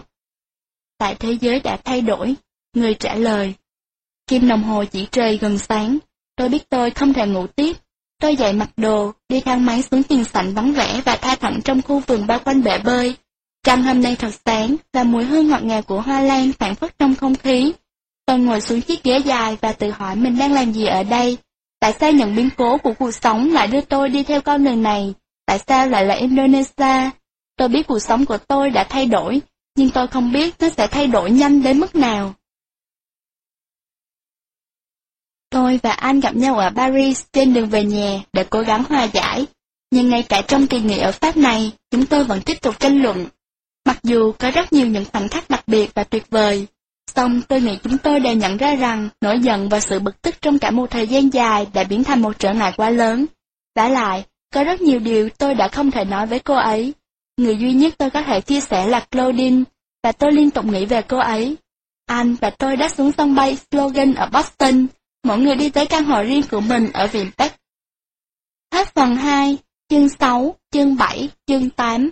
[0.97, 2.35] Tại thế giới đã thay đổi,
[2.73, 3.53] người trả lời.
[4.27, 5.97] Kim đồng hồ chỉ trời gần sáng,
[6.35, 7.77] tôi biết tôi không thể ngủ tiếp.
[8.23, 11.59] Tôi dậy mặc đồ, đi thang máy xuống tiền sảnh vắng vẻ và tha thẳng
[11.65, 13.15] trong khu vườn bao quanh bể bơi.
[13.63, 16.99] Trăng hôm nay thật sáng và mùi hương ngọt ngào của hoa lan phản phất
[16.99, 17.73] trong không khí.
[18.25, 21.37] Tôi ngồi xuống chiếc ghế dài và tự hỏi mình đang làm gì ở đây.
[21.79, 24.83] Tại sao những biến cố của cuộc sống lại đưa tôi đi theo con đường
[24.83, 25.13] này?
[25.45, 27.09] Tại sao lại là Indonesia?
[27.57, 29.41] Tôi biết cuộc sống của tôi đã thay đổi,
[29.77, 32.33] nhưng tôi không biết nó sẽ thay đổi nhanh đến mức nào.
[35.53, 39.03] Tôi và anh gặp nhau ở Paris trên đường về nhà để cố gắng hòa
[39.03, 39.45] giải,
[39.91, 43.01] nhưng ngay cả trong kỳ nghỉ ở Pháp này, chúng tôi vẫn tiếp tục tranh
[43.01, 43.25] luận.
[43.85, 46.67] Mặc dù có rất nhiều những khoảnh khắc đặc biệt và tuyệt vời,
[47.15, 50.35] song tôi nghĩ chúng tôi đều nhận ra rằng nỗi giận và sự bực tức
[50.41, 53.25] trong cả một thời gian dài đã biến thành một trở ngại quá lớn.
[53.75, 54.23] Đã lại,
[54.53, 56.93] có rất nhiều điều tôi đã không thể nói với cô ấy,
[57.37, 59.63] Người duy nhất tôi có thể chia sẻ là Claudine,
[60.03, 61.55] và tôi liên tục nghĩ về cô ấy.
[62.05, 64.87] Anh và tôi đã xuống sân bay Slogan ở Boston,
[65.23, 67.55] mọi người đi tới căn hộ riêng của mình ở viện bắc.
[68.73, 69.57] Hết phần 2,
[69.89, 72.11] chương 6, chương 7, chương 8.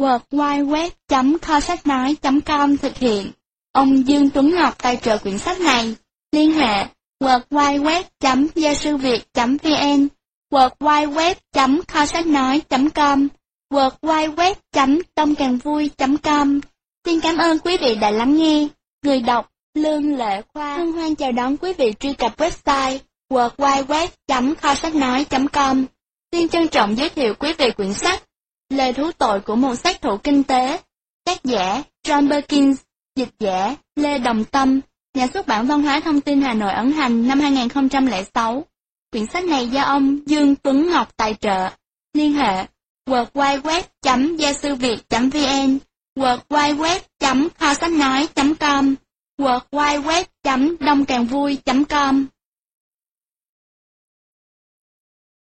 [0.00, 3.32] www.kho sách nói.com thực hiện.
[3.72, 5.96] Ông Dương Tuấn Ngọc tài trợ quyển sách này.
[6.32, 6.86] Liên hệ
[7.20, 10.08] www.gia sư việt.vn
[10.50, 13.28] www.kho sách nói.com
[13.70, 16.60] www.tông-càng-vui.com
[17.04, 18.68] Xin cảm ơn quý vị đã lắng nghe.
[19.04, 20.76] Người đọc, Lương Lệ Khoa.
[20.76, 22.98] Hân hoan chào đón quý vị truy cập website
[23.30, 25.84] www.kho sách nói.com
[26.32, 28.22] Xin trân trọng giới thiệu quý vị quyển sách
[28.70, 30.80] Lời thú tội của một sát thủ kinh tế,
[31.24, 32.80] Tác giả John Perkins,
[33.16, 34.80] Dịch giả Lê Đồng Tâm,
[35.14, 38.64] Nhà xuất bản Văn hóa Thông tin Hà Nội ấn hành năm 2006
[39.12, 41.70] Quyển sách này do ông Dương Tuấn Ngọc tài trợ.
[42.14, 42.66] Liên hệ
[43.08, 45.78] www.gia sư việt.vn
[46.16, 48.94] www.kho sách nói.com
[49.38, 52.26] www.đông-càng-vui.com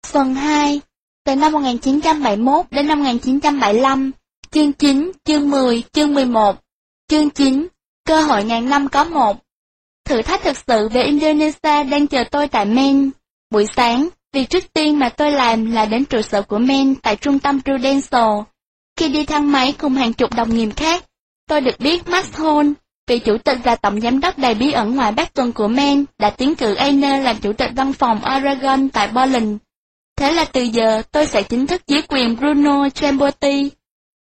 [0.07, 0.81] Phần 2
[1.25, 4.11] Từ năm 1971 đến năm 1975
[4.51, 6.63] Chương 9, chương 10, chương 11
[7.07, 7.67] Chương 9
[8.05, 9.37] Cơ hội ngàn năm có một
[10.05, 13.11] Thử thách thực sự về Indonesia đang chờ tôi tại Men.
[13.49, 17.15] Buổi sáng, việc trước tiên mà tôi làm là đến trụ sở của Men tại
[17.15, 18.29] trung tâm Prudential.
[18.97, 21.03] Khi đi thang máy cùng hàng chục đồng nghiệp khác,
[21.49, 22.71] tôi được biết Max Hall,
[23.07, 26.05] vị chủ tịch và tổng giám đốc đầy bí ẩn ngoài Bắc tuần của Men,
[26.17, 29.57] đã tiến cử Ainer làm chủ tịch văn phòng Oregon tại Portland.
[30.17, 33.71] Thế là từ giờ tôi sẽ chính thức dưới quyền Bruno Chamberti.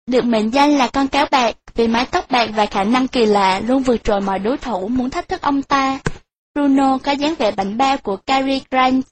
[0.08, 3.26] Được mệnh danh là con cáo bạc vì mái tóc bạc và khả năng kỳ
[3.26, 6.00] lạ luôn vượt trội mọi đối thủ muốn thách thức ông ta.
[6.56, 9.06] Bruno có dáng vẻ bảnh bao của Cary Grant.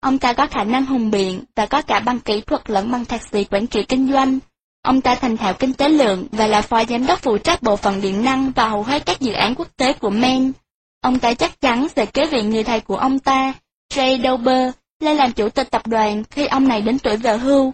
[0.00, 3.04] Ông ta có khả năng hùng biện và có cả bằng kỹ thuật lẫn bằng
[3.04, 4.38] thạc sĩ quản trị kinh doanh.
[4.82, 7.76] Ông ta thành thạo kinh tế lượng và là phó giám đốc phụ trách bộ
[7.76, 10.52] phận điện năng và hầu hết các dự án quốc tế của Men.
[11.00, 13.54] ông ta chắc chắn sẽ kế vị người thầy của ông ta,
[13.94, 17.72] Ray Dober, lên làm chủ tịch tập đoàn khi ông này đến tuổi về hưu.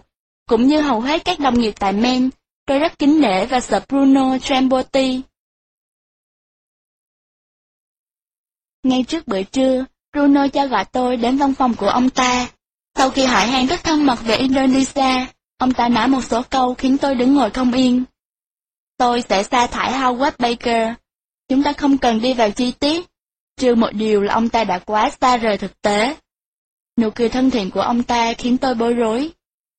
[0.49, 2.29] Cũng như hầu hết các đồng nghiệp tại Men,
[2.65, 5.21] tôi rất kính nể và sợ Bruno Trambotti.
[8.83, 12.47] Ngay trước bữa trưa, Bruno cho gọi tôi đến văn phòng của ông ta.
[12.97, 15.25] Sau khi hỏi han rất thân mật về Indonesia,
[15.57, 18.03] ông ta nói một số câu khiến tôi đứng ngồi không yên.
[18.97, 20.93] Tôi sẽ sa thải Howard Baker.
[21.47, 23.05] Chúng ta không cần đi vào chi tiết,
[23.57, 26.15] trừ một điều là ông ta đã quá xa rời thực tế.
[26.99, 29.31] Nụ cười thân thiện của ông ta khiến tôi bối rối.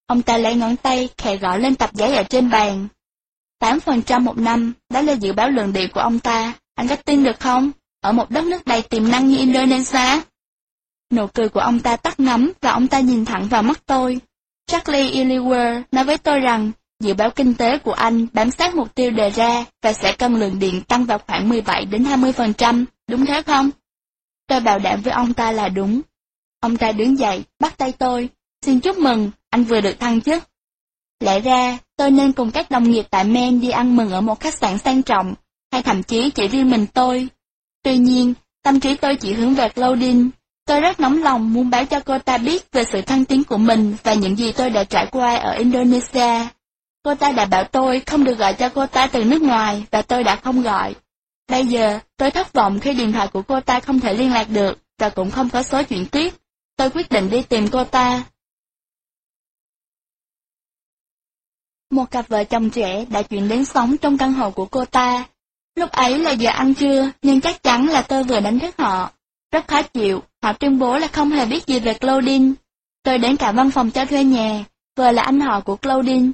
[0.06, 2.88] Ông ta lấy ngón tay khẽ gõ lên tập giấy ở trên bàn.
[3.60, 7.24] 8% một năm, đó là dự báo lượng điện của ông ta, anh có tin
[7.24, 7.70] được không?
[8.00, 10.20] Ở một đất nước đầy tiềm năng như Indonesia.
[11.12, 14.20] Nụ cười của ông ta tắt ngấm và ông ta nhìn thẳng vào mắt tôi.
[14.66, 16.70] Charlie Illiwer nói với tôi rằng
[17.00, 20.34] dự báo kinh tế của anh bám sát mục tiêu đề ra và sẽ cân
[20.34, 23.70] lượng điện tăng vào khoảng 17 đến 20%, đúng thế không?
[24.46, 26.00] Tôi bảo đảm với ông ta là đúng.
[26.60, 28.28] Ông ta đứng dậy, bắt tay tôi.
[28.62, 30.44] Xin chúc mừng, anh vừa được thăng chức.
[31.20, 34.40] Lẽ ra, tôi nên cùng các đồng nghiệp tại Men đi ăn mừng ở một
[34.40, 35.34] khách sạn sang trọng,
[35.72, 37.28] hay thậm chí chỉ riêng mình tôi.
[37.82, 40.28] Tuy nhiên, tâm trí tôi chỉ hướng về Claudine.
[40.66, 43.56] Tôi rất nóng lòng muốn báo cho cô ta biết về sự thăng tiến của
[43.56, 46.46] mình và những gì tôi đã trải qua ở Indonesia.
[47.02, 50.02] Cô ta đã bảo tôi không được gọi cho cô ta từ nước ngoài và
[50.02, 50.94] tôi đã không gọi.
[51.50, 54.50] Bây giờ, tôi thất vọng khi điện thoại của cô ta không thể liên lạc
[54.50, 56.34] được và cũng không có số chuyển tiếp.
[56.76, 58.24] Tôi quyết định đi tìm cô ta.
[61.90, 65.24] Một cặp vợ chồng trẻ đã chuyển đến sống trong căn hộ của cô ta.
[65.74, 69.12] Lúc ấy là giờ ăn trưa, nhưng chắc chắn là tôi vừa đánh thức họ.
[69.52, 72.52] Rất khó chịu, họ tuyên bố là không hề biết gì về Claudine.
[73.02, 74.64] Tôi đến cả văn phòng cho thuê nhà,
[74.96, 76.32] vừa là anh họ của Claudine.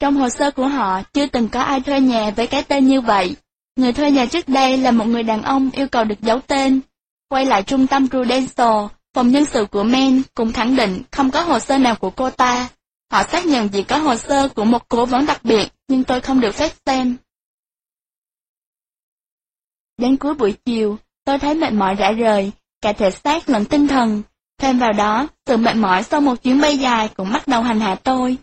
[0.00, 3.00] Trong hồ sơ của họ, chưa từng có ai thuê nhà với cái tên như
[3.00, 3.36] vậy.
[3.76, 6.80] Người thuê nhà trước đây là một người đàn ông yêu cầu được giấu tên.
[7.28, 11.42] Quay lại trung tâm Prudential, phòng nhân sự của Men cũng khẳng định không có
[11.42, 12.68] hồ sơ nào của cô ta.
[13.12, 16.20] Họ xác nhận chỉ có hồ sơ của một cố vấn đặc biệt, nhưng tôi
[16.20, 17.16] không được phép xem.
[19.98, 22.52] Đến cuối buổi chiều, tôi thấy mệt mỏi rã rời,
[22.82, 24.22] cả thể xác lẫn tinh thần.
[24.58, 27.80] Thêm vào đó, sự mệt mỏi sau một chuyến bay dài cũng bắt đầu hành
[27.80, 28.36] hạ tôi.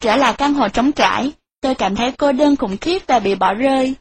[0.00, 3.34] Trở lại căn hộ trống trải, tôi cảm thấy cô đơn khủng khiếp và bị
[3.34, 3.94] bỏ rơi.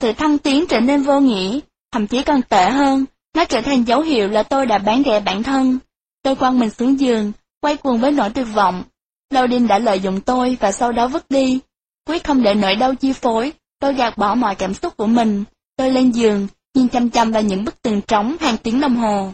[0.00, 1.60] Sự thăng tiến trở nên vô nghĩa,
[1.92, 3.04] thậm chí còn tệ hơn,
[3.36, 5.78] nó trở thành dấu hiệu là tôi đã bán rẻ bản thân.
[6.22, 8.82] Tôi quăng mình xuống giường, quay cuồng với nỗi tuyệt vọng.
[9.30, 11.60] Laudin đã lợi dụng tôi và sau đó vứt đi.
[12.06, 15.44] Quyết không để nỗi đau chi phối, tôi gạt bỏ mọi cảm xúc của mình.
[15.76, 19.32] Tôi lên giường, nhìn chăm chăm vào những bức tường trống hàng tiếng đồng hồ.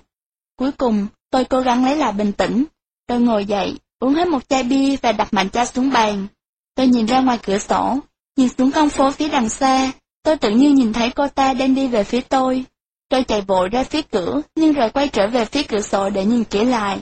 [0.56, 2.64] Cuối cùng, tôi cố gắng lấy lại bình tĩnh.
[3.06, 6.26] Tôi ngồi dậy, uống hết một chai bia và đặt mạnh chai xuống bàn.
[6.74, 7.98] Tôi nhìn ra ngoài cửa sổ,
[8.36, 9.92] nhìn xuống con phố phía đằng xa,
[10.23, 12.64] tôi tự nhiên nhìn thấy cô ta đang đi về phía tôi.
[13.08, 16.24] Tôi chạy vội ra phía cửa, nhưng rồi quay trở về phía cửa sổ để
[16.24, 16.98] nhìn kỹ lại.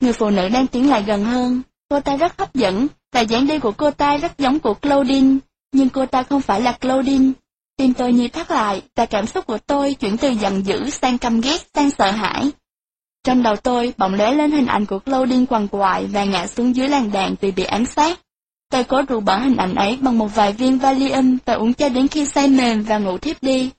[0.00, 3.46] Người phụ nữ đang tiến lại gần hơn, cô ta rất hấp dẫn, và dáng
[3.46, 5.36] đi của cô ta rất giống của Claudine,
[5.72, 7.32] nhưng cô ta không phải là Claudine.
[7.76, 11.18] Tim tôi như thắt lại, và cảm xúc của tôi chuyển từ giận dữ sang
[11.18, 12.50] căm ghét sang sợ hãi.
[13.24, 16.76] Trong đầu tôi bỗng lóe lên hình ảnh của Claudine quằn quại và ngã xuống
[16.76, 18.20] dưới làng đạn vì bị ám sát.
[18.70, 21.88] Tôi cố rụ bỏ hình ảnh ấy bằng một vài viên Valium và uống cho
[21.88, 23.70] đến khi say mềm và ngủ thiếp đi.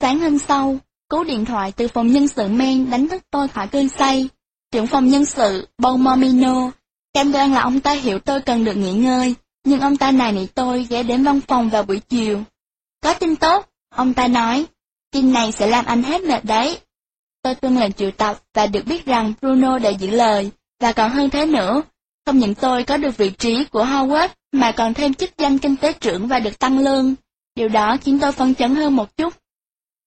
[0.00, 0.78] Sáng hôm sau,
[1.08, 4.28] cú điện thoại từ phòng nhân sự men đánh thức tôi khỏi cơn say.
[4.72, 6.70] Trưởng phòng nhân sự, Bon Momino,
[7.14, 10.32] cam đoan là ông ta hiểu tôi cần được nghỉ ngơi, nhưng ông ta này
[10.32, 12.42] nị tôi ghé đến văn phòng vào buổi chiều.
[13.02, 14.66] Có tin tốt, ông ta nói,
[15.10, 16.78] tin này sẽ làm anh hết mệt đấy.
[17.42, 21.10] Tôi tuân lệnh triệu tập và được biết rằng Bruno đã giữ lời, và còn
[21.10, 21.82] hơn thế nữa,
[22.26, 25.76] không những tôi có được vị trí của Howard mà còn thêm chức danh kinh
[25.76, 27.14] tế trưởng và được tăng lương.
[27.54, 29.34] Điều đó khiến tôi phấn chấn hơn một chút.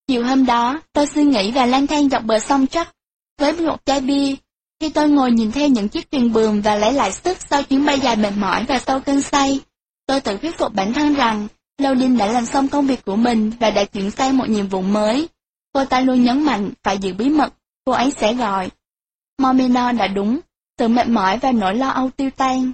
[0.06, 2.94] Chiều hôm đó, tôi suy nghĩ và lang thang dọc bờ sông chắc,
[3.38, 4.34] với một chai bia.
[4.80, 7.84] Khi tôi ngồi nhìn theo những chiếc thuyền buồm và lấy lại sức sau chuyến
[7.84, 9.60] bay dài mệt mỏi và sau cơn say,
[10.06, 13.52] tôi tự thuyết phục bản thân rằng, Lodin đã làm xong công việc của mình
[13.60, 15.28] và đã chuyển sang một nhiệm vụ mới.
[15.72, 17.54] Cô ta luôn nhấn mạnh phải giữ bí mật,
[17.84, 18.70] cô ấy sẽ gọi.
[19.38, 20.40] Momino đã đúng,
[20.78, 22.72] sự mệt mỏi và nỗi lo âu tiêu tan.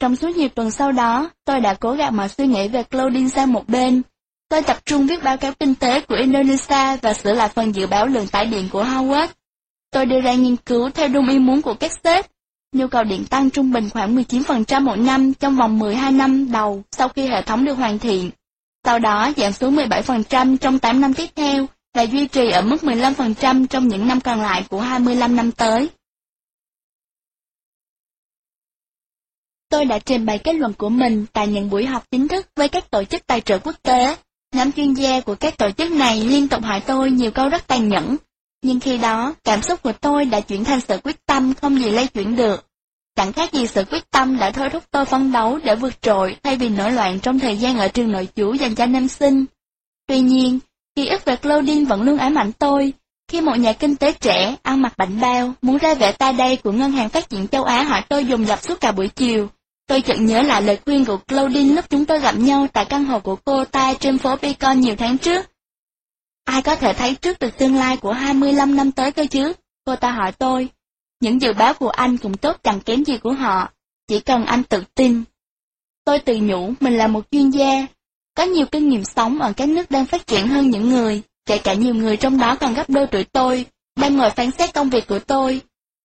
[0.00, 3.28] Trong suốt nhiều tuần sau đó, tôi đã cố gắng mọi suy nghĩ về Claudine
[3.28, 4.02] sang một bên,
[4.48, 7.86] Tôi tập trung viết báo cáo kinh tế của Indonesia và sửa lại phần dự
[7.86, 9.28] báo lượng tải điện của Howard.
[9.96, 12.26] Tôi đưa ra nghiên cứu theo đúng ý muốn của các sếp.
[12.72, 16.82] Nhu cầu điện tăng trung bình khoảng 19% mỗi năm trong vòng 12 năm đầu
[16.92, 18.30] sau khi hệ thống được hoàn thiện.
[18.84, 22.76] Sau đó giảm xuống 17% trong 8 năm tiếp theo và duy trì ở mức
[22.82, 25.88] 15% trong những năm còn lại của 25 năm tới.
[29.68, 32.68] Tôi đã trình bày kết luận của mình tại những buổi họp chính thức với
[32.68, 34.16] các tổ chức tài trợ quốc tế
[34.54, 37.66] Nhóm chuyên gia của các tổ chức này liên tục hỏi tôi nhiều câu rất
[37.66, 38.16] tàn nhẫn,
[38.66, 41.90] nhưng khi đó, cảm xúc của tôi đã chuyển thành sự quyết tâm không gì
[41.90, 42.66] lay chuyển được.
[43.16, 46.36] Chẳng khác gì sự quyết tâm đã thôi thúc tôi phấn đấu để vượt trội
[46.42, 49.44] thay vì nổi loạn trong thời gian ở trường nội trú dành cho nam sinh.
[50.08, 50.58] Tuy nhiên,
[50.96, 52.92] ký ức về Claudine vẫn luôn ám ảnh tôi,
[53.28, 56.56] khi một nhà kinh tế trẻ, ăn mặc bảnh bao, muốn ra vẻ ta đây
[56.56, 59.48] của Ngân hàng Phát triển châu Á hỏi tôi dùng dập suốt cả buổi chiều,
[59.86, 63.04] tôi chợt nhớ lại lời khuyên của Claudine lúc chúng tôi gặp nhau tại căn
[63.04, 65.46] hộ của cô ta trên phố Beacon nhiều tháng trước.
[66.46, 69.52] Ai có thể thấy trước được tương lai của 25 năm tới cơ chứ?
[69.84, 70.68] Cô ta hỏi tôi.
[71.20, 73.70] Những dự báo của anh cũng tốt chẳng kém gì của họ,
[74.08, 75.22] chỉ cần anh tự tin.
[76.04, 77.86] Tôi tự nhủ mình là một chuyên gia,
[78.34, 81.58] có nhiều kinh nghiệm sống ở các nước đang phát triển hơn những người, kể
[81.58, 83.66] cả nhiều người trong đó còn gấp đôi tuổi tôi,
[83.96, 85.60] đang ngồi phán xét công việc của tôi.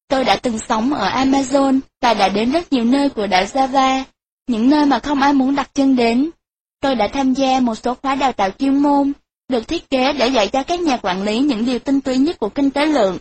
[0.07, 4.03] Tôi đã từng sống ở Amazon và đã đến rất nhiều nơi của đảo Java,
[4.47, 6.29] những nơi mà không ai muốn đặt chân đến.
[6.81, 9.13] Tôi đã tham gia một số khóa đào tạo chuyên môn,
[9.51, 12.39] được thiết kế để dạy cho các nhà quản lý những điều tinh túy nhất
[12.39, 13.17] của kinh tế lượng.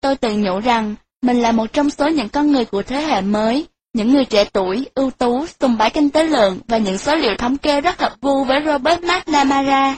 [0.00, 3.20] Tôi tự nhủ rằng mình là một trong số những con người của thế hệ
[3.20, 7.16] mới, những người trẻ tuổi, ưu tú, sùng bái kinh tế lượng và những số
[7.16, 9.96] liệu thống kê rất hợp vu với Robert McNamara.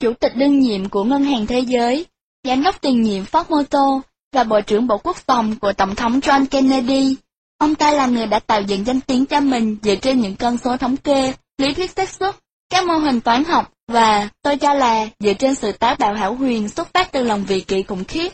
[0.00, 2.06] Chủ tịch đương nhiệm của Ngân hàng Thế giới,
[2.44, 6.20] giám đốc tiền nhiệm Ford Motor và Bộ trưởng Bộ Quốc phòng của Tổng thống
[6.20, 7.16] John Kennedy.
[7.58, 10.58] Ông ta là người đã tạo dựng danh tiếng cho mình dựa trên những con
[10.58, 12.36] số thống kê, lý thuyết xác suất,
[12.70, 16.34] các mô hình toán học và, tôi cho là, dựa trên sự táo bạo hảo
[16.34, 18.32] huyền xuất phát từ lòng vị kỷ khủng khiếp.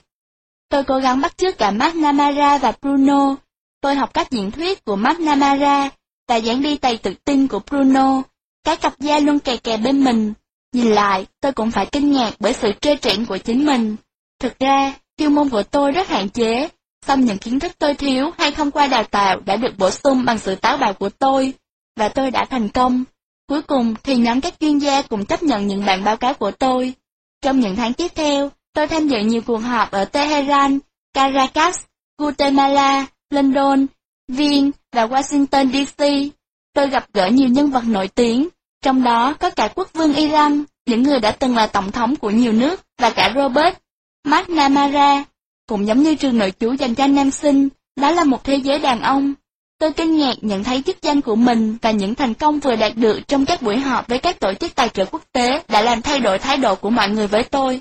[0.68, 3.34] Tôi cố gắng bắt chước cả McNamara và Bruno.
[3.80, 5.90] Tôi học các diễn thuyết của McNamara
[6.28, 8.22] và dáng đi tay tự tin của Bruno.
[8.64, 10.32] Cái cặp da luôn kè kè bên mình.
[10.72, 13.97] Nhìn lại, tôi cũng phải kinh ngạc bởi sự trơ trẽn của chính mình.
[14.40, 16.68] Thực ra, chuyên môn của tôi rất hạn chế,
[17.06, 20.24] song những kiến thức tôi thiếu hay không qua đào tạo đã được bổ sung
[20.24, 21.55] bằng sự táo bạo của tôi,
[21.99, 23.05] và tôi đã thành công.
[23.49, 26.51] Cuối cùng thì nhóm các chuyên gia cũng chấp nhận những bản báo cáo của
[26.51, 26.94] tôi.
[27.43, 30.78] Trong những tháng tiếp theo, tôi tham dự nhiều cuộc họp ở Tehran,
[31.15, 31.78] Caracas,
[32.18, 33.86] Guatemala, London,
[34.28, 36.33] Viên và Washington DC.
[36.75, 38.49] Tôi gặp gỡ nhiều nhân vật nổi tiếng,
[38.83, 42.31] trong đó có cả quốc vương Iran, những người đã từng là tổng thống của
[42.31, 43.77] nhiều nước, và cả Robert
[44.25, 45.25] McNamara.
[45.68, 48.78] Cũng giống như trường nội trú dành cho nam sinh, đó là một thế giới
[48.78, 49.35] đàn ông.
[49.78, 52.97] Tôi kinh ngạc nhận thấy chức danh của mình và những thành công vừa đạt
[52.97, 56.02] được trong các buổi họp với các tổ chức tài trợ quốc tế đã làm
[56.02, 57.81] thay đổi thái độ của mọi người với tôi.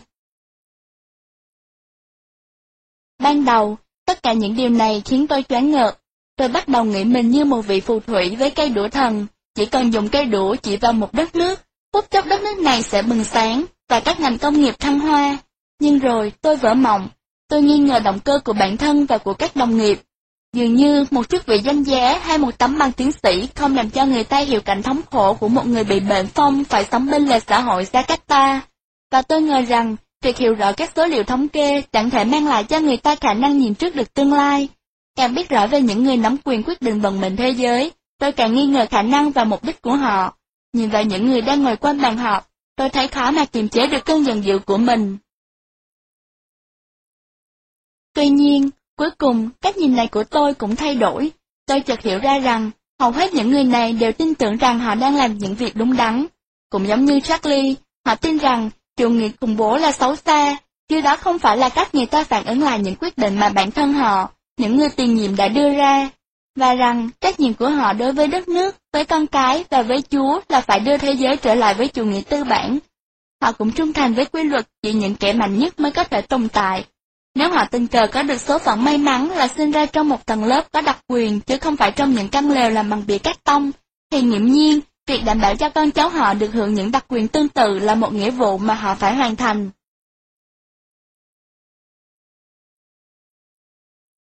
[3.19, 5.97] Ban đầu, tất cả những điều này khiến tôi choáng ngợp.
[6.35, 9.65] Tôi bắt đầu nghĩ mình như một vị phù thủy với cây đũa thần, chỉ
[9.65, 11.59] cần dùng cây đũa chỉ vào một đất nước,
[11.93, 15.37] phút chốc đất nước này sẽ bừng sáng, và các ngành công nghiệp thăng hoa.
[15.79, 17.09] Nhưng rồi tôi vỡ mộng,
[17.47, 20.01] tôi nghi ngờ động cơ của bản thân và của các đồng nghiệp.
[20.53, 23.89] Dường như một chức vị danh giá hay một tấm bằng tiến sĩ không làm
[23.89, 27.11] cho người ta hiểu cảnh thống khổ của một người bị bệnh phong phải sống
[27.11, 28.59] bên lề xã hội Jakarta.
[29.11, 32.47] Và tôi ngờ rằng, việc hiểu rõ các số liệu thống kê chẳng thể mang
[32.47, 34.69] lại cho người ta khả năng nhìn trước được tương lai.
[35.15, 38.31] Càng biết rõ về những người nắm quyền quyết định vận mệnh thế giới, tôi
[38.31, 40.37] càng nghi ngờ khả năng và mục đích của họ.
[40.73, 43.87] Nhìn vào những người đang ngồi quanh bàn họp, tôi thấy khó mà kiềm chế
[43.87, 45.17] được cơn giận dữ của mình.
[48.13, 51.31] Tuy nhiên, cuối cùng, cách nhìn này của tôi cũng thay đổi.
[51.65, 54.95] Tôi chợt hiểu ra rằng, hầu hết những người này đều tin tưởng rằng họ
[54.95, 56.25] đang làm những việc đúng đắn.
[56.69, 60.57] Cũng giống như Charlie, họ tin rằng chủ nghĩa khủng bố là xấu xa,
[60.89, 63.49] chứ đó không phải là cách người ta phản ứng lại những quyết định mà
[63.49, 66.09] bản thân họ, những người tiền nhiệm đã đưa ra,
[66.55, 70.01] và rằng trách nhiệm của họ đối với đất nước, với con cái và với
[70.01, 72.77] Chúa là phải đưa thế giới trở lại với chủ nghĩa tư bản.
[73.41, 76.21] Họ cũng trung thành với quy luật chỉ những kẻ mạnh nhất mới có thể
[76.21, 76.85] tồn tại,
[77.37, 80.25] nếu họ tình cờ có được số phận may mắn là sinh ra trong một
[80.25, 83.17] tầng lớp có đặc quyền chứ không phải trong những căn lều làm bằng bìa
[83.17, 83.71] cát tông,
[84.11, 87.27] thì nghiễm nhiên, việc đảm bảo cho con cháu họ được hưởng những đặc quyền
[87.27, 89.69] tương tự là một nghĩa vụ mà họ phải hoàn thành.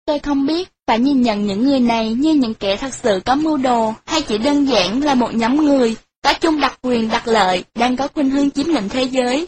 [0.05, 3.35] Tôi không biết phải nhìn nhận những người này như những kẻ thật sự có
[3.35, 7.27] mưu đồ hay chỉ đơn giản là một nhóm người có chung đặc quyền đặc
[7.27, 9.47] lợi đang có khuynh hướng chiếm lĩnh thế giới.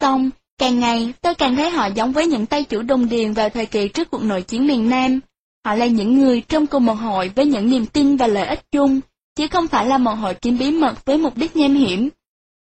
[0.00, 3.48] Xong, Càng ngày, tôi càng thấy họ giống với những tay chủ đồng điền vào
[3.48, 5.20] thời kỳ trước cuộc nội chiến miền Nam.
[5.66, 8.60] Họ là những người trong cùng một hội với những niềm tin và lợi ích
[8.72, 9.00] chung,
[9.36, 12.08] chứ không phải là một hội kiếm bí mật với mục đích nham hiểm.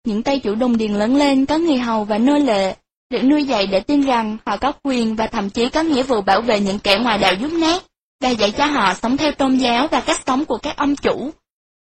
[0.06, 2.74] Những tay chủ đồng điền lớn lên có người hầu và nô lệ,
[3.10, 6.20] được nuôi dạy để tin rằng họ có quyền và thậm chí có nghĩa vụ
[6.20, 7.82] bảo vệ những kẻ ngoài đạo giúp nát,
[8.20, 11.30] và dạy cho họ sống theo tôn giáo và cách sống của các ông chủ.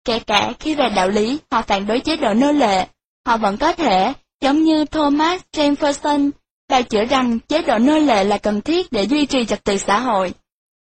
[0.05, 2.87] Kể cả khi về đạo lý họ phản đối chế độ nô lệ,
[3.27, 6.31] họ vẫn có thể Giống như Thomas Jefferson,
[6.69, 9.77] bào chữa rằng chế độ nô lệ là cần thiết để duy trì trật tự
[9.77, 10.33] xã hội.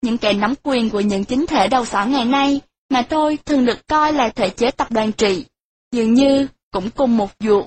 [0.02, 2.60] Những kẻ nắm quyền của những chính thể đầu sỏ ngày nay,
[2.90, 5.44] mà tôi thường được coi là thể chế tập đoàn trị,
[5.92, 7.64] dường như cũng cùng một ruột.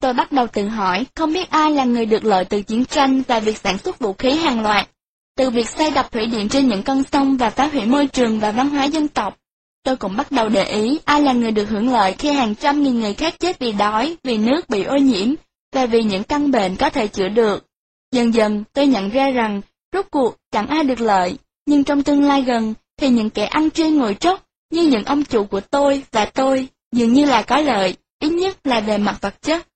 [0.00, 3.22] Tôi bắt đầu tự hỏi không biết ai là người được lợi từ chiến tranh
[3.28, 4.90] và việc sản xuất vũ khí hàng loạt,
[5.36, 8.40] từ việc xây đập thủy điện trên những con sông và phá hủy môi trường
[8.40, 9.39] và văn hóa dân tộc.
[9.82, 12.82] Tôi cũng bắt đầu để ý ai là người được hưởng lợi khi hàng trăm
[12.82, 15.34] nghìn người khác chết vì đói, vì nước bị ô nhiễm,
[15.72, 17.66] và vì những căn bệnh có thể chữa được.
[18.12, 19.60] Dần dần, tôi nhận ra rằng,
[19.92, 23.70] rốt cuộc chẳng ai được lợi, nhưng trong tương lai gần, thì những kẻ ăn
[23.70, 27.60] trên ngồi trốc, như những ông chủ của tôi và tôi, dường như là có
[27.60, 29.66] lợi, ít nhất là về mặt vật chất.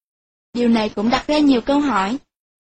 [0.53, 2.17] Điều này cũng đặt ra nhiều câu hỏi.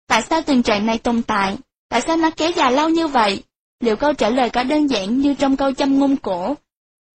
[0.08, 1.56] Tại sao tình trạng này tồn tại?
[1.88, 3.42] Tại sao nó kéo dài lâu như vậy?
[3.80, 6.54] Liệu câu trả lời có đơn giản như trong câu châm ngôn cổ?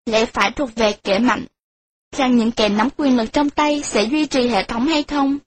[0.06, 1.44] Lẽ phải thuộc về kẻ mạnh.
[2.16, 5.38] Rằng những kẻ nắm quyền lực trong tay sẽ duy trì hệ thống hay không?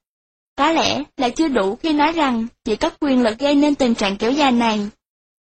[0.56, 3.96] Có lẽ là chưa đủ khi nói rằng chỉ có quyền lực gây nên tình
[3.96, 4.90] trạng kéo dài này.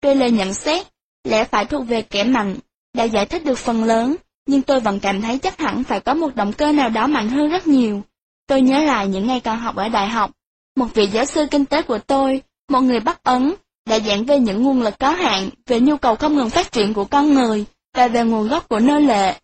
[0.01, 0.87] Tuy lời nhận xét,
[1.25, 2.57] lẽ phải thuộc về kẻ mạnh,
[2.95, 6.15] đã giải thích được phần lớn, nhưng tôi vẫn cảm thấy chắc hẳn phải có
[6.15, 8.03] một động cơ nào đó mạnh hơn rất nhiều.
[8.47, 10.31] Tôi nhớ lại những ngày còn học ở đại học,
[10.77, 13.55] một vị giáo sư kinh tế của tôi, một người Bắc Ấn,
[13.87, 16.95] đã giảng về những nguồn lực có hạn, về nhu cầu không ngừng phát triển
[16.95, 17.65] của con người,
[17.97, 19.35] và về nguồn gốc của nô lệ.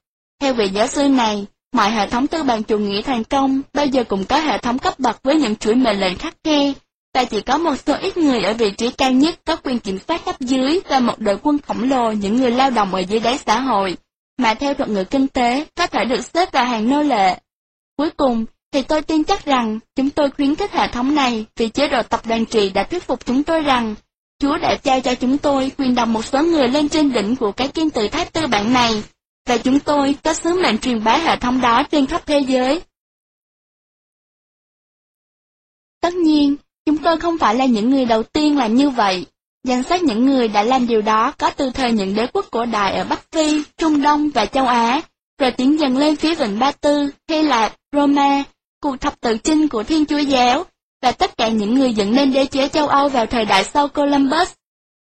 [0.40, 3.86] Theo vị giáo sư này, mọi hệ thống tư bản chủ nghĩa thành công bao
[3.86, 6.72] giờ cũng có hệ thống cấp bậc với những chuỗi mệnh lệnh khắc khe,
[7.14, 9.98] và chỉ có một số ít người ở vị trí cao nhất có quyền kiểm
[10.08, 13.20] soát cấp dưới và một đội quân khổng lồ những người lao động ở dưới
[13.20, 13.96] đáy xã hội,
[14.38, 17.38] mà theo thuật ngữ kinh tế có thể được xếp vào hàng nô lệ.
[17.96, 21.68] Cuối cùng, thì tôi tin chắc rằng chúng tôi khuyến khích hệ thống này vì
[21.68, 23.94] chế độ tập đoàn trị đã thuyết phục chúng tôi rằng
[24.42, 27.52] Chúa đã trao cho chúng tôi quyền đồng một số người lên trên đỉnh của
[27.52, 29.02] cái kim tự tháp tư bản này,
[29.48, 32.82] và chúng tôi có sứ mệnh truyền bá hệ thống đó trên khắp thế giới.
[36.00, 36.56] Tất nhiên,
[36.86, 39.26] chúng tôi không phải là những người đầu tiên làm như vậy.
[39.64, 42.64] Danh sách những người đã làm điều đó có từ thời những đế quốc cổ
[42.64, 45.00] đại ở Bắc Phi, Trung Đông và châu Á,
[45.38, 48.42] rồi tiến dần lên phía vịnh Ba Tư, Hy Lạp, Roma,
[48.80, 50.64] cuộc thập tự chinh của Thiên Chúa Giáo,
[51.02, 53.88] và tất cả những người dựng nên đế chế châu Âu vào thời đại sau
[53.88, 54.52] Columbus.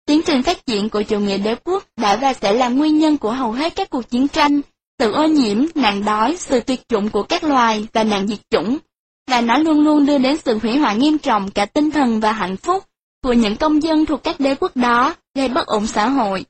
[0.07, 3.17] Tiến trình phát triển của chủ nghĩa đế quốc đã và sẽ là nguyên nhân
[3.17, 4.61] của hầu hết các cuộc chiến tranh,
[4.99, 8.77] sự ô nhiễm, nạn đói, sự tuyệt chủng của các loài và nạn diệt chủng,
[9.29, 12.31] và nó luôn luôn đưa đến sự hủy hoại nghiêm trọng cả tinh thần và
[12.31, 12.83] hạnh phúc
[13.23, 16.45] của những công dân thuộc các đế quốc đó, gây bất ổn xã hội.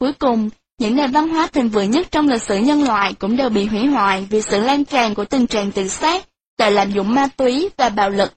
[0.00, 3.36] Cuối cùng, những nền văn hóa thịnh vượng nhất trong lịch sử nhân loại cũng
[3.36, 6.24] đều bị hủy hoại vì sự lan tràn của tình trạng tự sát,
[6.58, 8.32] tệ lạm dụng ma túy và bạo lực.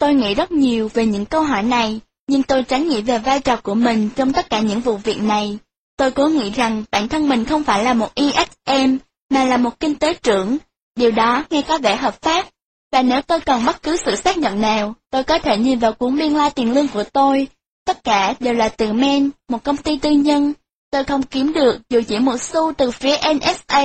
[0.00, 3.40] Tôi nghĩ rất nhiều về những câu hỏi này, nhưng tôi tránh nghĩ về vai
[3.40, 5.58] trò của mình trong tất cả những vụ việc này.
[5.96, 8.96] Tôi cố nghĩ rằng bản thân mình không phải là một EXM,
[9.30, 10.58] mà là một kinh tế trưởng.
[10.96, 12.46] Điều đó nghe có vẻ hợp pháp.
[12.92, 15.92] Và nếu tôi cần bất cứ sự xác nhận nào, tôi có thể nhìn vào
[15.92, 17.48] cuốn biên lai tiền lương của tôi.
[17.86, 20.52] Tất cả đều là từ Men, một công ty tư nhân.
[20.90, 23.82] Tôi không kiếm được dù chỉ một xu từ phía NSA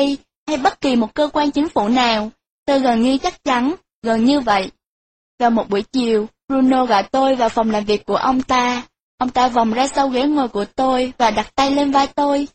[0.47, 2.31] hay bất kỳ một cơ quan chính phủ nào.
[2.65, 4.71] Tôi gần như chắc chắn, gần như vậy.
[5.39, 8.87] Vào một buổi chiều, Bruno gọi tôi vào phòng làm việc của ông ta.
[9.17, 12.47] Ông ta vòng ra sau ghế ngồi của tôi và đặt tay lên vai tôi.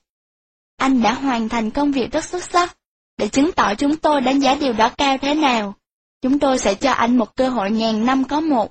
[0.76, 2.76] Anh đã hoàn thành công việc rất xuất sắc.
[3.16, 5.74] Để chứng tỏ chúng tôi đánh giá điều đó cao thế nào,
[6.22, 8.70] chúng tôi sẽ cho anh một cơ hội ngàn năm có một.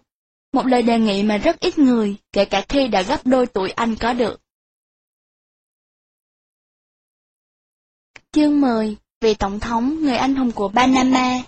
[0.53, 3.71] Một lời đề nghị mà rất ít người, kể cả khi đã gấp đôi tuổi
[3.71, 4.41] anh có được.
[8.31, 11.41] Chương 10 Vị Tổng thống, người anh hùng của Panama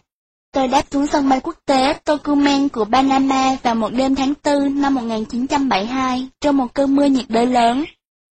[0.53, 4.81] Tôi đáp xuống sân bay quốc tế Tocumen của Panama vào một đêm tháng 4
[4.81, 7.85] năm 1972 trong một cơn mưa nhiệt đới lớn.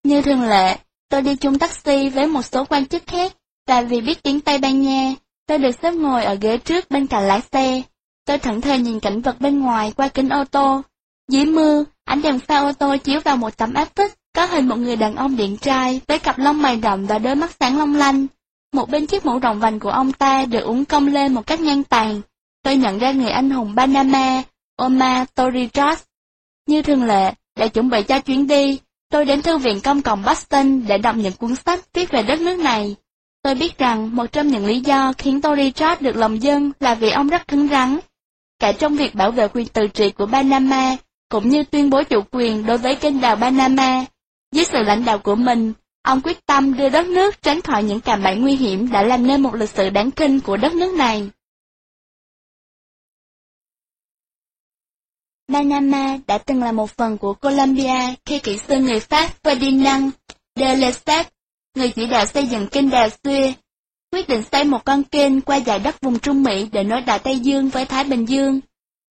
[0.05, 0.77] Như thường lệ,
[1.09, 3.33] tôi đi chung taxi với một số quan chức khác
[3.69, 5.15] và vì biết tiếng Tây Ban Nha,
[5.47, 7.83] tôi được xếp ngồi ở ghế trước bên cạnh lái xe.
[8.27, 10.83] Tôi thẫn thờ nhìn cảnh vật bên ngoài qua kính ô tô.
[11.29, 14.69] Dưới mưa, ánh đèn pha ô tô chiếu vào một tấm áp phích, có hình
[14.69, 17.79] một người đàn ông điện trai với cặp lông mày rậm và đôi mắt sáng
[17.79, 18.27] long lanh.
[18.73, 21.61] Một bên chiếc mũ rộng vành của ông ta được uống cong lên một cách
[21.61, 22.21] ngang tàn.
[22.63, 24.43] Tôi nhận ra người anh hùng Panama,
[24.77, 25.97] Omar Torrijos.
[26.67, 28.81] Như thường lệ, để chuẩn bị cho chuyến đi,
[29.11, 32.41] tôi đến thư viện công cộng Boston để đọc những cuốn sách viết về đất
[32.41, 32.97] nước này.
[33.43, 37.11] Tôi biết rằng một trong những lý do khiến Torrijos được lòng dân là vì
[37.11, 37.99] ông rất cứng rắn.
[38.59, 40.97] Cả trong việc bảo vệ quyền tự trị của Panama,
[41.29, 44.05] cũng như tuyên bố chủ quyền đối với kênh đào Panama.
[44.53, 45.73] Dưới sự lãnh đạo của mình,
[46.09, 49.27] Ông quyết tâm đưa đất nước tránh khỏi những cạm bẫy nguy hiểm đã làm
[49.27, 51.31] nên một lịch sử đáng kinh của đất nước này.
[55.53, 60.11] Panama đã từng là một phần của Colombia khi kỹ sư người Pháp Ferdinand
[60.57, 61.29] de Lesseps,
[61.75, 63.53] người chỉ đạo xây dựng kênh đào Suez,
[64.13, 67.19] quyết định xây một con kênh qua dải đất vùng Trung Mỹ để nối đảo
[67.19, 68.61] Tây Dương với Thái Bình Dương.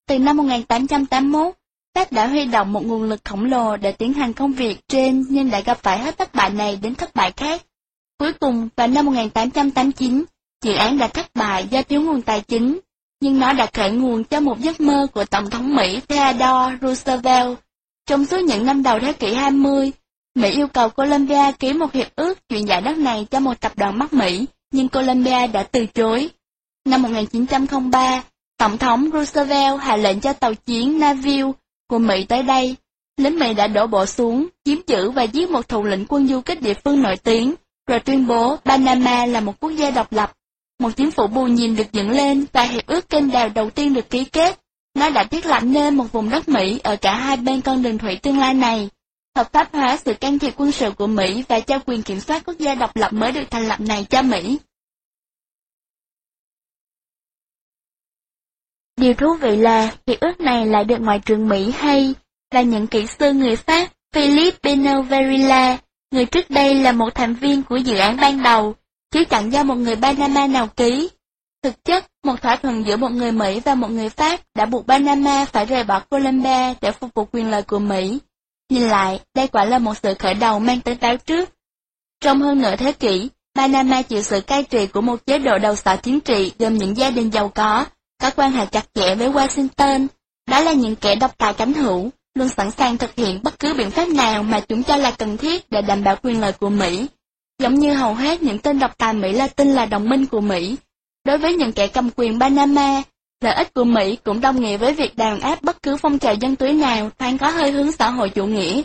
[0.07, 1.56] Từ năm 1881,
[1.97, 5.25] Pháp đã huy động một nguồn lực khổng lồ để tiến hành công việc trên
[5.29, 7.61] nhưng đã gặp phải hết thất bại này đến thất bại khác.
[8.19, 10.23] Cuối cùng, vào năm 1889,
[10.63, 12.79] dự án đã thất bại do thiếu nguồn tài chính,
[13.21, 17.57] nhưng nó đã khởi nguồn cho một giấc mơ của Tổng thống Mỹ Theodore Roosevelt.
[18.07, 19.91] Trong suốt những năm đầu thế kỷ 20,
[20.35, 23.71] Mỹ yêu cầu Colombia ký một hiệp ước chuyển giải đất này cho một tập
[23.75, 26.29] đoàn Bắc Mỹ, nhưng Colombia đã từ chối.
[26.85, 28.23] Năm 1903,
[28.57, 31.51] Tổng thống Roosevelt hạ lệnh cho tàu chiến Naville
[31.87, 32.75] của Mỹ tới đây.
[33.17, 36.41] Lính Mỹ đã đổ bộ xuống, chiếm giữ và giết một thủ lĩnh quân du
[36.41, 37.53] kích địa phương nổi tiếng,
[37.87, 40.33] rồi tuyên bố Panama là một quốc gia độc lập.
[40.79, 43.93] Một chính phủ bù nhìn được dựng lên và hiệp ước kênh đào đầu tiên
[43.93, 44.59] được ký kết.
[44.95, 47.97] Nó đã thiết lập nên một vùng đất Mỹ ở cả hai bên con đường
[47.97, 48.89] thủy tương lai này.
[49.35, 52.43] Hợp pháp hóa sự can thiệp quân sự của Mỹ và trao quyền kiểm soát
[52.45, 54.57] quốc gia độc lập mới được thành lập này cho Mỹ.
[58.97, 62.13] Điều thú vị là hiệp ước này lại được Ngoại trưởng Mỹ hay
[62.53, 65.77] là những kỹ sư người Pháp Philip Benoverilla,
[66.11, 68.75] người trước đây là một thành viên của dự án ban đầu,
[69.11, 71.09] chứ chẳng do một người Panama nào ký.
[71.63, 74.87] Thực chất, một thỏa thuận giữa một người Mỹ và một người Pháp đã buộc
[74.87, 78.19] Panama phải rời bỏ Colombia để phục vụ quyền lợi của Mỹ.
[78.69, 81.49] Nhìn lại, đây quả là một sự khởi đầu mang tới báo trước.
[82.21, 85.75] Trong hơn nửa thế kỷ, Panama chịu sự cai trị của một chế độ đầu
[85.75, 87.85] sỏ chính trị gồm những gia đình giàu có,
[88.21, 90.07] có quan hệ chặt chẽ với Washington.
[90.49, 93.73] Đó là những kẻ độc tài cánh hữu, luôn sẵn sàng thực hiện bất cứ
[93.73, 96.69] biện pháp nào mà chúng cho là cần thiết để đảm bảo quyền lợi của
[96.69, 97.05] Mỹ.
[97.59, 100.75] Giống như hầu hết những tên độc tài Mỹ Latin là đồng minh của Mỹ.
[101.25, 103.01] Đối với những kẻ cầm quyền Panama,
[103.41, 106.33] lợi ích của Mỹ cũng đồng nghĩa với việc đàn áp bất cứ phong trào
[106.33, 108.81] dân túy nào thoáng có hơi hướng xã hội chủ nghĩa.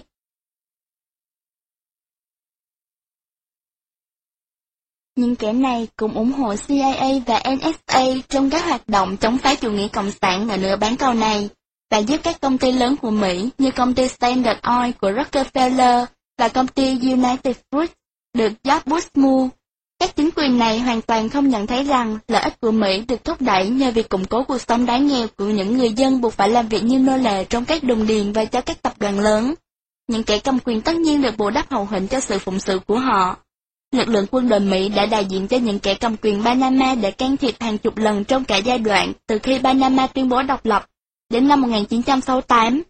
[5.16, 9.55] Nhưng kẻ này cũng ủng hộ CIA và NSA trong các hoạt động chống phá
[9.55, 11.49] chủ nghĩa cộng sản ở nửa bán cầu này,
[11.91, 16.07] và giúp các công ty lớn của Mỹ như công ty Standard Oil của Rockefeller
[16.39, 17.86] và công ty United Fruit
[18.34, 19.49] được George Bush mua.
[19.99, 23.24] Các chính quyền này hoàn toàn không nhận thấy rằng lợi ích của Mỹ được
[23.24, 26.34] thúc đẩy nhờ việc củng cố cuộc sống đáng nghèo của những người dân buộc
[26.34, 29.20] phải làm việc như nô lệ trong các đồng điền và cho các tập đoàn
[29.20, 29.55] lớn.
[30.08, 32.78] Những kẻ cầm quyền tất nhiên được bù đắp hậu hĩnh cho sự phụng sự
[32.86, 33.36] của họ.
[33.92, 37.10] Lực lượng quân đội Mỹ đã đại diện cho những kẻ cầm quyền Panama để
[37.10, 40.66] can thiệp hàng chục lần trong cả giai đoạn từ khi Panama tuyên bố độc
[40.66, 40.86] lập
[41.30, 42.82] đến năm 1968.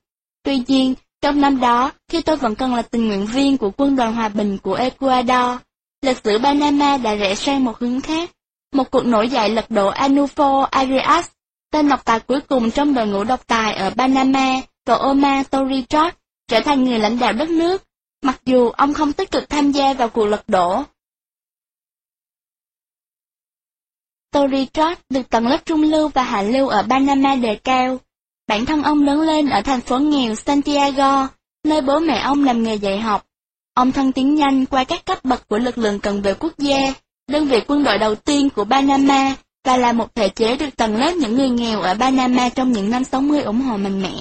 [0.43, 3.97] Tuy nhiên, trong năm đó, khi tôi vẫn còn là tình nguyện viên của quân
[3.97, 5.61] đoàn hòa bình của Ecuador,
[6.03, 8.31] lịch sử Panama đã rẽ sang một hướng khác.
[8.73, 11.27] Một cuộc nổi dậy lật đổ Anufo Arias,
[11.73, 16.11] tên độc tài cuối cùng trong đội ngũ độc tài ở Panama, và Omar Torrijos,
[16.49, 17.83] trở thành người lãnh đạo đất nước,
[18.23, 20.85] mặc dù ông không tích cực tham gia vào cuộc lật đổ.
[24.33, 27.99] Torrijos được tầng lớp trung lưu và hạ lưu ở Panama đề cao.
[28.49, 31.29] Bản thân ông lớn lên ở thành phố nghèo Santiago,
[31.65, 33.27] nơi bố mẹ ông làm nghề dạy học.
[33.75, 36.95] Ông thăng tiến nhanh qua các cấp bậc của lực lượng cần vệ quốc gia,
[37.31, 40.97] đơn vị quân đội đầu tiên của Panama, và là một thể chế được tầng
[40.97, 44.15] lớp những người nghèo ở Panama trong những năm 60 ủng hộ mạnh mẽ.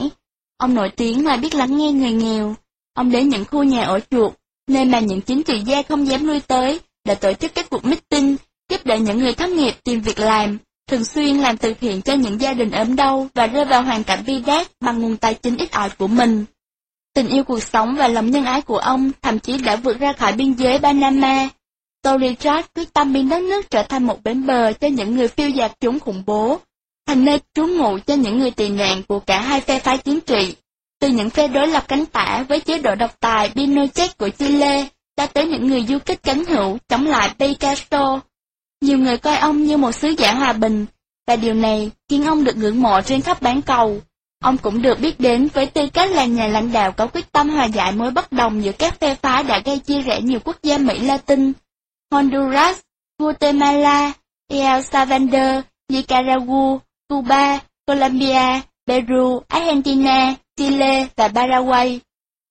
[0.57, 2.55] Ông nổi tiếng là biết lắng nghe người nghèo.
[2.93, 4.33] Ông đến những khu nhà ở chuột,
[4.67, 7.85] nơi mà những chính trị gia không dám lui tới, để tổ chức các cuộc
[7.85, 8.35] meeting,
[8.69, 10.57] giúp đỡ những người thất nghiệp tìm việc làm,
[10.87, 14.03] thường xuyên làm từ thiện cho những gia đình ốm đau và rơi vào hoàn
[14.03, 16.45] cảnh bi đát bằng nguồn tài chính ít ỏi của mình.
[17.15, 20.13] Tình yêu cuộc sống và lòng nhân ái của ông thậm chí đã vượt ra
[20.13, 21.49] khỏi biên giới Panama.
[22.03, 25.27] Tony George quyết tâm biến đất nước trở thành một bến bờ cho những người
[25.27, 26.59] phiêu dạt chúng khủng bố,
[27.07, 30.19] thành nơi trú ngụ cho những người tị nạn của cả hai phe phái chính
[30.21, 30.55] trị,
[30.99, 34.87] từ những phe đối lập cánh tả với chế độ độc tài Pinochet của Chile,
[35.17, 38.19] đã tới những người du kích cánh hữu chống lại Picasso
[38.81, 40.85] nhiều người coi ông như một sứ giả hòa bình,
[41.27, 44.01] và điều này khiến ông được ngưỡng mộ trên khắp bán cầu.
[44.43, 47.49] Ông cũng được biết đến với tư cách là nhà lãnh đạo có quyết tâm
[47.49, 50.57] hòa giải mối bất đồng giữa các phe phái đã gây chia rẽ nhiều quốc
[50.63, 51.53] gia Mỹ Latin,
[52.11, 52.79] Honduras,
[53.19, 54.13] Guatemala,
[54.47, 56.77] El Salvador, Nicaragua,
[57.09, 61.99] Cuba, Colombia, Peru, Argentina, Chile và Paraguay.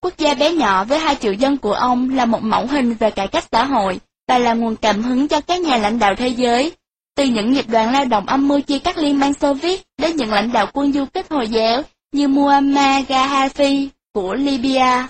[0.03, 3.11] Quốc gia bé nhỏ với 2 triệu dân của ông là một mẫu hình về
[3.11, 4.01] cải cách xã hội,
[4.31, 6.73] và là nguồn cảm hứng cho các nhà lãnh đạo thế giới.
[7.17, 10.17] Từ những nghiệp đoàn lao động âm mưu chia cắt Liên bang Xô Viết đến
[10.17, 15.09] những lãnh đạo quân du kích Hồi giáo như Muammar Gaddafi của Libya.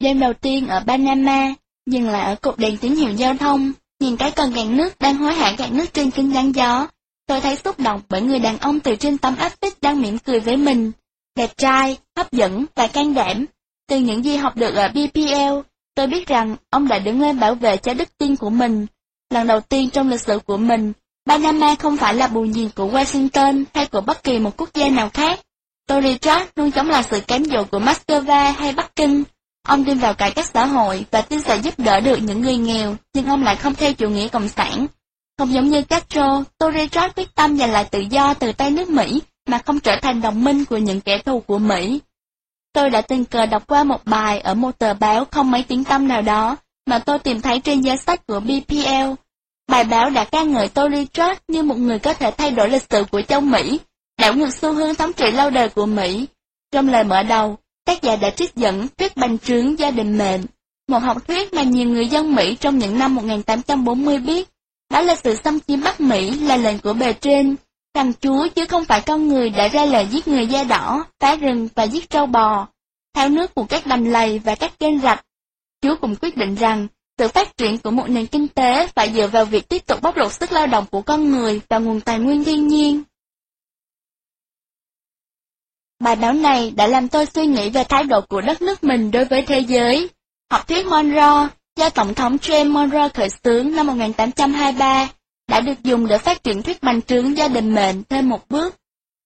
[0.00, 1.54] Đêm đầu tiên ở Panama,
[1.86, 5.16] dừng lại ở cột đèn tín hiệu giao thông, nhìn cái cần gạt nước đang
[5.16, 6.88] hối hả gạt nước trên kính chắn gió.
[7.26, 10.18] Tôi thấy xúc động bởi người đàn ông từ trên tấm áp phích đang mỉm
[10.18, 10.92] cười với mình.
[11.36, 13.46] Đẹp trai, hấp dẫn và can đảm,
[13.88, 15.60] từ những gì học được ở BPL,
[15.94, 18.86] tôi biết rằng ông đã đứng lên bảo vệ cho đức tin của mình.
[19.30, 20.92] Lần đầu tiên trong lịch sử của mình,
[21.26, 24.88] Panama không phải là bù nhìn của Washington hay của bất kỳ một quốc gia
[24.88, 25.40] nào khác.
[25.88, 29.24] Tony George luôn chống lại sự cám dỗ của Moscow hay Bắc Kinh.
[29.68, 32.56] Ông tin vào cải cách xã hội và tin sẽ giúp đỡ được những người
[32.56, 34.86] nghèo, nhưng ông lại không theo chủ nghĩa cộng sản.
[35.38, 38.88] Không giống như Castro, Tony George quyết tâm giành lại tự do từ tay nước
[38.88, 42.00] Mỹ mà không trở thành đồng minh của những kẻ thù của Mỹ.
[42.76, 45.84] Tôi đã tình cờ đọc qua một bài ở một tờ báo không mấy tiếng
[45.84, 46.56] tâm nào đó,
[46.86, 49.12] mà tôi tìm thấy trên giá sách của BPL.
[49.68, 52.82] Bài báo đã ca ngợi Tony Trott như một người có thể thay đổi lịch
[52.90, 53.80] sử của châu Mỹ,
[54.18, 56.26] đảo ngược xu hướng thống trị lâu đời của Mỹ.
[56.72, 60.40] Trong lời mở đầu, tác giả đã trích dẫn thuyết bành trướng gia đình mệnh,
[60.88, 64.48] một học thuyết mà nhiều người dân Mỹ trong những năm 1840 biết.
[64.90, 67.56] Đó là sự xâm chiếm Bắc Mỹ là lệnh của bề trên,
[67.96, 71.36] rằng Chúa chứ không phải con người đã ra lệnh giết người da đỏ, phá
[71.36, 72.68] rừng và giết trâu bò,
[73.14, 75.24] tháo nước của các đầm lầy và các kênh rạch.
[75.82, 76.86] Chúa cũng quyết định rằng
[77.18, 80.16] sự phát triển của một nền kinh tế phải dựa vào việc tiếp tục bóc
[80.16, 83.02] lột sức lao động của con người và nguồn tài nguyên thiên nhiên.
[86.00, 89.10] Bài báo này đã làm tôi suy nghĩ về thái độ của đất nước mình
[89.10, 90.10] đối với thế giới.
[90.50, 95.08] Học thuyết Monroe do Tổng thống James Monroe khởi xướng năm 1823
[95.48, 98.74] đã được dùng để phát triển thuyết bành trướng gia đình mệnh thêm một bước.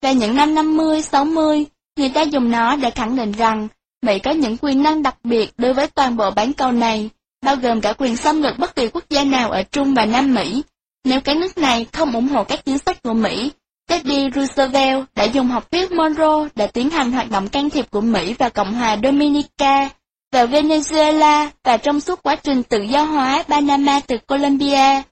[0.03, 1.65] Về những năm 50-60,
[1.97, 3.69] người ta dùng nó để khẳng định rằng
[4.03, 7.11] Mỹ có những quyền năng đặc biệt đối với toàn bộ bán cầu này,
[7.45, 10.35] bao gồm cả quyền xâm lược bất kỳ quốc gia nào ở Trung và Nam
[10.35, 10.63] Mỹ.
[11.05, 13.51] Nếu cái nước này không ủng hộ các chính sách của Mỹ,
[13.89, 18.01] Teddy Roosevelt đã dùng học thuyết Monroe để tiến hành hoạt động can thiệp của
[18.01, 19.89] Mỹ và Cộng hòa Dominica
[20.33, 25.03] vào Venezuela và trong suốt quá trình tự do hóa Panama từ Colombia.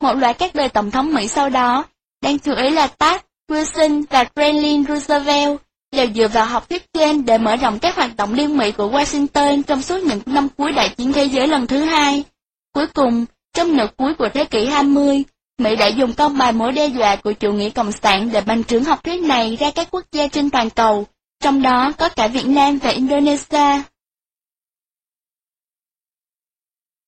[0.00, 1.84] Một loạt các đời tổng thống Mỹ sau đó,
[2.22, 3.18] đang chú ý là Taft,
[3.48, 5.58] Wilson và Franklin Roosevelt,
[5.92, 8.90] đều dựa vào học thuyết trên để mở rộng các hoạt động liên Mỹ của
[8.90, 12.24] Washington trong suốt những năm cuối đại chiến thế giới lần thứ hai.
[12.72, 15.24] Cuối cùng, trong nửa cuối của thế kỷ 20,
[15.58, 18.64] Mỹ đã dùng công bài mối đe dọa của chủ nghĩa cộng sản để bành
[18.64, 21.06] trướng học thuyết này ra các quốc gia trên toàn cầu,
[21.40, 23.82] trong đó có cả Việt Nam và Indonesia.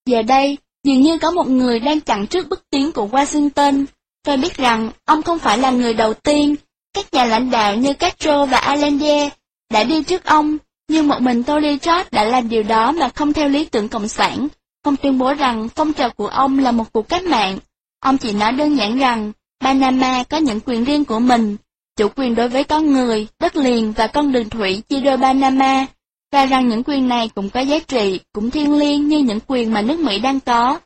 [0.06, 0.58] Giờ đây,
[0.88, 3.84] dường như có một người đang chặn trước bước tiến của Washington.
[4.24, 6.54] Tôi biết rằng ông không phải là người đầu tiên,
[6.94, 9.30] các nhà lãnh đạo như Castro và Allende
[9.72, 10.58] đã đi trước ông,
[10.88, 14.08] nhưng một mình Tony George đã làm điều đó mà không theo lý tưởng cộng
[14.08, 14.48] sản.
[14.82, 17.58] Ông tuyên bố rằng phong trào của ông là một cuộc cách mạng.
[18.00, 21.56] Ông chỉ nói đơn giản rằng Panama có những quyền riêng của mình,
[21.96, 25.86] chủ quyền đối với con người, đất liền và con đường thủy chia đôi Panama,
[26.32, 29.72] và rằng những quyền này cũng có giá trị, cũng thiêng liêng như những quyền
[29.72, 30.78] mà nước Mỹ đang có.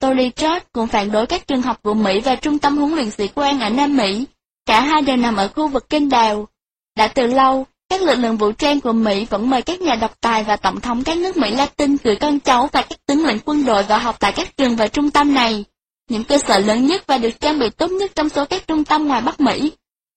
[0.00, 3.10] Tony George cũng phản đối các trường học của Mỹ và trung tâm huấn luyện
[3.10, 4.26] sĩ quan ở Nam Mỹ,
[4.66, 6.48] Cả hai đều nằm ở khu vực kênh đào.
[6.96, 10.20] Đã từ lâu, các lực lượng vũ trang của Mỹ vẫn mời các nhà độc
[10.20, 13.38] tài và tổng thống các nước Mỹ Latin gửi con cháu và các tướng lĩnh
[13.44, 15.64] quân đội vào học tại các trường và trung tâm này,
[16.10, 18.84] những cơ sở lớn nhất và được trang bị tốt nhất trong số các trung
[18.84, 19.72] tâm ngoài Bắc Mỹ.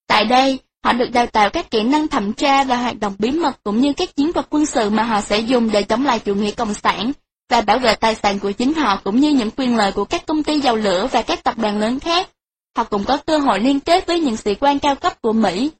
[0.08, 3.32] Tại đây, họ được đào tạo các kỹ năng thẩm tra và hoạt động bí
[3.32, 6.19] mật cũng như các chiến thuật quân sự mà họ sẽ dùng để chống lại
[6.19, 7.11] chủ nghĩa cộng sản
[7.49, 10.25] và bảo vệ tài sản của chính họ cũng như những quyền lợi của các
[10.25, 12.30] công ty dầu lửa và các tập đoàn lớn khác
[12.77, 15.72] họ cũng có cơ hội liên kết với những sĩ quan cao cấp của Mỹ.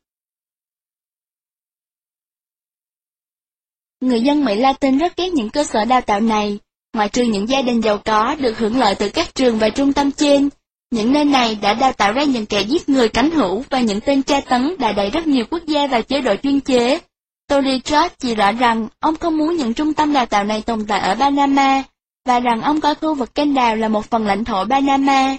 [4.00, 6.60] Người dân Mỹ Latin rất ghét những cơ sở đào tạo này,
[6.94, 9.94] ngoại trừ những gia đình giàu có được hưởng lợi từ các trường và trung
[9.94, 10.50] tâm trên.
[10.92, 14.02] Những nơi này đã đào tạo ra những kẻ giết người cánh hữu và những
[14.02, 17.00] tên tra tấn đã đẩy rất nhiều quốc gia vào chế độ chuyên chế.
[17.48, 20.88] Tony George chỉ rõ rằng ông không muốn những trung tâm đào tạo này tồn
[20.88, 21.84] tại ở Panama,
[22.26, 25.38] và rằng ông coi khu vực kênh đào là một phần lãnh thổ Panama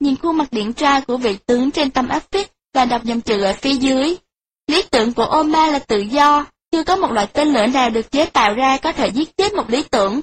[0.00, 3.20] nhìn khuôn mặt điển trai của vị tướng trên tâm áp phích và đọc dòng
[3.20, 4.16] chữ ở phía dưới.
[4.66, 8.10] Lý tưởng của Oma là tự do, chưa có một loại tên lửa nào được
[8.10, 10.20] chế tạo ra có thể giết chết một lý tưởng.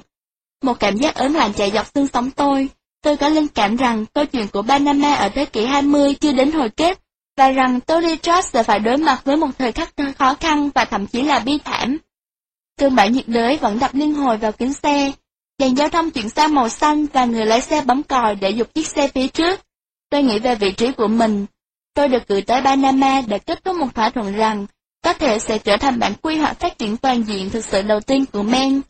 [0.63, 2.69] Một cảm giác ớn lạnh chạy dọc xương sống tôi.
[3.07, 6.51] Tôi có linh cảm rằng câu chuyện của Panama ở thế kỷ 20 chưa đến
[6.51, 6.99] hồi kết,
[7.37, 10.85] và rằng Tony Trust sẽ phải đối mặt với một thời khắc khó khăn và
[10.85, 11.97] thậm chí là bi thảm.
[12.79, 15.11] Cơn bão nhiệt đới vẫn đập liên hồi vào kính xe.
[15.57, 18.73] Đèn giao thông chuyển sang màu xanh và người lái xe bấm còi để dục
[18.73, 19.59] chiếc xe phía trước.
[20.09, 21.45] Tôi nghĩ về vị trí của mình.
[21.93, 24.65] Tôi được gửi tới Panama để kết thúc một thỏa thuận rằng
[25.03, 27.99] có thể sẽ trở thành bản quy hoạch phát triển toàn diện thực sự đầu
[27.99, 28.81] tiên của Men.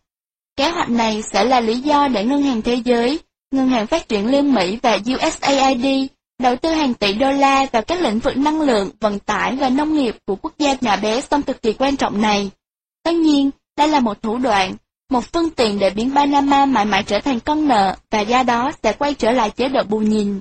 [0.55, 3.19] Kế hoạch này sẽ là lý do để Ngân hàng Thế giới,
[3.51, 5.85] Ngân hàng Phát triển Liên Mỹ và USAID
[6.39, 9.69] đầu tư hàng tỷ đô la vào các lĩnh vực năng lượng, vận tải và
[9.69, 12.51] nông nghiệp của quốc gia nhỏ bé song cực kỳ quan trọng này.
[13.03, 14.75] Tất nhiên, đây là một thủ đoạn,
[15.09, 18.71] một phương tiện để biến Panama mãi mãi trở thành con nợ và do đó
[18.83, 20.39] sẽ quay trở lại chế độ bù nhìn.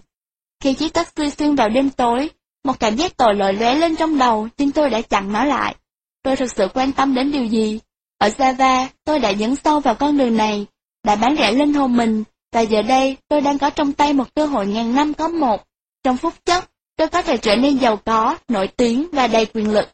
[0.62, 2.30] Khi chiếc taxi xuyên vào đêm tối,
[2.64, 5.74] một cảm giác tội lỗi lóe lên trong đầu, nhưng tôi đã chặn nó lại.
[6.22, 7.80] Tôi thực sự quan tâm đến điều gì?
[8.18, 10.66] Ở Java, tôi đã dẫn sâu vào con đường này,
[11.04, 14.34] đã bán rẻ linh hồn mình, và giờ đây tôi đang có trong tay một
[14.34, 15.64] cơ hội ngàn năm có một.
[16.02, 19.70] trong phút chốc, tôi có thể trở nên giàu có, nổi tiếng và đầy quyền
[19.70, 19.88] lực.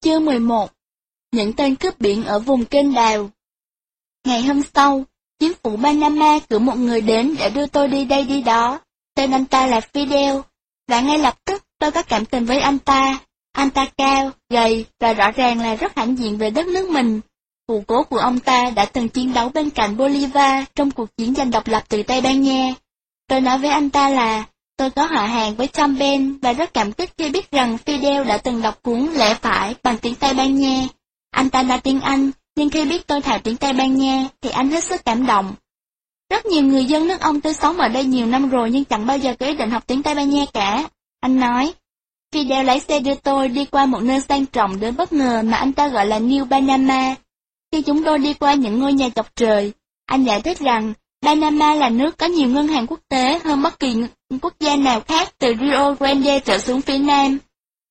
[0.00, 0.70] Chương 11
[1.32, 3.30] Những tên cướp biển ở vùng kênh đào
[4.24, 5.04] Ngày hôm sau,
[5.38, 8.80] chính phủ Panama cử một người đến để đưa tôi đi đây đi đó.
[9.14, 10.42] Tên anh ta là Fidel,
[10.88, 13.18] và ngay lập tức tôi có cảm tình với anh ta.
[13.52, 17.20] Anh ta cao, gầy và rõ ràng là rất hãnh diện về đất nước mình
[17.66, 21.34] cụ cố của ông ta đã từng chiến đấu bên cạnh Bolivar trong cuộc chiến
[21.34, 22.74] giành độc lập từ Tây Ban Nha.
[23.28, 24.44] Tôi nói với anh ta là
[24.76, 28.24] tôi có họ hàng với Tom Ben và rất cảm kích khi biết rằng Fidel
[28.24, 30.86] đã từng đọc cuốn Lẽ Phải bằng tiếng Tây Ban Nha.
[31.30, 34.50] Anh ta nói tiếng Anh, nhưng khi biết tôi thạo tiếng Tây Ban Nha thì
[34.50, 35.54] anh hết sức cảm động.
[36.30, 39.06] Rất nhiều người dân nước ông tôi sống ở đây nhiều năm rồi nhưng chẳng
[39.06, 40.88] bao giờ có ý định học tiếng Tây Ban Nha cả.
[41.20, 41.72] Anh nói,
[42.34, 45.56] Fidel lái xe đưa tôi đi qua một nơi sang trọng đến bất ngờ mà
[45.56, 47.14] anh ta gọi là New Panama.
[47.74, 49.72] Khi chúng tôi đi qua những ngôi nhà chọc trời,
[50.06, 53.80] anh giải thích rằng Panama là nước có nhiều ngân hàng quốc tế hơn bất
[53.80, 53.96] kỳ
[54.42, 57.38] quốc gia nào khác từ Rio Grande trở xuống phía Nam.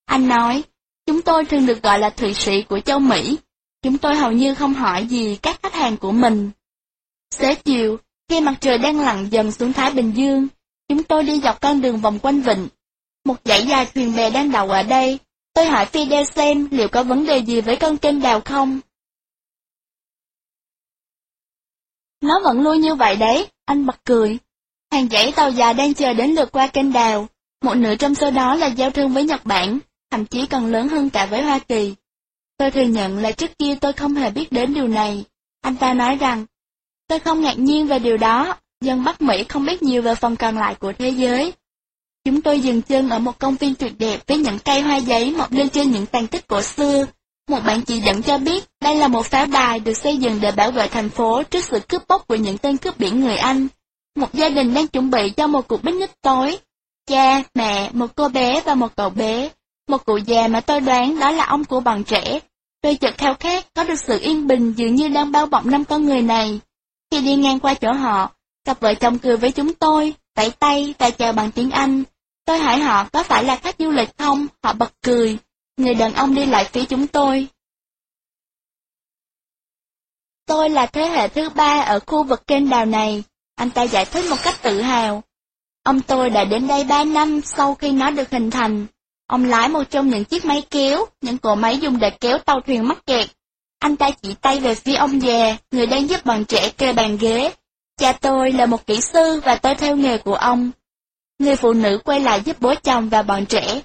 [0.05, 0.63] Anh nói,
[1.05, 3.37] chúng tôi thường được gọi là Thụy Sĩ của châu Mỹ.
[3.81, 6.51] Chúng tôi hầu như không hỏi gì các khách hàng của mình.
[7.31, 7.97] Xế chiều,
[8.29, 10.47] khi mặt trời đang lặn dần xuống Thái Bình Dương,
[10.89, 12.67] chúng tôi đi dọc con đường vòng quanh vịnh.
[13.25, 15.19] Một dãy dài thuyền bè đang đậu ở đây.
[15.53, 18.79] Tôi hỏi Fidel xem liệu có vấn đề gì với con kênh đào không.
[22.23, 24.37] Nó vẫn nuôi như vậy đấy, anh bật cười.
[24.91, 27.27] Hàng dãy tàu già đang chờ đến lượt qua kênh đào.
[27.63, 29.79] Một nửa trong số đó là giao thương với Nhật Bản,
[30.11, 31.93] thậm chí còn lớn hơn cả với Hoa Kỳ.
[32.57, 35.23] Tôi thừa nhận là trước kia tôi không hề biết đến điều này.
[35.61, 36.45] Anh ta nói rằng,
[37.07, 40.35] tôi không ngạc nhiên về điều đó, dân Bắc Mỹ không biết nhiều về phần
[40.35, 41.53] còn lại của thế giới.
[42.25, 45.31] Chúng tôi dừng chân ở một công viên tuyệt đẹp với những cây hoa giấy
[45.31, 47.05] mọc lên trên những tàn tích cổ xưa.
[47.49, 50.51] Một bạn chỉ dẫn cho biết đây là một pháo đài được xây dựng để
[50.51, 53.67] bảo vệ thành phố trước sự cướp bóc của những tên cướp biển người Anh.
[54.15, 56.57] Một gia đình đang chuẩn bị cho một cuộc picnic tối.
[57.07, 59.49] Cha, mẹ, một cô bé và một cậu bé.
[59.87, 62.39] Một cụ già mà tôi đoán đó là ông của bọn trẻ.
[62.81, 65.85] Tôi chợt khao khát có được sự yên bình dường như đang bao bọc năm
[65.85, 66.59] con người này.
[67.11, 68.31] Khi đi ngang qua chỗ họ,
[68.65, 72.03] cặp vợ chồng cười với chúng tôi, vẫy tay và chào bằng tiếng Anh.
[72.45, 75.37] Tôi hỏi họ có phải là khách du lịch không, họ bật cười.
[75.77, 77.47] Người đàn ông đi lại phía chúng tôi.
[80.45, 83.23] Tôi là thế hệ thứ ba ở khu vực kênh đào này,
[83.55, 85.23] anh ta giải thích một cách tự hào.
[85.83, 88.85] Ông tôi đã đến đây ba năm sau khi nó được hình thành.
[89.27, 92.61] Ông lái một trong những chiếc máy kéo, những cỗ máy dùng để kéo tàu
[92.61, 93.29] thuyền mắc kẹt.
[93.79, 97.17] Anh ta chỉ tay về phía ông già, người đang giúp bọn trẻ kê bàn
[97.17, 97.53] ghế.
[97.97, 100.71] Cha tôi là một kỹ sư và tôi theo nghề của ông.
[101.39, 103.81] Người phụ nữ quay lại giúp bố chồng và bọn trẻ.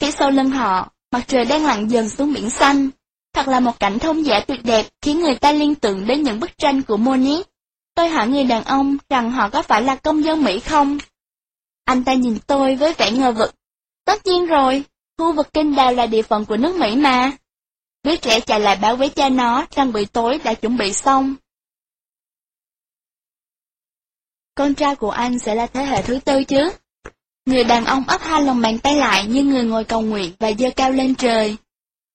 [0.00, 2.90] Phía sau lưng họ, mặt trời đang lặn dần xuống biển xanh.
[3.32, 6.40] Thật là một cảnh thông giả tuyệt đẹp khiến người ta liên tưởng đến những
[6.40, 7.46] bức tranh của Monet.
[7.94, 10.98] Tôi hỏi người đàn ông rằng họ có phải là công dân Mỹ không?
[11.84, 13.54] Anh ta nhìn tôi với vẻ ngờ vực.
[14.04, 14.84] Tất nhiên rồi,
[15.18, 17.32] khu vực kinh đào là địa phận của nước Mỹ mà.
[18.02, 21.34] Đứa trẻ chạy lại báo với cha nó rằng buổi tối đã chuẩn bị xong.
[24.54, 26.70] Con trai của anh sẽ là thế hệ thứ tư chứ?
[27.46, 30.52] Người đàn ông ấp hai lòng bàn tay lại như người ngồi cầu nguyện và
[30.58, 31.56] dơ cao lên trời.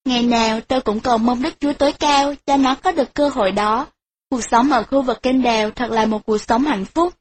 [0.06, 3.30] Ngày nào tôi cũng cầu mong Đức Chúa tối cao cho nó có được cơ
[3.30, 3.88] hội đó.
[4.30, 7.14] Cuộc sống ở khu vực kênh đèo thật là một cuộc sống hạnh phúc.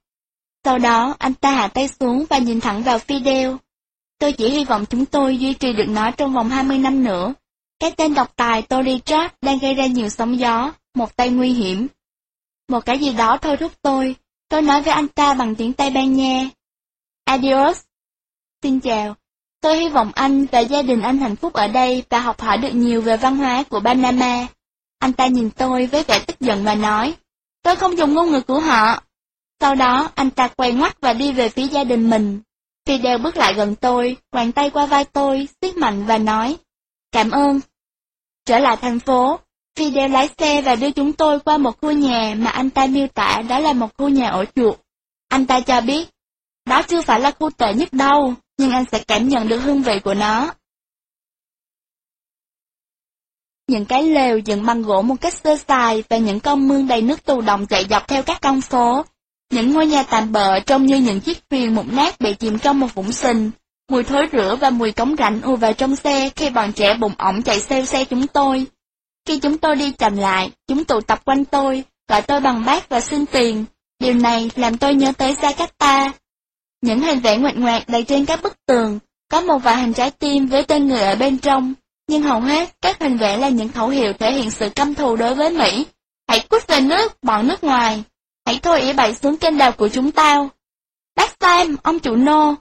[0.64, 3.56] Sau đó, anh ta hạ tay xuống và nhìn thẳng vào Fidel.
[4.18, 7.34] Tôi chỉ hy vọng chúng tôi duy trì được nó trong vòng 20 năm nữa.
[7.78, 11.52] Cái tên độc tài Tony Trapp đang gây ra nhiều sóng gió, một tay nguy
[11.52, 11.86] hiểm.
[12.68, 14.16] Một cái gì đó thôi thúc tôi.
[14.48, 16.48] Tôi nói với anh ta bằng tiếng Tây Ban Nha.
[17.24, 17.80] Adios.
[18.66, 19.14] Xin chào.
[19.60, 22.58] Tôi hy vọng anh và gia đình anh hạnh phúc ở đây và học hỏi
[22.58, 24.46] được nhiều về văn hóa của Panama.
[24.98, 27.14] Anh ta nhìn tôi với vẻ tức giận và nói,
[27.62, 29.02] tôi không dùng ngôn ngữ của họ.
[29.60, 32.40] Sau đó, anh ta quay ngoắt và đi về phía gia đình mình.
[32.88, 36.56] Fidel bước lại gần tôi, quàng tay qua vai tôi, siết mạnh và nói,
[37.12, 37.60] cảm ơn.
[38.46, 39.38] Trở lại thành phố,
[39.78, 43.06] Fidel lái xe và đưa chúng tôi qua một khu nhà mà anh ta miêu
[43.06, 44.76] tả đó là một khu nhà ổ chuột.
[45.28, 46.08] Anh ta cho biết,
[46.64, 49.82] đó chưa phải là khu tệ nhất đâu, nhưng anh sẽ cảm nhận được hương
[49.82, 50.54] vị của nó.
[53.68, 57.02] Những cái lều dựng bằng gỗ một cách sơ sài và những con mương đầy
[57.02, 59.04] nước tù động chạy dọc theo các con phố.
[59.50, 62.80] Những ngôi nhà tạm bợ trông như những chiếc thuyền mục nát bị chìm trong
[62.80, 63.50] một vũng sình.
[63.90, 67.12] Mùi thối rửa và mùi cống rãnh ùa vào trong xe khi bọn trẻ bụng
[67.18, 68.66] ổng chạy xeo xe chúng tôi.
[69.26, 72.88] Khi chúng tôi đi chậm lại, chúng tụ tập quanh tôi, gọi tôi bằng bác
[72.88, 73.64] và xin tiền.
[73.98, 76.10] Điều này làm tôi nhớ tới Jakarta,
[76.82, 78.98] những hình vẽ ngoạch ngoạc đầy trên các bức tường,
[79.30, 81.74] có một vài hình trái tim với tên người ở bên trong,
[82.08, 85.16] nhưng hầu hết các hình vẽ là những khẩu hiệu thể hiện sự căm thù
[85.16, 85.86] đối với Mỹ.
[86.28, 88.02] Hãy cút về nước, bọn nước ngoài.
[88.46, 90.50] Hãy thôi ý bậy xuống kênh đào của chúng tao,
[91.16, 92.54] Bác Sam, ông chủ nô.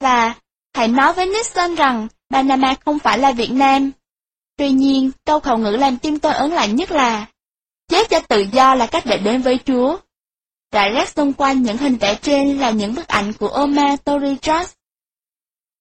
[0.00, 0.34] Và
[0.74, 3.90] hãy nói với Nixon rằng Panama không phải là Việt Nam.
[4.56, 7.26] Tuy nhiên, câu khẩu ngữ làm tim tôi ớn lạnh nhất là
[7.88, 9.98] Chết cho tự do là cách để đến với Chúa.
[10.72, 14.66] Rải rác xung quanh những hình vẽ trên là những bức ảnh của Omar Torrijos.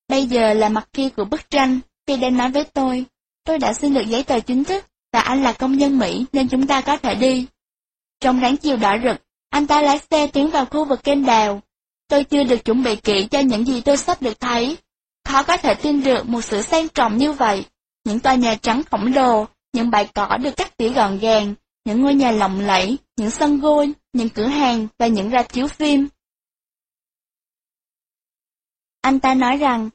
[0.07, 3.05] Bây giờ là mặt kia của bức tranh, Fidel nói với tôi,
[3.43, 6.47] tôi đã xin được giấy tờ chính thức, và anh là công dân Mỹ nên
[6.47, 7.47] chúng ta có thể đi.
[8.19, 9.17] Trong ráng chiều đỏ rực,
[9.49, 11.61] anh ta lái xe tiến vào khu vực kênh đào.
[12.07, 14.77] Tôi chưa được chuẩn bị kỹ cho những gì tôi sắp được thấy.
[15.25, 17.65] Khó có thể tin được một sự sang trọng như vậy.
[18.05, 21.53] Những tòa nhà trắng khổng lồ, những bãi cỏ được cắt tỉa gọn gàng,
[21.89, 25.67] những ngôi nhà lộng lẫy, những sân golf, những cửa hàng và những rạp chiếu
[25.67, 26.07] phim.
[29.01, 29.89] Anh ta nói rằng,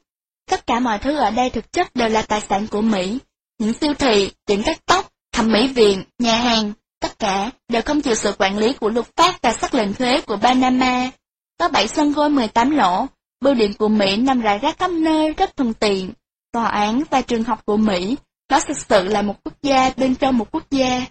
[0.49, 3.19] tất cả mọi thứ ở đây thực chất đều là tài sản của Mỹ.
[3.59, 8.01] Những siêu thị, tiệm cắt tóc, thẩm mỹ viện, nhà hàng, tất cả đều không
[8.01, 11.11] chịu sự quản lý của luật pháp và sắc lệnh thuế của Panama.
[11.59, 13.05] Có 7 sân gôn 18 lỗ,
[13.41, 16.13] bưu điện của Mỹ nằm rải rác khắp nơi rất thuận tiện.
[16.51, 18.15] Tòa án và trường học của Mỹ,
[18.49, 21.05] nó thực sự là một quốc gia bên trong một quốc gia.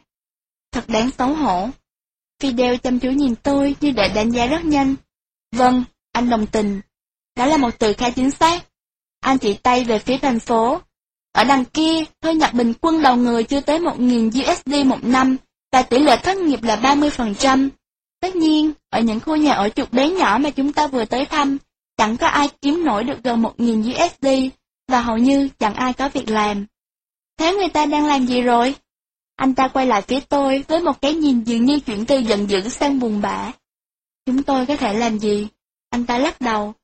[0.75, 1.69] Thật đáng xấu hổ.
[2.43, 4.95] Fidel chăm chú nhìn tôi như để đánh giá rất nhanh.
[5.53, 6.81] Vâng, anh đồng tình.
[7.37, 8.65] Đó là một từ khá chính xác.
[9.21, 10.81] Anh chỉ tay về phía thành phố.
[11.33, 15.37] Ở đằng kia, thu nhập bình quân đầu người chưa tới 1.000 USD một năm,
[15.73, 17.69] và tỷ lệ thất nghiệp là 30%.
[18.21, 21.25] Tất nhiên, ở những khu nhà ở trục bé nhỏ mà chúng ta vừa tới
[21.25, 21.59] thăm,
[21.97, 24.27] chẳng có ai kiếm nổi được gần 1.000 USD,
[24.89, 26.67] và hầu như chẳng ai có việc làm.
[27.39, 28.75] Thế người ta đang làm gì rồi?
[29.37, 32.51] Anh ta quay lại phía tôi với một cái nhìn dường như chuyển từ giận
[32.51, 33.53] dữ sang buồn bã.
[34.27, 35.49] Chúng tôi có thể làm gì?
[35.91, 36.75] Anh ta lắc đầu.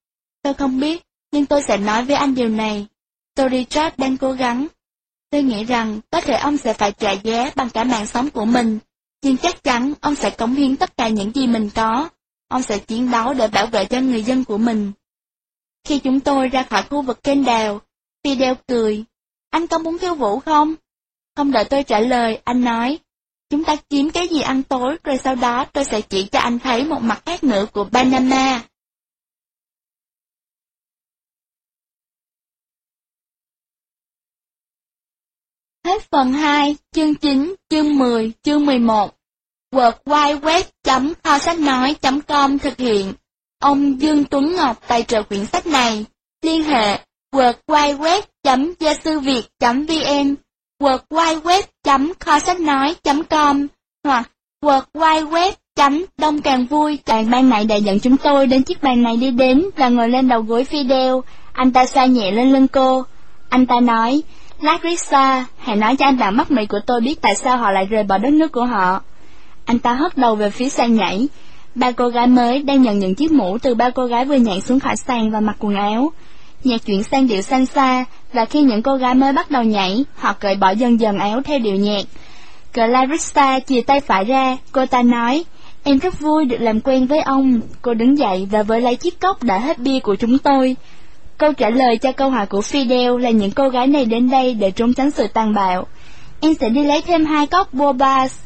[0.43, 2.87] Tôi không biết, nhưng tôi sẽ nói với anh điều này.
[3.35, 4.67] Tôi Richard đang cố gắng.
[5.31, 8.45] Tôi nghĩ rằng có thể ông sẽ phải trả giá bằng cả mạng sống của
[8.45, 8.79] mình,
[9.23, 12.09] nhưng chắc chắn ông sẽ cống hiến tất cả những gì mình có.
[12.49, 14.93] Ông sẽ chiến đấu để bảo vệ cho người dân của mình.
[15.85, 17.81] Khi chúng tôi ra khỏi khu vực kênh đào,
[18.25, 19.05] Fidel cười.
[19.51, 20.75] Anh có muốn khiêu vũ không?
[21.41, 22.99] Không đợi tôi trả lời, anh nói.
[23.51, 26.59] Chúng ta kiếm cái gì ăn tối, rồi sau đó tôi sẽ chỉ cho anh
[26.59, 28.63] thấy một mặt khác nữa của Panama.
[35.85, 39.15] Hết phần 2, chương 9, chương 10, chương 11.
[39.73, 40.65] World Wide Web
[41.23, 43.13] kho sách nói.com thực hiện.
[43.59, 46.05] Ông Dương Tuấn Ngọc tài trợ quyển sách này.
[46.43, 46.99] Liên hệ
[47.33, 47.55] World
[50.81, 53.67] www.kho sách nói.com
[54.05, 54.31] hoặc
[54.63, 55.53] www
[56.19, 56.99] đông càng vui.
[57.07, 60.09] càng ban này đã dẫn chúng tôi đến chiếc bàn này đi đến và ngồi
[60.09, 61.21] lên đầu gối Fidel.
[61.53, 63.05] Anh ta xoa nhẹ lên lưng cô.
[63.49, 64.23] Anh ta nói,
[64.61, 67.85] Larissa, hãy nói cho anh bạn mắt Mỹ của tôi biết tại sao họ lại
[67.85, 69.01] rời bỏ đất nước của họ.
[69.65, 71.29] Anh ta hất đầu về phía sàn nhảy.
[71.75, 74.61] Ba cô gái mới đang nhận những chiếc mũ từ ba cô gái vừa nhảy
[74.61, 76.13] xuống khỏi sàn và mặc quần áo.
[76.65, 80.05] Nhạc chuyển sang điệu xanh xa, và khi những cô gái mới bắt đầu nhảy,
[80.15, 82.03] họ cởi bỏ dần dần áo theo điệu nhạc.
[82.75, 85.45] Clarissa chìa tay phải ra, cô ta nói,
[85.85, 87.61] Em rất vui được làm quen với ông.
[87.83, 90.77] Cô đứng dậy và với lấy chiếc cốc đã hết bia của chúng tôi.
[91.39, 94.55] Câu trả lời cho câu hỏi của Fidel là những cô gái này đến đây
[94.55, 95.87] để trốn tránh sự tàn bạo.
[96.41, 98.39] Em sẽ đi lấy thêm hai cốc bobas.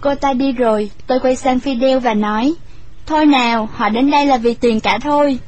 [0.00, 2.54] Cô ta đi rồi, tôi quay sang Fidel và nói,
[3.06, 5.38] Thôi nào, họ đến đây là vì tiền cả thôi.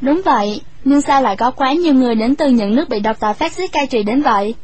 [0.00, 3.20] Đúng vậy, nhưng sao lại có quá nhiều người đến từ những nước bị độc
[3.20, 4.54] tài phát xít cai trị đến vậy?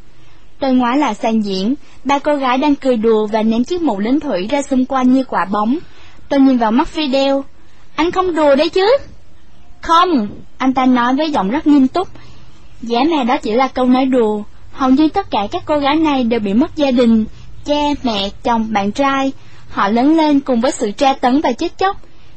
[0.58, 3.98] Tôi ngoái lại sàn diễn, ba cô gái đang cười đùa và ném chiếc mũ
[3.98, 5.78] lính thủy ra xung quanh như quả bóng.
[6.28, 7.42] Tôi nhìn vào mắt Fidel.
[7.96, 8.86] Anh không đùa đấy chứ?
[9.80, 12.08] Không, anh ta nói với giọng rất nghiêm túc.
[12.82, 14.42] Giá mà đó chỉ là câu nói đùa.
[14.72, 17.24] Hầu như tất cả các cô gái này đều bị mất gia đình,
[17.64, 19.32] cha, mẹ, chồng, bạn trai.
[19.70, 21.96] Họ lớn lên cùng với sự tra tấn và chết chóc.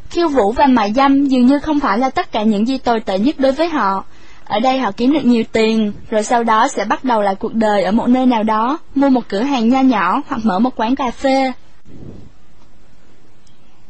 [0.10, 3.00] Khiêu vũ và mại dâm dường như không phải là tất cả những gì tồi
[3.00, 4.03] tệ nhất đối với họ.
[4.45, 7.53] Ở đây họ kiếm được nhiều tiền, rồi sau đó sẽ bắt đầu lại cuộc
[7.53, 10.76] đời ở một nơi nào đó, mua một cửa hàng nho nhỏ hoặc mở một
[10.76, 11.52] quán cà phê.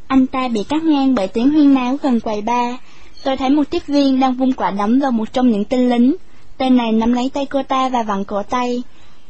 [0.08, 2.78] Anh ta bị cắt ngang bởi tiếng huyên náo gần quầy ba.
[3.24, 6.16] Tôi thấy một tiếp viên đang vung quả đấm vào một trong những tên lính.
[6.58, 8.84] Tên này nắm lấy tay cô ta và vặn cổ tay.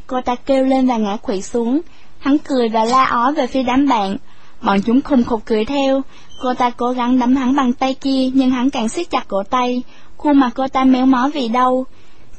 [0.08, 1.82] Cô ta kêu lên và ngã quỵ xuống.
[2.20, 4.18] Hắn cười và la ó về phía đám bạn.
[4.62, 6.02] Bọn chúng khùng khục cười theo.
[6.42, 9.44] Cô ta cố gắng nắm hắn bằng tay kia nhưng hắn càng siết chặt cổ
[9.44, 9.84] tay.
[10.18, 11.86] Khuôn mặt cô ta méo mó vì đau.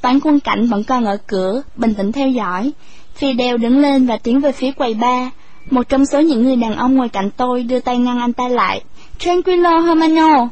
[0.00, 2.70] Toán quân cảnh vẫn còn ở cửa, bình tĩnh theo dõi.
[3.20, 5.30] Fidel đứng lên và tiến về phía quầy ba.
[5.70, 8.48] Một trong số những người đàn ông ngồi cạnh tôi đưa tay ngăn anh ta
[8.48, 8.82] lại.
[9.18, 10.48] Tranquilo Hermano.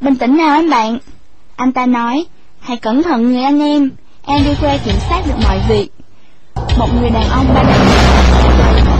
[0.00, 0.98] Bình tĩnh nào anh bạn.
[1.56, 2.26] Anh ta nói,
[2.60, 3.90] hãy cẩn thận người anh em.
[4.26, 5.88] em đi qua kiểm soát được mọi việc.
[6.78, 7.78] Một người đàn ông ba đầu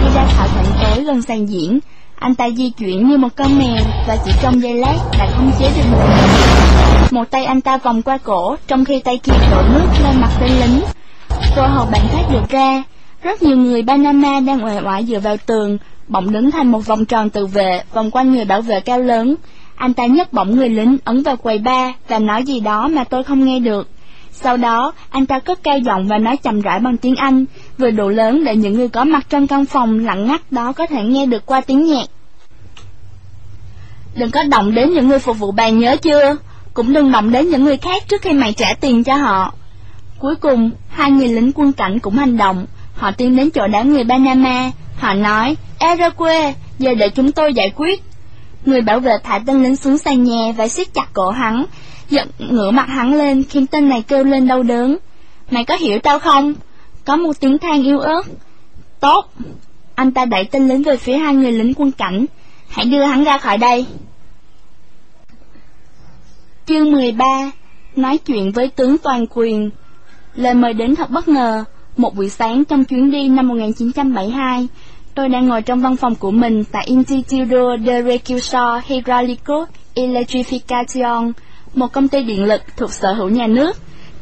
[0.03, 1.79] đi ra khỏi sảnh tối gần sàn diễn.
[2.23, 5.51] Anh ta di chuyển như một con mèo và chỉ trong giây lát đã không
[5.59, 5.99] chế được một
[7.11, 10.31] Một tay anh ta vòng qua cổ, trong khi tay kia đổ nước lên mặt
[10.41, 10.81] tên lính.
[11.57, 12.83] Tôi hầu bạn thoát được ra.
[13.23, 15.79] Rất nhiều người Panama đang uể oải dựa vào tường,
[16.09, 19.35] bỗng đứng thành một vòng tròn tự vệ, vòng quanh người bảo vệ cao lớn.
[19.77, 23.05] Anh ta nhấc bổng người lính ấn vào quầy ba và nói gì đó mà
[23.05, 23.89] tôi không nghe được.
[24.33, 27.45] Sau đó, anh ta cất cao giọng và nói chậm rãi bằng tiếng Anh,
[27.79, 30.87] vừa đủ lớn để những người có mặt trong căn phòng lặng ngắt đó có
[30.87, 32.07] thể nghe được qua tiếng nhạc.
[34.15, 36.37] Đừng có động đến những người phục vụ bàn nhớ chưa?
[36.75, 39.55] Cũng đừng động đến những người khác trước khi mày trả tiền cho họ.
[40.19, 42.67] Cuối cùng, hai người lính quân cảnh cũng hành động.
[42.97, 44.71] Họ tiến đến chỗ đám người Panama.
[44.99, 48.03] Họ nói, Eroque, giờ để chúng tôi giải quyết.
[48.65, 51.65] Người bảo vệ thả tên lính xuống sàn nhà và siết chặt cổ hắn,
[52.13, 54.97] giận ngửa mặt hắn lên khiến tên này kêu lên đau đớn.
[55.51, 56.55] Mày có hiểu tao không?
[57.05, 58.23] Có một tiếng than yếu ớt.
[59.01, 59.33] Tốt.
[59.95, 62.27] Anh ta đẩy tên lính về phía hai người lính quân cảnh.
[62.69, 63.87] Hãy đưa hắn ra khỏi đây.
[66.67, 67.51] Chương 13
[67.97, 69.71] Nói chuyện với tướng toàn quyền
[70.35, 71.65] Lời mời đến thật bất ngờ.
[71.97, 74.69] Một buổi sáng trong chuyến đi năm 1972,
[75.15, 81.33] tôi đang ngồi trong văn phòng của mình tại Instituto de Recursos Hidráulicos Electrificación,
[81.75, 83.77] một công ty điện lực thuộc sở hữu nhà nước.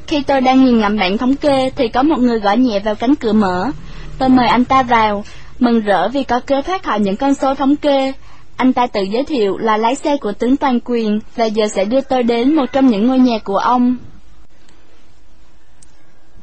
[0.06, 2.94] Khi tôi đang nhìn ngắm bảng thống kê thì có một người gõ nhẹ vào
[2.94, 3.70] cánh cửa mở.
[4.18, 5.24] Tôi mời anh ta vào,
[5.58, 8.12] mừng rỡ vì có cơ thoát khỏi những con số thống kê.
[8.56, 11.84] Anh ta tự giới thiệu là lái xe của tướng toàn quyền và giờ sẽ
[11.84, 13.96] đưa tôi đến một trong những ngôi nhà của ông.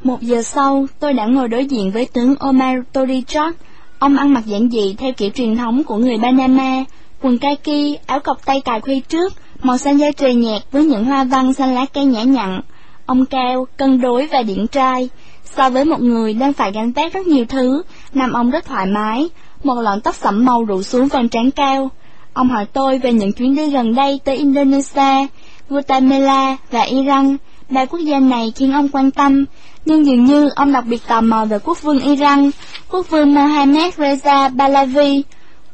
[0.03, 3.55] Một giờ sau, tôi đã ngồi đối diện với tướng Omar Torichot.
[3.99, 6.83] Ông ăn mặc giản dị theo kiểu truyền thống của người Panama,
[7.21, 11.05] quần kaki, áo cộc tay cài khuy trước, màu xanh da trời nhạt với những
[11.05, 12.61] hoa văn xanh lá cây nhã nhặn.
[13.05, 15.09] Ông cao, cân đối và điển trai.
[15.55, 17.81] So với một người đang phải gánh vác rất nhiều thứ,
[18.13, 19.29] nằm ông rất thoải mái,
[19.63, 21.89] một lọn tóc sẫm màu rủ xuống phần trán cao.
[22.33, 25.27] Ông hỏi tôi về những chuyến đi gần đây tới Indonesia,
[25.69, 27.37] Guatemala và Iran.
[27.69, 29.45] Ba quốc gia này khiến ông quan tâm,
[29.85, 32.51] nhưng dường như ông đặc biệt tò mò về quốc vương Iran,
[32.91, 35.23] quốc vương Mohammed Reza Pahlavi.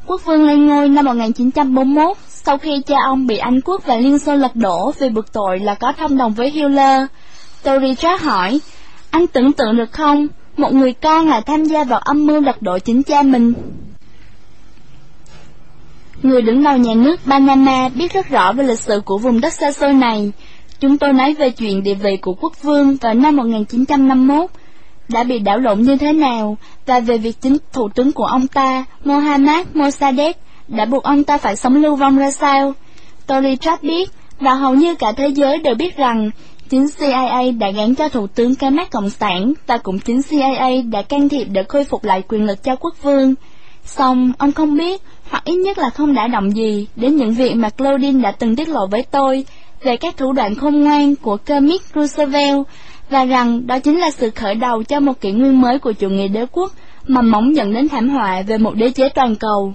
[0.07, 4.19] Quốc vương lên ngôi năm 1941 sau khi cha ông bị Anh quốc và Liên
[4.19, 7.01] Xô lật đổ vì bực tội là có thông đồng với Hitler.
[7.63, 8.59] Tori Jack hỏi,
[9.09, 12.61] anh tưởng tượng được không, một người con lại tham gia vào âm mưu lật
[12.61, 13.53] đổ chính cha mình.
[16.23, 19.53] Người đứng đầu nhà nước Panama biết rất rõ về lịch sử của vùng đất
[19.53, 20.31] xa xôi này.
[20.79, 24.49] Chúng tôi nói về chuyện địa vị của quốc vương vào năm 1951
[25.07, 28.47] đã bị đảo lộn như thế nào và về việc chính thủ tướng của ông
[28.47, 32.73] ta, Mohammad Mossadegh, đã buộc ông ta phải sống lưu vong ra sao.
[33.27, 34.09] Tony Trapp biết,
[34.39, 36.31] và hầu như cả thế giới đều biết rằng,
[36.69, 40.69] chính CIA đã gán cho thủ tướng cái mắt cộng sản, và cũng chính CIA
[40.91, 43.35] đã can thiệp để khôi phục lại quyền lực cho quốc vương.
[43.85, 47.55] Xong, ông không biết, hoặc ít nhất là không đã động gì đến những việc
[47.55, 49.45] mà Claudine đã từng tiết lộ với tôi
[49.83, 52.63] về các thủ đoạn khôn ngoan của Kermit Roosevelt,
[53.09, 56.09] và rằng đó chính là sự khởi đầu cho một kỷ nguyên mới của chủ
[56.09, 56.71] nghĩa đế quốc
[57.07, 59.73] mầm móng dẫn đến thảm họa về một đế chế toàn cầu.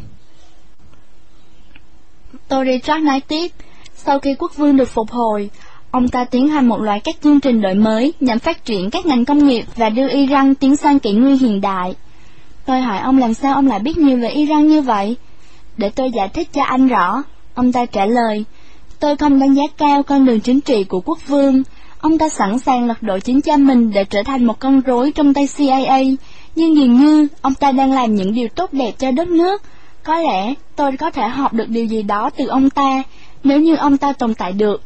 [2.49, 3.51] Tory nói tiếp,
[3.95, 5.51] sau khi quốc vương được phục hồi,
[5.91, 9.07] ông ta tiến hành một loạt các chương trình đổi mới nhằm phát triển các
[9.07, 11.95] ngành công nghiệp và đưa Iran tiến sang kỷ nguyên hiện đại.
[12.67, 15.17] Tôi hỏi ông làm sao ông lại biết nhiều về Iran như vậy?
[15.77, 17.23] Để tôi giải thích cho anh rõ,
[17.55, 18.45] ông ta trả lời,
[19.01, 21.63] tôi không đánh giá cao con đường chính trị của quốc vương,
[22.01, 25.13] ông ta sẵn sàng lật đổ chính cha mình để trở thành một con rối
[25.13, 25.99] trong tay CIA,
[26.55, 29.63] nhưng dường như ông ta đang làm những điều tốt đẹp cho đất nước,
[30.09, 33.03] có lẽ tôi có thể học được điều gì đó từ ông ta
[33.45, 34.83] nếu như ông ta tồn tại được.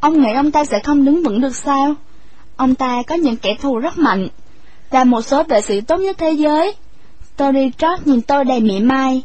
[0.00, 1.94] Ông nghĩ ông ta sẽ không đứng vững được sao?
[2.56, 4.28] Ông ta có những kẻ thù rất mạnh,
[4.90, 6.74] và một số vệ sĩ tốt nhất thế giới.
[7.36, 9.22] Tony Trot nhìn tôi đầy mỉa mai.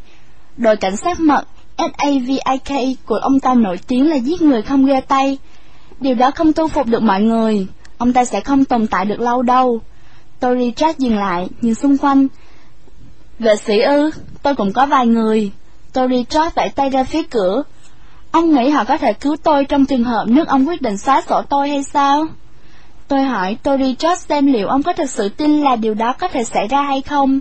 [0.57, 1.47] Đội cảnh sát mật
[1.77, 5.37] SAVIK của ông ta nổi tiếng là giết người không ghê tay.
[5.99, 7.67] Điều đó không thu phục được mọi người.
[7.97, 9.81] Ông ta sẽ không tồn tại được lâu đâu.
[10.39, 12.27] Tony Trot dừng lại, nhìn xung quanh,
[13.40, 14.11] Vệ sĩ ư,
[14.43, 15.51] tôi cũng có vài người.
[15.93, 17.64] Tôi đi trót vẫy tay ra phía cửa.
[18.32, 21.22] Ông nghĩ họ có thể cứu tôi trong trường hợp nước ông quyết định xóa
[21.30, 22.25] sổ tôi hay sao?
[23.07, 26.27] Tôi hỏi tori George xem liệu ông có thực sự tin là điều đó có
[26.27, 27.40] thể xảy ra hay không.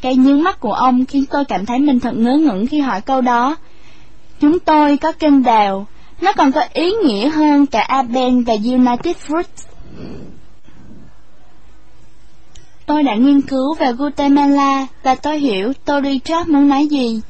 [0.00, 3.00] Cái nhướng mắt của ông khiến tôi cảm thấy mình thật ngớ ngẩn khi hỏi
[3.00, 3.56] câu đó.
[4.40, 5.86] Chúng tôi có kênh đào,
[6.20, 9.44] nó còn có ý nghĩa hơn cả Aben và United Fruit.
[12.92, 17.20] Tôi đã nghiên cứu về Guatemala và tôi hiểu Tory Trump muốn nói gì.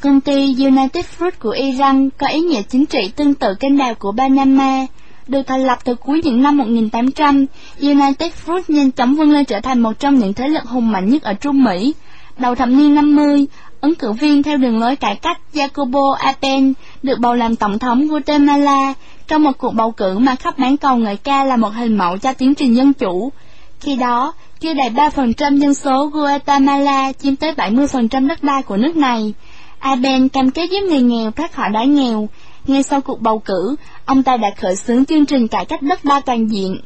[0.00, 3.94] Công ty United Fruit của Iran có ý nghĩa chính trị tương tự kênh đào
[3.94, 4.86] của Panama.
[5.26, 7.46] Được thành lập từ cuối những năm 1800,
[7.80, 11.10] United Fruit nhanh chóng vươn lên trở thành một trong những thế lực hùng mạnh
[11.10, 11.94] nhất ở Trung Mỹ.
[12.38, 13.46] Đầu thập niên 50,
[13.80, 18.08] ứng cử viên theo đường lối cải cách Jacobo Apen được bầu làm tổng thống
[18.08, 18.94] Guatemala
[19.28, 22.18] trong một cuộc bầu cử mà khắp bán cầu người ca là một hình mẫu
[22.18, 23.32] cho tiến trình dân chủ.
[23.80, 24.32] Khi đó,
[24.64, 29.34] chưa đầy 3% dân số Guatemala chiếm tới 70% đất đai của nước này.
[29.78, 32.28] Aben cam kết giúp người nghèo thoát khỏi đói nghèo.
[32.66, 36.04] Ngay sau cuộc bầu cử, ông ta đã khởi xướng chương trình cải cách đất
[36.04, 36.80] đai toàn diện.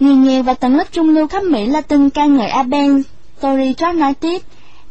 [0.00, 3.02] Người nghèo và tầng lớp trung lưu khắp Mỹ Latin ca ngợi Aben.
[3.40, 4.42] Tory George nói tiếp,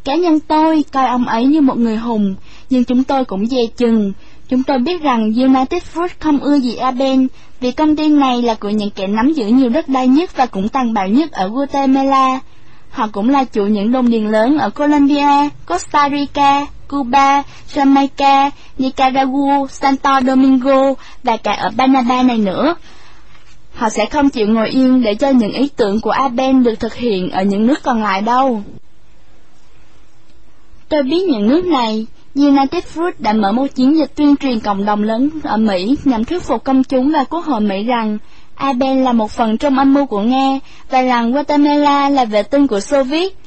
[0.04, 2.36] cá nhân tôi coi ông ấy như một người hùng,
[2.70, 4.14] nhưng chúng tôi cũng dè chừng.
[4.54, 7.28] Chúng tôi biết rằng United Fruit không ưa gì Aben
[7.60, 10.46] vì công ty này là của những kẻ nắm giữ nhiều đất đai nhất và
[10.46, 12.40] cũng tàn bạo nhất ở Guatemala.
[12.90, 19.68] Họ cũng là chủ những đồn điền lớn ở Colombia, Costa Rica, Cuba, Jamaica, Nicaragua,
[19.68, 22.76] Santo Domingo và cả ở Panama này nữa.
[23.74, 26.96] Họ sẽ không chịu ngồi yên để cho những ý tưởng của Aben được thực
[26.96, 28.64] hiện ở những nước còn lại đâu.
[30.90, 34.86] Tôi biết những nước này, United Fruit đã mở một chiến dịch tuyên truyền cộng
[34.86, 38.18] đồng lớn ở Mỹ nhằm thuyết phục công chúng và quốc hội Mỹ rằng
[38.56, 42.68] Aben là một phần trong âm mưu của Nga và rằng Guatemala là vệ tinh
[42.68, 43.38] của Xô Viết.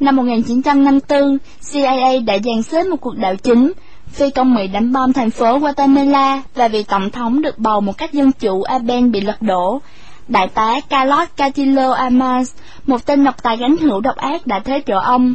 [0.00, 1.38] Năm 1954,
[1.72, 3.72] CIA đã dàn xếp một cuộc đảo chính,
[4.08, 7.98] phi công Mỹ đánh bom thành phố Guatemala và vị tổng thống được bầu một
[7.98, 9.80] cách dân chủ Aben bị lật đổ.
[10.28, 12.52] Đại tá Carlos Castillo Amas,
[12.86, 15.34] một tên độc tài gánh hữu độc ác đã thế chỗ ông.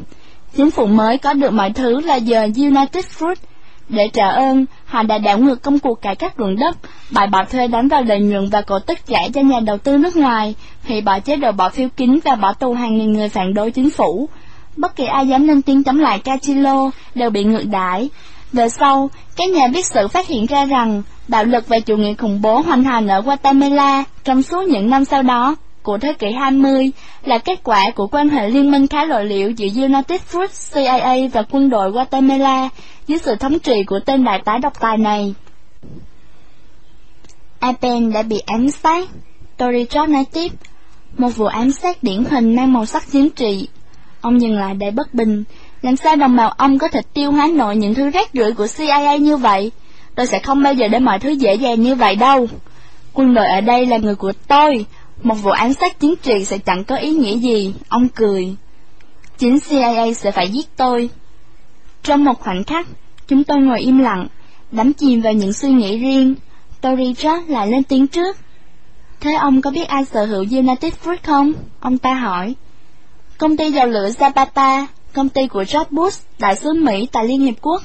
[0.56, 3.36] Chính phủ mới có được mọi thứ là giờ United Fruit.
[3.90, 6.78] Để trả ơn, họ đã đảo ngược công cuộc cải cách ruộng đất,
[7.12, 9.98] bài bỏ thuê đánh vào lợi nhuận và cổ tức trả cho nhà đầu tư
[9.98, 10.56] nước ngoài,
[10.88, 13.72] hủy bỏ chế độ bỏ phiếu kín và bỏ tù hàng nghìn người phản đối
[13.72, 14.30] chính phủ.
[14.78, 18.10] Bất kỳ ai dám lên tiếng chống lại Cachilo đều bị ngược đãi.
[18.54, 22.14] Về sau, các nhà viết sử phát hiện ra rằng bạo lực và chủ nghĩa
[22.14, 26.32] khủng bố hoành hành ở Guatemala trong suốt những năm sau đó của thế kỷ
[26.32, 26.92] 20
[27.24, 31.27] là kết quả của quan hệ liên minh khá lộ liễu giữa United Fruit, CIA
[31.34, 32.69] và quân đội Guatemala
[33.08, 35.34] dưới sự thống trị của tên đại tá độc tài này.
[37.60, 39.10] Apen đã bị ám sát.
[39.58, 40.51] Tory nói tiếp,
[41.18, 43.68] một vụ ám sát điển hình mang màu sắc chính trị.
[44.22, 45.43] Ông dừng lại để bất bình,
[45.82, 48.68] làm sao đồng bào ông có thể tiêu hóa nổi những thứ rác rưởi của
[48.77, 49.72] CIA như vậy?
[50.16, 52.48] Tôi sẽ không bao giờ để mọi thứ dễ dàng như vậy đâu.
[53.14, 54.85] Quân đội ở đây là người của tôi,
[55.24, 58.56] một vụ án sát chính trị sẽ chẳng có ý nghĩa gì, ông cười.
[59.38, 61.09] Chính CIA sẽ phải giết tôi.
[62.03, 62.88] Trong một khoảnh khắc,
[63.27, 64.27] chúng tôi ngồi im lặng,
[64.72, 66.35] đắm chìm vào những suy nghĩ riêng.
[66.82, 68.38] Tory George lại lên tiếng trước.
[69.19, 71.53] Thế ông có biết ai sở hữu United Fruit không?
[71.80, 72.56] Ông ta hỏi.
[73.38, 77.41] Công ty dầu lửa Zapata, công ty của George Bush, đại sứ Mỹ tại Liên
[77.41, 77.83] Hiệp Quốc.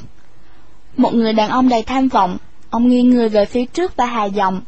[0.96, 2.36] Một người đàn ông đầy tham vọng,
[2.70, 4.60] ông nghiêng người về phía trước và hà giọng,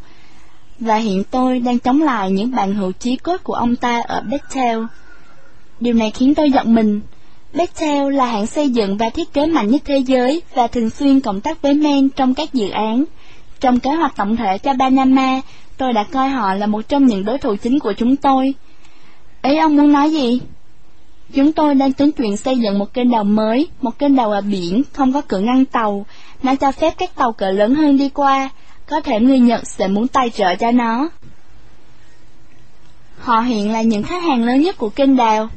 [0.80, 4.20] và hiện tôi đang chống lại những bạn hữu chí cốt của ông ta ở
[4.20, 4.78] Bechtel.
[5.80, 7.00] Điều này khiến tôi giận mình.
[7.54, 11.20] Bechtel là hãng xây dựng và thiết kế mạnh nhất thế giới và thường xuyên
[11.20, 13.04] cộng tác với Men trong các dự án.
[13.60, 15.40] Trong kế hoạch tổng thể cho Panama,
[15.76, 18.54] tôi đã coi họ là một trong những đối thủ chính của chúng tôi.
[19.42, 20.40] Ý ông muốn nói gì?
[21.34, 24.40] Chúng tôi đang tính chuyện xây dựng một kênh đào mới, một kênh đào ở
[24.40, 26.06] biển, không có cửa ngăn tàu,
[26.42, 28.50] nó cho phép các tàu cỡ lớn hơn đi qua,
[28.90, 31.08] có thể người Nhật sẽ muốn tài trợ cho nó.
[33.18, 35.48] Họ hiện là những khách hàng lớn nhất của kênh đào.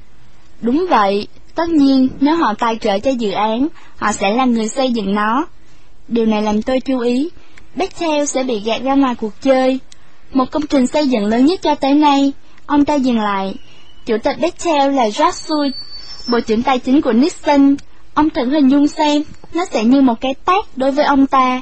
[0.61, 4.67] Đúng vậy, tất nhiên nếu họ tài trợ cho dự án, họ sẽ là người
[4.67, 5.45] xây dựng nó.
[6.07, 7.29] Điều này làm tôi chú ý,
[7.75, 9.79] Bechtel sẽ bị gạt ra ngoài cuộc chơi.
[10.33, 12.31] Một công trình xây dựng lớn nhất cho tới nay,
[12.65, 13.55] ông ta dừng lại.
[14.05, 15.71] Chủ tịch Bechtel là Jack Sui,
[16.27, 17.75] bộ trưởng tài chính của Nixon.
[18.13, 21.61] Ông thử hình dung xem, nó sẽ như một cái tát đối với ông ta,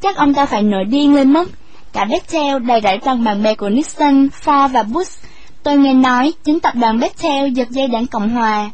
[0.00, 1.48] Chắc ông ta phải nổi điên lên mất.
[1.92, 5.22] Cả Bechtel đầy rẫy toàn bạn bè của Nixon, Ford và Bush.
[5.62, 8.70] Tôi nghe nói chính tập đoàn Bechtel giật dây đảng Cộng Hòa.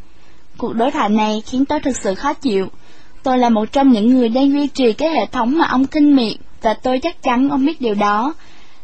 [0.58, 2.68] Cuộc đối thoại này khiến tôi thực sự khó chịu.
[3.22, 6.16] Tôi là một trong những người đang duy trì cái hệ thống mà ông kinh
[6.16, 8.34] miệt, và tôi chắc chắn ông biết điều đó.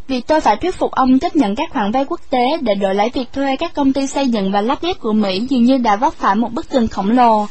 [0.09, 2.95] Vì tôi phải thuyết phục ông chấp nhận các khoản vay quốc tế để đổi
[2.95, 5.79] lấy việc thuê các công ty xây dựng và lắp ghép của Mỹ dường như
[5.79, 7.47] đã vấp phải một bức tường khổng lồ.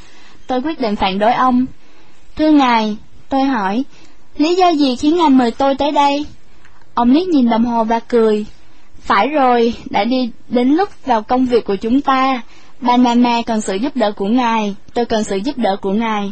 [0.48, 1.66] Tôi quyết định phản đối ông.
[2.36, 2.98] Thưa ngài,
[3.30, 3.84] tôi hỏi,
[4.40, 6.26] Lý do gì khiến ngài mời tôi tới đây?
[6.94, 8.46] Ông liếc nhìn đồng hồ và cười.
[9.00, 12.42] Phải rồi, đã đi đến lúc vào công việc của chúng ta.
[12.82, 16.32] Banana cần sự giúp đỡ của ngài, tôi cần sự giúp đỡ của ngài.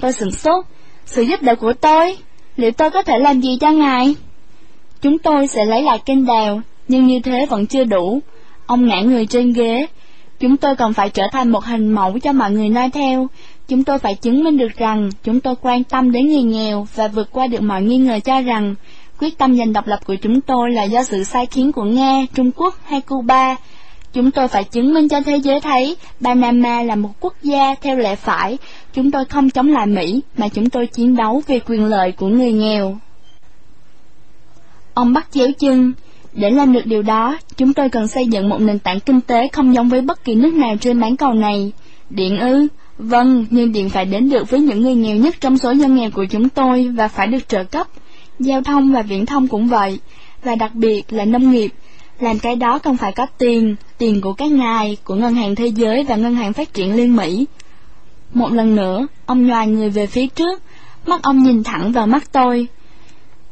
[0.00, 0.64] Tôi sửng sốt.
[1.06, 2.16] Sự giúp đỡ của tôi?
[2.56, 4.14] Liệu tôi có thể làm gì cho ngài?
[5.02, 8.20] Chúng tôi sẽ lấy lại kênh đào, nhưng như thế vẫn chưa đủ.
[8.66, 9.86] Ông ngã người trên ghế.
[10.40, 13.28] Chúng tôi còn phải trở thành một hình mẫu cho mọi người noi theo.
[13.68, 17.08] Chúng tôi phải chứng minh được rằng chúng tôi quan tâm đến người nghèo và
[17.08, 18.74] vượt qua được mọi nghi ngờ cho rằng
[19.18, 22.26] quyết tâm giành độc lập của chúng tôi là do sự sai khiến của Nga,
[22.34, 23.56] Trung Quốc hay Cuba.
[24.12, 27.96] Chúng tôi phải chứng minh cho thế giới thấy Panama là một quốc gia theo
[27.96, 28.58] lẽ phải.
[28.92, 32.28] Chúng tôi không chống lại Mỹ, mà chúng tôi chiến đấu vì quyền lợi của
[32.28, 32.98] người nghèo.
[34.94, 35.92] Ông bắt chéo chân.
[36.32, 39.48] Để làm được điều đó, chúng tôi cần xây dựng một nền tảng kinh tế
[39.48, 41.72] không giống với bất kỳ nước nào trên bán cầu này.
[42.10, 42.68] Điện ư?
[42.98, 46.10] Vâng, nhưng điện phải đến được với những người nghèo nhất trong số dân nghèo
[46.10, 47.86] của chúng tôi và phải được trợ cấp.
[48.38, 49.98] Giao thông và viễn thông cũng vậy,
[50.42, 51.70] và đặc biệt là nông nghiệp.
[52.20, 55.66] Làm cái đó cần phải có tiền, tiền của các ngài, của Ngân hàng Thế
[55.66, 57.46] giới và Ngân hàng Phát triển Liên Mỹ.
[58.34, 60.62] Một lần nữa, ông nhòi người về phía trước,
[61.06, 62.66] mắt ông nhìn thẳng vào mắt tôi.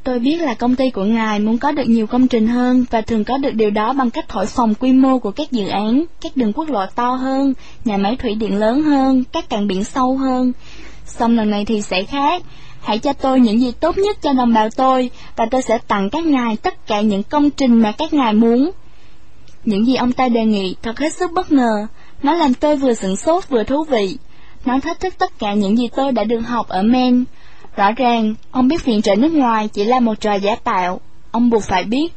[0.05, 3.01] Tôi biết là công ty của ngài muốn có được nhiều công trình hơn và
[3.01, 6.05] thường có được điều đó bằng cách thổi phồng quy mô của các dự án,
[6.21, 9.85] các đường quốc lộ to hơn, nhà máy thủy điện lớn hơn, các cảng biển
[9.85, 10.53] sâu hơn.
[11.07, 12.43] Xong lần này thì sẽ khác.
[12.81, 16.11] Hãy cho tôi những gì tốt nhất cho đồng bào tôi và tôi sẽ tặng
[16.11, 18.71] các ngài tất cả những công trình mà các ngài muốn.
[19.65, 21.87] Những gì ông ta đề nghị thật hết sức bất ngờ.
[22.23, 24.17] Nó làm tôi vừa sửng sốt vừa thú vị.
[24.65, 27.25] Nó thách thức tất cả những gì tôi đã được học ở Maine
[27.77, 31.01] Rõ ràng, ông biết viện trợ nước ngoài chỉ là một trò giả tạo.
[31.31, 32.13] Ông buộc phải biết,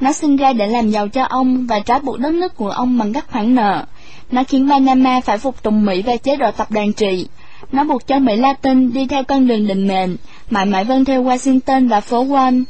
[0.00, 2.98] nó sinh ra để làm giàu cho ông và trói buộc đất nước của ông
[2.98, 3.84] bằng các khoản nợ.
[4.30, 7.26] Nó khiến Panama phải phục tùng Mỹ và chế độ tập đoàn trị.
[7.72, 10.16] Nó buộc cho Mỹ Latin đi theo con đường định mệnh,
[10.50, 12.64] mãi mãi vâng theo Washington và phố Wall.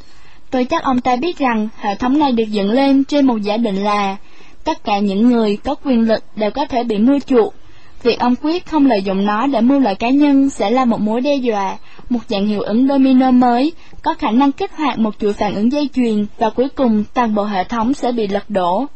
[0.50, 3.56] Tôi chắc ông ta biết rằng hệ thống này được dựng lên trên một giả
[3.56, 4.16] định là
[4.64, 7.54] tất cả những người có quyền lực đều có thể bị mua chuộc.
[8.02, 11.00] Việc ông quyết không lợi dụng nó để mưu lợi cá nhân sẽ là một
[11.00, 11.76] mối đe dọa,
[12.10, 13.72] một dạng hiệu ứng domino mới,
[14.02, 17.34] có khả năng kích hoạt một chuỗi phản ứng dây chuyền và cuối cùng toàn
[17.34, 18.86] bộ hệ thống sẽ bị lật đổ.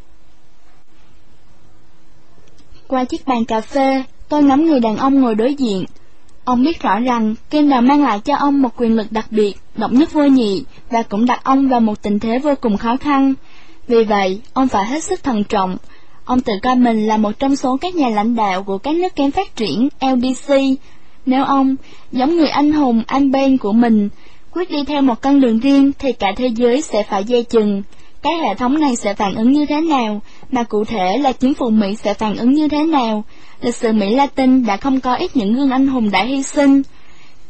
[2.89, 5.85] Qua chiếc bàn cà phê, tôi ngắm người đàn ông ngồi đối diện.
[6.45, 9.93] Ông biết rõ rằng Kendall mang lại cho ông một quyền lực đặc biệt, độc
[9.93, 13.35] nhất vô nhị, và cũng đặt ông vào một tình thế vô cùng khó khăn.
[13.89, 15.77] Vì vậy, ông phải hết sức thận trọng.
[16.25, 19.17] Ông tự coi mình là một trong số các nhà lãnh đạo của các nước
[19.17, 20.55] kém phát triển LDC
[21.27, 21.77] nếu ông,
[22.13, 24.09] giống người anh hùng anh Ben của mình,
[24.53, 27.83] quyết đi theo một con đường riêng thì cả thế giới sẽ phải dây chừng.
[28.23, 31.55] Cái hệ thống này sẽ phản ứng như thế nào, mà cụ thể là chính
[31.55, 33.25] phủ Mỹ sẽ phản ứng như thế nào.
[33.61, 36.83] Lịch sử Mỹ Latin đã không có ít những gương anh hùng đã hy sinh.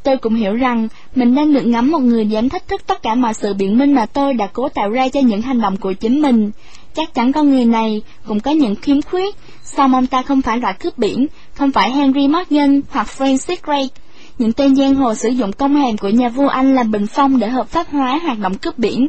[0.02, 3.14] Tôi cũng hiểu rằng mình đang được ngắm một người dám thách thức tất cả
[3.14, 5.92] mọi sự biện minh mà tôi đã cố tạo ra cho những hành động của
[5.92, 6.50] chính mình.
[6.94, 10.58] Chắc chắn con người này cũng có những khiếm khuyết, song ông ta không phải
[10.58, 14.00] loại cướp biển, không phải Henry Morgan hoặc Francis Drake.
[14.38, 17.38] Những tên giang hồ sử dụng công hàm của nhà vua Anh làm bình phong
[17.38, 19.06] để hợp pháp hóa hoạt động cướp biển.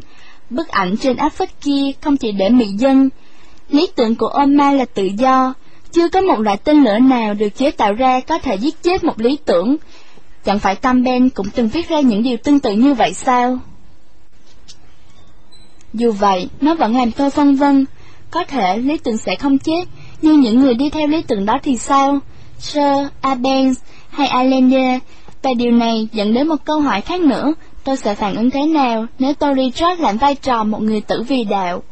[0.50, 3.08] Bức ảnh trên áp phích kia không chỉ để mỹ dân.
[3.70, 5.54] Lý tưởng của Oma là tự do.
[5.92, 9.04] Chưa có một loại tên lửa nào được chế tạo ra có thể giết chết
[9.04, 9.76] một lý tưởng.
[10.44, 13.58] Chẳng phải Tam Ben cũng từng viết ra những điều tương tự như vậy sao?
[15.92, 17.84] Dù vậy, nó vẫn làm tôi phân vân.
[18.30, 19.84] Có thể lý tưởng sẽ không chết,
[20.22, 22.20] nhưng những người đi theo lý tưởng đó thì sao?
[22.58, 23.78] Sir, Abens
[24.08, 24.98] hay Allende?
[25.42, 27.54] Và điều này dẫn đến một câu hỏi khác nữa,
[27.84, 31.22] tôi sẽ phản ứng thế nào nếu Tory George làm vai trò một người tử
[31.22, 31.82] vì đạo?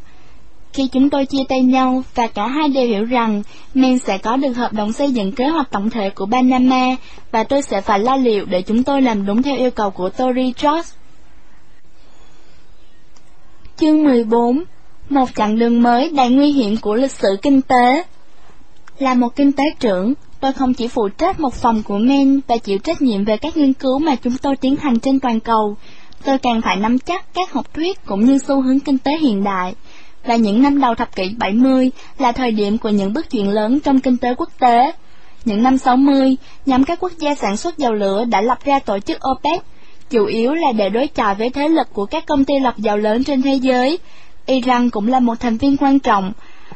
[0.72, 3.42] Khi chúng tôi chia tay nhau và cả hai đều hiểu rằng
[3.74, 6.96] Men sẽ có được hợp đồng xây dựng kế hoạch tổng thể của Panama
[7.30, 10.08] và tôi sẽ phải lo liệu để chúng tôi làm đúng theo yêu cầu của
[10.08, 10.90] Tory George.
[13.76, 14.64] Chương 14
[15.08, 18.04] Một chặng đường mới đầy nguy hiểm của lịch sử kinh tế
[18.98, 22.56] Là một kinh tế trưởng, tôi không chỉ phụ trách một phòng của Men và
[22.56, 25.76] chịu trách nhiệm về các nghiên cứu mà chúng tôi tiến hành trên toàn cầu,
[26.24, 29.44] tôi càng phải nắm chắc các học thuyết cũng như xu hướng kinh tế hiện
[29.44, 29.74] đại.
[30.24, 33.80] Và những năm đầu thập kỷ 70 là thời điểm của những bước chuyển lớn
[33.80, 34.92] trong kinh tế quốc tế.
[35.44, 38.98] Những năm 60, nhóm các quốc gia sản xuất dầu lửa đã lập ra tổ
[38.98, 39.62] chức OPEC
[40.10, 42.96] chủ yếu là để đối chọi với thế lực của các công ty lọc dầu
[42.96, 43.98] lớn trên thế giới.
[44.46, 46.32] Iran cũng là một thành viên quan trọng,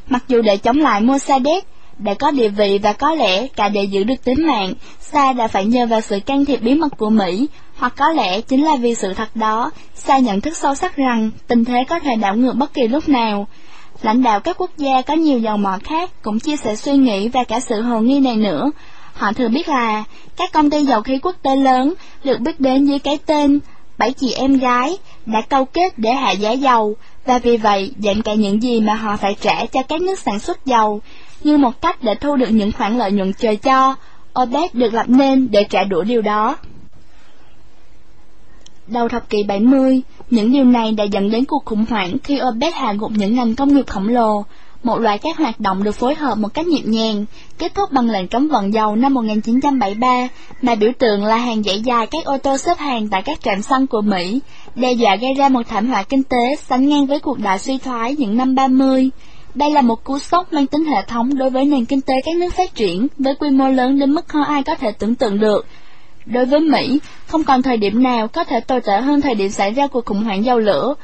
[0.08, 1.64] mặc dù để chống lại Mossadegh,
[1.98, 5.48] để có địa vị và có lẽ cả để giữ được tính mạng, Sa đã
[5.48, 7.46] phải nhờ vào sự can thiệp bí mật của Mỹ,
[7.76, 11.30] hoặc có lẽ chính là vì sự thật đó, Sa nhận thức sâu sắc rằng
[11.46, 13.46] tình thế có thể đảo ngược bất kỳ lúc nào.
[14.02, 17.28] Lãnh đạo các quốc gia có nhiều dầu mỏ khác cũng chia sẻ suy nghĩ
[17.28, 18.70] và cả sự hồ nghi này nữa,
[19.18, 20.04] Họ thừa biết là
[20.36, 21.94] các công ty dầu khí quốc tế lớn
[22.24, 23.58] được biết đến dưới cái tên
[23.98, 26.96] bảy chị em gái đã câu kết để hạ giá dầu
[27.26, 30.38] và vì vậy giảm cả những gì mà họ phải trả cho các nước sản
[30.38, 31.00] xuất dầu
[31.44, 33.94] như một cách để thu được những khoản lợi nhuận trời cho.
[34.42, 36.56] OPEC được lập nên để trả đũa điều đó.
[38.86, 42.74] Đầu thập kỷ 70, những điều này đã dẫn đến cuộc khủng hoảng khi OPEC
[42.74, 44.44] hạ gục những ngành công nghiệp khổng lồ,
[44.82, 47.24] một loạt các hoạt động được phối hợp một cách nhịp nhàng,
[47.58, 50.28] kết thúc bằng lệnh cấm vận dầu năm 1973,
[50.62, 53.62] mà biểu tượng là hàng dãy dài các ô tô xếp hàng tại các trạm
[53.62, 54.40] xăng của Mỹ,
[54.74, 57.78] đe dọa gây ra một thảm họa kinh tế sánh ngang với cuộc đại suy
[57.78, 59.10] thoái những năm 30.
[59.54, 62.36] Đây là một cú sốc mang tính hệ thống đối với nền kinh tế các
[62.36, 65.40] nước phát triển, với quy mô lớn đến mức không ai có thể tưởng tượng
[65.40, 65.66] được.
[66.26, 69.50] Đối với Mỹ, không còn thời điểm nào có thể tồi tệ hơn thời điểm
[69.50, 70.94] xảy ra cuộc khủng hoảng dầu lửa.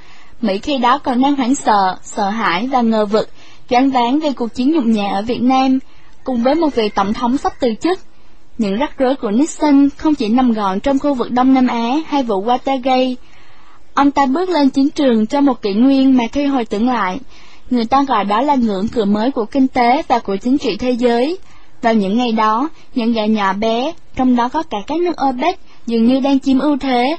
[0.41, 3.31] Mỹ khi đó còn đang hoảng sợ, sợ hãi và ngờ vực,
[3.71, 5.79] choáng váng về cuộc chiến nhục nhã ở Việt Nam,
[6.25, 7.99] cùng với một vị tổng thống sắp từ chức.
[8.59, 12.01] Những rắc rối của Nixon không chỉ nằm gọn trong khu vực Đông Nam Á
[12.07, 13.15] hay vụ Watergate.
[13.95, 17.19] Ông ta bước lên chiến trường trong một kỷ nguyên mà khi hồi tưởng lại,
[17.75, 20.77] người ta gọi đó là ngưỡng cửa mới của kinh tế và của chính trị
[20.77, 21.39] thế giới.
[21.83, 25.61] Vào những ngày đó, những gã nhỏ bé, trong đó có cả các nước OPEC,
[25.87, 27.17] dường như đang chiếm ưu thế.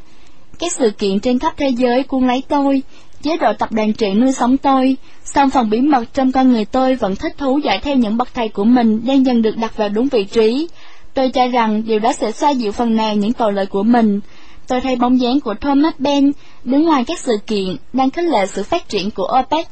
[0.59, 2.83] Các sự kiện trên khắp thế giới cuốn lấy tôi,
[3.23, 6.65] chế độ tập đoàn trị nuôi sống tôi, song phần bí mật trong con người
[6.65, 9.77] tôi vẫn thích thú dõi theo những bậc thầy của mình đang dần được đặt
[9.77, 10.67] vào đúng vị trí.
[11.13, 14.19] Tôi cho rằng điều đó sẽ xoa dịu phần nào những tội lỗi của mình.
[14.67, 16.31] Tôi thấy bóng dáng của Thomas Ben
[16.63, 19.67] đứng ngoài các sự kiện đang khích lệ sự phát triển của OPEC.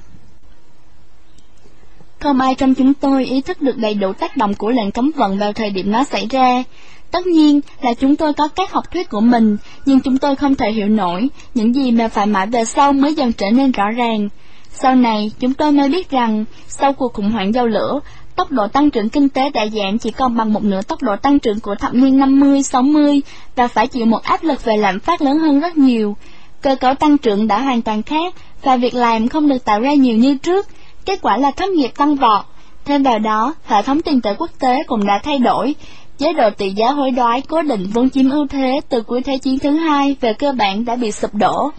[2.24, 5.12] Không ai trong chúng tôi ý thức được đầy đủ tác động của lệnh cấm
[5.16, 6.64] vận vào thời điểm nó xảy ra.
[7.12, 10.56] Tất nhiên là chúng tôi có các học thuyết của mình, nhưng chúng tôi không
[10.56, 13.92] thể hiểu nổi những gì mà phải mãi về sau mới dần trở nên rõ
[13.92, 14.30] ràng.
[14.70, 18.00] Sau này, chúng tôi mới biết rằng, sau cuộc khủng hoảng dầu lửa,
[18.36, 21.16] tốc độ tăng trưởng kinh tế đã giảm chỉ còn bằng một nửa tốc độ
[21.16, 23.22] tăng trưởng của thập niên 50-60
[23.56, 26.18] và phải chịu một áp lực về lạm phát lớn hơn rất nhiều.
[26.62, 29.94] Cơ cấu tăng trưởng đã hoàn toàn khác và việc làm không được tạo ra
[29.94, 30.68] nhiều như trước,
[31.06, 32.46] kết quả là thất nghiệp tăng vọt.
[32.86, 35.76] Thêm vào đó, hệ thống tiền tệ quốc tế cũng đã thay đổi.
[36.18, 39.38] Chế độ tỷ giá hối đoái cố định vốn chiếm ưu thế từ cuối Thế
[39.38, 41.72] chiến thứ hai về cơ bản đã bị sụp đổ.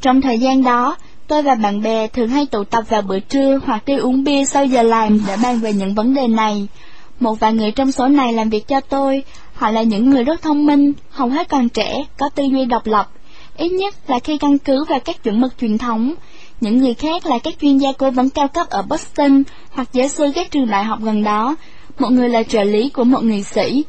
[0.00, 3.60] Trong thời gian đó, tôi và bạn bè thường hay tụ tập vào bữa trưa
[3.66, 6.68] hoặc đi uống bia sau giờ làm để bàn về những vấn đề này.
[7.20, 9.24] Một vài người trong số này làm việc cho tôi,
[9.54, 12.86] họ là những người rất thông minh, hầu hết còn trẻ, có tư duy độc
[12.86, 13.10] lập,
[13.56, 16.14] ít nhất là khi căn cứ vào các chuẩn mực truyền thống.
[16.60, 20.08] Những người khác là các chuyên gia cố vấn cao cấp ở Boston hoặc giáo
[20.08, 21.56] sư các trường đại học gần đó.
[21.98, 23.84] Một người là trợ lý của một nghị sĩ.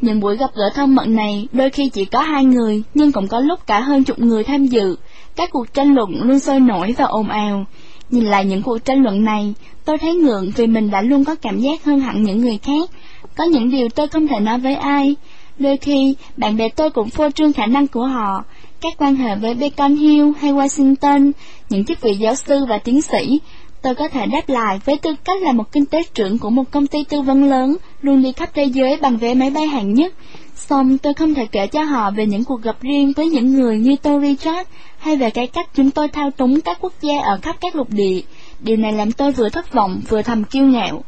[0.00, 3.28] Những buổi gặp gỡ thân mật này đôi khi chỉ có hai người, nhưng cũng
[3.28, 4.96] có lúc cả hơn chục người tham dự.
[5.36, 7.64] Các cuộc tranh luận luôn sôi nổi và ồn ào.
[8.10, 11.34] Nhìn lại những cuộc tranh luận này, tôi thấy ngượng vì mình đã luôn có
[11.34, 12.90] cảm giác hơn hẳn những người khác.
[13.36, 15.16] Có những điều tôi không thể nói với ai.
[15.58, 18.44] Đôi khi, bạn bè tôi cũng phô trương khả năng của họ,
[18.80, 21.32] các quan hệ với Beacon Hill hay Washington,
[21.70, 23.40] những chức vị giáo sư và tiến sĩ.
[23.82, 26.70] Tôi có thể đáp lại với tư cách là một kinh tế trưởng của một
[26.70, 29.94] công ty tư vấn lớn, luôn đi khắp thế giới bằng vé máy bay hạng
[29.94, 30.14] nhất.
[30.56, 33.78] Xong tôi không thể kể cho họ về những cuộc gặp riêng với những người
[33.78, 34.68] như tôi Richard,
[34.98, 37.90] hay về cái cách chúng tôi thao túng các quốc gia ở khắp các lục
[37.90, 38.20] địa.
[38.60, 41.04] Điều này làm tôi vừa thất vọng vừa thầm kiêu ngạo.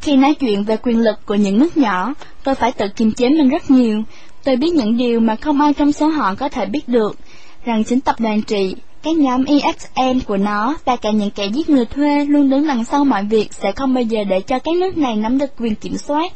[0.00, 2.14] Khi nói chuyện về quyền lực của những nước nhỏ,
[2.44, 4.02] tôi phải tự kiềm chế mình rất nhiều.
[4.46, 7.18] Tôi biết những điều mà không ai trong số họ có thể biết được,
[7.64, 11.68] rằng chính tập đoàn trị, các nhóm EXN của nó và cả những kẻ giết
[11.68, 14.74] người thuê luôn đứng đằng sau mọi việc sẽ không bao giờ để cho các
[14.76, 16.32] nước này nắm được quyền kiểm soát.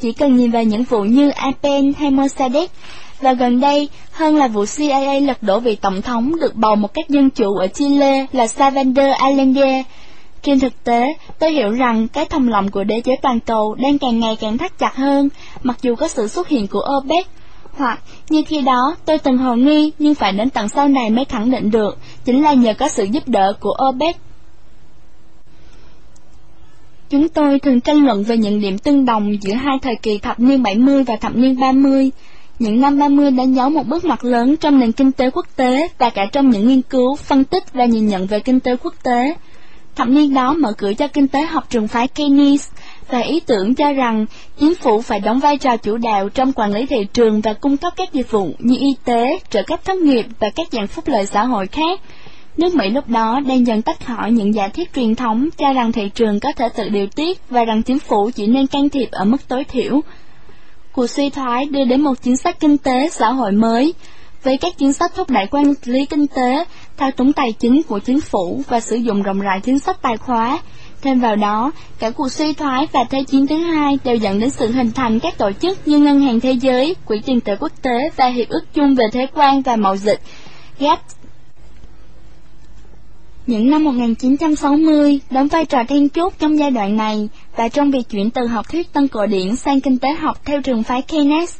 [0.00, 2.70] Chỉ cần nhìn vào những vụ như Apen hay Mossadegh,
[3.20, 6.94] và gần đây hơn là vụ CIA lật đổ vị tổng thống được bầu một
[6.94, 9.82] cách dân chủ ở Chile là Salvador Allende.
[10.42, 13.98] Trên thực tế, tôi hiểu rằng cái thầm lòng của đế chế toàn cầu đang
[13.98, 15.28] càng ngày càng thắt chặt hơn,
[15.62, 17.26] mặc dù có sự xuất hiện của OPEC.
[17.76, 21.24] Hoặc, như khi đó, tôi từng hồ nghi nhưng phải đến tận sau này mới
[21.24, 24.16] khẳng định được, chính là nhờ có sự giúp đỡ của OPEC.
[27.10, 30.40] Chúng tôi thường tranh luận về những điểm tương đồng giữa hai thời kỳ thập
[30.40, 32.10] niên 70 và thập niên 30.
[32.58, 35.88] Những năm 30 đã dấu một bước ngoặt lớn trong nền kinh tế quốc tế
[35.98, 38.94] và cả trong những nghiên cứu, phân tích và nhìn nhận về kinh tế quốc
[39.02, 39.34] tế.
[39.96, 42.68] Thập niên đó mở cửa cho kinh tế học trường phái Keynes
[43.10, 44.26] và ý tưởng cho rằng
[44.58, 47.76] chính phủ phải đóng vai trò chủ đạo trong quản lý thị trường và cung
[47.76, 51.08] cấp các dịch vụ như y tế, trợ cấp thất nghiệp và các dạng phúc
[51.08, 52.00] lợi xã hội khác.
[52.56, 55.92] Nước Mỹ lúc đó đang dần tách khỏi những giả thiết truyền thống cho rằng
[55.92, 59.08] thị trường có thể tự điều tiết và rằng chính phủ chỉ nên can thiệp
[59.10, 60.00] ở mức tối thiểu.
[60.92, 63.94] Cuộc suy thoái đưa đến một chính sách kinh tế xã hội mới,
[64.42, 66.64] với các chính sách thúc đẩy quản lý kinh tế,
[66.96, 70.16] thao túng tài chính của chính phủ và sử dụng rộng rãi chính sách tài
[70.16, 70.58] khóa.
[71.04, 74.50] Thêm vào đó, cả cuộc suy thoái và Thế chiến thứ hai đều dẫn đến
[74.50, 77.72] sự hình thành các tổ chức như Ngân hàng Thế giới, Quỹ tiền tệ quốc
[77.82, 80.20] tế và Hiệp ước chung về thuế quan và mậu dịch,
[80.78, 81.00] GATT.
[83.46, 88.08] Những năm 1960 đóng vai trò then chốt trong giai đoạn này và trong việc
[88.10, 91.56] chuyển từ học thuyết tân cổ điển sang kinh tế học theo trường phái Keynes.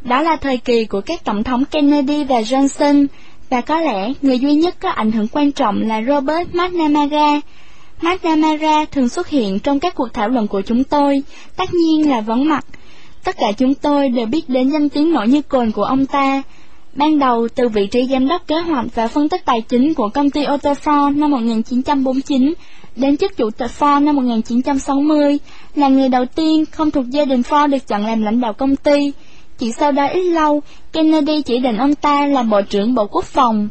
[0.00, 3.06] Đó là thời kỳ của các tổng thống Kennedy và Johnson,
[3.50, 7.40] và có lẽ người duy nhất có ảnh hưởng quan trọng là Robert McNamara.
[8.02, 11.22] McNamara thường xuất hiện trong các cuộc thảo luận của chúng tôi,
[11.56, 12.64] tất nhiên là vắng mặt.
[13.24, 16.42] Tất cả chúng tôi đều biết đến danh tiếng nổi như cồn của ông ta.
[16.94, 20.08] Ban đầu từ vị trí giám đốc kế hoạch và phân tích tài chính của
[20.08, 20.56] công ty ô
[21.14, 22.54] năm 1949
[22.96, 25.38] đến chức chủ tịch Ford năm 1960,
[25.74, 28.76] là người đầu tiên không thuộc gia đình Ford được chọn làm lãnh đạo công
[28.76, 29.12] ty.
[29.58, 33.24] Chỉ sau đó ít lâu, Kennedy chỉ định ông ta làm Bộ trưởng Bộ Quốc
[33.24, 33.68] phòng.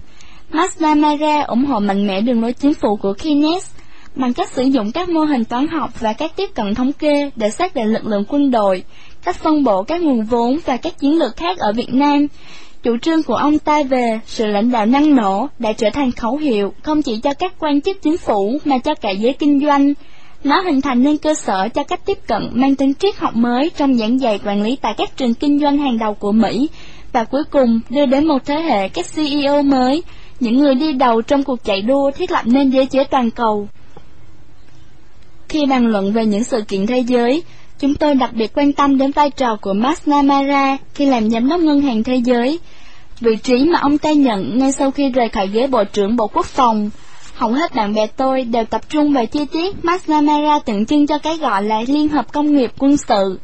[0.51, 3.71] McNamara ủng hộ mạnh mẽ đường lối chính phủ của Keynes
[4.15, 7.29] bằng cách sử dụng các mô hình toán học và các tiếp cận thống kê
[7.35, 8.83] để xác định lực lượng quân đội,
[9.23, 12.27] cách phân bổ các nguồn vốn và các chiến lược khác ở Việt Nam.
[12.83, 16.37] Chủ trương của ông ta về sự lãnh đạo năng nổ đã trở thành khẩu
[16.37, 19.93] hiệu không chỉ cho các quan chức chính phủ mà cho cả giới kinh doanh.
[20.43, 23.71] Nó hình thành nên cơ sở cho cách tiếp cận mang tính triết học mới
[23.77, 26.69] trong giảng dạy quản lý tại các trường kinh doanh hàng đầu của Mỹ,
[27.13, 30.03] và cuối cùng đưa đến một thế hệ các CEO mới,
[30.39, 33.67] những người đi đầu trong cuộc chạy đua thiết lập nên giới chế toàn cầu.
[35.51, 37.43] Khi bàn luận về những sự kiện thế giới,
[37.79, 41.59] chúng tôi đặc biệt quan tâm đến vai trò của McNamara khi làm giám đốc
[41.59, 42.59] ngân hàng thế giới,
[43.19, 46.27] vị trí mà ông ta nhận ngay sau khi rời khỏi ghế Bộ trưởng Bộ
[46.27, 46.89] Quốc phòng.
[47.35, 51.17] Hầu hết bạn bè tôi đều tập trung về chi tiết McNamara tượng trưng cho
[51.17, 53.39] cái gọi là Liên hợp Công nghiệp Quân sự.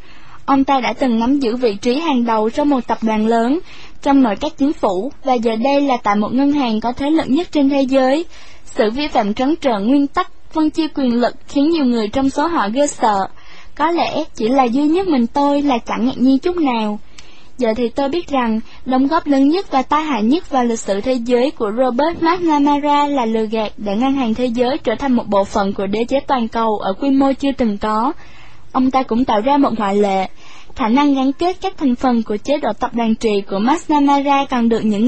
[0.45, 3.59] Ông ta đã từng nắm giữ vị trí hàng đầu trong một tập đoàn lớn,
[4.01, 7.09] trong nội các chính phủ, và giờ đây là tại một ngân hàng có thế
[7.09, 8.25] lực nhất trên thế giới.
[8.65, 12.29] Sự vi phạm trắng trợn nguyên tắc phân chia quyền lực khiến nhiều người trong
[12.29, 13.27] số họ ghê sợ.
[13.75, 16.99] Có lẽ chỉ là duy nhất mình tôi là chẳng ngạc nhiên chút nào.
[17.57, 20.79] Giờ thì tôi biết rằng, đóng góp lớn nhất và tai hại nhất vào lịch
[20.79, 24.95] sử thế giới của Robert McNamara là lừa gạt để ngân hàng thế giới trở
[24.95, 28.13] thành một bộ phận của đế chế toàn cầu ở quy mô chưa từng có.
[28.71, 30.27] Ông ta cũng tạo ra một ngoại lệ.
[30.75, 34.45] Khả năng gắn kết các thành phần của chế độ tập đoàn trị của McNamara
[34.45, 35.05] còn được những